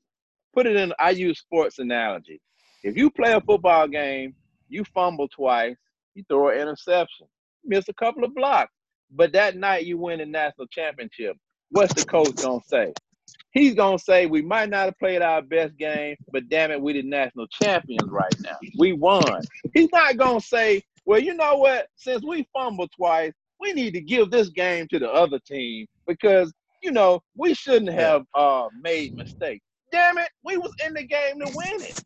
Put 0.53 0.67
it 0.67 0.75
in 0.75 0.93
I 0.99 1.11
use 1.11 1.39
sports 1.39 1.79
analogy. 1.79 2.41
If 2.83 2.97
you 2.97 3.09
play 3.09 3.33
a 3.33 3.41
football 3.41 3.87
game, 3.87 4.35
you 4.69 4.83
fumble 4.93 5.27
twice, 5.27 5.77
you 6.13 6.23
throw 6.27 6.49
an 6.49 6.59
interception, 6.59 7.27
miss 7.65 7.87
a 7.89 7.93
couple 7.93 8.23
of 8.23 8.35
blocks, 8.35 8.73
but 9.11 9.33
that 9.33 9.55
night 9.55 9.85
you 9.85 9.97
win 9.97 10.19
the 10.19 10.25
national 10.25 10.67
championship. 10.67 11.37
What's 11.69 11.93
the 11.93 12.05
coach 12.05 12.35
gonna 12.35 12.59
say? 12.67 12.93
He's 13.51 13.75
gonna 13.75 13.99
say 13.99 14.25
we 14.25 14.41
might 14.41 14.69
not 14.69 14.85
have 14.85 14.99
played 14.99 15.21
our 15.21 15.41
best 15.41 15.77
game, 15.77 16.15
but 16.31 16.47
damn 16.49 16.71
it, 16.71 16.81
we 16.81 16.93
the 16.93 17.03
national 17.03 17.47
champions 17.47 18.09
right 18.09 18.33
now. 18.41 18.57
We 18.77 18.93
won. 18.93 19.41
He's 19.73 19.89
not 19.91 20.17
gonna 20.17 20.41
say, 20.41 20.81
well, 21.05 21.19
you 21.19 21.33
know 21.33 21.55
what? 21.55 21.87
Since 21.95 22.23
we 22.23 22.47
fumbled 22.53 22.91
twice, 22.95 23.33
we 23.59 23.73
need 23.73 23.93
to 23.93 24.01
give 24.01 24.31
this 24.31 24.49
game 24.49 24.87
to 24.89 24.99
the 24.99 25.09
other 25.09 25.39
team 25.39 25.85
because 26.07 26.53
you 26.81 26.91
know 26.91 27.21
we 27.35 27.53
shouldn't 27.53 27.91
have 27.91 28.23
uh, 28.35 28.67
made 28.81 29.15
mistakes. 29.15 29.65
Damn 29.91 30.17
it, 30.17 30.29
we 30.43 30.57
was 30.57 30.73
in 30.85 30.93
the 30.93 31.03
game 31.03 31.39
to 31.39 31.51
win 31.53 31.81
it, 31.81 32.03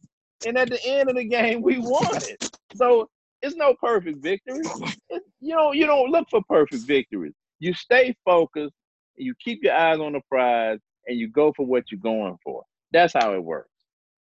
and 0.48 0.58
at 0.58 0.70
the 0.70 0.84
end 0.86 1.10
of 1.10 1.16
the 1.16 1.26
game, 1.26 1.62
we 1.62 1.78
won 1.78 2.16
it. 2.16 2.50
So 2.76 3.08
it's 3.46 3.56
no 3.56 3.74
perfect 3.76 4.22
victory. 4.24 4.62
It, 5.10 5.24
you 5.40 5.56
know, 5.56 5.72
you 5.72 5.86
don't 5.86 6.10
look 6.12 6.28
for 6.30 6.42
perfect 6.50 6.84
victories. 6.84 7.34
You 7.60 7.74
stay 7.74 8.16
focused, 8.26 8.74
and 9.18 9.26
you 9.26 9.34
keep 9.44 9.64
your 9.64 9.74
eyes 9.76 10.00
on 10.00 10.14
the 10.14 10.22
prize, 10.30 10.80
and 11.08 11.18
you 11.18 11.30
go 11.30 11.54
for 11.56 11.66
what 11.66 11.92
you're 11.92 12.00
going 12.00 12.38
for. 12.44 12.64
That's 12.92 13.14
how 13.14 13.34
it 13.34 13.44
works. 13.44 13.70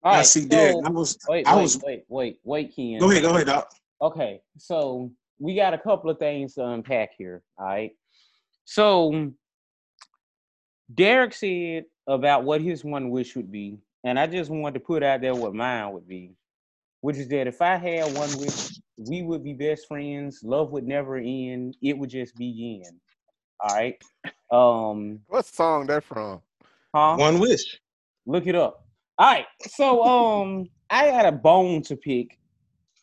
All 0.02 0.14
I 0.14 0.22
see, 0.22 0.42
so- 0.42 0.48
Derek. 0.48 0.76
I 0.84 0.90
was, 0.90 1.18
Wait, 1.28 1.46
I 1.46 1.56
wait, 1.56 1.62
was. 1.62 1.80
wait, 1.84 2.04
wait, 2.08 2.38
wait, 2.44 2.74
Ken. 2.74 2.98
Go 2.98 3.10
ahead, 3.10 3.22
go 3.22 3.30
ahead, 3.30 3.46
Doc. 3.46 3.70
Okay, 4.02 4.40
so 4.56 5.10
we 5.38 5.54
got 5.54 5.74
a 5.74 5.78
couple 5.78 6.10
of 6.10 6.18
things 6.18 6.54
to 6.54 6.64
unpack 6.66 7.10
here. 7.18 7.42
All 7.58 7.66
right. 7.66 7.90
So 8.64 9.30
Derek 10.94 11.34
said 11.34 11.84
about 12.06 12.44
what 12.44 12.60
his 12.62 12.82
one 12.84 13.10
wish 13.10 13.36
would 13.36 13.52
be, 13.52 13.78
and 14.04 14.18
I 14.18 14.26
just 14.26 14.50
wanted 14.50 14.74
to 14.74 14.80
put 14.80 15.02
out 15.02 15.20
there 15.20 15.34
what 15.34 15.54
mine 15.54 15.92
would 15.92 16.08
be, 16.08 16.32
which 17.02 17.16
is 17.16 17.28
that 17.28 17.46
if 17.46 17.60
I 17.60 17.76
had 17.76 18.14
one 18.16 18.30
wish, 18.38 18.78
we 19.08 19.22
would 19.22 19.42
be 19.42 19.52
best 19.54 19.86
friends. 19.88 20.40
Love 20.42 20.70
would 20.72 20.86
never 20.86 21.16
end. 21.16 21.76
It 21.82 21.96
would 21.96 22.10
just 22.10 22.36
begin. 22.36 22.82
All 23.60 23.74
right. 23.74 23.96
Um, 24.50 25.20
What 25.28 25.46
song 25.46 25.86
that 25.86 26.04
from? 26.04 26.40
huh? 26.94 27.16
One 27.16 27.38
wish. 27.38 27.80
Look 28.26 28.46
it 28.46 28.54
up. 28.54 28.84
All 29.18 29.32
right. 29.32 29.46
So 29.68 30.02
um 30.04 30.68
I 30.90 31.04
had 31.04 31.26
a 31.26 31.32
bone 31.32 31.82
to 31.82 31.96
pick 31.96 32.38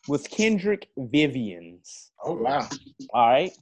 with 0.08 0.28
Kendrick 0.30 0.88
Vivians. 0.96 2.12
Oh 2.24 2.34
wow. 2.34 2.68
All 3.12 3.28
right. 3.28 3.52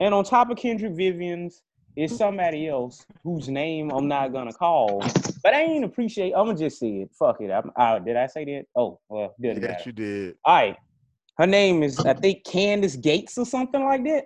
And 0.00 0.14
on 0.14 0.24
top 0.24 0.50
of 0.50 0.56
Kendrick 0.58 0.92
Vivians 0.94 1.62
is 1.96 2.16
somebody 2.16 2.68
else 2.68 3.04
whose 3.24 3.48
name 3.48 3.90
I'm 3.90 4.06
not 4.08 4.32
gonna 4.32 4.52
call. 4.52 5.02
But 5.42 5.54
I 5.54 5.62
ain't 5.62 5.84
appreciate 5.84 6.32
I'm 6.34 6.46
gonna 6.46 6.58
just 6.58 6.78
say 6.78 6.88
it. 7.02 7.10
Fuck 7.18 7.40
it. 7.40 7.50
I'm 7.50 7.70
uh, 7.76 7.98
did 7.98 8.16
I 8.16 8.26
say 8.26 8.44
that? 8.44 8.64
Oh, 8.76 9.00
well, 9.08 9.34
doesn't 9.40 9.62
Yes, 9.62 9.70
matter. 9.70 9.82
you 9.86 9.92
did. 9.92 10.36
All 10.44 10.54
right. 10.54 10.76
Her 11.38 11.46
name 11.46 11.82
is 11.82 11.98
I 12.00 12.14
think 12.14 12.44
Candace 12.44 12.96
Gates 12.96 13.38
or 13.38 13.46
something 13.46 13.82
like 13.82 14.04
that. 14.04 14.24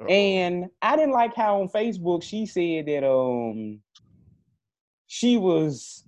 Uh-oh. 0.00 0.06
And 0.06 0.66
I 0.82 0.96
didn't 0.96 1.12
like 1.12 1.34
how 1.34 1.60
on 1.60 1.68
Facebook 1.68 2.22
she 2.22 2.46
said 2.46 2.86
that 2.86 3.06
um 3.06 3.80
she 5.06 5.36
was 5.36 6.04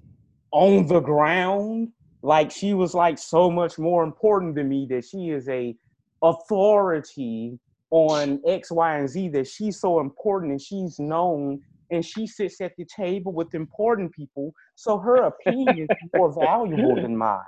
on 0.51 0.87
the 0.87 1.01
ground, 1.01 1.89
like 2.23 2.51
she 2.51 2.73
was 2.73 2.95
like 2.95 3.19
so 3.19 3.51
much 3.51 3.79
more 3.79 4.03
important 4.03 4.57
to 4.57 4.65
me 4.65 4.87
that 4.91 5.05
she 5.05 5.29
is 5.29 5.49
a 5.49 5.77
authority 6.23 7.59
on 7.91 8.41
X, 8.47 8.73
Y, 8.73 8.99
and 8.99 9.09
Z 9.09 9.29
that 9.29 9.47
she's 9.47 9.79
so 9.79 10.01
important 10.01 10.53
and 10.53 10.61
she's 10.61 10.99
known 10.99 11.61
and 11.91 12.05
she 12.05 12.27
sits 12.27 12.61
at 12.61 12.73
the 12.77 12.85
table 12.85 13.33
with 13.33 13.55
important 13.55 14.13
people, 14.13 14.53
so 14.75 14.99
her 14.99 15.17
opinion 15.27 15.79
is 15.79 15.89
more 16.17 16.33
valuable 16.33 16.97
than 16.97 17.17
mine. 17.17 17.39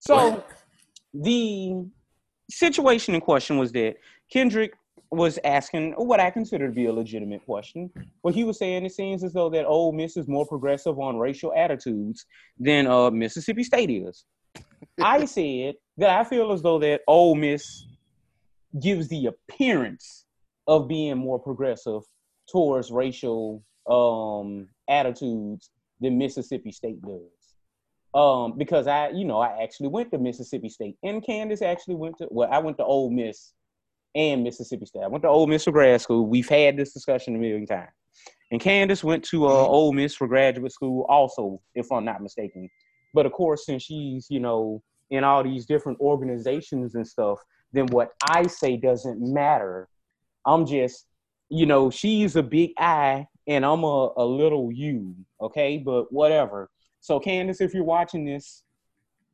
So 0.00 0.44
the 1.14 1.86
situation 2.50 3.14
in 3.14 3.20
question 3.20 3.58
was 3.58 3.72
that 3.72 3.96
Kendrick 4.30 4.74
was 5.10 5.38
asking 5.44 5.92
what 5.92 6.20
I 6.20 6.30
consider 6.30 6.68
to 6.68 6.74
be 6.74 6.86
a 6.86 6.92
legitimate 6.92 7.44
question. 7.44 7.90
What 8.22 8.34
he 8.34 8.44
was 8.44 8.58
saying, 8.58 8.84
it 8.84 8.92
seems 8.92 9.22
as 9.22 9.32
though 9.32 9.50
that 9.50 9.66
Ole 9.66 9.92
Miss 9.92 10.16
is 10.16 10.28
more 10.28 10.46
progressive 10.46 10.98
on 10.98 11.18
racial 11.18 11.52
attitudes 11.56 12.26
than 12.58 12.86
uh, 12.86 13.10
Mississippi 13.10 13.62
State 13.62 13.90
is. 13.90 14.24
I 15.00 15.24
said 15.24 15.74
that 15.98 16.10
I 16.10 16.24
feel 16.24 16.52
as 16.52 16.62
though 16.62 16.78
that 16.80 17.02
Ole 17.06 17.34
Miss 17.34 17.86
gives 18.80 19.08
the 19.08 19.26
appearance 19.26 20.24
of 20.66 20.88
being 20.88 21.16
more 21.16 21.38
progressive 21.38 22.02
towards 22.50 22.90
racial 22.90 23.62
um, 23.88 24.68
attitudes 24.88 25.70
than 26.00 26.18
Mississippi 26.18 26.72
State 26.72 27.00
does. 27.02 27.33
Um, 28.14 28.56
because 28.56 28.86
I, 28.86 29.08
you 29.08 29.24
know, 29.24 29.40
I 29.40 29.62
actually 29.62 29.88
went 29.88 30.12
to 30.12 30.18
Mississippi 30.18 30.68
State, 30.68 30.96
and 31.02 31.24
Candace 31.24 31.62
actually 31.62 31.96
went 31.96 32.18
to. 32.18 32.28
Well, 32.30 32.48
I 32.50 32.58
went 32.58 32.78
to 32.78 32.84
Ole 32.84 33.10
Miss 33.10 33.52
and 34.14 34.44
Mississippi 34.44 34.86
State. 34.86 35.02
I 35.02 35.08
went 35.08 35.22
to 35.22 35.28
Ole 35.28 35.46
Miss 35.46 35.64
for 35.64 35.72
grad 35.72 36.00
school. 36.00 36.26
We've 36.26 36.48
had 36.48 36.76
this 36.76 36.92
discussion 36.92 37.34
a 37.34 37.38
million 37.38 37.66
times. 37.66 37.90
And 38.50 38.60
Candace 38.60 39.02
went 39.02 39.24
to 39.24 39.46
uh, 39.46 39.50
Ole 39.50 39.92
Miss 39.92 40.14
for 40.14 40.28
graduate 40.28 40.72
school, 40.72 41.06
also, 41.08 41.60
if 41.74 41.90
I'm 41.90 42.04
not 42.04 42.22
mistaken. 42.22 42.70
But 43.12 43.26
of 43.26 43.32
course, 43.32 43.66
since 43.66 43.82
she's, 43.82 44.28
you 44.30 44.38
know, 44.38 44.82
in 45.10 45.24
all 45.24 45.42
these 45.42 45.66
different 45.66 45.98
organizations 46.00 46.94
and 46.94 47.06
stuff, 47.06 47.40
then 47.72 47.86
what 47.86 48.10
I 48.28 48.46
say 48.46 48.76
doesn't 48.76 49.20
matter. 49.20 49.88
I'm 50.46 50.66
just, 50.66 51.06
you 51.48 51.66
know, 51.66 51.90
she's 51.90 52.36
a 52.36 52.42
big 52.42 52.70
I 52.78 53.26
and 53.46 53.64
I'm 53.64 53.82
a, 53.82 54.12
a 54.16 54.24
little 54.24 54.70
you, 54.72 55.14
okay? 55.40 55.78
But 55.78 56.12
whatever. 56.12 56.70
So, 57.04 57.20
Candace, 57.20 57.60
if 57.60 57.74
you're 57.74 57.84
watching 57.84 58.24
this, 58.24 58.62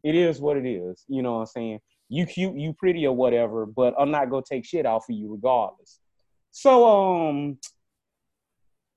it 0.03 0.17
is 0.17 0.41
what 0.41 0.57
it 0.57 0.67
is. 0.67 1.05
You 1.07 1.23
know 1.23 1.35
what 1.35 1.41
I'm 1.43 1.47
saying? 1.47 1.79
You 2.09 2.27
cute, 2.27 2.57
you 2.57 2.73
pretty, 2.73 3.07
or 3.07 3.15
whatever, 3.15 3.65
but 3.65 3.95
I'm 3.97 4.11
not 4.11 4.29
gonna 4.29 4.43
take 4.43 4.65
shit 4.65 4.87
off 4.87 5.09
of 5.09 5.15
you 5.15 5.31
regardless. 5.31 6.01
So, 6.51 7.29
um, 7.29 7.59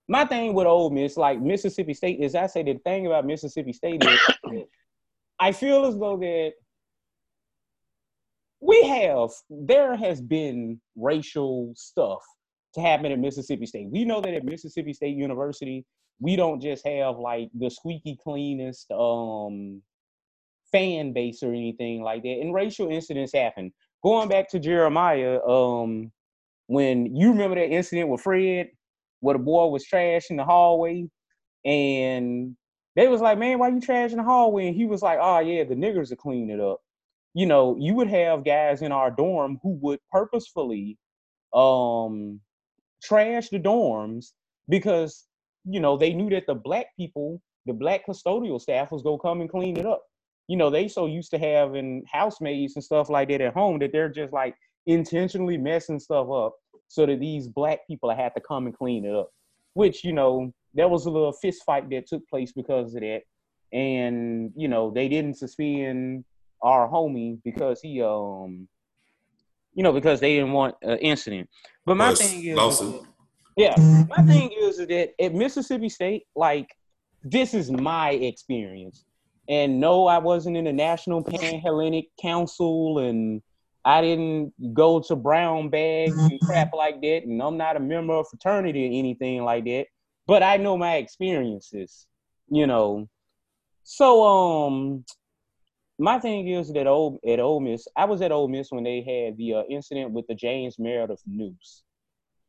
my 0.07 0.26
thing 0.26 0.55
with 0.55 0.65
Ole 0.65 0.89
Miss, 0.89 1.17
like 1.17 1.39
Mississippi 1.39 1.93
State, 1.93 2.19
is 2.19 2.34
I 2.34 2.47
say 2.47 2.63
the 2.63 2.74
thing 2.80 3.05
about 3.05 3.28
Mississippi 3.28 3.74
State 3.74 4.03
is 4.03 4.19
I 5.39 5.51
feel 5.51 5.86
as 5.86 5.95
though 5.95 6.17
that 6.17 6.53
we 8.59 8.88
have 8.88 9.30
there 9.51 9.95
has 9.95 10.19
been 10.19 10.82
racial 10.95 11.74
stuff 11.76 12.24
to 12.74 12.82
happen 12.82 13.11
at 13.11 13.19
Mississippi 13.19 13.67
State. 13.67 13.91
We 13.91 14.03
know 14.03 14.19
that 14.19 14.34
at 14.34 14.43
Mississippi 14.43 14.93
State 14.93 15.15
University, 15.15 15.86
we 16.20 16.36
don't 16.36 16.61
just 16.61 16.86
have 16.88 17.18
like 17.18 17.49
the 17.53 17.70
squeaky 17.70 18.18
cleanest 18.24 18.91
um 18.91 19.82
fan 20.72 21.14
base 21.14 21.43
or 21.43 21.53
anything 21.53 22.01
like 22.01 22.24
that. 22.24 22.39
And 22.41 22.53
racial 22.53 22.89
incidents 22.89 23.34
happen. 23.34 23.72
Going 24.03 24.28
back 24.30 24.49
to 24.49 24.59
Jeremiah, 24.59 25.39
um, 25.45 26.11
when 26.68 27.16
you 27.16 27.32
remember 27.32 27.55
that 27.55 27.70
incident 27.70 28.09
with 28.09 28.22
Fred, 28.22 28.70
where 29.22 29.38
the 29.38 29.43
boy 29.43 29.68
was 29.68 29.86
trash 29.86 30.30
in 30.30 30.38
the 30.38 30.43
hallway, 30.43 31.07
and 31.66 32.55
they 32.95 33.07
was 33.07 33.22
like, 33.22 33.38
"Man, 33.38 33.59
why 33.59 33.70
you 33.70 33.82
trash 33.82 34.11
in 34.11 34.18
the 34.18 34.24
hallway?" 34.24 34.68
And 34.68 34.76
he 34.76 34.86
was 34.86 35.01
like, 35.01 35.20
"Oh 35.22 35.39
yeah, 35.39 35.64
the 35.64 35.76
niggers 35.76 36.11
are 36.11 36.18
cleaning 36.18 36.49
it 36.49 36.59
up." 36.59 36.82
You 37.34 37.45
know, 37.47 37.78
you 37.80 37.95
would 37.95 38.09
have 38.09 38.45
guys 38.45 38.82
in 38.82 38.91
our 38.91 39.11
dorm 39.11 39.59
who 39.64 39.78
would 39.82 39.99
purposefully 40.11 40.97
um 41.53 42.41
trash 43.03 43.49
the 43.49 43.59
dorms 43.59 44.34
because 44.70 45.28
you 45.66 45.80
know 45.80 45.97
they 45.97 46.14
knew 46.14 46.30
that 46.30 46.47
the 46.47 46.55
black 46.55 46.88
people, 46.97 47.41
the 47.66 47.74
black 47.74 48.05
custodial 48.05 48.59
staff 48.59 48.91
was 48.91 49.01
gonna 49.01 49.20
come 49.20 49.41
and 49.41 49.49
clean 49.49 49.78
it 49.78 49.86
up. 49.86 50.03
You 50.47 50.57
know, 50.57 50.70
they 50.70 50.88
so 50.88 51.05
used 51.05 51.32
to 51.32 51.39
having 51.39 52.03
housemaids 52.11 52.76
and 52.76 52.84
stuff 52.84 53.09
like 53.09 53.30
that 53.30 53.41
at 53.41 53.53
home 53.53 53.80
that 53.80 53.91
they're 53.91 54.09
just 54.09 54.34
like 54.34 54.55
intentionally 54.86 55.57
messing 55.57 55.99
stuff 55.99 56.30
up 56.30 56.55
so 56.89 57.05
that 57.05 57.20
these 57.20 57.47
black 57.47 57.80
people 57.88 58.14
had 58.14 58.34
to 58.36 58.41
come 58.41 58.66
and 58.66 58.78
clean 58.78 59.05
it 59.05 59.16
up. 59.16 59.30
Which, 59.74 60.03
you 60.03 60.14
know, 60.14 60.51
there 60.74 60.89
was 60.89 61.05
a 61.05 61.09
little 61.09 61.32
fist 61.32 61.64
fight 61.66 61.89
that 61.89 62.07
took 62.07 62.28
place 62.28 62.51
because 62.51 62.93
of 62.93 63.01
that. 63.01 63.22
And, 63.72 64.51
you 64.55 64.68
know, 64.68 64.91
they 64.91 65.07
didn't 65.07 65.36
suspend 65.36 66.26
our 66.61 66.88
homie 66.88 67.39
because 67.43 67.82
he 67.82 68.01
um 68.01 68.68
you 69.74 69.82
know, 69.82 69.91
because 69.91 70.20
they 70.20 70.36
didn't 70.36 70.51
want 70.51 70.76
an 70.84 70.99
incident. 70.99 71.49
But 71.86 71.97
my 71.97 72.14
thing 72.14 72.43
is, 72.43 72.55
lawsuit. 72.55 73.01
Yeah, 73.56 73.76
my 74.10 74.24
thing 74.24 74.51
is 74.58 74.78
that 74.78 75.10
at 75.20 75.34
Mississippi 75.34 75.89
State, 75.89 76.24
like 76.36 76.70
this 77.24 77.54
is 77.54 77.72
my 77.72 78.12
experience. 78.12 79.06
And 79.49 79.80
no, 79.80 80.08
I 80.08 80.20
wasn't 80.20 80.58
in 80.58 80.66
the 80.66 80.74
National 80.74 81.22
Panhellenic 81.24 82.06
Council, 82.22 82.99
and 82.99 83.41
I 83.84 84.01
didn't 84.01 84.54
go 84.74 85.01
to 85.01 85.16
brown 85.16 85.70
bags 85.70 86.16
and 86.16 86.39
crap 86.41 86.74
like 86.74 87.01
that. 87.01 87.24
And 87.26 87.41
I'm 87.41 87.58
not 87.58 87.76
a 87.76 87.82
member 87.82 88.14
of 88.14 88.28
fraternity 88.30 88.86
or 88.86 88.99
anything 88.99 89.43
like 89.43 89.66
that. 89.66 89.88
But 90.26 90.43
I 90.43 90.58
know 90.58 90.78
my 90.78 90.95
experiences, 90.95 92.08
you 92.49 92.66
know. 92.66 93.10
So 93.84 94.24
um, 94.24 95.04
my 95.99 96.20
thing 96.20 96.47
is 96.47 96.72
that 96.72 96.88
old 96.88 97.20
at 97.28 97.41
Ole 97.41 97.60
Miss, 97.60 97.86
I 97.97 98.06
was 98.06 98.22
at 98.22 98.32
Ole 98.32 98.47
Miss 98.47 98.72
when 98.72 98.86
they 98.86 99.01
had 99.01 99.38
the 99.38 99.56
uh, 99.56 99.64
incident 99.70 100.12
with 100.12 100.26
the 100.28 100.36
James 100.36 100.80
Meredith 100.80 101.22
noose. 101.28 101.84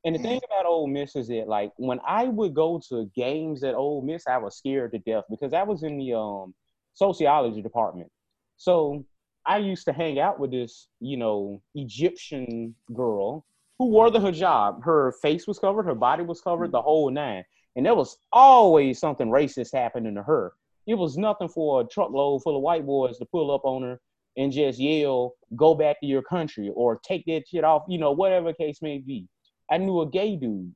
And 0.04 0.14
the 0.14 0.18
thing 0.18 0.40
about 0.44 0.66
Ole 0.66 0.86
Miss 0.86 1.16
is 1.16 1.28
that, 1.28 1.48
like, 1.48 1.72
when 1.76 1.98
I 2.06 2.24
would 2.24 2.54
go 2.54 2.80
to 2.90 3.10
games 3.14 3.64
at 3.64 3.74
Ole 3.74 4.02
Miss, 4.02 4.26
I 4.26 4.36
was 4.36 4.56
scared 4.56 4.92
to 4.92 4.98
death 4.98 5.24
because 5.30 5.54
I 5.54 5.62
was 5.62 5.82
in 5.82 5.96
the 5.96 6.12
um, 6.12 6.54
sociology 6.92 7.62
department. 7.62 8.10
So 8.58 9.04
I 9.46 9.58
used 9.58 9.86
to 9.86 9.92
hang 9.92 10.20
out 10.20 10.38
with 10.38 10.50
this, 10.50 10.88
you 11.00 11.16
know, 11.16 11.62
Egyptian 11.74 12.74
girl 12.92 13.46
who 13.78 13.86
wore 13.88 14.10
the 14.10 14.18
hijab. 14.18 14.84
Her 14.84 15.12
face 15.22 15.46
was 15.46 15.58
covered, 15.58 15.86
her 15.86 15.94
body 15.94 16.22
was 16.22 16.40
covered, 16.40 16.72
the 16.72 16.82
whole 16.82 17.10
nine. 17.10 17.44
And 17.76 17.86
there 17.86 17.94
was 17.94 18.18
always 18.30 18.98
something 18.98 19.28
racist 19.28 19.74
happening 19.74 20.14
to 20.14 20.22
her 20.22 20.52
it 20.86 20.94
was 20.94 21.16
nothing 21.16 21.48
for 21.48 21.80
a 21.80 21.84
truckload 21.84 22.42
full 22.42 22.56
of 22.56 22.62
white 22.62 22.86
boys 22.86 23.18
to 23.18 23.24
pull 23.24 23.50
up 23.50 23.64
on 23.64 23.82
her 23.82 24.00
and 24.36 24.52
just 24.52 24.78
yell, 24.78 25.34
"Go 25.56 25.74
back 25.74 26.00
to 26.00 26.06
your 26.06 26.22
country" 26.22 26.70
or 26.74 26.98
"Take 26.98 27.24
that 27.26 27.48
shit 27.48 27.64
off," 27.64 27.84
you 27.88 27.98
know, 27.98 28.12
whatever 28.12 28.52
case 28.52 28.82
may 28.82 28.98
be. 28.98 29.28
I 29.70 29.78
knew 29.78 30.00
a 30.00 30.08
gay 30.08 30.36
dude 30.36 30.74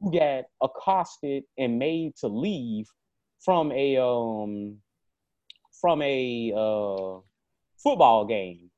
who 0.00 0.12
got 0.12 0.44
accosted 0.62 1.44
and 1.58 1.78
made 1.78 2.16
to 2.16 2.28
leave 2.28 2.86
from 3.44 3.72
a 3.72 3.96
um 3.96 4.78
from 5.80 6.02
a 6.02 6.52
uh 6.56 7.20
football 7.82 8.26
game. 8.26 8.70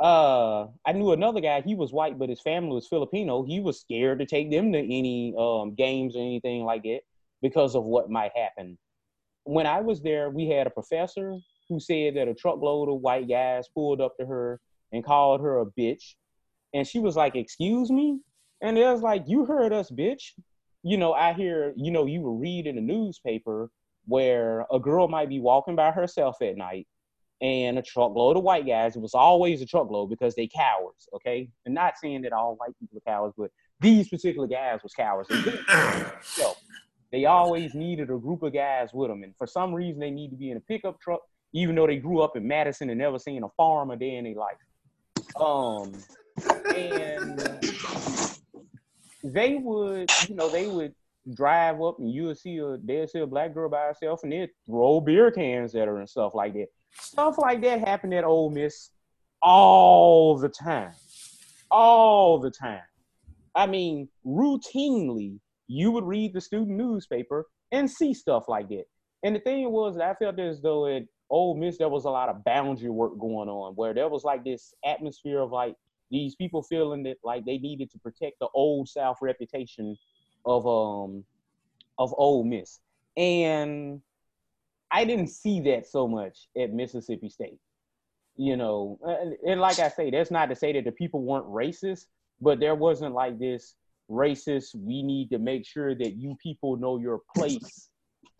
Uh, 0.00 0.66
I 0.84 0.92
knew 0.92 1.12
another 1.12 1.40
guy. 1.40 1.60
He 1.60 1.76
was 1.76 1.92
white, 1.92 2.18
but 2.18 2.28
his 2.28 2.40
family 2.40 2.74
was 2.74 2.88
Filipino. 2.88 3.44
He 3.44 3.60
was 3.60 3.80
scared 3.80 4.18
to 4.18 4.26
take 4.26 4.50
them 4.50 4.72
to 4.72 4.78
any 4.78 5.34
um 5.38 5.74
games 5.74 6.16
or 6.16 6.20
anything 6.20 6.64
like 6.64 6.84
it 6.84 7.02
because 7.42 7.76
of 7.76 7.84
what 7.84 8.10
might 8.10 8.32
happen 8.34 8.76
when 9.44 9.66
I 9.66 9.80
was 9.80 10.02
there, 10.02 10.30
we 10.30 10.48
had 10.48 10.66
a 10.66 10.70
professor 10.70 11.36
who 11.68 11.78
said 11.78 12.16
that 12.16 12.28
a 12.28 12.34
truckload 12.34 12.88
of 12.88 13.00
white 13.00 13.28
guys 13.28 13.68
pulled 13.74 14.00
up 14.00 14.16
to 14.18 14.26
her 14.26 14.60
and 14.92 15.04
called 15.04 15.40
her 15.40 15.60
a 15.60 15.66
bitch. 15.66 16.14
And 16.72 16.86
she 16.86 16.98
was 16.98 17.16
like, 17.16 17.36
Excuse 17.36 17.90
me? 17.90 18.20
And 18.64 18.78
it 18.78 18.90
was 18.90 19.02
like, 19.02 19.24
You 19.26 19.44
heard 19.44 19.72
us, 19.72 19.90
bitch. 19.90 20.32
You 20.82 20.96
know, 20.96 21.12
I 21.12 21.34
hear, 21.34 21.72
you 21.76 21.90
know, 21.90 22.06
you 22.06 22.20
will 22.22 22.36
read 22.36 22.66
in 22.66 22.76
the 22.76 22.82
newspaper 22.82 23.70
where 24.06 24.66
a 24.72 24.80
girl 24.80 25.06
might 25.06 25.28
be 25.28 25.40
walking 25.40 25.76
by 25.76 25.90
herself 25.90 26.42
at 26.42 26.56
night 26.56 26.86
and 27.40 27.78
a 27.78 27.82
truckload 27.82 28.36
of 28.36 28.42
white 28.42 28.66
guys, 28.66 28.96
it 28.96 29.00
was 29.00 29.14
always 29.14 29.60
a 29.60 29.66
truckload 29.66 30.08
because 30.08 30.34
they 30.34 30.46
cowards, 30.46 31.08
okay? 31.14 31.48
And 31.66 31.74
not 31.74 31.98
saying 32.00 32.22
that 32.22 32.32
all 32.32 32.56
white 32.56 32.78
people 32.78 32.98
are 32.98 33.12
cowards, 33.12 33.34
but 33.36 33.50
these 33.80 34.08
particular 34.08 34.46
guys 34.46 34.80
was 34.82 34.94
cowards. 34.94 35.28
so 36.22 36.54
they 37.12 37.26
always 37.26 37.74
needed 37.74 38.10
a 38.10 38.16
group 38.16 38.42
of 38.42 38.54
guys 38.54 38.90
with 38.94 39.10
them. 39.10 39.22
And 39.22 39.36
for 39.36 39.46
some 39.46 39.74
reason, 39.74 40.00
they 40.00 40.10
need 40.10 40.30
to 40.30 40.36
be 40.36 40.50
in 40.50 40.56
a 40.56 40.60
pickup 40.60 41.00
truck, 41.00 41.20
even 41.52 41.74
though 41.74 41.86
they 41.86 41.98
grew 41.98 42.20
up 42.20 42.36
in 42.36 42.46
Madison 42.46 42.88
and 42.88 42.98
never 42.98 43.18
seen 43.18 43.42
a 43.42 43.48
farm 43.56 43.90
a 43.90 43.96
day 43.96 44.16
in 44.16 44.24
their 44.24 44.34
life. 44.34 44.56
Um, 45.36 45.92
and 46.74 47.40
they 49.24 49.54
would, 49.54 50.10
you 50.28 50.34
know, 50.34 50.48
they 50.48 50.68
would 50.68 50.94
drive 51.34 51.80
up 51.80 51.98
and 51.98 52.12
you 52.12 52.26
would 52.26 52.38
see 52.38 52.58
a, 52.58 52.76
they'd 52.76 53.08
see 53.08 53.20
a 53.20 53.26
black 53.26 53.54
girl 53.54 53.70
by 53.70 53.86
herself 53.86 54.22
and 54.22 54.30
they'd 54.30 54.50
throw 54.66 55.00
beer 55.00 55.30
cans 55.30 55.74
at 55.74 55.88
her 55.88 55.98
and 55.98 56.08
stuff 56.08 56.34
like 56.34 56.52
that. 56.52 56.66
Stuff 56.92 57.38
like 57.38 57.62
that 57.62 57.80
happened 57.80 58.14
at 58.14 58.24
Ole 58.24 58.50
Miss 58.50 58.90
all 59.42 60.36
the 60.36 60.48
time. 60.48 60.92
All 61.70 62.38
the 62.38 62.50
time. 62.50 62.82
I 63.54 63.66
mean, 63.66 64.08
routinely, 64.26 65.38
you 65.66 65.90
would 65.90 66.04
read 66.04 66.34
the 66.34 66.40
student 66.40 66.76
newspaper 66.76 67.46
and 67.72 67.90
see 67.90 68.12
stuff 68.12 68.44
like 68.48 68.68
that. 68.68 68.84
And 69.22 69.34
the 69.34 69.40
thing 69.40 69.70
was 69.70 69.98
I 69.98 70.14
felt 70.14 70.38
as 70.38 70.60
though 70.60 70.86
at 70.86 71.04
Ole 71.30 71.56
Miss 71.56 71.78
there 71.78 71.88
was 71.88 72.04
a 72.04 72.10
lot 72.10 72.28
of 72.28 72.44
boundary 72.44 72.90
work 72.90 73.18
going 73.18 73.48
on, 73.48 73.72
where 73.74 73.94
there 73.94 74.08
was 74.08 74.24
like 74.24 74.44
this 74.44 74.74
atmosphere 74.84 75.40
of 75.40 75.50
like 75.50 75.74
these 76.10 76.34
people 76.34 76.62
feeling 76.62 77.02
that 77.04 77.16
like 77.24 77.44
they 77.44 77.58
needed 77.58 77.90
to 77.92 77.98
protect 77.98 78.38
the 78.40 78.48
old 78.54 78.88
South 78.88 79.18
reputation 79.20 79.96
of 80.44 80.66
um 80.66 81.24
of 81.98 82.14
Ole 82.16 82.44
Miss, 82.44 82.80
and 83.16 84.00
I 84.90 85.04
didn't 85.04 85.28
see 85.28 85.60
that 85.62 85.86
so 85.86 86.06
much 86.06 86.48
at 86.56 86.72
Mississippi 86.72 87.28
State. 87.28 87.58
You 88.36 88.56
know, 88.56 88.98
and, 89.02 89.36
and 89.46 89.60
like 89.60 89.78
I 89.78 89.88
say, 89.88 90.10
that's 90.10 90.30
not 90.30 90.48
to 90.48 90.56
say 90.56 90.72
that 90.72 90.84
the 90.84 90.92
people 90.92 91.22
weren't 91.22 91.46
racist, 91.46 92.06
but 92.40 92.58
there 92.58 92.74
wasn't 92.74 93.14
like 93.14 93.38
this 93.38 93.76
racist. 94.10 94.74
We 94.74 95.02
need 95.02 95.30
to 95.30 95.38
make 95.38 95.64
sure 95.66 95.94
that 95.94 96.16
you 96.16 96.36
people 96.42 96.76
know 96.76 96.98
your 96.98 97.20
place 97.36 97.90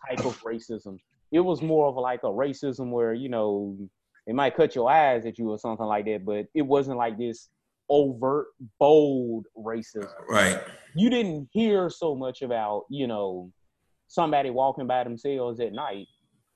type 0.09 0.25
of 0.27 0.41
racism. 0.43 0.99
It 1.31 1.41
was 1.41 1.63
more 1.63 1.87
of 1.89 1.97
like 1.97 2.23
a 2.25 2.29
racism 2.29 2.91
where 2.91 3.15
you 3.15 3.29
know 3.29 3.77
it 4.27 4.35
might 4.35 4.57
cut 4.57 4.75
your 4.75 4.91
eyes 4.91 5.27
at 5.27 5.39
you 5.39 5.51
or 5.51 5.59
something 5.59 5.87
like 5.87 6.07
that, 6.07 6.25
but 6.25 6.47
it 6.55 6.63
wasn't 6.63 6.97
like 6.97 7.19
this 7.19 7.49
overt, 7.91 8.47
bold 8.79 9.47
racism. 9.57 10.11
Right. 10.29 10.61
You 10.95 11.11
didn't 11.11 11.49
hear 11.53 11.91
so 11.91 12.15
much 12.15 12.43
about, 12.43 12.85
you 12.89 13.07
know, 13.07 13.51
somebody 14.09 14.51
walking 14.51 14.87
by 14.87 15.05
themselves 15.05 15.61
at 15.61 15.73
night 15.73 16.07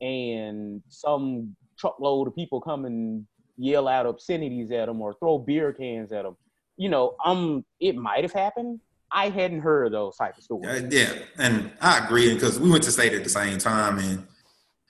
and 0.01 0.83
some 0.89 1.55
truckload 1.79 2.29
of 2.29 2.35
people 2.35 2.61
come 2.61 2.85
and 2.85 3.27
yell 3.57 3.89
out 3.89 4.07
obscenities 4.07 4.71
at 4.71 4.87
them 4.87 5.01
or 5.01 5.15
throw 5.15 5.39
beer 5.39 5.73
cans 5.73 6.13
at 6.13 6.23
them. 6.23 6.37
You 6.77 6.89
know, 6.89 7.17
um, 7.25 7.65
it 7.81 7.97
might 7.97 8.23
have 8.23 8.33
happened. 8.33 8.81
I 9.11 9.31
hadn't 9.31 9.61
heard 9.61 9.87
of 9.87 9.93
those 9.93 10.17
type 10.17 10.37
of 10.37 10.45
stories. 10.45 10.71
Uh, 10.71 10.89
yeah, 10.91 11.13
and 11.39 11.71
I 11.81 12.05
agree 12.05 12.33
because 12.35 12.61
we 12.61 12.71
went 12.71 12.85
to 12.85 12.93
state 12.93 13.15
at 13.15 13.25
the 13.25 13.31
same 13.31 13.59
time, 13.59 13.99
and 13.99 14.27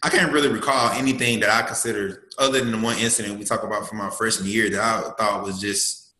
I 0.02 0.10
can't 0.10 0.32
really 0.32 0.48
recall 0.48 0.90
anything 0.92 1.40
that 1.40 1.50
I 1.50 1.66
considered 1.66 2.24
other 2.38 2.60
than 2.60 2.70
the 2.70 2.78
one 2.78 2.98
incident 2.98 3.38
we 3.38 3.44
talk 3.44 3.64
about 3.64 3.88
from 3.88 4.00
our 4.00 4.10
freshman 4.10 4.48
year 4.48 4.70
that 4.70 4.80
I 4.80 5.10
thought 5.18 5.42
was 5.42 5.60
just 5.60 6.12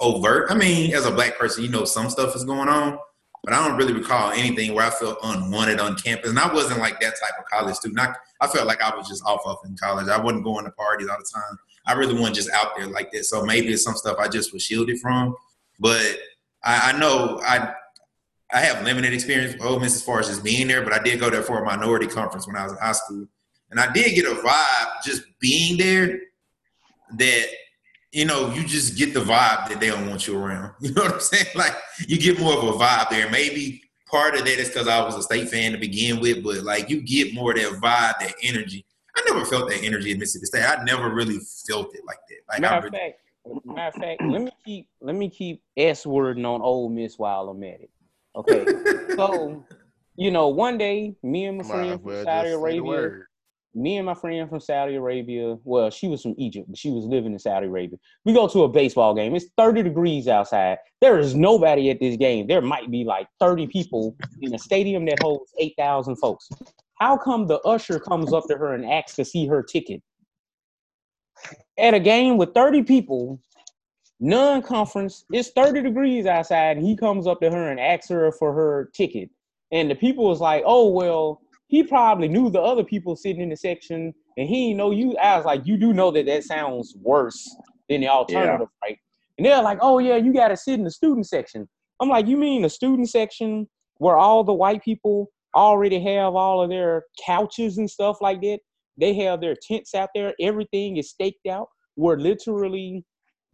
overt. 0.00 0.50
I 0.50 0.54
mean, 0.54 0.94
as 0.94 1.06
a 1.06 1.10
black 1.10 1.38
person, 1.38 1.62
you 1.62 1.70
know 1.70 1.84
some 1.84 2.08
stuff 2.08 2.34
is 2.34 2.44
going 2.44 2.68
on, 2.68 2.98
but 3.44 3.52
I 3.52 3.66
don't 3.66 3.76
really 3.76 3.92
recall 3.92 4.30
anything 4.30 4.74
where 4.74 4.86
I 4.86 4.90
felt 4.90 5.18
unwanted 5.22 5.80
on 5.80 5.96
campus. 5.96 6.30
And 6.30 6.38
I 6.38 6.52
wasn't 6.52 6.80
like 6.80 6.98
that 7.00 7.14
type 7.20 7.38
of 7.38 7.44
college 7.46 7.76
student. 7.76 8.00
I, 8.00 8.14
I 8.40 8.46
felt 8.48 8.66
like 8.66 8.82
I 8.82 8.96
was 8.96 9.06
just 9.06 9.24
off 9.26 9.42
off 9.44 9.64
in 9.66 9.76
college. 9.76 10.08
I 10.08 10.18
wasn't 10.18 10.44
going 10.44 10.64
to 10.64 10.70
parties 10.72 11.08
all 11.08 11.18
the 11.18 11.30
time. 11.32 11.58
I 11.86 11.92
really 11.92 12.14
wasn't 12.14 12.36
just 12.36 12.50
out 12.50 12.74
there 12.76 12.86
like 12.86 13.12
that. 13.12 13.24
So 13.24 13.44
maybe 13.44 13.68
it's 13.68 13.84
some 13.84 13.94
stuff 13.94 14.16
I 14.18 14.28
just 14.28 14.52
was 14.52 14.62
shielded 14.62 14.98
from. 14.98 15.36
But 15.78 16.18
I, 16.64 16.92
I 16.92 16.98
know 16.98 17.38
I 17.44 17.72
I 18.52 18.60
have 18.60 18.84
limited 18.84 19.12
experience 19.12 19.54
with 19.54 19.62
Ole 19.62 19.80
Miss 19.80 19.96
as 19.96 20.02
far 20.02 20.20
as 20.20 20.28
just 20.28 20.44
being 20.44 20.68
there, 20.68 20.82
but 20.82 20.92
I 20.92 21.02
did 21.02 21.18
go 21.18 21.30
there 21.30 21.42
for 21.42 21.62
a 21.62 21.64
minority 21.64 22.06
conference 22.06 22.46
when 22.46 22.56
I 22.56 22.62
was 22.62 22.72
in 22.72 22.78
high 22.78 22.92
school. 22.92 23.26
And 23.70 23.80
I 23.80 23.92
did 23.92 24.14
get 24.14 24.24
a 24.24 24.36
vibe 24.36 25.02
just 25.04 25.22
being 25.40 25.76
there 25.76 26.20
that, 27.18 27.46
you 28.12 28.24
know, 28.24 28.52
you 28.52 28.64
just 28.64 28.96
get 28.96 29.12
the 29.12 29.20
vibe 29.20 29.68
that 29.68 29.80
they 29.80 29.88
don't 29.88 30.08
want 30.08 30.26
you 30.26 30.38
around. 30.38 30.72
You 30.80 30.92
know 30.92 31.02
what 31.02 31.14
I'm 31.14 31.20
saying? 31.20 31.46
Like 31.56 31.74
you 32.06 32.18
get 32.18 32.38
more 32.38 32.52
of 32.52 32.62
a 32.62 32.72
vibe 32.72 33.10
there. 33.10 33.28
Maybe 33.30 33.82
part 34.08 34.36
of 34.36 34.44
that 34.44 34.58
is 34.60 34.68
because 34.68 34.86
I 34.86 35.04
was 35.04 35.16
a 35.16 35.22
state 35.22 35.48
fan 35.48 35.72
to 35.72 35.78
begin 35.78 36.20
with, 36.20 36.44
but 36.44 36.62
like 36.62 36.88
you 36.88 37.02
get 37.02 37.34
more 37.34 37.50
of 37.50 37.56
that 37.56 37.72
vibe, 37.72 38.20
that 38.20 38.34
energy. 38.42 38.86
I 39.16 39.22
never 39.28 39.44
felt 39.44 39.68
that 39.70 39.82
energy 39.82 40.12
at 40.12 40.18
Mississippi 40.18 40.46
State. 40.46 40.64
I 40.64 40.84
never 40.84 41.12
really 41.12 41.38
felt 41.66 41.94
it 41.94 42.02
like 42.06 42.18
that. 42.28 42.38
Like 42.48 42.60
matter 42.60 42.74
I 42.74 42.78
of 42.78 42.84
really, 42.84 42.98
fact, 42.98 43.20
matter 43.64 43.96
of 43.96 44.02
fact, 44.02 44.22
let 44.22 44.42
me 44.42 44.50
keep 44.64 44.88
let 45.00 45.14
me 45.16 45.30
keep 45.30 45.62
S 45.76 46.06
wording 46.06 46.44
on 46.44 46.60
Ole 46.60 46.90
Miss 46.90 47.18
while 47.18 47.48
I'm 47.48 47.62
at 47.64 47.80
it. 47.80 47.90
Okay, 48.36 48.66
so 49.16 49.64
you 50.16 50.30
know, 50.30 50.48
one 50.48 50.78
day, 50.78 51.14
me 51.22 51.46
and 51.46 51.58
my 51.58 51.64
friend 51.64 52.00
from 52.00 52.10
Saudi 52.10 52.24
just 52.24 52.26
say 52.26 52.50
the 52.50 52.56
Arabia, 52.56 53.10
me 53.74 53.98
and 53.98 54.06
my 54.06 54.14
friend 54.14 54.48
from 54.48 54.60
Saudi 54.60 54.94
Arabia, 54.94 55.56
well, 55.64 55.90
she 55.90 56.08
was 56.08 56.22
from 56.22 56.34
Egypt, 56.38 56.66
but 56.68 56.78
she 56.78 56.90
was 56.90 57.04
living 57.04 57.32
in 57.32 57.38
Saudi 57.38 57.66
Arabia. 57.66 57.98
We 58.24 58.32
go 58.32 58.48
to 58.48 58.64
a 58.64 58.68
baseball 58.68 59.14
game. 59.14 59.34
It's 59.34 59.46
30 59.58 59.82
degrees 59.82 60.28
outside. 60.28 60.78
There 61.02 61.18
is 61.18 61.34
nobody 61.34 61.90
at 61.90 62.00
this 62.00 62.16
game. 62.16 62.46
There 62.46 62.62
might 62.62 62.90
be 62.90 63.04
like 63.04 63.28
30 63.38 63.66
people 63.66 64.16
in 64.40 64.54
a 64.54 64.58
stadium 64.58 65.04
that 65.06 65.20
holds 65.20 65.52
8,000 65.58 66.16
folks. 66.16 66.48
How 66.94 67.18
come 67.18 67.46
the 67.46 67.60
usher 67.60 68.00
comes 68.00 68.32
up 68.32 68.44
to 68.48 68.56
her 68.56 68.72
and 68.72 68.86
asks 68.86 69.16
to 69.16 69.24
see 69.26 69.46
her 69.46 69.62
ticket? 69.62 70.02
At 71.78 71.92
a 71.92 72.00
game 72.00 72.38
with 72.38 72.54
30 72.54 72.82
people, 72.84 73.38
non-conference, 74.20 75.24
it's 75.30 75.50
30 75.50 75.82
degrees 75.82 76.26
outside, 76.26 76.76
and 76.76 76.86
he 76.86 76.96
comes 76.96 77.26
up 77.26 77.40
to 77.40 77.50
her 77.50 77.70
and 77.70 77.80
asks 77.80 78.08
her 78.08 78.32
for 78.32 78.52
her 78.52 78.90
ticket. 78.94 79.30
And 79.72 79.90
the 79.90 79.94
people 79.94 80.24
was 80.24 80.40
like, 80.40 80.62
oh, 80.64 80.88
well, 80.88 81.40
he 81.68 81.82
probably 81.82 82.28
knew 82.28 82.50
the 82.50 82.60
other 82.60 82.84
people 82.84 83.16
sitting 83.16 83.42
in 83.42 83.48
the 83.48 83.56
section 83.56 84.14
and 84.36 84.48
he 84.48 84.72
know 84.72 84.90
you. 84.90 85.16
I 85.16 85.36
was 85.36 85.44
like, 85.44 85.66
you 85.66 85.76
do 85.76 85.92
know 85.92 86.10
that 86.12 86.26
that 86.26 86.44
sounds 86.44 86.94
worse 87.00 87.56
than 87.88 88.02
the 88.02 88.08
alternative, 88.08 88.68
right? 88.84 88.98
And 89.38 89.46
they're 89.46 89.62
like, 89.62 89.78
oh, 89.80 89.98
yeah, 89.98 90.16
you 90.16 90.32
got 90.32 90.48
to 90.48 90.56
sit 90.56 90.74
in 90.74 90.84
the 90.84 90.90
student 90.90 91.26
section. 91.26 91.68
I'm 92.00 92.08
like, 92.08 92.26
you 92.26 92.36
mean 92.36 92.62
the 92.62 92.70
student 92.70 93.10
section 93.10 93.68
where 93.98 94.16
all 94.16 94.44
the 94.44 94.52
white 94.52 94.84
people 94.84 95.30
already 95.54 96.00
have 96.00 96.34
all 96.34 96.62
of 96.62 96.70
their 96.70 97.04
couches 97.24 97.78
and 97.78 97.90
stuff 97.90 98.18
like 98.20 98.40
that? 98.42 98.60
They 98.98 99.14
have 99.14 99.40
their 99.40 99.56
tents 99.60 99.94
out 99.94 100.10
there. 100.14 100.34
Everything 100.40 100.96
is 100.96 101.10
staked 101.10 101.46
out 101.46 101.68
where 101.96 102.18
literally 102.18 103.04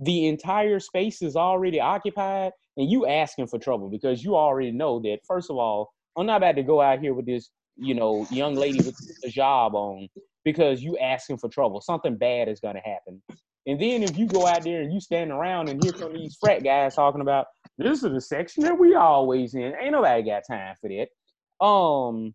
the 0.02 0.26
entire 0.26 0.80
space 0.80 1.22
is 1.22 1.36
already 1.36 1.80
occupied 1.80 2.52
and 2.76 2.90
you 2.90 3.06
asking 3.06 3.46
for 3.46 3.58
trouble 3.58 3.88
because 3.88 4.24
you 4.24 4.34
already 4.34 4.72
know 4.72 5.00
that, 5.00 5.18
first 5.26 5.48
of 5.48 5.56
all, 5.56 5.92
I'm 6.16 6.26
not 6.26 6.38
about 6.38 6.56
to 6.56 6.62
go 6.62 6.80
out 6.80 7.00
here 7.00 7.14
with 7.14 7.26
this, 7.26 7.50
you 7.76 7.94
know, 7.94 8.26
young 8.30 8.54
lady 8.54 8.78
with 8.78 8.96
a 9.24 9.28
job 9.28 9.74
on 9.74 10.08
because 10.44 10.82
you 10.82 10.98
asking 10.98 11.38
for 11.38 11.48
trouble. 11.48 11.80
Something 11.80 12.16
bad 12.16 12.48
is 12.48 12.58
gonna 12.58 12.80
happen. 12.84 13.22
And 13.66 13.80
then 13.80 14.02
if 14.02 14.18
you 14.18 14.26
go 14.26 14.46
out 14.46 14.64
there 14.64 14.80
and 14.82 14.92
you 14.92 15.00
stand 15.00 15.30
around 15.30 15.68
and 15.68 15.82
here 15.82 15.92
come 15.92 16.12
these 16.12 16.36
frat 16.40 16.64
guys 16.64 16.96
talking 16.96 17.20
about 17.20 17.46
this 17.78 18.02
is 18.02 18.12
the 18.12 18.20
section 18.20 18.64
that 18.64 18.78
we 18.78 18.96
always 18.96 19.54
in. 19.54 19.72
Ain't 19.80 19.92
nobody 19.92 20.22
got 20.24 20.42
time 20.50 20.74
for 20.80 20.90
that. 20.90 21.64
Um, 21.64 22.34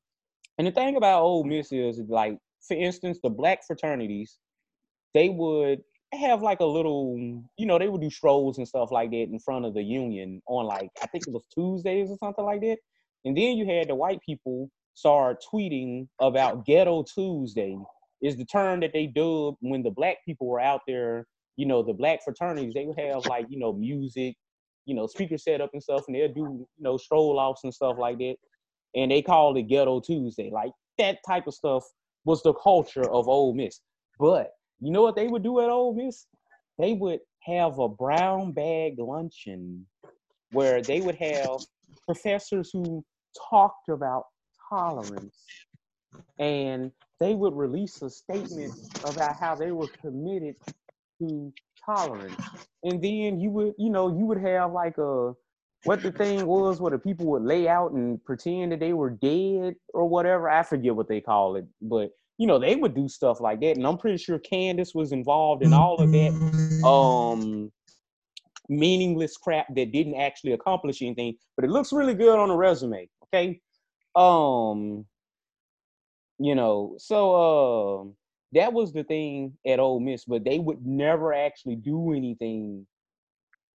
and 0.58 0.68
the 0.68 0.72
thing 0.72 0.96
about 0.96 1.22
old 1.22 1.48
Miss 1.48 1.72
is 1.72 2.00
like, 2.08 2.38
for 2.66 2.78
instance, 2.78 3.20
the 3.22 3.30
black 3.30 3.66
fraternities, 3.68 4.38
they 5.14 5.28
would 5.30 5.82
have 6.18 6.42
like 6.42 6.60
a 6.60 6.66
little, 6.66 7.18
you 7.58 7.66
know, 7.66 7.80
they 7.80 7.88
would 7.88 8.02
do 8.02 8.10
strolls 8.10 8.58
and 8.58 8.68
stuff 8.68 8.92
like 8.92 9.12
that 9.12 9.30
in 9.32 9.40
front 9.40 9.66
of 9.66 9.74
the 9.74 9.84
union 9.84 10.42
on 10.48 10.66
like 10.66 10.90
I 11.02 11.08
think 11.08 11.28
it 11.28 11.34
was 11.34 11.46
Tuesdays 11.54 12.10
or 12.10 12.18
something 12.18 12.46
like 12.46 12.62
that. 12.62 12.78
And 13.26 13.36
then 13.36 13.58
you 13.58 13.66
had 13.66 13.90
the 13.90 13.96
white 13.96 14.22
people 14.26 14.70
start 14.94 15.44
tweeting 15.54 16.08
about 16.20 16.66
Ghetto 16.66 17.04
Tuesday 17.04 17.78
is 18.22 18.36
the 18.36 18.46
term 18.46 18.80
that 18.80 18.94
they 18.94 19.08
dubbed 19.08 19.58
when 19.62 19.84
the 19.84 19.92
black 19.92 20.18
people 20.26 20.48
were 20.48 20.60
out 20.60 20.82
there, 20.88 21.26
you 21.56 21.66
know, 21.66 21.84
the 21.84 21.94
black 21.94 22.24
fraternities, 22.24 22.74
they 22.74 22.86
would 22.86 23.00
have 23.00 23.26
like, 23.28 23.46
you 23.50 23.60
know, 23.60 23.74
music, 23.74 24.36
you 24.86 24.96
know, 24.96 25.06
speaker 25.06 25.38
setup 25.38 25.70
and 25.74 25.84
stuff, 25.84 26.04
and 26.08 26.16
they'll 26.16 26.34
do, 26.34 26.66
you 26.78 26.84
know, 26.84 26.98
stroll 26.98 27.38
offs 27.38 27.64
and 27.64 27.74
stuff 27.74 27.98
like 28.00 28.18
that. 28.18 28.36
And 28.96 29.12
they 29.12 29.22
called 29.22 29.58
it 29.58 29.64
Ghetto 29.64 30.00
Tuesday. 30.00 30.50
Like 30.52 30.72
that 30.98 31.20
type 31.28 31.46
of 31.46 31.54
stuff 31.54 31.84
was 32.26 32.42
the 32.42 32.54
culture 32.54 33.08
of 33.10 33.28
Ole 33.28 33.54
Miss. 33.54 33.80
But 34.20 34.52
you 34.80 34.92
know 34.92 35.02
what 35.02 35.16
they 35.16 35.28
would 35.28 35.44
do 35.44 35.60
at 35.60 35.70
Ole 35.70 35.94
Miss? 35.94 36.26
They 36.78 36.94
would 36.94 37.20
have 37.42 37.80
a 37.80 37.90
brown 37.90 38.52
bag 38.52 39.00
luncheon 39.00 39.86
where 40.52 40.82
they 40.82 41.02
would 41.02 41.16
have 41.16 41.60
professors 42.06 42.70
who 42.72 43.04
talked 43.50 43.90
about 43.90 44.26
tolerance 44.70 45.44
and 46.40 46.92
they 47.20 47.34
would 47.34 47.54
release 47.54 48.02
a 48.02 48.10
statement 48.10 48.74
about 49.04 49.36
how 49.36 49.56
they 49.56 49.72
were 49.72 49.88
committed 50.02 50.56
to 51.20 51.54
tolerance 51.86 52.36
and 52.84 53.02
then 53.02 53.40
you 53.40 53.50
would 53.50 53.74
you 53.78 53.90
know 53.90 54.08
you 54.18 54.26
would 54.26 54.40
have 54.40 54.72
like 54.72 54.98
a 54.98 55.34
what 55.84 56.02
the 56.02 56.12
thing 56.12 56.46
was 56.46 56.82
where 56.82 56.92
the 56.92 56.98
people 56.98 57.26
would 57.28 57.44
lay 57.44 57.68
out 57.68 57.92
and 57.92 58.24
pretend 58.26 58.72
that 58.72 58.80
they 58.80 58.94
were 58.94 59.10
dead 59.10 59.76
or 59.94 60.08
whatever 60.08 60.50
i 60.50 60.62
forget 60.64 60.96
what 60.96 61.08
they 61.08 61.22
call 61.22 61.56
it 61.56 61.66
but 61.82 62.12
you 62.38 62.48
know 62.48 62.60
they 62.60 62.76
would 62.76 62.94
do 62.94 63.08
stuff 63.08 63.40
like 63.40 63.60
that 63.60 63.78
and 63.78 63.86
i'm 63.86 63.98
pretty 63.98 64.18
sure 64.18 64.40
candace 64.40 64.94
was 64.94 65.12
involved 65.12 65.64
in 65.64 65.74
all 65.74 65.98
of 65.98 66.12
that 66.12 66.86
um 66.88 67.72
meaningless 68.70 69.38
crap 69.38 69.68
that 69.74 69.92
didn't 69.92 70.16
actually 70.16 70.52
accomplish 70.52 71.02
anything 71.02 71.36
but 71.56 71.66
it 71.66 71.72
looks 71.72 71.94
really 71.94 72.14
good 72.14 72.38
on 72.38 72.50
a 72.50 72.56
resume 72.56 73.08
okay 73.24 73.60
um 74.16 75.06
you 76.40 76.54
know 76.54 76.96
so 76.98 78.02
um 78.02 78.16
that 78.54 78.74
was 78.74 78.94
the 78.94 79.04
thing 79.04 79.54
at 79.66 79.80
Ole 79.80 80.00
Miss, 80.00 80.26
but 80.26 80.44
they 80.44 80.60
would 80.60 80.86
never 80.86 81.34
actually 81.34 81.76
do 81.76 82.14
anything 82.14 82.88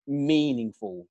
meaningful. 0.06 1.06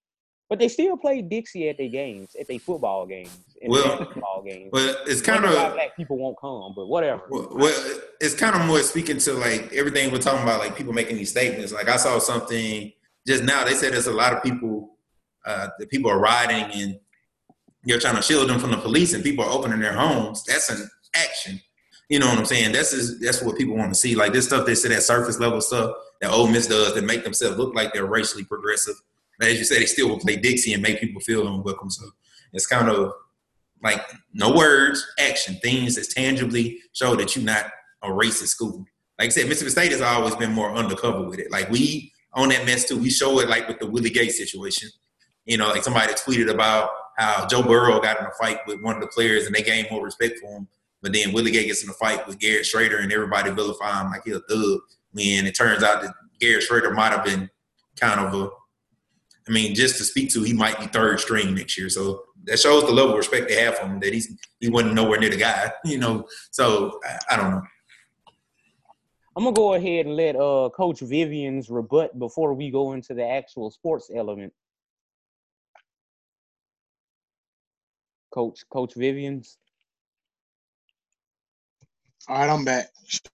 But 0.52 0.60
they 0.60 0.68
still 0.68 0.98
play 0.98 1.22
Dixie 1.22 1.70
at 1.70 1.78
their 1.78 1.88
games, 1.88 2.36
at 2.38 2.46
their 2.46 2.60
football 2.60 3.06
games, 3.06 3.38
and 3.62 3.72
Well, 3.72 4.00
basketball 4.00 4.44
games. 4.46 4.70
Well, 4.74 4.98
it's 5.08 5.22
kind 5.22 5.46
of 5.46 5.54
black 5.54 5.96
people 5.96 6.18
won't 6.18 6.38
come, 6.38 6.74
but 6.76 6.88
whatever. 6.88 7.22
Well, 7.30 7.48
well, 7.54 8.00
it's 8.20 8.36
kind 8.36 8.54
of 8.58 8.68
more 8.68 8.80
speaking 8.80 9.18
to 9.20 9.32
like 9.32 9.72
everything 9.72 10.12
we're 10.12 10.18
talking 10.20 10.44
about, 10.44 10.60
like 10.60 10.76
people 10.76 10.92
making 10.92 11.16
these 11.16 11.30
statements. 11.30 11.72
Like 11.72 11.88
I 11.88 11.96
saw 11.96 12.20
something 12.20 12.92
just 13.26 13.46
now. 13.46 13.64
They 13.64 13.76
said 13.76 13.94
there's 13.94 14.08
a 14.08 14.12
lot 14.12 14.34
of 14.34 14.44
people 14.44 14.98
uh, 15.46 15.70
that 15.80 15.90
people 15.90 16.12
are 16.12 16.20
riding 16.20 16.66
and 16.82 17.00
you're 17.86 18.02
trying 18.02 18.18
to 18.18 18.22
shield 18.22 18.50
them 18.50 18.60
from 18.60 18.72
the 18.72 18.78
police, 18.78 19.14
and 19.14 19.24
people 19.24 19.46
are 19.46 19.52
opening 19.52 19.80
their 19.80 19.94
homes. 19.94 20.44
That's 20.44 20.70
an 20.70 20.86
action. 21.16 21.62
You 22.10 22.20
know 22.20 22.28
what 22.28 22.40
I'm 22.40 22.46
saying? 22.46 22.74
That's 22.74 22.92
just, 22.92 23.22
that's 23.22 23.42
what 23.42 23.58
people 23.58 23.78
want 23.78 23.94
to 23.94 23.98
see. 23.98 24.16
Like 24.16 24.34
this 24.34 24.48
stuff 24.48 24.66
they 24.66 24.76
say 24.76 24.90
that 24.90 25.04
surface 25.04 25.40
level 25.40 25.62
stuff 25.62 25.96
that 26.20 26.30
Ole 26.30 26.48
Miss 26.48 26.68
does 26.68 26.94
that 26.94 27.06
make 27.06 27.24
themselves 27.24 27.58
look 27.58 27.74
like 27.74 27.94
they're 27.94 28.06
racially 28.06 28.44
progressive. 28.44 28.96
As 29.42 29.58
you 29.58 29.66
said, 29.66 29.78
they 29.78 29.86
still 29.86 30.10
will 30.10 30.20
play 30.20 30.36
Dixie 30.36 30.74
and 30.74 30.84
make 30.84 31.00
people 31.00 31.22
feel 31.22 31.48
unwelcome. 31.48 31.90
So 31.90 32.06
it's 32.54 32.68
kind 32.68 32.90
of 32.90 33.14
like 33.84 34.02
no 34.34 34.54
words, 34.54 35.06
action, 35.20 35.56
things 35.56 35.96
that 35.96 36.10
tangibly 36.10 36.80
show 36.94 37.16
that 37.16 37.36
you're 37.36 37.46
not 37.46 37.66
a 38.04 38.08
racist 38.08 38.50
school. 38.50 38.86
Like 39.20 39.28
I 39.28 39.30
said, 39.30 39.48
Mississippi 39.48 39.72
State 39.72 39.92
has 39.92 40.02
always 40.02 40.36
been 40.36 40.52
more 40.52 40.72
undercover 40.72 41.24
with 41.28 41.40
it. 41.40 41.52
Like 41.52 41.70
we 41.70 42.12
on 42.34 42.50
that 42.50 42.66
mess 42.66 42.88
too. 42.88 42.98
We 42.98 43.10
show 43.10 43.40
it 43.40 43.50
like 43.50 43.68
with 43.68 43.80
the 43.80 43.88
Willie 43.88 44.10
Gay 44.10 44.30
situation. 44.30 44.90
You 45.46 45.58
know, 45.58 45.70
like 45.70 45.84
somebody 45.84 46.14
tweeted 46.14 46.50
about 46.50 46.90
how 47.18 47.48
Joe 47.48 47.64
Burrow 47.64 48.00
got 48.00 48.20
in 48.20 48.26
a 48.26 48.32
fight 48.40 48.60
with 48.68 48.82
one 48.82 48.96
of 48.96 49.02
the 49.02 49.08
players 49.08 49.46
and 49.46 49.56
they 49.56 49.62
gained 49.62 49.88
more 49.92 50.04
respect 50.04 50.40
for 50.40 50.58
him. 50.58 50.68
But 51.02 51.14
then 51.14 51.34
Willie 51.34 51.52
Gay 51.52 51.66
gets 51.66 51.84
in 51.84 51.90
a 51.90 51.94
fight 51.94 52.28
with 52.28 52.40
Garrett 52.40 52.66
Shrader 52.66 53.02
and 53.02 53.12
everybody 53.12 53.50
vilify 53.52 54.02
him 54.02 54.12
like 54.12 54.22
he's 54.24 54.36
a 54.36 54.42
thug. 54.42 54.80
When 55.14 55.46
it 55.46 55.56
turns 55.56 55.84
out 55.84 56.02
that 56.04 56.14
Garrett 56.40 56.64
Shrader 56.68 56.96
might 56.96 57.12
have 57.12 57.26
been 57.26 57.50
kind 58.00 58.20
of 58.20 58.34
a, 58.34 58.50
I 59.52 59.54
mean, 59.54 59.76
just 59.76 59.98
to 59.98 60.06
speak 60.06 60.30
to, 60.30 60.44
he 60.44 60.54
might 60.54 60.80
be 60.80 60.88
third 60.88 61.20
string 61.20 61.54
next 61.54 61.78
year. 61.78 61.90
So 61.90 62.24
that 62.46 62.58
shows 62.58 62.86
the 62.86 62.92
level 62.92 63.12
of 63.12 63.18
respect 63.18 63.50
they 63.50 63.62
have 63.62 63.78
for 63.78 63.86
him 63.86 64.00
that 64.00 64.14
he's 64.14 64.34
he 64.62 64.70
wasn't 64.70 64.94
nowhere 64.94 65.20
near 65.20 65.30
the 65.30 65.36
guy, 65.36 65.70
you 65.84 65.98
know. 65.98 66.26
So 66.52 67.02
I, 67.04 67.34
I 67.34 67.36
don't 67.36 67.52
know. 67.52 67.62
I'm 69.36 69.44
gonna 69.44 69.54
go 69.54 69.74
ahead 69.74 70.06
and 70.06 70.16
let 70.16 70.38
uh 70.38 70.70
Coach 70.74 71.02
Vivian's 71.02 71.70
rebut 71.70 72.18
before 72.18 72.54
we 72.54 72.72
go 72.72 72.94
into 72.94 73.14
the 73.14 73.28
actual 73.28 73.70
sports 73.72 74.10
element. 74.16 74.54
Coach 78.34 78.64
Coach 78.72 78.94
Vivian's. 78.96 79.58
All 82.28 82.38
right, 82.38 82.50
I'm 82.50 82.64
back. 82.64 82.90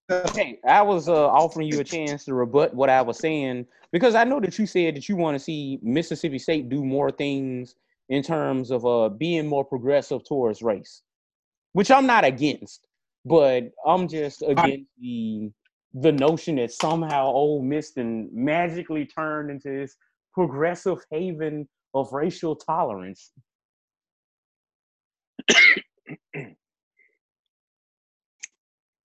Okay, 0.10 0.60
I 0.68 0.82
was 0.82 1.10
uh, 1.10 1.28
offering 1.28 1.68
you 1.68 1.80
a 1.80 1.84
chance 1.84 2.26
to 2.26 2.34
rebut 2.34 2.74
what 2.74 2.90
I 2.90 3.02
was 3.02 3.20
saying 3.20 3.66
because 3.92 4.16
I 4.16 4.24
know 4.24 4.40
that 4.40 4.58
you 4.58 4.66
said 4.66 4.96
that 4.96 5.10
you 5.10 5.16
want 5.16 5.36
to 5.36 5.40
see 5.44 5.80
Mississippi 5.82 6.40
State 6.40 6.70
do 6.70 6.84
more 6.84 7.12
things 7.12 7.76
in 8.10 8.24
terms 8.24 8.72
of 8.72 8.86
uh, 8.86 9.10
being 9.10 9.48
more 9.48 9.66
progressive 9.66 10.26
towards 10.26 10.62
race, 10.62 11.02
which 11.74 11.92
I'm 11.92 12.06
not 12.06 12.24
against, 12.24 12.88
but 13.26 13.72
I'm 13.86 14.08
just 14.08 14.42
against 14.42 14.90
the 15.00 15.52
the 15.94 16.12
notion 16.12 16.56
that 16.58 16.72
somehow 16.72 17.26
Ole 17.26 17.62
Miss 17.62 17.98
and 17.98 18.32
magically 18.32 19.06
turned 19.06 19.50
into 19.50 19.70
this 19.70 19.96
progressive 20.34 21.00
haven 21.12 21.68
of 21.94 22.14
racial 22.14 22.56
tolerance. 22.56 23.32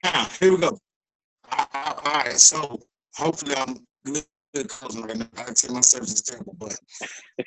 Now, 0.03 0.27
here 0.41 0.53
we 0.53 0.59
go. 0.59 0.79
All 1.75 1.97
right, 2.05 2.39
so 2.39 2.81
hopefully 3.17 3.55
I'm 3.57 3.85
good 4.05 4.69
cousin 4.69 5.03
right 5.03 5.17
now. 5.17 5.27
I 5.39 5.53
take 5.53 5.71
my 5.71 5.81
service 5.81 6.13
is 6.15 6.23
terrible, 6.23 6.57
but 6.59 6.79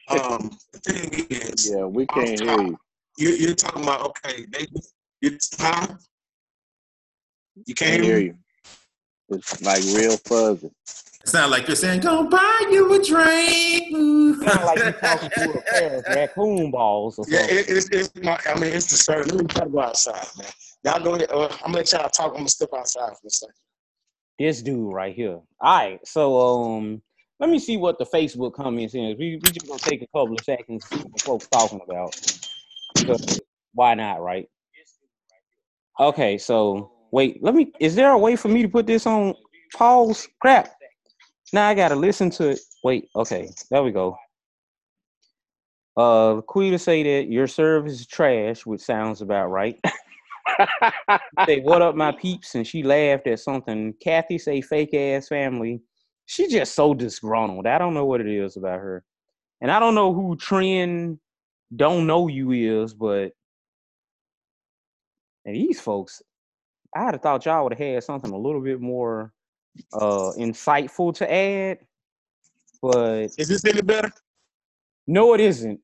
um, 0.10 0.58
the 0.74 0.80
thing 0.80 1.28
is, 1.30 1.72
Yeah, 1.72 1.86
we 1.86 2.08
can't 2.08 2.42
hear 2.42 2.48
top, 2.48 2.60
you. 2.62 2.78
you, 3.18 3.30
you're 3.32 3.56
talking 3.56 3.84
about 3.84 4.02
okay, 4.08 4.46
they, 4.52 4.68
you, 5.22 5.38
huh? 5.60 5.88
You 7.66 7.76
can't 7.76 7.92
Can't 7.92 8.04
hear 8.04 8.06
hear 8.06 8.20
me. 8.20 8.26
you. 8.28 8.36
It's 9.30 9.62
like 9.62 9.84
real 9.96 10.18
fuzzy. 10.18 10.68
It 10.68 11.30
sounds 11.30 11.52
like 11.52 11.68
you're 11.68 11.76
saying, 11.76 12.02
"Gonna 12.02 12.30
buy 12.30 12.68
you 12.70 12.94
a 12.94 13.04
drink." 13.04 14.44
Sound 14.44 14.66
like 14.66 14.78
you're 14.78 14.92
talking 14.92 15.30
to 15.30 15.52
a 15.52 15.62
pair 15.64 15.96
of 15.98 16.04
raccoon 16.10 16.70
balls 16.72 17.18
or 17.18 17.26
Yeah, 17.28 17.46
it, 17.46 17.68
it's, 17.68 17.90
it's 17.90 18.12
my, 18.24 18.40
I 18.48 18.60
mean, 18.60 18.72
it's 18.74 18.86
the 18.92 18.98
service. 18.98 19.32
Let 19.32 19.42
me 19.42 19.48
try 19.48 19.64
to 19.64 19.70
go 19.70 19.82
outside, 19.82 20.28
man. 20.38 20.48
Y'all 20.84 21.04
go 21.04 21.16
ahead. 21.16 21.32
Uh, 21.32 21.46
I'm 21.46 21.72
gonna 21.72 21.78
let 21.78 21.92
y'all 21.92 22.10
talk. 22.10 22.32
I'm 22.32 22.38
gonna 22.38 22.50
step 22.50 22.70
outside 22.78 23.10
for 23.20 23.28
a 23.28 23.30
second. 23.30 23.56
this 24.38 24.62
dude 24.62 24.94
right 24.94 25.16
here. 25.16 25.40
All 25.62 25.78
right, 25.78 26.00
so 26.08 26.40
um, 26.40 27.02
let 27.40 27.50
me 27.50 27.58
see 27.58 27.78
what 27.78 27.98
the 27.98 28.06
Facebook 28.06 28.54
comments 28.54 28.94
is. 28.94 29.16
We 29.18 29.40
we 29.44 29.52
just 29.52 29.68
gonna 29.68 29.80
take 29.80 30.04
a 30.04 30.08
couple 30.08 30.34
of 30.36 30.44
seconds 30.44 30.88
to 30.90 30.98
see 30.98 31.04
what 31.04 31.22
folks 31.22 31.48
talking 31.48 31.82
about. 31.88 32.16
Because 32.94 33.42
why 33.74 33.96
not, 33.96 34.22
right? 34.22 34.48
Okay, 36.00 36.38
so 36.38 36.92
wait, 37.16 37.42
let 37.42 37.56
me. 37.56 37.72
Is 37.80 37.96
there 37.96 38.12
a 38.12 38.18
way 38.18 38.36
for 38.36 38.50
me 38.50 38.62
to 38.62 38.68
put 38.68 38.86
this 38.86 39.08
on 39.08 39.34
pause? 39.74 40.28
Crap. 40.42 40.70
Now 41.54 41.70
I 41.70 41.74
gotta 41.74 41.96
listen 41.96 42.30
to 42.32 42.50
it. 42.50 42.60
Wait, 42.84 43.08
okay, 43.16 43.50
there 43.72 43.84
we 43.84 43.92
go. 43.92 44.18
Uh, 45.96 46.42
Quita 46.42 46.78
say 46.78 47.04
that 47.04 47.32
your 47.32 47.48
service 47.48 48.02
is 48.02 48.06
trash, 48.06 48.66
which 48.66 48.82
sounds 48.82 49.22
about 49.22 49.48
right. 49.48 49.80
say, 51.46 51.62
"What 51.62 51.82
up, 51.82 51.96
my 51.96 52.12
peeps?" 52.12 52.56
and 52.56 52.68
she 52.68 52.84
laughed 52.84 53.28
at 53.28 53.40
something. 53.40 53.94
Kathy 54.04 54.38
say, 54.38 54.60
"Fake 54.60 54.94
ass 54.94 55.30
family." 55.30 55.82
She 56.26 56.48
just 56.48 56.76
so 56.76 56.94
disgruntled. 56.94 57.66
I 57.66 57.78
don't 57.78 57.94
know 57.94 58.06
what 58.06 58.20
it 58.20 58.28
is 58.28 58.58
about 58.58 58.80
her, 58.80 59.06
and 59.62 59.72
I 59.72 59.80
don't 59.80 59.96
know 59.96 60.14
who 60.14 60.36
Trend 60.36 61.20
don't 61.74 62.08
know 62.08 62.28
you 62.28 62.52
is, 62.52 62.94
but 62.94 63.32
and 65.46 65.56
these 65.56 65.80
folks, 65.80 66.22
I'd 66.96 67.14
have 67.14 67.22
thought 67.22 67.46
y'all 67.46 67.64
would 67.66 67.74
have 67.74 67.88
had 67.94 68.04
something 68.04 68.32
a 68.32 68.38
little 68.38 68.62
bit 68.62 68.80
more 68.82 69.34
uh 69.94 70.32
insightful 70.38 71.14
to 71.16 71.32
add, 71.32 71.80
but 72.82 73.28
Is 73.38 73.50
this 73.50 73.66
any 73.66 73.82
better? 73.82 74.12
no, 75.08 75.34
it 75.34 75.42
isn't. 75.42 75.80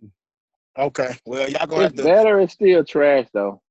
Okay. 0.77 1.13
Well, 1.25 1.49
y'all 1.49 1.67
gonna 1.67 1.83
have 1.83 1.91
It's 1.91 2.01
to. 2.01 2.07
better. 2.07 2.39
It's 2.39 2.53
still 2.53 2.83
trash 2.85 3.27
though. 3.33 3.61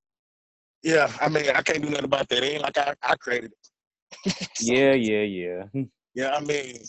Yeah, 0.83 1.11
I 1.21 1.29
mean, 1.29 1.49
I 1.51 1.62
can't 1.62 1.83
do 1.83 1.89
nothing 1.91 2.05
about 2.05 2.29
that. 2.29 2.43
It 2.43 2.53
ain't 2.55 2.62
like 2.62 2.77
I, 2.79 2.95
I 3.03 3.15
created 3.17 3.53
it. 3.53 4.49
Yeah, 4.61 4.93
yeah, 4.93 5.23
yeah. 5.23 5.83
Yeah, 6.15 6.35
I 6.35 6.41
mean, 6.41 6.81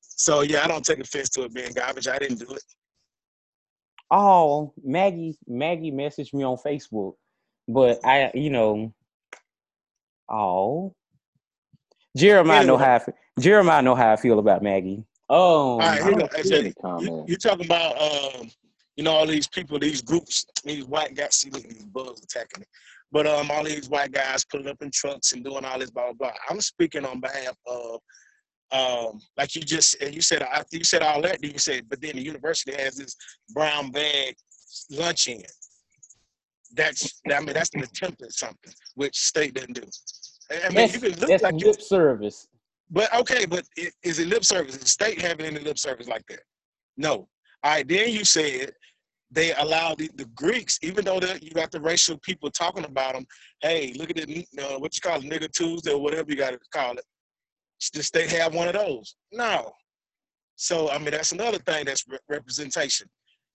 so 0.00 0.40
yeah, 0.42 0.64
I 0.64 0.68
don't 0.68 0.84
take 0.84 0.98
offense 0.98 1.28
to 1.30 1.44
it 1.44 1.54
being 1.54 1.72
garbage. 1.72 2.08
I 2.08 2.18
didn't 2.18 2.38
do 2.40 2.52
it. 2.54 2.62
Oh, 4.10 4.72
Maggie, 4.82 5.36
Maggie 5.46 5.92
messaged 5.92 6.34
me 6.34 6.42
on 6.44 6.56
Facebook, 6.56 7.14
but 7.68 8.00
I, 8.04 8.32
you 8.34 8.50
know, 8.50 8.92
oh, 10.30 10.94
Jeremiah 12.16 12.64
know 12.64 12.76
how 12.76 12.94
I, 12.94 12.98
fe- 12.98 13.12
Jeremiah 13.38 13.82
know 13.82 13.94
how 13.94 14.12
I 14.12 14.16
feel 14.16 14.38
about 14.38 14.62
Maggie. 14.62 15.04
Oh, 15.28 15.78
All 15.78 15.78
right, 15.78 16.00
I 16.00 16.04
here 16.04 16.14
we 16.14 16.14
don't 16.14 16.30
go. 16.32 16.42
see 16.42 16.56
any 16.56 16.62
AJ, 16.62 16.64
you, 16.66 16.74
comment. 16.82 17.28
you're 17.28 17.38
talking 17.38 17.66
about, 17.66 18.00
um, 18.00 18.50
you 18.96 19.04
know, 19.04 19.12
all 19.12 19.26
these 19.26 19.46
people, 19.46 19.78
these 19.78 20.02
groups, 20.02 20.44
these 20.64 20.84
white 20.84 21.14
guys. 21.14 21.36
See, 21.36 21.50
look, 21.50 21.62
these 21.62 21.84
bugs 21.84 22.22
attacking 22.22 22.60
me. 22.60 22.66
But 23.12 23.26
um, 23.26 23.50
all 23.50 23.64
these 23.64 23.88
white 23.88 24.12
guys 24.12 24.44
pulling 24.44 24.68
up 24.68 24.82
in 24.82 24.90
trucks 24.92 25.32
and 25.32 25.44
doing 25.44 25.64
all 25.64 25.78
this 25.78 25.90
blah 25.90 26.12
blah 26.12 26.12
blah. 26.12 26.32
I'm 26.48 26.60
speaking 26.60 27.04
on 27.04 27.20
behalf 27.20 27.56
of, 27.66 28.00
um, 28.72 29.20
like 29.36 29.54
you 29.56 29.62
just 29.62 30.00
and 30.02 30.14
you 30.14 30.20
said, 30.20 30.42
after 30.42 30.76
you 30.76 30.84
said 30.84 31.02
all 31.02 31.20
that, 31.22 31.40
then 31.40 31.50
you 31.52 31.58
said, 31.58 31.88
but 31.88 32.00
then 32.00 32.16
the 32.16 32.22
university 32.22 32.72
has 32.80 32.96
this 32.96 33.16
brown 33.52 33.90
bag 33.90 34.34
lunch 34.90 35.28
in. 35.28 35.42
That's 36.74 37.20
I 37.32 37.38
mean 37.40 37.52
that's 37.54 37.74
an 37.74 37.82
attempt 37.82 38.22
at 38.22 38.32
something 38.32 38.72
which 38.94 39.16
state 39.16 39.54
didn't 39.54 39.74
do. 39.74 39.88
I 40.50 40.68
mean, 40.68 40.74
that's, 40.74 40.94
you 40.94 41.00
can 41.00 41.10
look 41.20 41.28
that's 41.28 41.42
like 41.42 41.54
lip 41.54 41.80
service. 41.80 42.48
but 42.90 43.12
okay, 43.14 43.46
but 43.46 43.64
i- 43.78 43.90
is 44.02 44.18
it 44.18 44.28
lip 44.28 44.44
service? 44.44 44.74
Is 44.74 44.80
the 44.80 44.88
state 44.88 45.20
having 45.20 45.46
any 45.46 45.60
lip 45.60 45.78
service 45.78 46.08
like 46.08 46.24
that? 46.28 46.40
No. 46.96 47.28
All 47.62 47.72
right, 47.72 47.86
then 47.86 48.10
you 48.10 48.24
said 48.24 48.72
they 49.30 49.52
allow 49.54 49.94
the, 49.94 50.10
the 50.16 50.24
Greeks, 50.34 50.78
even 50.82 51.04
though 51.04 51.20
you 51.40 51.50
got 51.52 51.70
the 51.70 51.80
racial 51.80 52.18
people 52.18 52.50
talking 52.50 52.84
about 52.84 53.14
them. 53.14 53.24
Hey, 53.60 53.92
look 53.96 54.10
at 54.10 54.16
the 54.16 54.44
uh, 54.58 54.78
what 54.78 54.94
you 54.94 55.00
call 55.00 55.18
it, 55.20 55.24
nigger 55.24 55.50
Tuesday 55.52 55.92
or 55.92 56.00
whatever 56.02 56.30
you 56.30 56.36
got 56.36 56.50
to 56.50 56.58
call 56.72 56.92
it. 56.96 57.04
Does 57.80 57.90
the 57.90 58.02
state 58.02 58.30
have 58.30 58.54
one 58.54 58.66
of 58.68 58.74
those? 58.74 59.14
No. 59.32 59.72
So 60.56 60.90
I 60.90 60.98
mean, 60.98 61.12
that's 61.12 61.32
another 61.32 61.58
thing 61.58 61.84
that's 61.84 62.04
re- 62.08 62.18
representation. 62.28 63.08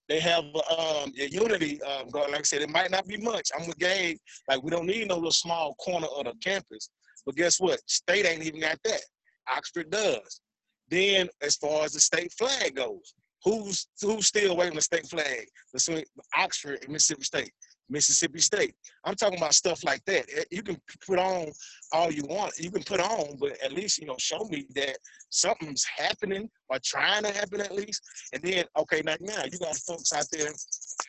They 0.08 0.20
have 0.20 0.44
um, 0.44 1.12
a 1.18 1.28
unity 1.28 1.82
um, 1.82 2.08
going. 2.10 2.30
Like 2.30 2.40
I 2.40 2.44
said, 2.44 2.62
it 2.62 2.70
might 2.70 2.90
not 2.90 3.06
be 3.06 3.16
much. 3.16 3.50
I'm 3.58 3.66
with 3.66 3.78
Gabe. 3.78 4.18
Like 4.48 4.62
we 4.62 4.70
don't 4.70 4.86
need 4.86 5.08
no 5.08 5.16
little 5.16 5.32
small 5.32 5.74
corner 5.74 6.06
of 6.06 6.24
the 6.24 6.34
campus. 6.42 6.90
But 7.24 7.34
guess 7.34 7.58
what? 7.58 7.80
State 7.86 8.24
ain't 8.24 8.44
even 8.44 8.60
got 8.60 8.78
that. 8.84 9.02
Oxford 9.50 9.90
does. 9.90 10.40
Then, 10.88 11.28
as 11.42 11.56
far 11.56 11.84
as 11.84 11.92
the 11.92 12.00
state 12.00 12.32
flag 12.38 12.76
goes, 12.76 13.14
who's 13.44 13.88
who's 14.00 14.26
still 14.26 14.56
waving 14.56 14.76
the 14.76 14.82
state 14.82 15.06
flag 15.06 15.46
between 15.72 16.04
Oxford 16.36 16.78
and 16.82 16.92
Mississippi 16.92 17.24
State? 17.24 17.52
Mississippi 17.88 18.40
State. 18.40 18.74
I'm 19.04 19.14
talking 19.14 19.38
about 19.38 19.54
stuff 19.54 19.84
like 19.84 20.04
that. 20.06 20.26
Eh, 20.36 20.44
You 20.50 20.62
can 20.62 20.76
put 21.06 21.18
on 21.18 21.46
all 21.92 22.10
you 22.10 22.22
want. 22.28 22.58
You 22.58 22.70
can 22.70 22.82
put 22.82 23.00
on, 23.00 23.36
but 23.38 23.52
at 23.62 23.72
least 23.72 23.98
you 23.98 24.06
know 24.06 24.16
show 24.18 24.44
me 24.50 24.66
that 24.74 24.98
something's 25.30 25.84
happening 25.84 26.48
or 26.68 26.78
trying 26.84 27.22
to 27.24 27.32
happen 27.32 27.60
at 27.60 27.74
least. 27.74 28.02
And 28.32 28.42
then, 28.42 28.64
okay, 28.78 29.02
now 29.04 29.16
now 29.20 29.44
you 29.50 29.58
got 29.58 29.76
folks 29.76 30.12
out 30.12 30.26
there. 30.32 30.50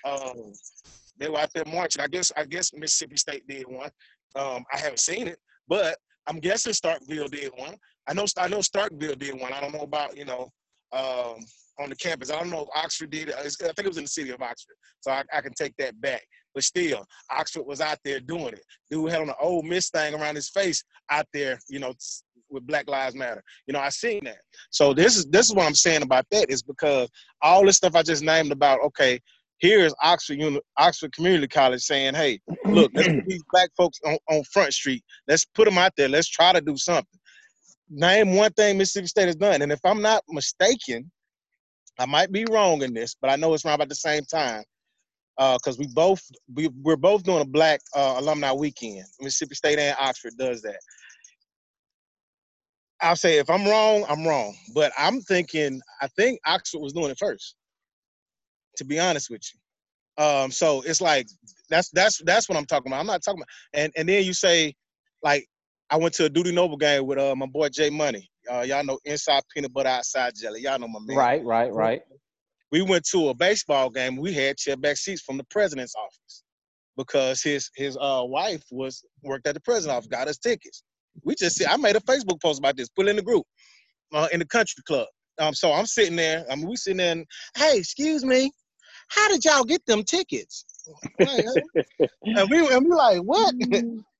Um, 0.05 0.53
they 1.19 1.29
were 1.29 1.39
out 1.39 1.49
there 1.53 1.65
marching. 1.65 2.01
I 2.01 2.07
guess 2.07 2.31
I 2.37 2.45
guess 2.45 2.71
Mississippi 2.73 3.17
State 3.17 3.47
did 3.47 3.67
one. 3.67 3.89
Um, 4.35 4.63
I 4.73 4.77
haven't 4.77 4.99
seen 4.99 5.27
it, 5.27 5.39
but 5.67 5.97
I'm 6.27 6.39
guessing 6.39 6.73
Starkville 6.73 7.31
did 7.31 7.51
one. 7.55 7.75
I 8.07 8.13
know 8.13 8.25
I 8.37 8.47
know 8.47 8.59
Starkville 8.59 9.17
did 9.17 9.39
one. 9.39 9.51
I 9.53 9.61
don't 9.61 9.73
know 9.73 9.81
about 9.81 10.15
you 10.17 10.25
know 10.25 10.51
um, 10.93 11.37
on 11.79 11.89
the 11.89 11.95
campus. 11.95 12.31
I 12.31 12.39
don't 12.39 12.49
know 12.49 12.61
if 12.63 12.69
Oxford 12.75 13.09
did. 13.11 13.29
it. 13.29 13.35
I 13.35 13.41
think 13.43 13.79
it 13.79 13.87
was 13.87 13.97
in 13.97 14.03
the 14.03 14.09
city 14.09 14.29
of 14.31 14.41
Oxford, 14.41 14.75
so 15.01 15.11
I, 15.11 15.23
I 15.33 15.41
can 15.41 15.53
take 15.53 15.75
that 15.77 15.99
back. 16.01 16.21
But 16.57 16.63
still, 16.63 17.05
Oxford 17.29 17.67
was 17.67 17.81
out 17.81 17.99
there 18.03 18.19
doing 18.19 18.47
it. 18.47 18.63
Dude 18.89 19.11
had 19.11 19.21
on 19.21 19.29
an 19.29 19.35
old 19.39 19.65
Miss 19.65 19.91
thing 19.91 20.15
around 20.15 20.33
his 20.33 20.49
face 20.49 20.83
out 21.11 21.27
there, 21.31 21.59
you 21.69 21.77
know, 21.77 21.93
with 22.49 22.65
Black 22.65 22.89
Lives 22.89 23.13
Matter. 23.13 23.43
You 23.67 23.73
know, 23.73 23.79
I 23.79 23.89
seen 23.89 24.21
that. 24.23 24.39
So 24.71 24.91
this 24.91 25.17
is 25.17 25.27
this 25.27 25.47
is 25.47 25.53
what 25.53 25.67
I'm 25.67 25.75
saying 25.75 26.01
about 26.01 26.25
that 26.31 26.49
is 26.49 26.63
because 26.63 27.09
all 27.43 27.63
this 27.63 27.77
stuff 27.77 27.93
I 27.93 28.01
just 28.01 28.23
named 28.23 28.51
about, 28.51 28.79
okay, 28.85 29.19
here's 29.59 29.93
Oxford 30.01 30.39
Uni- 30.39 30.61
Oxford 30.77 31.13
Community 31.13 31.47
College 31.47 31.83
saying, 31.83 32.15
hey, 32.15 32.39
look, 32.65 32.89
let's 32.95 33.07
put 33.07 33.27
these 33.27 33.43
black 33.51 33.69
folks 33.77 33.99
on, 34.03 34.17
on 34.27 34.41
Front 34.51 34.73
Street. 34.73 35.03
Let's 35.27 35.45
put 35.45 35.65
them 35.65 35.77
out 35.77 35.91
there. 35.95 36.09
Let's 36.09 36.27
try 36.27 36.53
to 36.53 36.61
do 36.61 36.75
something. 36.75 37.19
Name 37.87 38.33
one 38.33 38.51
thing 38.53 38.79
Mississippi 38.79 39.05
State 39.05 39.27
has 39.27 39.35
done. 39.35 39.61
And 39.61 39.71
if 39.71 39.79
I'm 39.85 40.01
not 40.01 40.23
mistaken, 40.27 41.11
I 41.99 42.07
might 42.07 42.31
be 42.31 42.45
wrong 42.49 42.81
in 42.81 42.95
this, 42.95 43.15
but 43.21 43.29
I 43.29 43.35
know 43.35 43.53
it's 43.53 43.63
around 43.63 43.75
about 43.75 43.89
the 43.89 43.95
same 43.95 44.23
time. 44.23 44.63
Because 45.37 45.77
uh, 45.77 45.79
we 45.79 45.87
both 45.87 46.21
we, 46.53 46.69
we're 46.81 46.95
both 46.95 47.23
doing 47.23 47.41
a 47.41 47.45
black 47.45 47.81
uh, 47.95 48.15
alumni 48.17 48.51
weekend. 48.51 49.05
Mississippi 49.19 49.55
State 49.55 49.79
and 49.79 49.95
Oxford 49.99 50.33
does 50.37 50.61
that. 50.63 50.79
I'll 53.01 53.15
say 53.15 53.37
if 53.37 53.49
I'm 53.49 53.65
wrong, 53.65 54.05
I'm 54.09 54.25
wrong. 54.25 54.55
But 54.73 54.91
I'm 54.97 55.21
thinking 55.21 55.81
I 56.01 56.07
think 56.07 56.39
Oxford 56.45 56.79
was 56.79 56.93
doing 56.93 57.11
it 57.11 57.19
first. 57.19 57.55
To 58.77 58.85
be 58.85 58.99
honest 58.99 59.29
with 59.29 59.41
you. 59.53 60.23
Um, 60.23 60.51
so 60.51 60.81
it's 60.81 61.01
like 61.01 61.27
that's 61.69 61.89
that's 61.91 62.21
that's 62.25 62.49
what 62.49 62.57
I'm 62.57 62.65
talking 62.65 62.91
about. 62.91 62.99
I'm 62.99 63.07
not 63.07 63.23
talking 63.23 63.39
about 63.39 63.49
and 63.73 63.91
and 63.95 64.09
then 64.09 64.23
you 64.23 64.33
say 64.33 64.75
like 65.23 65.47
I 65.89 65.97
went 65.97 66.13
to 66.15 66.25
a 66.25 66.29
Dudy 66.29 66.51
Noble 66.51 66.77
game 66.77 67.05
with 67.05 67.17
uh, 67.17 67.35
my 67.35 67.45
boy 67.45 67.69
Jay 67.69 67.89
Money. 67.89 68.29
Uh, 68.51 68.61
y'all 68.61 68.83
know 68.83 68.99
inside 69.05 69.43
peanut 69.53 69.73
butter, 69.73 69.89
outside 69.89 70.33
jelly. 70.35 70.61
Y'all 70.61 70.79
know 70.79 70.87
my 70.87 70.99
man. 71.01 71.17
Right, 71.17 71.45
right, 71.45 71.73
right. 71.73 72.01
We 72.71 72.81
went 72.81 73.05
to 73.11 73.29
a 73.29 73.33
baseball 73.33 73.89
game. 73.89 74.17
We 74.17 74.33
had 74.33 74.57
chairback 74.57 74.97
seats 74.97 75.21
from 75.21 75.37
the 75.37 75.45
president's 75.45 75.95
office 75.95 76.43
because 76.97 77.41
his 77.41 77.69
his 77.75 77.97
uh, 77.97 78.23
wife 78.25 78.63
was 78.71 79.03
worked 79.23 79.47
at 79.47 79.53
the 79.53 79.61
president's 79.61 79.97
office, 79.97 80.07
got 80.07 80.27
us 80.27 80.37
tickets. 80.37 80.83
We 81.23 81.35
just 81.35 81.57
see. 81.57 81.65
I 81.65 81.77
made 81.77 81.95
a 81.95 82.01
Facebook 82.01 82.41
post 82.41 82.59
about 82.59 82.75
this, 82.75 82.89
put 82.89 83.07
it 83.07 83.11
in 83.11 83.15
the 83.15 83.21
group, 83.21 83.45
uh, 84.13 84.27
in 84.31 84.39
the 84.39 84.45
country 84.45 84.83
club. 84.85 85.07
Um, 85.39 85.53
so 85.53 85.71
I'm 85.71 85.85
sitting 85.85 86.15
there. 86.15 86.45
I 86.51 86.55
mean, 86.55 86.67
we 86.67 86.75
sitting 86.75 86.97
there. 86.97 87.11
And, 87.11 87.25
hey, 87.55 87.77
excuse 87.77 88.25
me, 88.25 88.51
how 89.09 89.27
did 89.29 89.45
y'all 89.45 89.63
get 89.63 89.85
them 89.85 90.03
tickets? 90.03 90.65
and 91.19 92.49
we 92.49 92.73
and 92.73 92.85
we 92.85 92.91
like 92.91 93.19
what? 93.19 93.53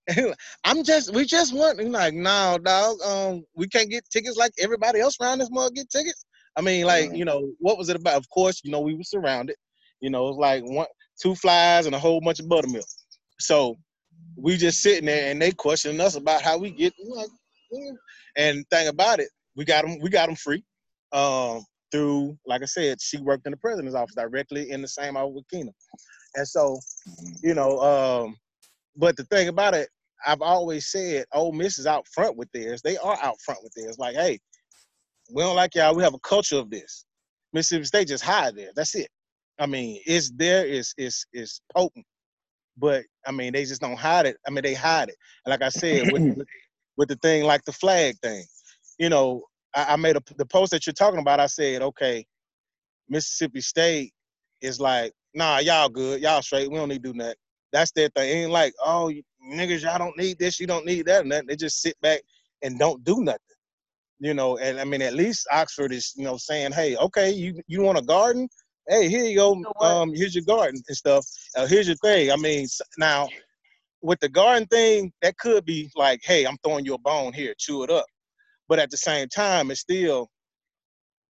I'm 0.64 0.84
just 0.84 1.14
we 1.14 1.26
just 1.26 1.53
want 1.53 1.84
like 1.90 2.14
no 2.14 2.57
dog 2.64 3.02
um 3.02 3.44
we 3.56 3.68
can't 3.68 3.90
get 3.90 4.10
tickets 4.10 4.38
like 4.38 4.53
everybody 4.57 5.02
else 5.02 5.18
around 5.19 5.40
this 5.40 5.52
mug 5.52 5.76
get 5.76 5.90
tickets. 5.90 6.26
I 6.57 6.61
mean 6.61 6.85
like 6.85 7.15
you 7.15 7.23
know 7.23 7.51
what 7.59 7.77
was 7.77 7.89
it 7.89 7.95
about? 7.95 8.15
Of 8.15 8.29
course 8.29 8.61
you 8.63 8.71
know 8.71 8.81
we 8.81 8.95
were 8.95 9.03
surrounded. 9.03 9.55
You 10.01 10.09
know 10.09 10.25
it 10.25 10.35
was 10.35 10.38
like 10.38 10.63
one 10.63 10.88
two 11.21 11.35
flies 11.35 11.85
and 11.85 11.95
a 11.95 11.99
whole 11.99 12.19
bunch 12.19 12.39
of 12.39 12.49
buttermilk. 12.49 12.85
So 13.39 13.75
we 14.35 14.57
just 14.57 14.81
sitting 14.81 15.05
there 15.05 15.31
and 15.31 15.41
they 15.41 15.51
questioning 15.51 16.01
us 16.01 16.15
about 16.15 16.41
how 16.41 16.57
we 16.57 16.71
get 16.71 16.93
like, 17.05 17.29
yeah. 17.71 17.91
and 18.38 18.65
thing 18.69 18.88
about 18.88 19.19
it 19.19 19.29
we 19.55 19.65
got 19.65 19.85
them 19.85 19.99
we 20.01 20.09
got 20.09 20.27
them 20.27 20.35
free 20.35 20.63
um 21.11 21.63
through 21.91 22.38
like 22.45 22.61
I 22.61 22.65
said 22.65 23.01
she 23.01 23.17
worked 23.17 23.45
in 23.45 23.51
the 23.51 23.57
president's 23.57 23.95
office 23.95 24.15
directly 24.15 24.71
in 24.71 24.81
the 24.81 24.88
same 24.88 25.15
office 25.15 25.35
with 25.35 25.49
Keena. 25.49 25.71
And 26.35 26.47
so 26.47 26.79
you 27.43 27.53
know 27.53 27.79
um 27.79 28.35
but 28.95 29.15
the 29.15 29.23
thing 29.25 29.47
about 29.47 29.75
it 29.75 29.89
I've 30.25 30.41
always 30.41 30.89
said 30.89 31.25
Ole 31.34 31.51
Miss 31.51 31.77
is 31.77 31.85
out 31.85 32.07
front 32.07 32.38
with 32.38 32.51
theirs. 32.51 32.81
They 32.81 32.97
are 32.97 33.17
out 33.21 33.39
front 33.45 33.59
with 33.63 33.71
theirs. 33.75 33.99
Like, 33.99 34.15
hey, 34.15 34.39
we 35.34 35.44
don't 35.44 35.56
like 35.56 35.76
y'all. 35.76 35.95
We 35.95 36.04
have 36.04 36.14
a 36.14 36.20
culture 36.20 36.58
of 36.58 36.70
this. 36.70 37.06
Mississippi 37.54 37.86
State 37.86 38.08
just 38.08 38.24
hide 38.24 38.56
there. 38.56 38.72
That's 38.76 38.95
it. 38.95 39.10
I 39.60 39.66
mean, 39.66 40.02
it's 40.06 40.32
there. 40.36 40.66
It's 40.68 40.94
it's 40.98 41.26
it's 41.34 41.62
potent, 41.76 42.06
but 42.78 43.04
I 43.26 43.32
mean, 43.32 43.54
they 43.54 43.66
just 43.66 43.82
don't 43.82 43.98
hide 43.98 44.26
it. 44.26 44.38
I 44.48 44.52
mean, 44.52 44.64
they 44.64 44.74
hide 44.74 45.10
it. 45.10 45.16
And 45.45 45.52
like 45.52 45.62
I 45.62 45.70
said, 45.70 46.12
with 46.12 46.38
with 46.98 47.10
the 47.10 47.16
thing 47.18 47.44
like 47.44 47.64
the 47.66 47.72
flag 47.72 48.16
thing, 48.22 48.44
you 48.99 49.10
know, 49.10 49.44
I, 49.76 49.94
I 49.94 49.95
made 49.95 50.16
a 50.16 50.22
the 50.38 50.45
post 50.45 50.72
that 50.72 50.86
you're 50.86 50.94
talking 50.94 51.20
about. 51.20 51.40
I 51.40 51.48
said, 51.48 51.82
okay, 51.82 52.26
Mississippi 53.10 53.62
State 53.62 54.14
is 54.62 54.80
like, 54.80 55.14
nah, 55.34 55.60
y'all 55.60 55.90
good, 55.90 56.22
y'all 56.22 56.41
straight. 56.41 56.70
We 56.70 56.78
don't 56.78 56.90
need 56.90 57.04
to 57.04 57.14
do 57.14 57.20
that. 57.20 57.38
That's 57.74 57.91
their 57.91 58.10
thing. 58.10 58.30
It 58.30 58.41
ain't 58.44 58.52
like, 58.52 58.74
oh, 58.84 59.12
niggas, 59.52 59.84
y'all 59.84 59.98
don't 59.98 60.18
need 60.18 60.40
this, 60.40 60.60
you 60.60 60.68
don't 60.68 60.86
need 60.86 61.06
that, 61.08 61.24
and 61.24 61.32
that. 61.32 61.48
They 61.48 61.56
just 61.56 61.82
sit 61.82 61.99
back 62.02 62.22
and 62.62 62.80
don't 62.80 63.04
do 63.04 63.22
nothing. 63.22 63.40
You 64.19 64.34
know, 64.34 64.57
and 64.57 64.80
I 64.80 64.84
mean, 64.84 65.02
at 65.02 65.14
least 65.14 65.48
Oxford 65.52 65.91
is, 65.91 66.14
you 66.15 66.23
know, 66.23 66.38
saying, 66.38 66.72
hey, 66.72 66.95
okay, 66.98 67.30
you 67.30 67.61
you 67.68 67.81
want 67.81 67.99
a 67.99 68.02
garden? 68.02 68.49
Hey, 68.88 69.10
here 69.10 69.23
you 69.23 69.35
go. 69.35 69.53
You 69.53 69.61
know 69.61 69.88
um, 69.88 70.14
here's 70.14 70.34
your 70.34 70.45
garden 70.45 70.81
and 70.88 70.98
stuff. 70.98 71.26
Uh, 71.56 71.68
here's 71.68 71.88
your 71.88 71.98
thing. 71.98 72.31
I 72.31 72.35
mean, 72.35 72.68
now 72.98 73.27
with 74.02 74.19
the 74.19 74.30
garden 74.30 74.68
thing, 74.68 75.11
that 75.22 75.38
could 75.38 75.65
be 75.65 75.91
like, 75.95 76.22
hey, 76.23 76.45
I'm 76.45 76.57
throwing 76.64 76.85
you 76.85 76.94
a 76.94 76.99
bone 76.99 77.34
here, 77.34 77.53
chew 77.57 77.84
it 77.84 77.91
up. 77.91 78.06
But 78.69 78.80
at 78.80 78.89
the 78.89 78.98
same 78.98 79.27
time, 79.27 79.72
it's 79.72 79.81
still, 79.81 80.30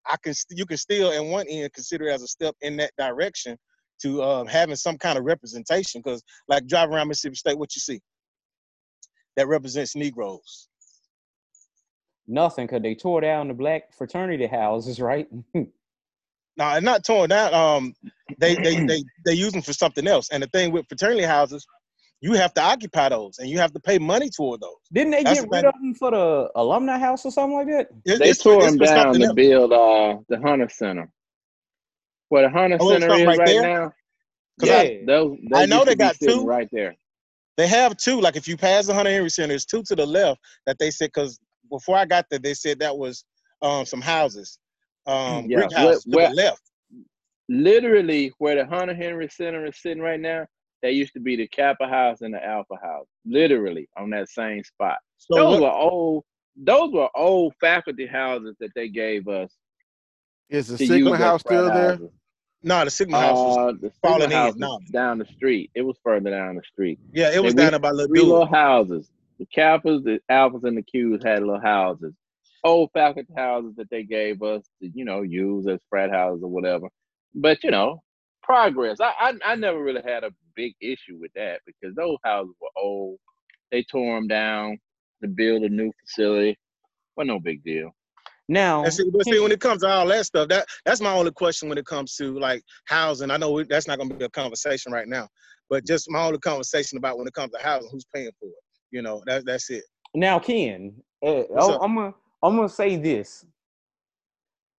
I 0.05 0.15
can 0.23 0.33
you 0.51 0.65
can 0.65 0.77
still, 0.77 1.11
in 1.11 1.29
one 1.29 1.47
end, 1.49 1.73
consider 1.73 2.07
it 2.07 2.13
as 2.13 2.23
a 2.23 2.27
step 2.27 2.55
in 2.61 2.77
that 2.77 2.91
direction 2.97 3.57
to 4.01 4.23
um, 4.23 4.47
having 4.47 4.75
some 4.75 4.97
kind 4.97 5.17
of 5.17 5.25
representation. 5.25 6.01
Because 6.03 6.23
like 6.47 6.67
driving 6.67 6.95
around 6.95 7.09
Mississippi 7.09 7.35
State, 7.35 7.57
what 7.57 7.75
you 7.75 7.79
see 7.79 7.99
that 9.35 9.47
represents 9.47 9.95
Negroes? 9.95 10.69
Nothing, 12.27 12.67
because 12.67 12.81
they 12.81 12.95
tore 12.95 13.21
down 13.21 13.47
the 13.47 13.53
black 13.53 13.93
fraternity 13.93 14.47
houses, 14.47 14.99
right? 15.01 15.27
no, 15.53 15.65
nah, 16.57 16.79
not 16.79 17.05
torn 17.05 17.29
down. 17.29 17.53
Um, 17.53 17.93
they 18.39 18.55
they 18.55 18.85
they 18.85 19.03
they 19.25 19.33
use 19.33 19.53
them 19.53 19.61
for 19.61 19.73
something 19.73 20.07
else. 20.07 20.29
And 20.31 20.43
the 20.43 20.47
thing 20.47 20.71
with 20.71 20.87
fraternity 20.87 21.23
houses, 21.23 21.65
you 22.19 22.33
have 22.33 22.53
to 22.55 22.61
occupy 22.61 23.09
those, 23.09 23.37
and 23.39 23.49
you 23.49 23.59
have 23.59 23.73
to 23.73 23.79
pay 23.79 23.97
money 23.97 24.29
toward 24.29 24.61
those. 24.61 24.75
Didn't 24.91 25.11
they 25.11 25.23
That's 25.23 25.41
get 25.41 25.49
the 25.49 25.55
rid 25.55 25.65
of 25.65 25.73
them 25.73 25.93
for 25.93 26.11
the 26.11 26.51
alumni 26.55 26.97
house 26.97 27.25
or 27.25 27.31
something 27.31 27.57
like 27.57 27.67
that? 27.67 27.89
It, 28.05 28.19
they 28.19 28.33
tore 28.33 28.63
them 28.63 28.77
down 28.77 29.13
to 29.13 29.25
else. 29.25 29.33
build 29.33 29.71
uh, 29.71 30.17
the 30.27 30.39
Hunter 30.41 30.69
Center. 30.69 31.09
Where 32.29 32.43
the 32.43 32.49
Hunter 32.49 32.77
oh, 32.79 32.89
Center 32.89 33.13
is 33.13 33.27
right, 33.27 33.37
right 33.37 33.61
now. 33.61 33.93
Yeah, 34.61 34.77
I, 34.79 35.03
those, 35.05 35.37
I 35.53 35.65
know 35.67 35.85
they 35.85 35.95
got 35.95 36.17
two 36.19 36.43
right 36.43 36.67
there. 36.71 36.95
They 37.57 37.67
have 37.67 37.97
two. 37.97 38.19
Like 38.19 38.35
if 38.35 38.47
you 38.47 38.57
pass 38.57 38.87
the 38.87 38.93
Hunter 38.93 39.11
Henry 39.11 39.29
Center, 39.29 39.49
there's 39.49 39.65
two 39.65 39.83
to 39.83 39.95
the 39.95 40.05
left 40.05 40.39
that 40.65 40.77
they 40.79 40.91
said 40.91 41.11
because 41.13 41.39
before 41.69 41.95
I 41.95 42.05
got 42.05 42.25
there, 42.29 42.39
they 42.39 42.53
said 42.53 42.79
that 42.79 42.97
was 42.97 43.25
um, 43.61 43.85
some 43.85 44.01
houses, 44.01 44.59
um, 45.05 45.45
yeah. 45.47 45.57
brick 45.57 45.73
houses 45.73 46.03
to 46.03 46.09
the 46.09 46.29
left. 46.29 46.61
Literally, 47.49 48.33
where 48.39 48.55
the 48.55 48.65
Hunter 48.65 48.93
Henry 48.93 49.29
Center 49.29 49.65
is 49.65 49.77
sitting 49.81 50.01
right 50.01 50.19
now, 50.19 50.45
that 50.83 50.93
used 50.93 51.13
to 51.13 51.19
be 51.19 51.35
the 51.35 51.47
Kappa 51.47 51.87
House 51.87 52.21
and 52.21 52.33
the 52.33 52.43
Alpha 52.43 52.75
House. 52.81 53.07
Literally 53.25 53.87
on 53.97 54.09
that 54.11 54.29
same 54.29 54.63
spot. 54.63 54.97
So 55.17 55.35
those 55.35 55.61
what, 55.61 55.61
were 55.61 55.77
old. 55.77 56.23
Those 56.55 56.91
were 56.91 57.09
old 57.15 57.53
faculty 57.61 58.07
houses 58.07 58.55
that 58.59 58.71
they 58.75 58.89
gave 58.89 59.27
us. 59.27 59.51
Is 60.49 60.67
the 60.67 60.77
Sigma 60.77 61.17
House 61.17 61.41
still 61.41 61.67
there? 61.67 61.99
No, 62.63 62.83
the 62.83 62.89
Sigma 62.89 63.19
House 63.19 63.37
was 63.37 63.57
uh, 63.57 63.77
the 63.79 63.91
falling 64.01 64.31
house 64.31 64.55
in. 64.55 64.59
No. 64.59 64.79
down 64.91 65.19
the 65.19 65.25
street. 65.25 65.69
It 65.75 65.83
was 65.83 65.97
further 66.03 66.31
down 66.31 66.55
the 66.55 66.63
street. 66.63 66.99
Yeah, 67.13 67.31
it 67.31 67.43
was 67.43 67.53
down 67.53 67.75
about 67.75 67.95
little 67.95 68.07
three 68.07 68.21
little 68.21 68.45
houses. 68.45 69.11
The 69.39 69.45
Kappas, 69.55 70.03
the 70.03 70.19
Alphas, 70.31 70.63
and 70.63 70.77
the 70.77 70.83
Qs 70.83 71.25
had 71.25 71.39
little 71.39 71.61
houses. 71.61 72.13
Old 72.63 72.89
faculty 72.93 73.31
houses 73.37 73.73
that 73.77 73.89
they 73.89 74.03
gave 74.03 74.41
us 74.41 74.63
to, 74.81 74.89
you 74.93 75.05
know, 75.05 75.21
use 75.21 75.67
as 75.67 75.79
frat 75.89 76.11
houses 76.11 76.43
or 76.43 76.49
whatever. 76.49 76.87
But 77.35 77.63
you 77.63 77.71
know, 77.71 78.01
progress. 78.41 78.99
I, 78.99 79.13
I 79.19 79.33
I 79.45 79.55
never 79.55 79.81
really 79.81 80.01
had 80.03 80.23
a 80.23 80.31
big 80.55 80.73
issue 80.81 81.17
with 81.19 81.31
that 81.35 81.61
because 81.65 81.95
those 81.95 82.17
houses 82.23 82.55
were 82.59 82.69
old. 82.75 83.19
They 83.71 83.83
tore 83.83 84.15
them 84.15 84.27
down 84.27 84.79
to 85.21 85.27
build 85.27 85.63
a 85.63 85.69
new 85.69 85.91
facility. 86.01 86.57
Well, 87.15 87.27
no 87.27 87.39
big 87.39 87.63
deal. 87.63 87.91
Now, 88.49 88.83
and 88.83 88.93
see, 88.93 89.09
but 89.11 89.25
see, 89.25 89.39
when 89.39 89.51
it 89.51 89.59
comes 89.59 89.81
to 89.81 89.89
all 89.89 90.07
that 90.07 90.25
stuff, 90.25 90.47
that 90.47 90.67
that's 90.85 91.01
my 91.01 91.11
only 91.11 91.31
question 91.31 91.67
when 91.67 91.77
it 91.77 91.85
comes 91.85 92.15
to 92.15 92.39
like 92.39 92.63
housing. 92.85 93.29
I 93.29 93.37
know 93.37 93.61
that's 93.63 93.87
not 93.87 93.97
going 93.97 94.09
to 94.09 94.15
be 94.15 94.25
a 94.25 94.29
conversation 94.29 94.91
right 94.93 95.07
now, 95.07 95.27
but 95.69 95.85
just 95.85 96.09
my 96.09 96.23
only 96.23 96.39
conversation 96.39 96.97
about 96.97 97.17
when 97.17 97.27
it 97.27 97.33
comes 97.33 97.51
to 97.51 97.59
housing, 97.59 97.89
who's 97.91 98.05
paying 98.13 98.31
for 98.39 98.47
it? 98.47 98.55
You 98.91 99.01
know, 99.01 99.21
that 99.25 99.45
that's 99.45 99.69
it. 99.69 99.83
Now, 100.13 100.39
Ken, 100.39 100.93
uh, 101.25 101.43
I'm 101.81 101.95
gonna 101.95 102.13
I'm 102.41 102.55
gonna 102.55 102.69
say 102.69 102.95
this. 102.95 103.45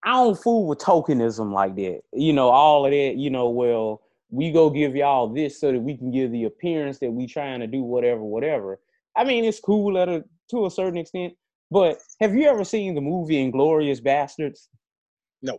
I 0.05 0.13
don't 0.13 0.41
fool 0.41 0.67
with 0.67 0.79
tokenism 0.79 1.53
like 1.53 1.75
that. 1.77 2.01
You 2.13 2.33
know, 2.33 2.49
all 2.49 2.87
of 2.87 2.93
that. 2.93 3.15
You 3.17 3.31
know, 3.31 3.51
well, 3.51 4.03
we 4.31 4.51
go 4.51 4.71
give 4.71 4.95
y'all 4.97 5.29
this 5.29 5.61
so 5.61 5.73
that 5.73 5.81
we 5.81 5.97
can 5.97 6.11
give 6.11 6.31
the 6.33 6.45
appearance 6.45 6.99
that 7.01 7.11
we 7.11 7.27
trying 7.27 7.61
to 7.61 7.67
do 7.67 7.83
whatever, 7.83 8.23
whatever. 8.23 8.81
I 9.17 9.25
mean, 9.25 9.45
it's 9.45 9.61
cool 9.61 9.99
at 9.99 10.09
a 10.09 10.25
to 10.51 10.67
a 10.67 10.71
certain 10.71 10.99
extent, 10.99 11.35
but 11.71 11.99
have 12.21 12.35
you 12.35 12.47
ever 12.49 12.65
seen 12.65 12.95
the 12.95 13.01
movie 13.01 13.37
Inglourious 13.37 14.01
Basterds? 14.01 14.69
No. 15.43 15.59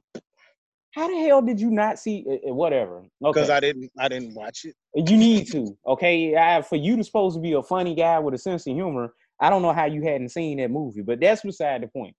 How 0.91 1.07
the 1.07 1.27
hell 1.27 1.41
did 1.41 1.59
you 1.59 1.69
not 1.69 1.99
see 1.99 2.25
uh, 2.27 2.53
whatever? 2.53 3.03
Because 3.21 3.49
okay. 3.49 3.53
I 3.53 3.59
didn't 3.59 3.91
I 3.97 4.07
didn't 4.07 4.33
watch 4.33 4.65
it. 4.65 4.75
You 4.95 5.17
need 5.17 5.47
to, 5.51 5.77
okay? 5.85 6.35
I, 6.35 6.61
for 6.63 6.75
you 6.75 6.97
to 6.97 7.03
supposed 7.03 7.35
to 7.35 7.41
be 7.41 7.53
a 7.53 7.61
funny 7.61 7.93
guy 7.93 8.17
with 8.19 8.33
a 8.33 8.39
sense 8.39 8.65
of 8.65 8.73
humor, 8.73 9.13
I 9.39 9.49
don't 9.49 9.61
know 9.61 9.71
how 9.71 9.85
you 9.85 10.01
hadn't 10.01 10.29
seen 10.29 10.57
that 10.57 10.71
movie, 10.71 11.01
but 11.01 11.19
that's 11.19 11.43
beside 11.43 11.83
the 11.83 11.87
point. 11.87 12.15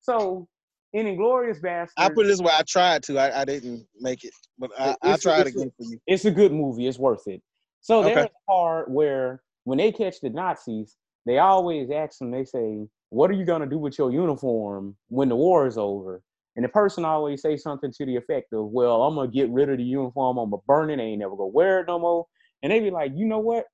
So 0.00 0.46
in 0.92 1.06
Inglourious 1.06 1.60
Basterds, 1.60 1.88
I 1.96 2.08
put 2.08 2.26
it 2.26 2.28
this 2.28 2.40
way: 2.40 2.52
I 2.56 2.62
tried 2.62 3.02
to, 3.04 3.18
I, 3.18 3.40
I 3.40 3.44
didn't 3.44 3.86
make 4.00 4.24
it, 4.24 4.32
but 4.58 4.70
I, 4.78 4.96
I 5.02 5.16
tried 5.16 5.48
again 5.48 5.72
for 5.76 5.84
you. 5.84 5.98
It's 6.06 6.24
a 6.24 6.30
good 6.30 6.52
movie. 6.52 6.86
It's 6.86 6.98
worth 6.98 7.26
it. 7.26 7.42
So 7.80 8.00
Okay. 8.00 8.14
there's 8.14 8.26
a 8.26 8.50
part 8.50 8.90
where 8.90 9.42
when 9.64 9.78
they 9.78 9.90
catch 9.90 10.20
the 10.20 10.30
Nazis, 10.30 10.96
they 11.26 11.38
always 11.38 11.90
ask 11.90 12.18
them, 12.18 12.30
they 12.30 12.44
say, 12.44 12.86
What 13.10 13.30
are 13.30 13.34
you 13.34 13.44
gonna 13.44 13.66
do 13.66 13.78
with 13.78 13.98
your 13.98 14.12
uniform 14.12 14.96
when 15.08 15.28
the 15.28 15.36
war 15.36 15.66
is 15.66 15.76
over? 15.76 16.22
And 16.56 16.64
the 16.64 16.68
person 16.68 17.04
always 17.04 17.42
say 17.42 17.56
something 17.56 17.92
to 17.92 18.06
the 18.06 18.16
effect 18.16 18.52
of, 18.52 18.66
Well, 18.66 19.02
I'm 19.02 19.16
gonna 19.16 19.28
get 19.28 19.50
rid 19.50 19.70
of 19.70 19.78
the 19.78 19.84
uniform, 19.84 20.38
I'm 20.38 20.50
gonna 20.50 20.62
burn 20.66 20.90
it, 20.90 21.00
I 21.00 21.04
ain't 21.04 21.20
never 21.20 21.36
gonna 21.36 21.48
wear 21.48 21.80
it 21.80 21.86
no 21.88 21.98
more. 21.98 22.26
And 22.62 22.72
they 22.72 22.80
be 22.80 22.90
like, 22.90 23.12
you 23.14 23.26
know 23.26 23.40
what? 23.40 23.66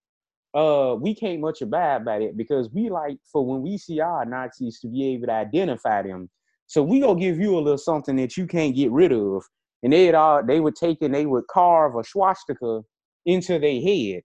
Uh, 0.53 0.97
we 1.01 1.15
can't 1.15 1.41
much 1.41 1.63
abide 1.63 2.05
by 2.05 2.17
it 2.17 2.37
because 2.37 2.69
we 2.73 2.91
like 2.91 3.19
for 3.31 3.47
when 3.47 3.63
we 3.63 3.79
see 3.79 4.01
our 4.01 4.25
Nazis 4.25 4.81
to 4.81 4.89
be 4.89 5.07
able 5.15 5.27
to 5.29 5.33
identify 5.33 6.03
them. 6.03 6.29
So 6.67 6.83
we 6.83 7.01
gonna 7.01 7.21
give 7.21 7.39
you 7.39 7.57
a 7.57 7.61
little 7.61 7.79
something 7.79 8.17
that 8.17 8.37
you 8.37 8.47
can't 8.47 8.75
get 8.75 8.91
rid 8.91 9.13
of. 9.13 9.45
And 9.83 9.93
they'd 9.93 10.15
all 10.15 10.45
they 10.45 10.61
would 10.61 10.77
take 10.77 11.03
and 11.03 11.15
they 11.15 11.27
would 11.27 11.47
carve 11.49 11.97
a 11.97 12.05
swastika 12.05 12.83
into 13.27 13.59
their 13.59 13.81
head. 13.81 14.23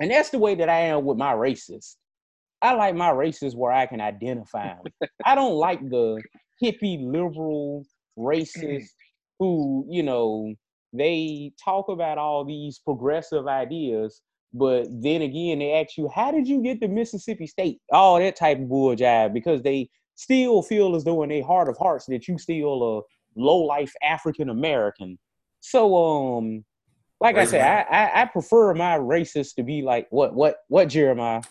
And 0.00 0.10
that's 0.10 0.30
the 0.30 0.38
way 0.38 0.54
that 0.56 0.68
I 0.68 0.80
am 0.80 1.04
with 1.04 1.16
my 1.16 1.32
racists. 1.32 1.96
I 2.60 2.74
like 2.74 2.94
my 2.94 3.10
racists 3.10 3.54
where 3.54 3.72
I 3.72 3.86
can 3.86 4.00
identify 4.00 4.74
them. 4.74 5.08
I 5.24 5.34
don't 5.34 5.54
like 5.54 5.80
the 5.88 6.22
hippie 6.62 7.04
liberal 7.04 7.84
racists 8.18 8.90
who, 9.38 9.86
you 9.90 10.02
know, 10.02 10.54
they 10.92 11.52
talk 11.62 11.88
about 11.88 12.18
all 12.18 12.44
these 12.44 12.78
progressive 12.78 13.46
ideas, 13.46 14.22
but 14.54 14.86
then 14.90 15.22
again 15.22 15.58
they 15.58 15.72
ask 15.74 15.96
you, 15.96 16.08
how 16.14 16.30
did 16.30 16.48
you 16.48 16.62
get 16.62 16.80
to 16.80 16.88
Mississippi 16.88 17.46
State? 17.46 17.80
All 17.92 18.18
that 18.18 18.36
type 18.36 18.58
of 18.58 18.68
bull 18.68 18.96
jive 18.96 19.34
because 19.34 19.62
they 19.62 19.90
still 20.14 20.62
feel 20.62 20.96
as 20.96 21.04
though 21.04 21.22
in 21.22 21.28
their 21.28 21.44
heart 21.44 21.68
of 21.68 21.76
hearts 21.76 22.06
that 22.06 22.26
you 22.28 22.38
still 22.38 22.98
a 22.98 23.02
low 23.38 23.58
life 23.58 23.92
African 24.02 24.48
American. 24.48 25.18
So 25.60 25.96
um 26.38 26.64
like 27.20 27.36
I 27.36 27.40
Right, 27.40 27.48
said, 27.48 27.60
I, 27.62 27.80
I 27.82 28.22
I 28.22 28.24
prefer 28.26 28.74
my 28.74 28.96
racists 28.98 29.54
to 29.56 29.62
be 29.62 29.82
like 29.82 30.06
what 30.10 30.34
what 30.34 30.56
what 30.68 30.88
Jeremiah? 30.88 31.42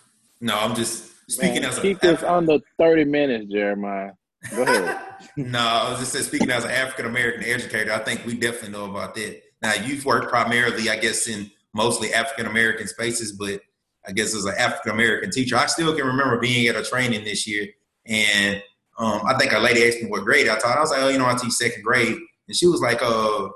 No, 0.42 0.58
I'm 0.58 0.76
just 0.76 1.12
speaking 1.30 1.64
Man, 1.64 1.70
as 1.70 1.78
a 1.78 1.82
keep 1.82 2.00
this 2.02 2.24
under 2.24 2.60
30 2.80 3.06
minutes, 3.06 3.52
Jeremiah. 3.52 4.12
Go 4.52 4.64
ahead. 4.64 5.00
no, 5.38 5.60
I 5.60 5.90
was 5.90 6.00
just 6.00 6.14
saying, 6.14 6.26
speaking 6.26 6.52
as 6.52 6.66
an 6.66 6.72
African 6.72 7.06
American 7.06 7.44
educator, 7.44 7.92
I 7.92 8.00
think 8.00 8.26
we 8.26 8.36
definitely 8.36 8.70
know 8.70 8.90
about 8.90 9.16
that. 9.16 9.42
Now, 9.62 9.74
you've 9.74 10.06
worked 10.06 10.30
primarily, 10.30 10.90
I 10.90 10.98
guess, 10.98 11.28
in 11.28 11.50
mostly 11.74 12.14
African 12.14 12.46
American 12.46 12.88
spaces, 12.88 13.32
but 13.34 13.62
I 14.08 14.12
guess 14.12 14.36
as 14.36 14.46
an 14.46 14.56
African 14.58 14.92
American 14.92 15.32
teacher, 15.32 15.56
I 15.56 15.66
still 15.66 15.96
can 15.96 16.06
remember 16.06 16.40
being 16.40 16.68
at 16.68 16.76
a 16.76 16.84
training 16.84 17.24
this 17.24 17.48
year, 17.48 17.68
and 18.06 18.62
um, 18.98 19.22
I 19.26 19.38
think 19.38 19.52
a 19.52 19.60
lady 19.60 19.88
asked 19.88 20.02
me 20.02 20.10
what 20.10 20.24
grade 20.24 20.48
I 20.48 20.58
taught. 20.58 20.78
I 20.78 20.82
was 20.82 20.92
like, 20.92 21.02
oh, 21.02 21.10
you 21.10 21.18
know, 21.18 21.26
I 21.26 21.36
teach 21.36 21.54
second 21.54 21.84
grade, 21.84 22.18
and 22.48 22.56
she 22.56 22.68
was 22.68 22.82
like, 22.82 23.02
uh, 23.02 23.50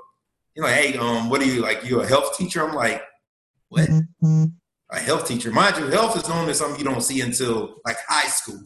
you 0.54 0.62
know, 0.62 0.68
hey, 0.68 0.96
um, 0.98 1.30
what 1.30 1.40
are 1.40 1.46
you 1.46 1.62
like? 1.62 1.84
You 1.84 2.00
a 2.00 2.06
health 2.06 2.36
teacher? 2.36 2.66
I'm 2.66 2.74
like, 2.74 3.02
what? 3.68 3.88
A 4.92 4.98
health 4.98 5.28
teacher? 5.28 5.52
Mind 5.52 5.76
you, 5.76 5.86
health 5.86 6.16
is 6.16 6.28
normally 6.28 6.54
something 6.54 6.78
you 6.78 6.84
don't 6.84 7.02
see 7.02 7.20
until 7.20 7.76
like 7.84 7.96
high 8.08 8.28
school. 8.28 8.60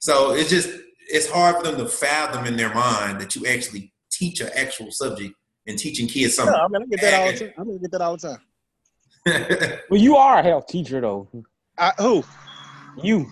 So 0.00 0.34
it's 0.34 0.50
just 0.50 0.68
it's 1.08 1.28
hard 1.30 1.56
for 1.56 1.62
them 1.62 1.76
to 1.78 1.86
fathom 1.88 2.46
in 2.46 2.56
their 2.56 2.74
mind 2.74 3.20
that 3.20 3.36
you 3.36 3.46
actually 3.46 3.92
teach 4.10 4.40
an 4.40 4.50
actual 4.54 4.90
subject 4.90 5.34
and 5.66 5.78
teaching 5.78 6.06
kids 6.06 6.36
Yeah, 6.38 6.44
something. 6.44 6.60
I 6.60 6.68
mean, 6.68 6.82
I 6.82 6.86
get 6.86 7.00
that 7.00 7.14
all 7.14 7.32
the 7.32 7.38
time. 7.38 7.52
I 7.58 7.64
mean, 7.64 7.78
I 7.78 7.82
get 7.82 7.90
that 7.92 8.00
all 8.00 8.16
the 8.16 8.28
time. 8.28 9.78
Well, 9.90 10.00
you 10.00 10.16
are 10.16 10.38
a 10.38 10.42
health 10.42 10.66
teacher 10.68 11.00
though. 11.00 11.28
I, 11.78 11.92
who? 11.98 12.24
You 13.02 13.26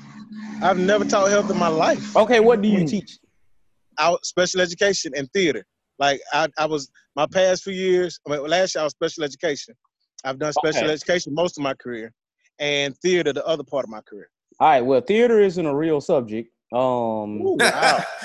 I've 0.63 0.79
never 0.79 1.05
taught 1.05 1.31
health 1.31 1.51
in 1.51 1.57
my 1.59 1.69
life. 1.69 2.15
okay? 2.17 2.41
What 2.41 2.63
do 2.63 2.69
you 2.69 2.87
teach? 2.87 3.19
Out 3.99 4.25
special 4.25 4.61
education 4.61 5.13
and 5.17 5.29
theater. 5.33 5.65
Like 5.99 6.21
I, 6.33 6.49
I 6.59 6.67
was 6.67 6.91
my 7.17 7.27
past 7.33 7.63
few 7.63 7.73
years. 7.73 8.19
I 8.27 8.33
mean, 8.33 8.47
last 8.47 8.75
year 8.75 8.81
I 8.81 8.85
was 8.85 8.93
special 8.93 9.25
education. 9.25 9.75
I've 10.25 10.39
done 10.39 10.53
special 10.53 10.85
Okay. 10.85 10.93
education 10.93 11.35
most 11.35 11.59
of 11.59 11.63
my 11.63 11.75
career, 11.75 12.13
and 12.59 12.97
theater 12.99 13.33
the 13.33 13.45
other 13.47 13.63
part 13.65 13.85
of 13.85 13.91
my 13.91 14.01
career. 14.09 14.29
All 14.61 14.69
right. 14.69 14.81
Well, 14.81 15.01
theater 15.01 15.39
isn't 15.41 15.67
a 15.67 15.75
real 15.75 16.01
subject. 16.01 16.51
Um, 16.75 17.41
Ooh, 17.43 17.57
wow. 17.61 18.03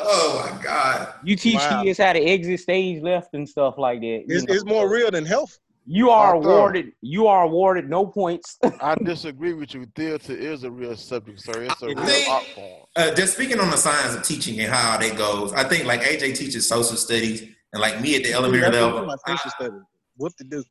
oh 0.00 0.50
my 0.52 0.62
god! 0.62 1.14
you 1.22 1.36
teach 1.36 1.56
Wow. 1.56 1.82
kids 1.82 1.98
how 1.98 2.12
to 2.12 2.18
exit 2.20 2.60
stage 2.60 3.02
left 3.02 3.34
and 3.34 3.48
stuff 3.48 3.78
like 3.78 4.00
that. 4.00 4.24
It's, 4.26 4.44
it's 4.48 4.64
more 4.64 4.90
real 4.90 5.10
than 5.10 5.24
health. 5.24 5.58
You 5.86 6.10
are 6.10 6.34
I 6.36 6.40
thought- 6.40 6.48
awarded. 6.48 6.92
You 7.02 7.26
are 7.26 7.44
awarded 7.44 7.88
no 7.90 8.06
points. 8.06 8.58
I 8.80 8.94
disagree 8.96 9.52
with 9.52 9.74
you. 9.74 9.86
Theater 9.94 10.32
is 10.34 10.64
a 10.64 10.70
real 10.70 10.96
subject, 10.96 11.40
sir. 11.40 11.62
It's 11.62 11.82
a 11.82 11.86
real 11.88 11.96
think- 12.04 12.28
art 12.28 12.44
form. 12.54 12.82
Uh, 12.96 13.14
just 13.14 13.34
speaking 13.34 13.60
on 13.60 13.70
the 13.70 13.76
science 13.76 14.14
of 14.14 14.22
teaching 14.22 14.58
and 14.60 14.72
how 14.72 14.96
that 14.98 15.16
goes, 15.16 15.52
I 15.52 15.64
think 15.68 15.84
like 15.84 16.00
AJ 16.02 16.36
teaches 16.36 16.66
social 16.68 16.96
studies, 16.96 17.42
and 17.72 17.80
like 17.80 18.00
me 18.00 18.16
at 18.16 18.22
the 18.24 18.32
elementary 18.32 18.70
level. 18.70 19.04
my 19.06 19.16
social 19.26 19.50
studies. 19.50 19.80
What 20.16 20.32
to 20.38 20.44
do? 20.44 20.64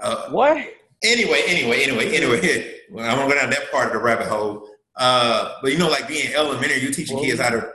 Uh, 0.00 0.30
what? 0.30 0.56
anyway, 1.04 1.42
anyway, 1.46 1.82
anyway, 1.84 2.16
anyway. 2.16 2.74
Well, 2.90 3.04
I'm 3.04 3.18
gonna 3.18 3.34
go 3.34 3.38
down 3.38 3.50
that 3.50 3.70
part 3.70 3.88
of 3.88 3.92
the 3.92 3.98
rabbit 3.98 4.28
hole. 4.28 4.66
Uh, 4.98 5.54
but 5.62 5.72
you 5.72 5.78
know, 5.78 5.88
like 5.88 6.08
being 6.08 6.34
elementary, 6.34 6.80
you're 6.80 6.92
teaching 6.92 7.18
kids 7.18 7.40
how 7.40 7.50
to. 7.50 7.70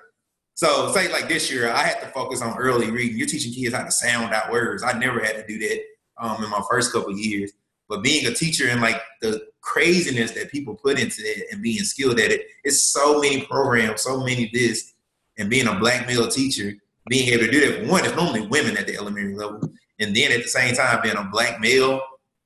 So, 0.55 0.91
say 0.91 1.11
like 1.11 1.27
this 1.27 1.51
year, 1.51 1.71
I 1.71 1.83
had 1.83 1.99
to 2.01 2.07
focus 2.07 2.41
on 2.41 2.57
early 2.59 2.91
reading. 2.91 3.17
You're 3.17 3.27
teaching 3.27 3.53
kids 3.53 3.73
how 3.73 3.83
to 3.83 3.91
sound 3.91 4.33
out 4.33 4.51
words. 4.51 4.83
I 4.83 4.91
never 4.93 5.19
had 5.19 5.35
to 5.35 5.47
do 5.47 5.57
that 5.59 5.79
um, 6.17 6.43
in 6.43 6.49
my 6.49 6.61
first 6.69 6.91
couple 6.91 7.17
years. 7.17 7.53
But 7.89 8.03
being 8.03 8.27
a 8.27 8.33
teacher 8.33 8.67
and 8.67 8.81
like 8.81 9.01
the 9.21 9.41
craziness 9.61 10.31
that 10.31 10.51
people 10.51 10.75
put 10.75 10.99
into 10.99 11.21
it 11.21 11.47
and 11.51 11.61
being 11.61 11.79
skilled 11.79 12.19
at 12.19 12.31
it, 12.31 12.45
it's 12.63 12.91
so 12.91 13.19
many 13.19 13.45
programs, 13.45 14.01
so 14.01 14.19
many 14.19 14.49
this, 14.53 14.93
and 15.37 15.49
being 15.49 15.67
a 15.67 15.79
black 15.79 16.07
male 16.07 16.27
teacher, 16.27 16.73
being 17.07 17.29
able 17.29 17.45
to 17.45 17.51
do 17.51 17.59
that. 17.61 17.89
One, 17.89 18.05
it's 18.05 18.15
normally 18.15 18.47
women 18.47 18.77
at 18.77 18.87
the 18.87 18.95
elementary 18.95 19.35
level, 19.35 19.61
and 19.99 20.15
then 20.15 20.31
at 20.31 20.43
the 20.43 20.49
same 20.49 20.75
time 20.75 20.99
being 21.01 21.17
a 21.17 21.29
black 21.31 21.59
male 21.59 22.01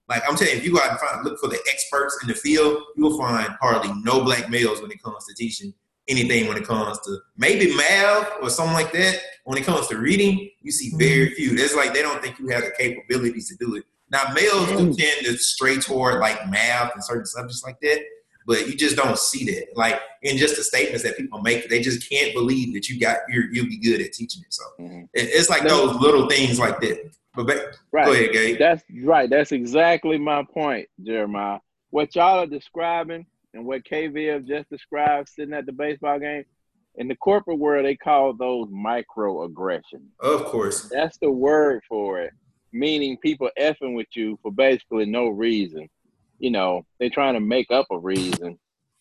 like 0.10 0.24
I'm 0.28 0.36
telling 0.36 0.54
you, 0.54 0.60
if 0.60 0.66
you 0.66 0.74
go 0.74 0.80
out 0.82 0.92
and 0.92 1.00
find, 1.00 1.24
look 1.26 1.40
for 1.40 1.48
the 1.50 1.60
experts 1.70 2.18
in 2.22 2.28
the 2.30 2.34
field, 2.34 2.82
you 2.96 3.04
will 3.04 3.18
find 3.18 3.50
hardly 3.62 3.92
no 4.04 4.24
black 4.24 4.50
males 4.50 4.82
when 4.82 4.92
it 4.92 5.02
comes 5.04 5.26
to 5.26 5.34
teaching 5.36 5.74
anything. 6.08 6.48
When 6.48 6.58
it 6.58 6.66
comes 6.66 6.98
to 7.02 7.18
maybe 7.38 7.76
math 7.76 8.30
or 8.42 8.50
something 8.50 8.74
like 8.74 8.92
that, 8.94 9.20
when 9.44 9.58
it 9.58 9.66
comes 9.66 9.88
to 9.88 9.98
reading, 9.98 10.50
you 10.62 10.72
see 10.72 10.92
very 10.98 11.32
few. 11.36 11.54
It's 11.56 11.76
like 11.76 11.94
they 11.94 12.02
don't 12.02 12.22
think 12.22 12.40
you 12.40 12.48
have 12.50 12.64
the 12.64 12.72
capabilities 12.78 13.50
to 13.50 13.56
do 13.58 13.76
it. 13.76 13.84
Now 14.10 14.32
males 14.34 14.70
do 14.70 14.94
tend 14.94 15.26
to 15.26 15.38
stray 15.38 15.78
toward 15.78 16.20
like 16.22 16.50
math 16.50 16.94
and 16.94 17.04
certain 17.04 17.26
subjects 17.26 17.64
like 17.66 17.78
that, 17.82 18.00
but 18.46 18.66
you 18.66 18.78
just 18.78 18.96
don't 18.96 19.18
see 19.20 19.44
that. 19.52 19.76
Like 19.76 20.00
in 20.22 20.38
just 20.38 20.56
the 20.56 20.64
statements 20.64 21.04
that 21.04 21.18
people 21.18 21.42
make, 21.42 21.70
they 21.70 21.82
just 21.82 22.10
can't 22.10 22.34
believe 22.34 22.74
that 22.76 22.88
you 22.88 22.98
got 23.02 23.18
you're, 23.28 23.52
you'll 23.52 23.66
be 23.68 23.78
good 23.78 24.00
at 24.00 24.14
teaching 24.14 24.42
it. 24.48 24.54
So 24.54 24.64
Mhm. 24.80 25.10
it's 25.14 25.50
like 25.50 25.64
those 25.64 25.98
little 25.98 26.30
things 26.30 26.58
like 26.58 26.80
that. 26.80 27.12
But 27.46 27.78
Right. 27.92 28.06
go 28.06 28.14
ahead, 28.14 28.32
Gabe. 28.32 28.58
That's 28.58 28.84
right. 29.04 29.30
That's 29.30 29.52
exactly 29.52 30.18
my 30.18 30.44
point, 30.44 30.88
Jeremiah. 31.04 31.60
What 31.92 32.16
y'all 32.16 32.40
are 32.40 32.48
describing 32.48 33.26
and 33.54 33.66
what 33.66 33.86
KVF 33.86 34.46
just 34.48 34.70
described 34.70 35.30
sitting 35.30 35.54
at 35.54 35.66
the 35.66 35.72
baseball 35.72 36.20
game, 36.20 36.46
in 36.96 37.08
the 37.08 37.16
corporate 37.16 37.60
world, 37.60 37.86
they 37.86 37.96
call 37.96 38.34
those 38.34 38.68
microaggressions. 38.70 40.08
Of 40.20 40.46
course. 40.46 40.90
That's 40.90 41.18
the 41.20 41.32
word 41.32 41.84
for 41.88 42.20
it, 42.22 42.34
meaning 42.72 43.18
people 43.18 43.50
effing 43.58 43.96
with 43.96 44.08
you 44.14 44.40
for 44.42 44.52
basically 44.52 45.06
no 45.06 45.28
reason. 45.28 45.88
You 46.40 46.52
know, 46.52 46.86
they're 47.00 47.12
trying 47.12 47.36
to 47.36 47.40
make 47.40 47.70
up 47.70 47.86
a 47.92 48.00
reason, 48.00 48.58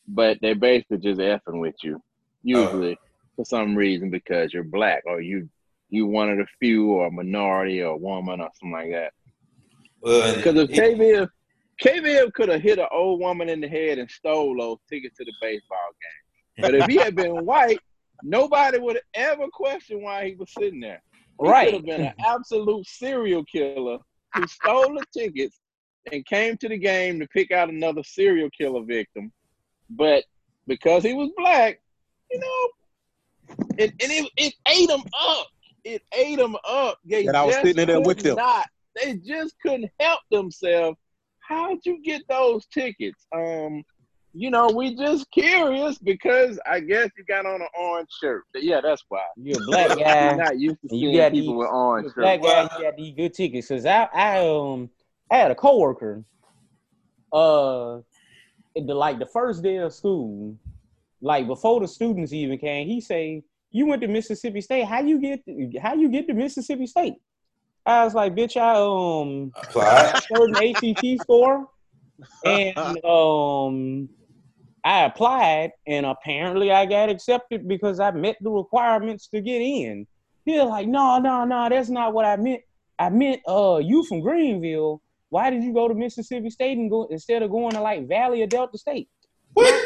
but 0.06 0.38
they're 0.42 0.54
basically 0.54 0.98
just 0.98 1.20
effing 1.20 1.58
with 1.60 1.76
you, 1.82 1.96
oh. 1.96 2.02
usually 2.42 2.98
for 3.34 3.46
some 3.46 3.74
reason 3.74 4.10
because 4.10 4.52
you're 4.52 4.64
black 4.64 5.02
or 5.06 5.20
you 5.20 5.48
you 5.88 6.06
one 6.06 6.30
of 6.30 6.38
the 6.38 6.46
few 6.58 6.90
or 6.92 7.06
a 7.06 7.10
minority 7.10 7.82
or 7.82 7.92
a 7.94 7.96
woman 7.96 8.40
or 8.40 8.48
something 8.60 8.72
like 8.72 8.90
that. 8.90 9.12
Well, 10.02 10.34
Because 10.36 10.56
if 10.56 10.70
KVF 10.70 11.28
KVF 11.82 12.32
could 12.32 12.48
have 12.48 12.62
hit 12.62 12.78
an 12.78 12.86
old 12.90 13.20
woman 13.20 13.48
in 13.48 13.60
the 13.60 13.68
head 13.68 13.98
and 13.98 14.10
stole 14.10 14.56
those 14.58 14.78
tickets 14.90 15.16
to 15.18 15.24
the 15.24 15.32
baseball 15.40 15.78
game. 16.02 16.62
But 16.62 16.74
if 16.74 16.86
he 16.86 16.96
had 16.96 17.14
been 17.14 17.44
white, 17.44 17.78
nobody 18.22 18.78
would 18.78 18.96
have 19.14 19.32
ever 19.32 19.46
questioned 19.52 20.02
why 20.02 20.28
he 20.28 20.34
was 20.36 20.50
sitting 20.52 20.80
there. 20.80 21.02
He 21.42 21.48
Right. 21.48 21.66
could 21.66 21.74
have 21.74 21.84
been 21.84 22.00
an 22.00 22.14
absolute 22.26 22.86
serial 22.86 23.44
killer 23.44 23.98
who 24.34 24.46
stole 24.46 24.94
the 24.94 25.04
tickets 25.14 25.60
and 26.10 26.24
came 26.24 26.56
to 26.58 26.68
the 26.68 26.78
game 26.78 27.20
to 27.20 27.26
pick 27.28 27.50
out 27.52 27.68
another 27.68 28.02
serial 28.02 28.48
killer 28.58 28.84
victim. 28.84 29.30
But 29.90 30.24
because 30.66 31.02
he 31.02 31.12
was 31.12 31.30
black, 31.36 31.78
you 32.30 32.38
know, 32.38 33.56
it, 33.76 33.90
and 33.90 34.10
it, 34.12 34.30
it 34.38 34.54
ate 34.68 34.88
him 34.88 35.02
up. 35.20 35.46
It 35.86 36.02
ate 36.12 36.36
them 36.38 36.56
up. 36.68 36.98
They 37.04 37.26
And 37.26 37.36
I 37.36 37.44
was 37.44 37.54
just 37.54 37.64
sitting 37.66 37.86
there 37.86 38.00
with 38.00 38.16
could 38.16 38.26
them. 38.26 38.36
Not, 38.36 38.66
they 39.00 39.14
just 39.18 39.54
couldn't 39.62 39.88
help 40.00 40.18
themselves. 40.32 40.98
How'd 41.38 41.78
you 41.84 42.02
get 42.02 42.22
those 42.28 42.66
tickets? 42.66 43.24
Um, 43.32 43.84
you 44.32 44.50
know, 44.50 44.68
we 44.68 44.96
just 44.96 45.30
curious 45.30 45.96
because 45.98 46.58
I 46.66 46.80
guess 46.80 47.10
you 47.16 47.24
got 47.24 47.46
on 47.46 47.62
an 47.62 47.68
orange 47.78 48.08
shirt. 48.20 48.42
Yeah, 48.54 48.80
that's 48.80 49.04
why. 49.08 49.22
You're 49.36 49.62
a 49.62 49.66
black 49.66 49.88
You're 49.98 50.36
not 50.36 50.58
used 50.58 50.76
to 50.82 50.88
And 50.90 51.00
you 51.00 51.10
seeing 51.10 51.16
got 51.18 51.32
people 51.32 51.52
these- 51.54 51.58
with 51.58 51.68
orange 51.68 52.12
You're 52.16 52.24
black 52.24 52.42
guy. 52.42 52.62
You 52.78 52.82
got 52.84 52.96
these 52.96 53.14
good 53.14 53.32
tickets. 53.32 53.68
Cause 53.68 53.86
I, 53.86 54.08
I 54.12 54.38
um, 54.40 54.90
I 55.30 55.36
had 55.36 55.52
a 55.52 55.54
coworker. 55.54 56.24
Uh, 57.32 58.00
the 58.74 58.92
like 58.92 59.20
the 59.20 59.26
first 59.26 59.62
day 59.62 59.76
of 59.76 59.92
school, 59.94 60.56
like 61.20 61.46
before 61.46 61.80
the 61.80 61.86
students 61.88 62.32
even 62.32 62.58
came, 62.58 62.88
he 62.88 63.00
say, 63.00 63.44
"You 63.77 63.86
went 63.86 64.03
to 64.03 64.09
Mississippi 64.09 64.61
State. 64.61 64.86
How 64.86 65.01
you 65.01 65.20
get? 65.20 65.40
How 65.81 65.94
you 65.94 66.09
get 66.09 66.27
to 66.28 66.35
Mississippi 66.35 66.86
State?" 66.86 67.15
I 67.86 68.05
was 68.05 68.15
like, 68.15 68.35
bitch, 68.35 68.57
I 68.57 68.74
um 68.74 69.53
Applied. 69.55 70.23
certain 70.23 70.57
ACT 70.57 71.23
score, 71.23 71.69
and 72.44 72.77
um, 73.05 74.09
I 74.85 75.05
applied, 75.05 75.70
and 75.86 76.05
apparently 76.05 76.73
I 76.73 76.86
got 76.86 77.09
accepted 77.09 77.69
because 77.69 78.01
I 78.01 78.11
met 78.11 78.36
the 78.40 78.51
requirements 78.51 79.28
to 79.28 79.40
get 79.40 79.61
in. 79.61 80.07
He's 80.44 80.62
like, 80.62 80.89
no, 80.89 81.19
no, 81.19 81.44
no, 81.44 81.69
that's 81.69 81.89
not 81.89 82.12
what 82.12 82.24
I 82.24 82.36
meant. 82.36 82.62
I 82.98 83.11
meant, 83.11 83.43
uh, 83.47 83.81
you 83.82 84.05
from 84.05 84.20
Greenville. 84.20 85.03
Why 85.28 85.51
did 85.51 85.62
you 85.62 85.74
go 85.74 85.86
to 85.86 85.94
Mississippi 85.94 86.51
State 86.51 86.78
and 86.78 86.90
go 86.90 87.07
instead 87.11 87.43
of 87.43 87.51
going 87.51 87.73
to 87.73 87.81
like 87.81 88.09
Valley 88.09 88.43
or 88.43 88.47
Delta 88.47 88.78
State? 88.78 89.09
What? 89.55 89.85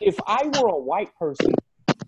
If 0.00 0.16
I 0.26 0.44
were 0.46 0.68
a 0.68 0.78
white 0.78 1.14
person 1.16 1.54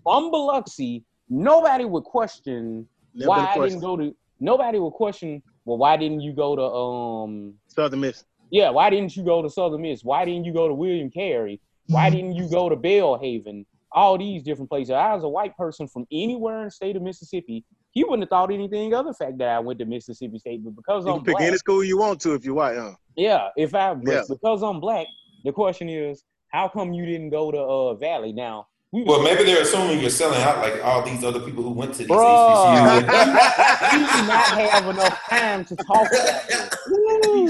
from 0.03 0.31
Biloxi, 0.31 1.03
nobody 1.29 1.85
would 1.85 2.03
question 2.03 2.87
Never 3.13 3.29
why 3.29 3.37
a 3.43 3.47
I 3.47 3.53
question. 3.53 3.79
didn't 3.79 3.81
go 3.81 3.97
to. 3.97 4.15
Nobody 4.39 4.79
would 4.79 4.91
question. 4.93 5.43
Well, 5.65 5.77
why 5.77 5.97
didn't 5.97 6.21
you 6.21 6.33
go 6.33 6.55
to 6.55 6.63
um 6.63 7.53
Southern 7.67 7.99
Miss. 8.01 8.23
yeah, 8.49 8.69
why 8.69 8.89
didn't 8.89 9.15
you 9.15 9.23
go 9.23 9.41
to 9.41 9.49
Southern 9.49 9.81
Miss? 9.81 10.03
Why 10.03 10.25
didn't 10.25 10.45
you 10.45 10.53
go 10.53 10.67
to 10.67 10.73
William 10.73 11.09
Carey? 11.09 11.61
Why 11.87 12.09
didn't 12.09 12.35
you 12.35 12.49
go 12.49 12.69
to 12.69 12.75
Belhaven? 12.75 13.65
All 13.93 14.17
these 14.17 14.43
different 14.43 14.69
places. 14.69 14.91
I 14.91 15.13
was 15.13 15.23
a 15.23 15.29
white 15.29 15.55
person 15.57 15.87
from 15.87 16.05
anywhere 16.11 16.59
in 16.59 16.65
the 16.65 16.71
state 16.71 16.95
of 16.95 17.01
Mississippi. 17.01 17.65
He 17.91 18.05
wouldn't 18.05 18.21
have 18.23 18.29
thought 18.29 18.51
anything 18.51 18.93
other 18.93 19.13
fact 19.13 19.37
that 19.39 19.49
I 19.49 19.59
went 19.59 19.79
to 19.79 19.85
Mississippi 19.85 20.39
State, 20.39 20.63
but 20.63 20.75
because 20.77 21.05
You 21.05 21.11
I'm 21.11 21.17
can 21.17 21.25
pick 21.25 21.35
black, 21.37 21.47
any 21.49 21.57
school 21.57 21.83
you 21.83 21.97
want 21.97 22.21
to 22.21 22.33
if 22.33 22.45
you're 22.45 22.53
white, 22.53 22.77
huh? 22.77 22.93
yeah, 23.17 23.49
if 23.57 23.75
I 23.75 23.93
Yeah. 24.05 24.21
because 24.29 24.63
I'm 24.63 24.79
black, 24.79 25.07
the 25.43 25.51
question 25.51 25.89
is, 25.89 26.23
how 26.47 26.69
come 26.69 26.93
you 26.93 27.05
didn't 27.05 27.31
go 27.31 27.51
to 27.51 27.57
uh 27.59 27.93
Valley? 27.95 28.31
Now 28.31 28.67
Well, 28.93 29.23
maybe 29.23 29.45
they're 29.45 29.61
assuming 29.61 29.99
you're 30.01 30.09
selling 30.09 30.41
out 30.41 30.57
like 30.57 30.83
all 30.83 31.01
these 31.01 31.23
other 31.23 31.39
people 31.39 31.63
who 31.63 31.71
went 31.71 31.93
to 31.93 31.99
these 31.99 32.09
Bruh. 32.09 32.95
we 33.93 33.99
do 33.99 34.27
not 34.27 34.47
have 34.47 34.87
enough 34.87 35.17
time 35.29 35.63
to 35.65 35.75
talk 35.77 36.11
about 36.11 36.47
this. 36.47 36.69
Ooh, 36.89 37.45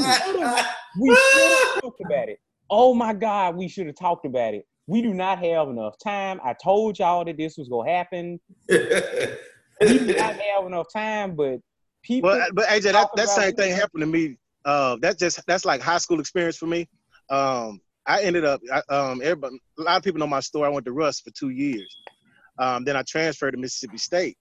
we 0.99 1.15
should 1.15 1.41
have 1.41 1.81
talked 1.81 2.01
about 2.01 2.30
it. 2.30 2.39
Oh 2.69 2.93
my 2.93 3.13
God, 3.13 3.55
we 3.55 3.68
should 3.68 3.88
have 3.88 3.95
talked 3.95 4.26
about 4.26 4.53
it. 4.53 4.68
We 4.85 5.01
do 5.01 5.15
not 5.15 5.39
have 5.39 5.69
enough 5.69 5.95
time. 5.97 6.39
I 6.43 6.53
told 6.53 6.99
y'all 6.99 7.26
that 7.26 7.38
this 7.38 7.57
was 7.57 7.69
gonna 7.69 7.89
happen. 7.89 8.39
We 9.81 9.97
do 9.97 10.15
not 10.15 10.35
have 10.35 10.65
enough 10.68 10.88
time, 10.93 11.35
but 11.35 11.59
people. 12.03 12.30
Well, 12.30 12.47
but 12.53 12.68
AJ, 12.68 12.91
that, 12.91 13.09
that 13.15 13.30
same 13.30 13.53
thing 13.55 13.73
happened 13.73 14.01
to 14.01 14.07
me. 14.07 14.38
Uh, 14.63 14.97
that's 15.01 15.15
just 15.15 15.45
that's 15.47 15.65
like 15.65 15.81
high 15.81 15.97
school 15.97 16.19
experience 16.19 16.57
for 16.57 16.68
me. 16.68 16.88
Um, 17.30 17.81
I 18.12 18.24
ended 18.24 18.46
up, 18.46 18.62
I, 18.72 18.82
um, 18.94 19.22
everybody, 19.24 19.60
a 19.80 19.82
lot 19.82 19.98
of 19.98 20.04
people 20.04 20.20
know 20.20 20.28
my 20.28 20.40
story. 20.40 20.68
I 20.68 20.70
went 20.70 20.86
to 20.86 20.92
Rust 20.92 21.24
for 21.24 21.32
two 21.32 21.50
years. 21.50 21.96
Um, 22.60 22.84
then 22.84 22.96
I 22.96 23.04
transferred 23.04 23.52
to 23.52 23.58
Mississippi 23.58 23.98
State, 23.98 24.38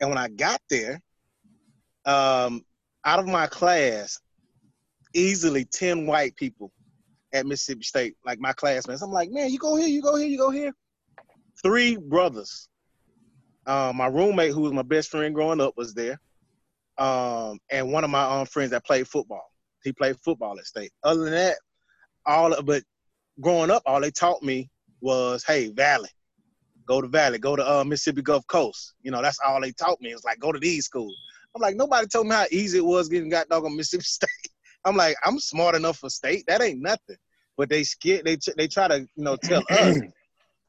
and 0.00 0.10
when 0.10 0.18
I 0.18 0.28
got 0.28 0.60
there, 0.68 1.00
um, 2.04 2.62
out 3.04 3.20
of 3.20 3.26
my 3.26 3.46
class, 3.46 4.18
easily 5.14 5.64
ten 5.64 6.06
white 6.06 6.34
people 6.36 6.72
at 7.32 7.46
Mississippi 7.46 7.84
State, 7.84 8.16
like 8.26 8.40
my 8.40 8.52
classmates. 8.52 9.02
I'm 9.02 9.10
like, 9.12 9.30
man, 9.30 9.50
you 9.50 9.58
go 9.58 9.76
here, 9.76 9.88
you 9.88 10.02
go 10.02 10.16
here, 10.16 10.28
you 10.28 10.38
go 10.38 10.50
here. 10.50 10.72
Three 11.62 11.96
brothers. 11.96 12.68
Uh, 13.66 13.92
my 13.94 14.06
roommate, 14.06 14.52
who 14.52 14.62
was 14.62 14.72
my 14.72 14.82
best 14.82 15.08
friend 15.10 15.34
growing 15.34 15.60
up, 15.60 15.74
was 15.76 15.94
there 15.94 16.18
um, 16.98 17.58
and 17.70 17.92
one 17.92 18.04
of 18.04 18.10
my 18.10 18.24
um, 18.24 18.46
friends 18.46 18.70
that 18.70 18.84
played 18.84 19.08
football. 19.08 19.44
He 19.82 19.92
played 19.92 20.16
football 20.20 20.58
at 20.58 20.66
state. 20.66 20.92
Other 21.02 21.24
than 21.24 21.32
that, 21.32 21.56
all 22.26 22.52
of, 22.52 22.64
but 22.64 22.82
growing 23.40 23.70
up, 23.70 23.82
all 23.86 24.00
they 24.00 24.10
taught 24.10 24.42
me 24.42 24.70
was, 25.00 25.44
hey, 25.46 25.70
Valley, 25.70 26.08
go 26.86 27.00
to 27.00 27.08
Valley, 27.08 27.38
go 27.38 27.56
to 27.56 27.70
uh, 27.70 27.84
Mississippi 27.84 28.22
Gulf 28.22 28.46
Coast. 28.46 28.94
You 29.02 29.10
know, 29.10 29.22
that's 29.22 29.38
all 29.44 29.60
they 29.60 29.72
taught 29.72 30.00
me. 30.00 30.10
It 30.10 30.14
was 30.14 30.24
like 30.24 30.38
go 30.38 30.52
to 30.52 30.58
these 30.58 30.84
schools. 30.86 31.14
I'm 31.54 31.62
like, 31.62 31.76
nobody 31.76 32.06
told 32.06 32.26
me 32.26 32.34
how 32.34 32.46
easy 32.50 32.78
it 32.78 32.84
was 32.84 33.08
getting 33.08 33.28
got 33.28 33.48
dog 33.48 33.64
on 33.64 33.76
Mississippi 33.76 34.02
State. 34.04 34.28
I'm 34.84 34.96
like, 34.96 35.16
I'm 35.24 35.38
smart 35.38 35.74
enough 35.74 35.98
for 35.98 36.10
state. 36.10 36.44
That 36.46 36.62
ain't 36.62 36.82
nothing. 36.82 37.16
But 37.56 37.70
they 37.70 37.84
scared. 37.84 38.26
They 38.26 38.36
they 38.56 38.66
try 38.66 38.88
to 38.88 39.00
you 39.00 39.24
know 39.24 39.36
tell 39.36 39.62
us 39.70 39.98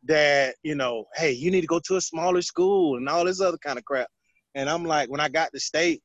that 0.03 0.55
you 0.63 0.75
know, 0.75 1.05
hey, 1.15 1.31
you 1.31 1.51
need 1.51 1.61
to 1.61 1.67
go 1.67 1.79
to 1.79 1.97
a 1.97 2.01
smaller 2.01 2.41
school 2.41 2.97
and 2.97 3.09
all 3.09 3.25
this 3.25 3.41
other 3.41 3.57
kind 3.57 3.77
of 3.79 3.85
crap. 3.85 4.07
And 4.53 4.69
I'm 4.69 4.85
like, 4.85 5.09
when 5.09 5.19
I 5.19 5.27
got 5.27 5.51
to 5.53 5.59
state, 5.59 6.01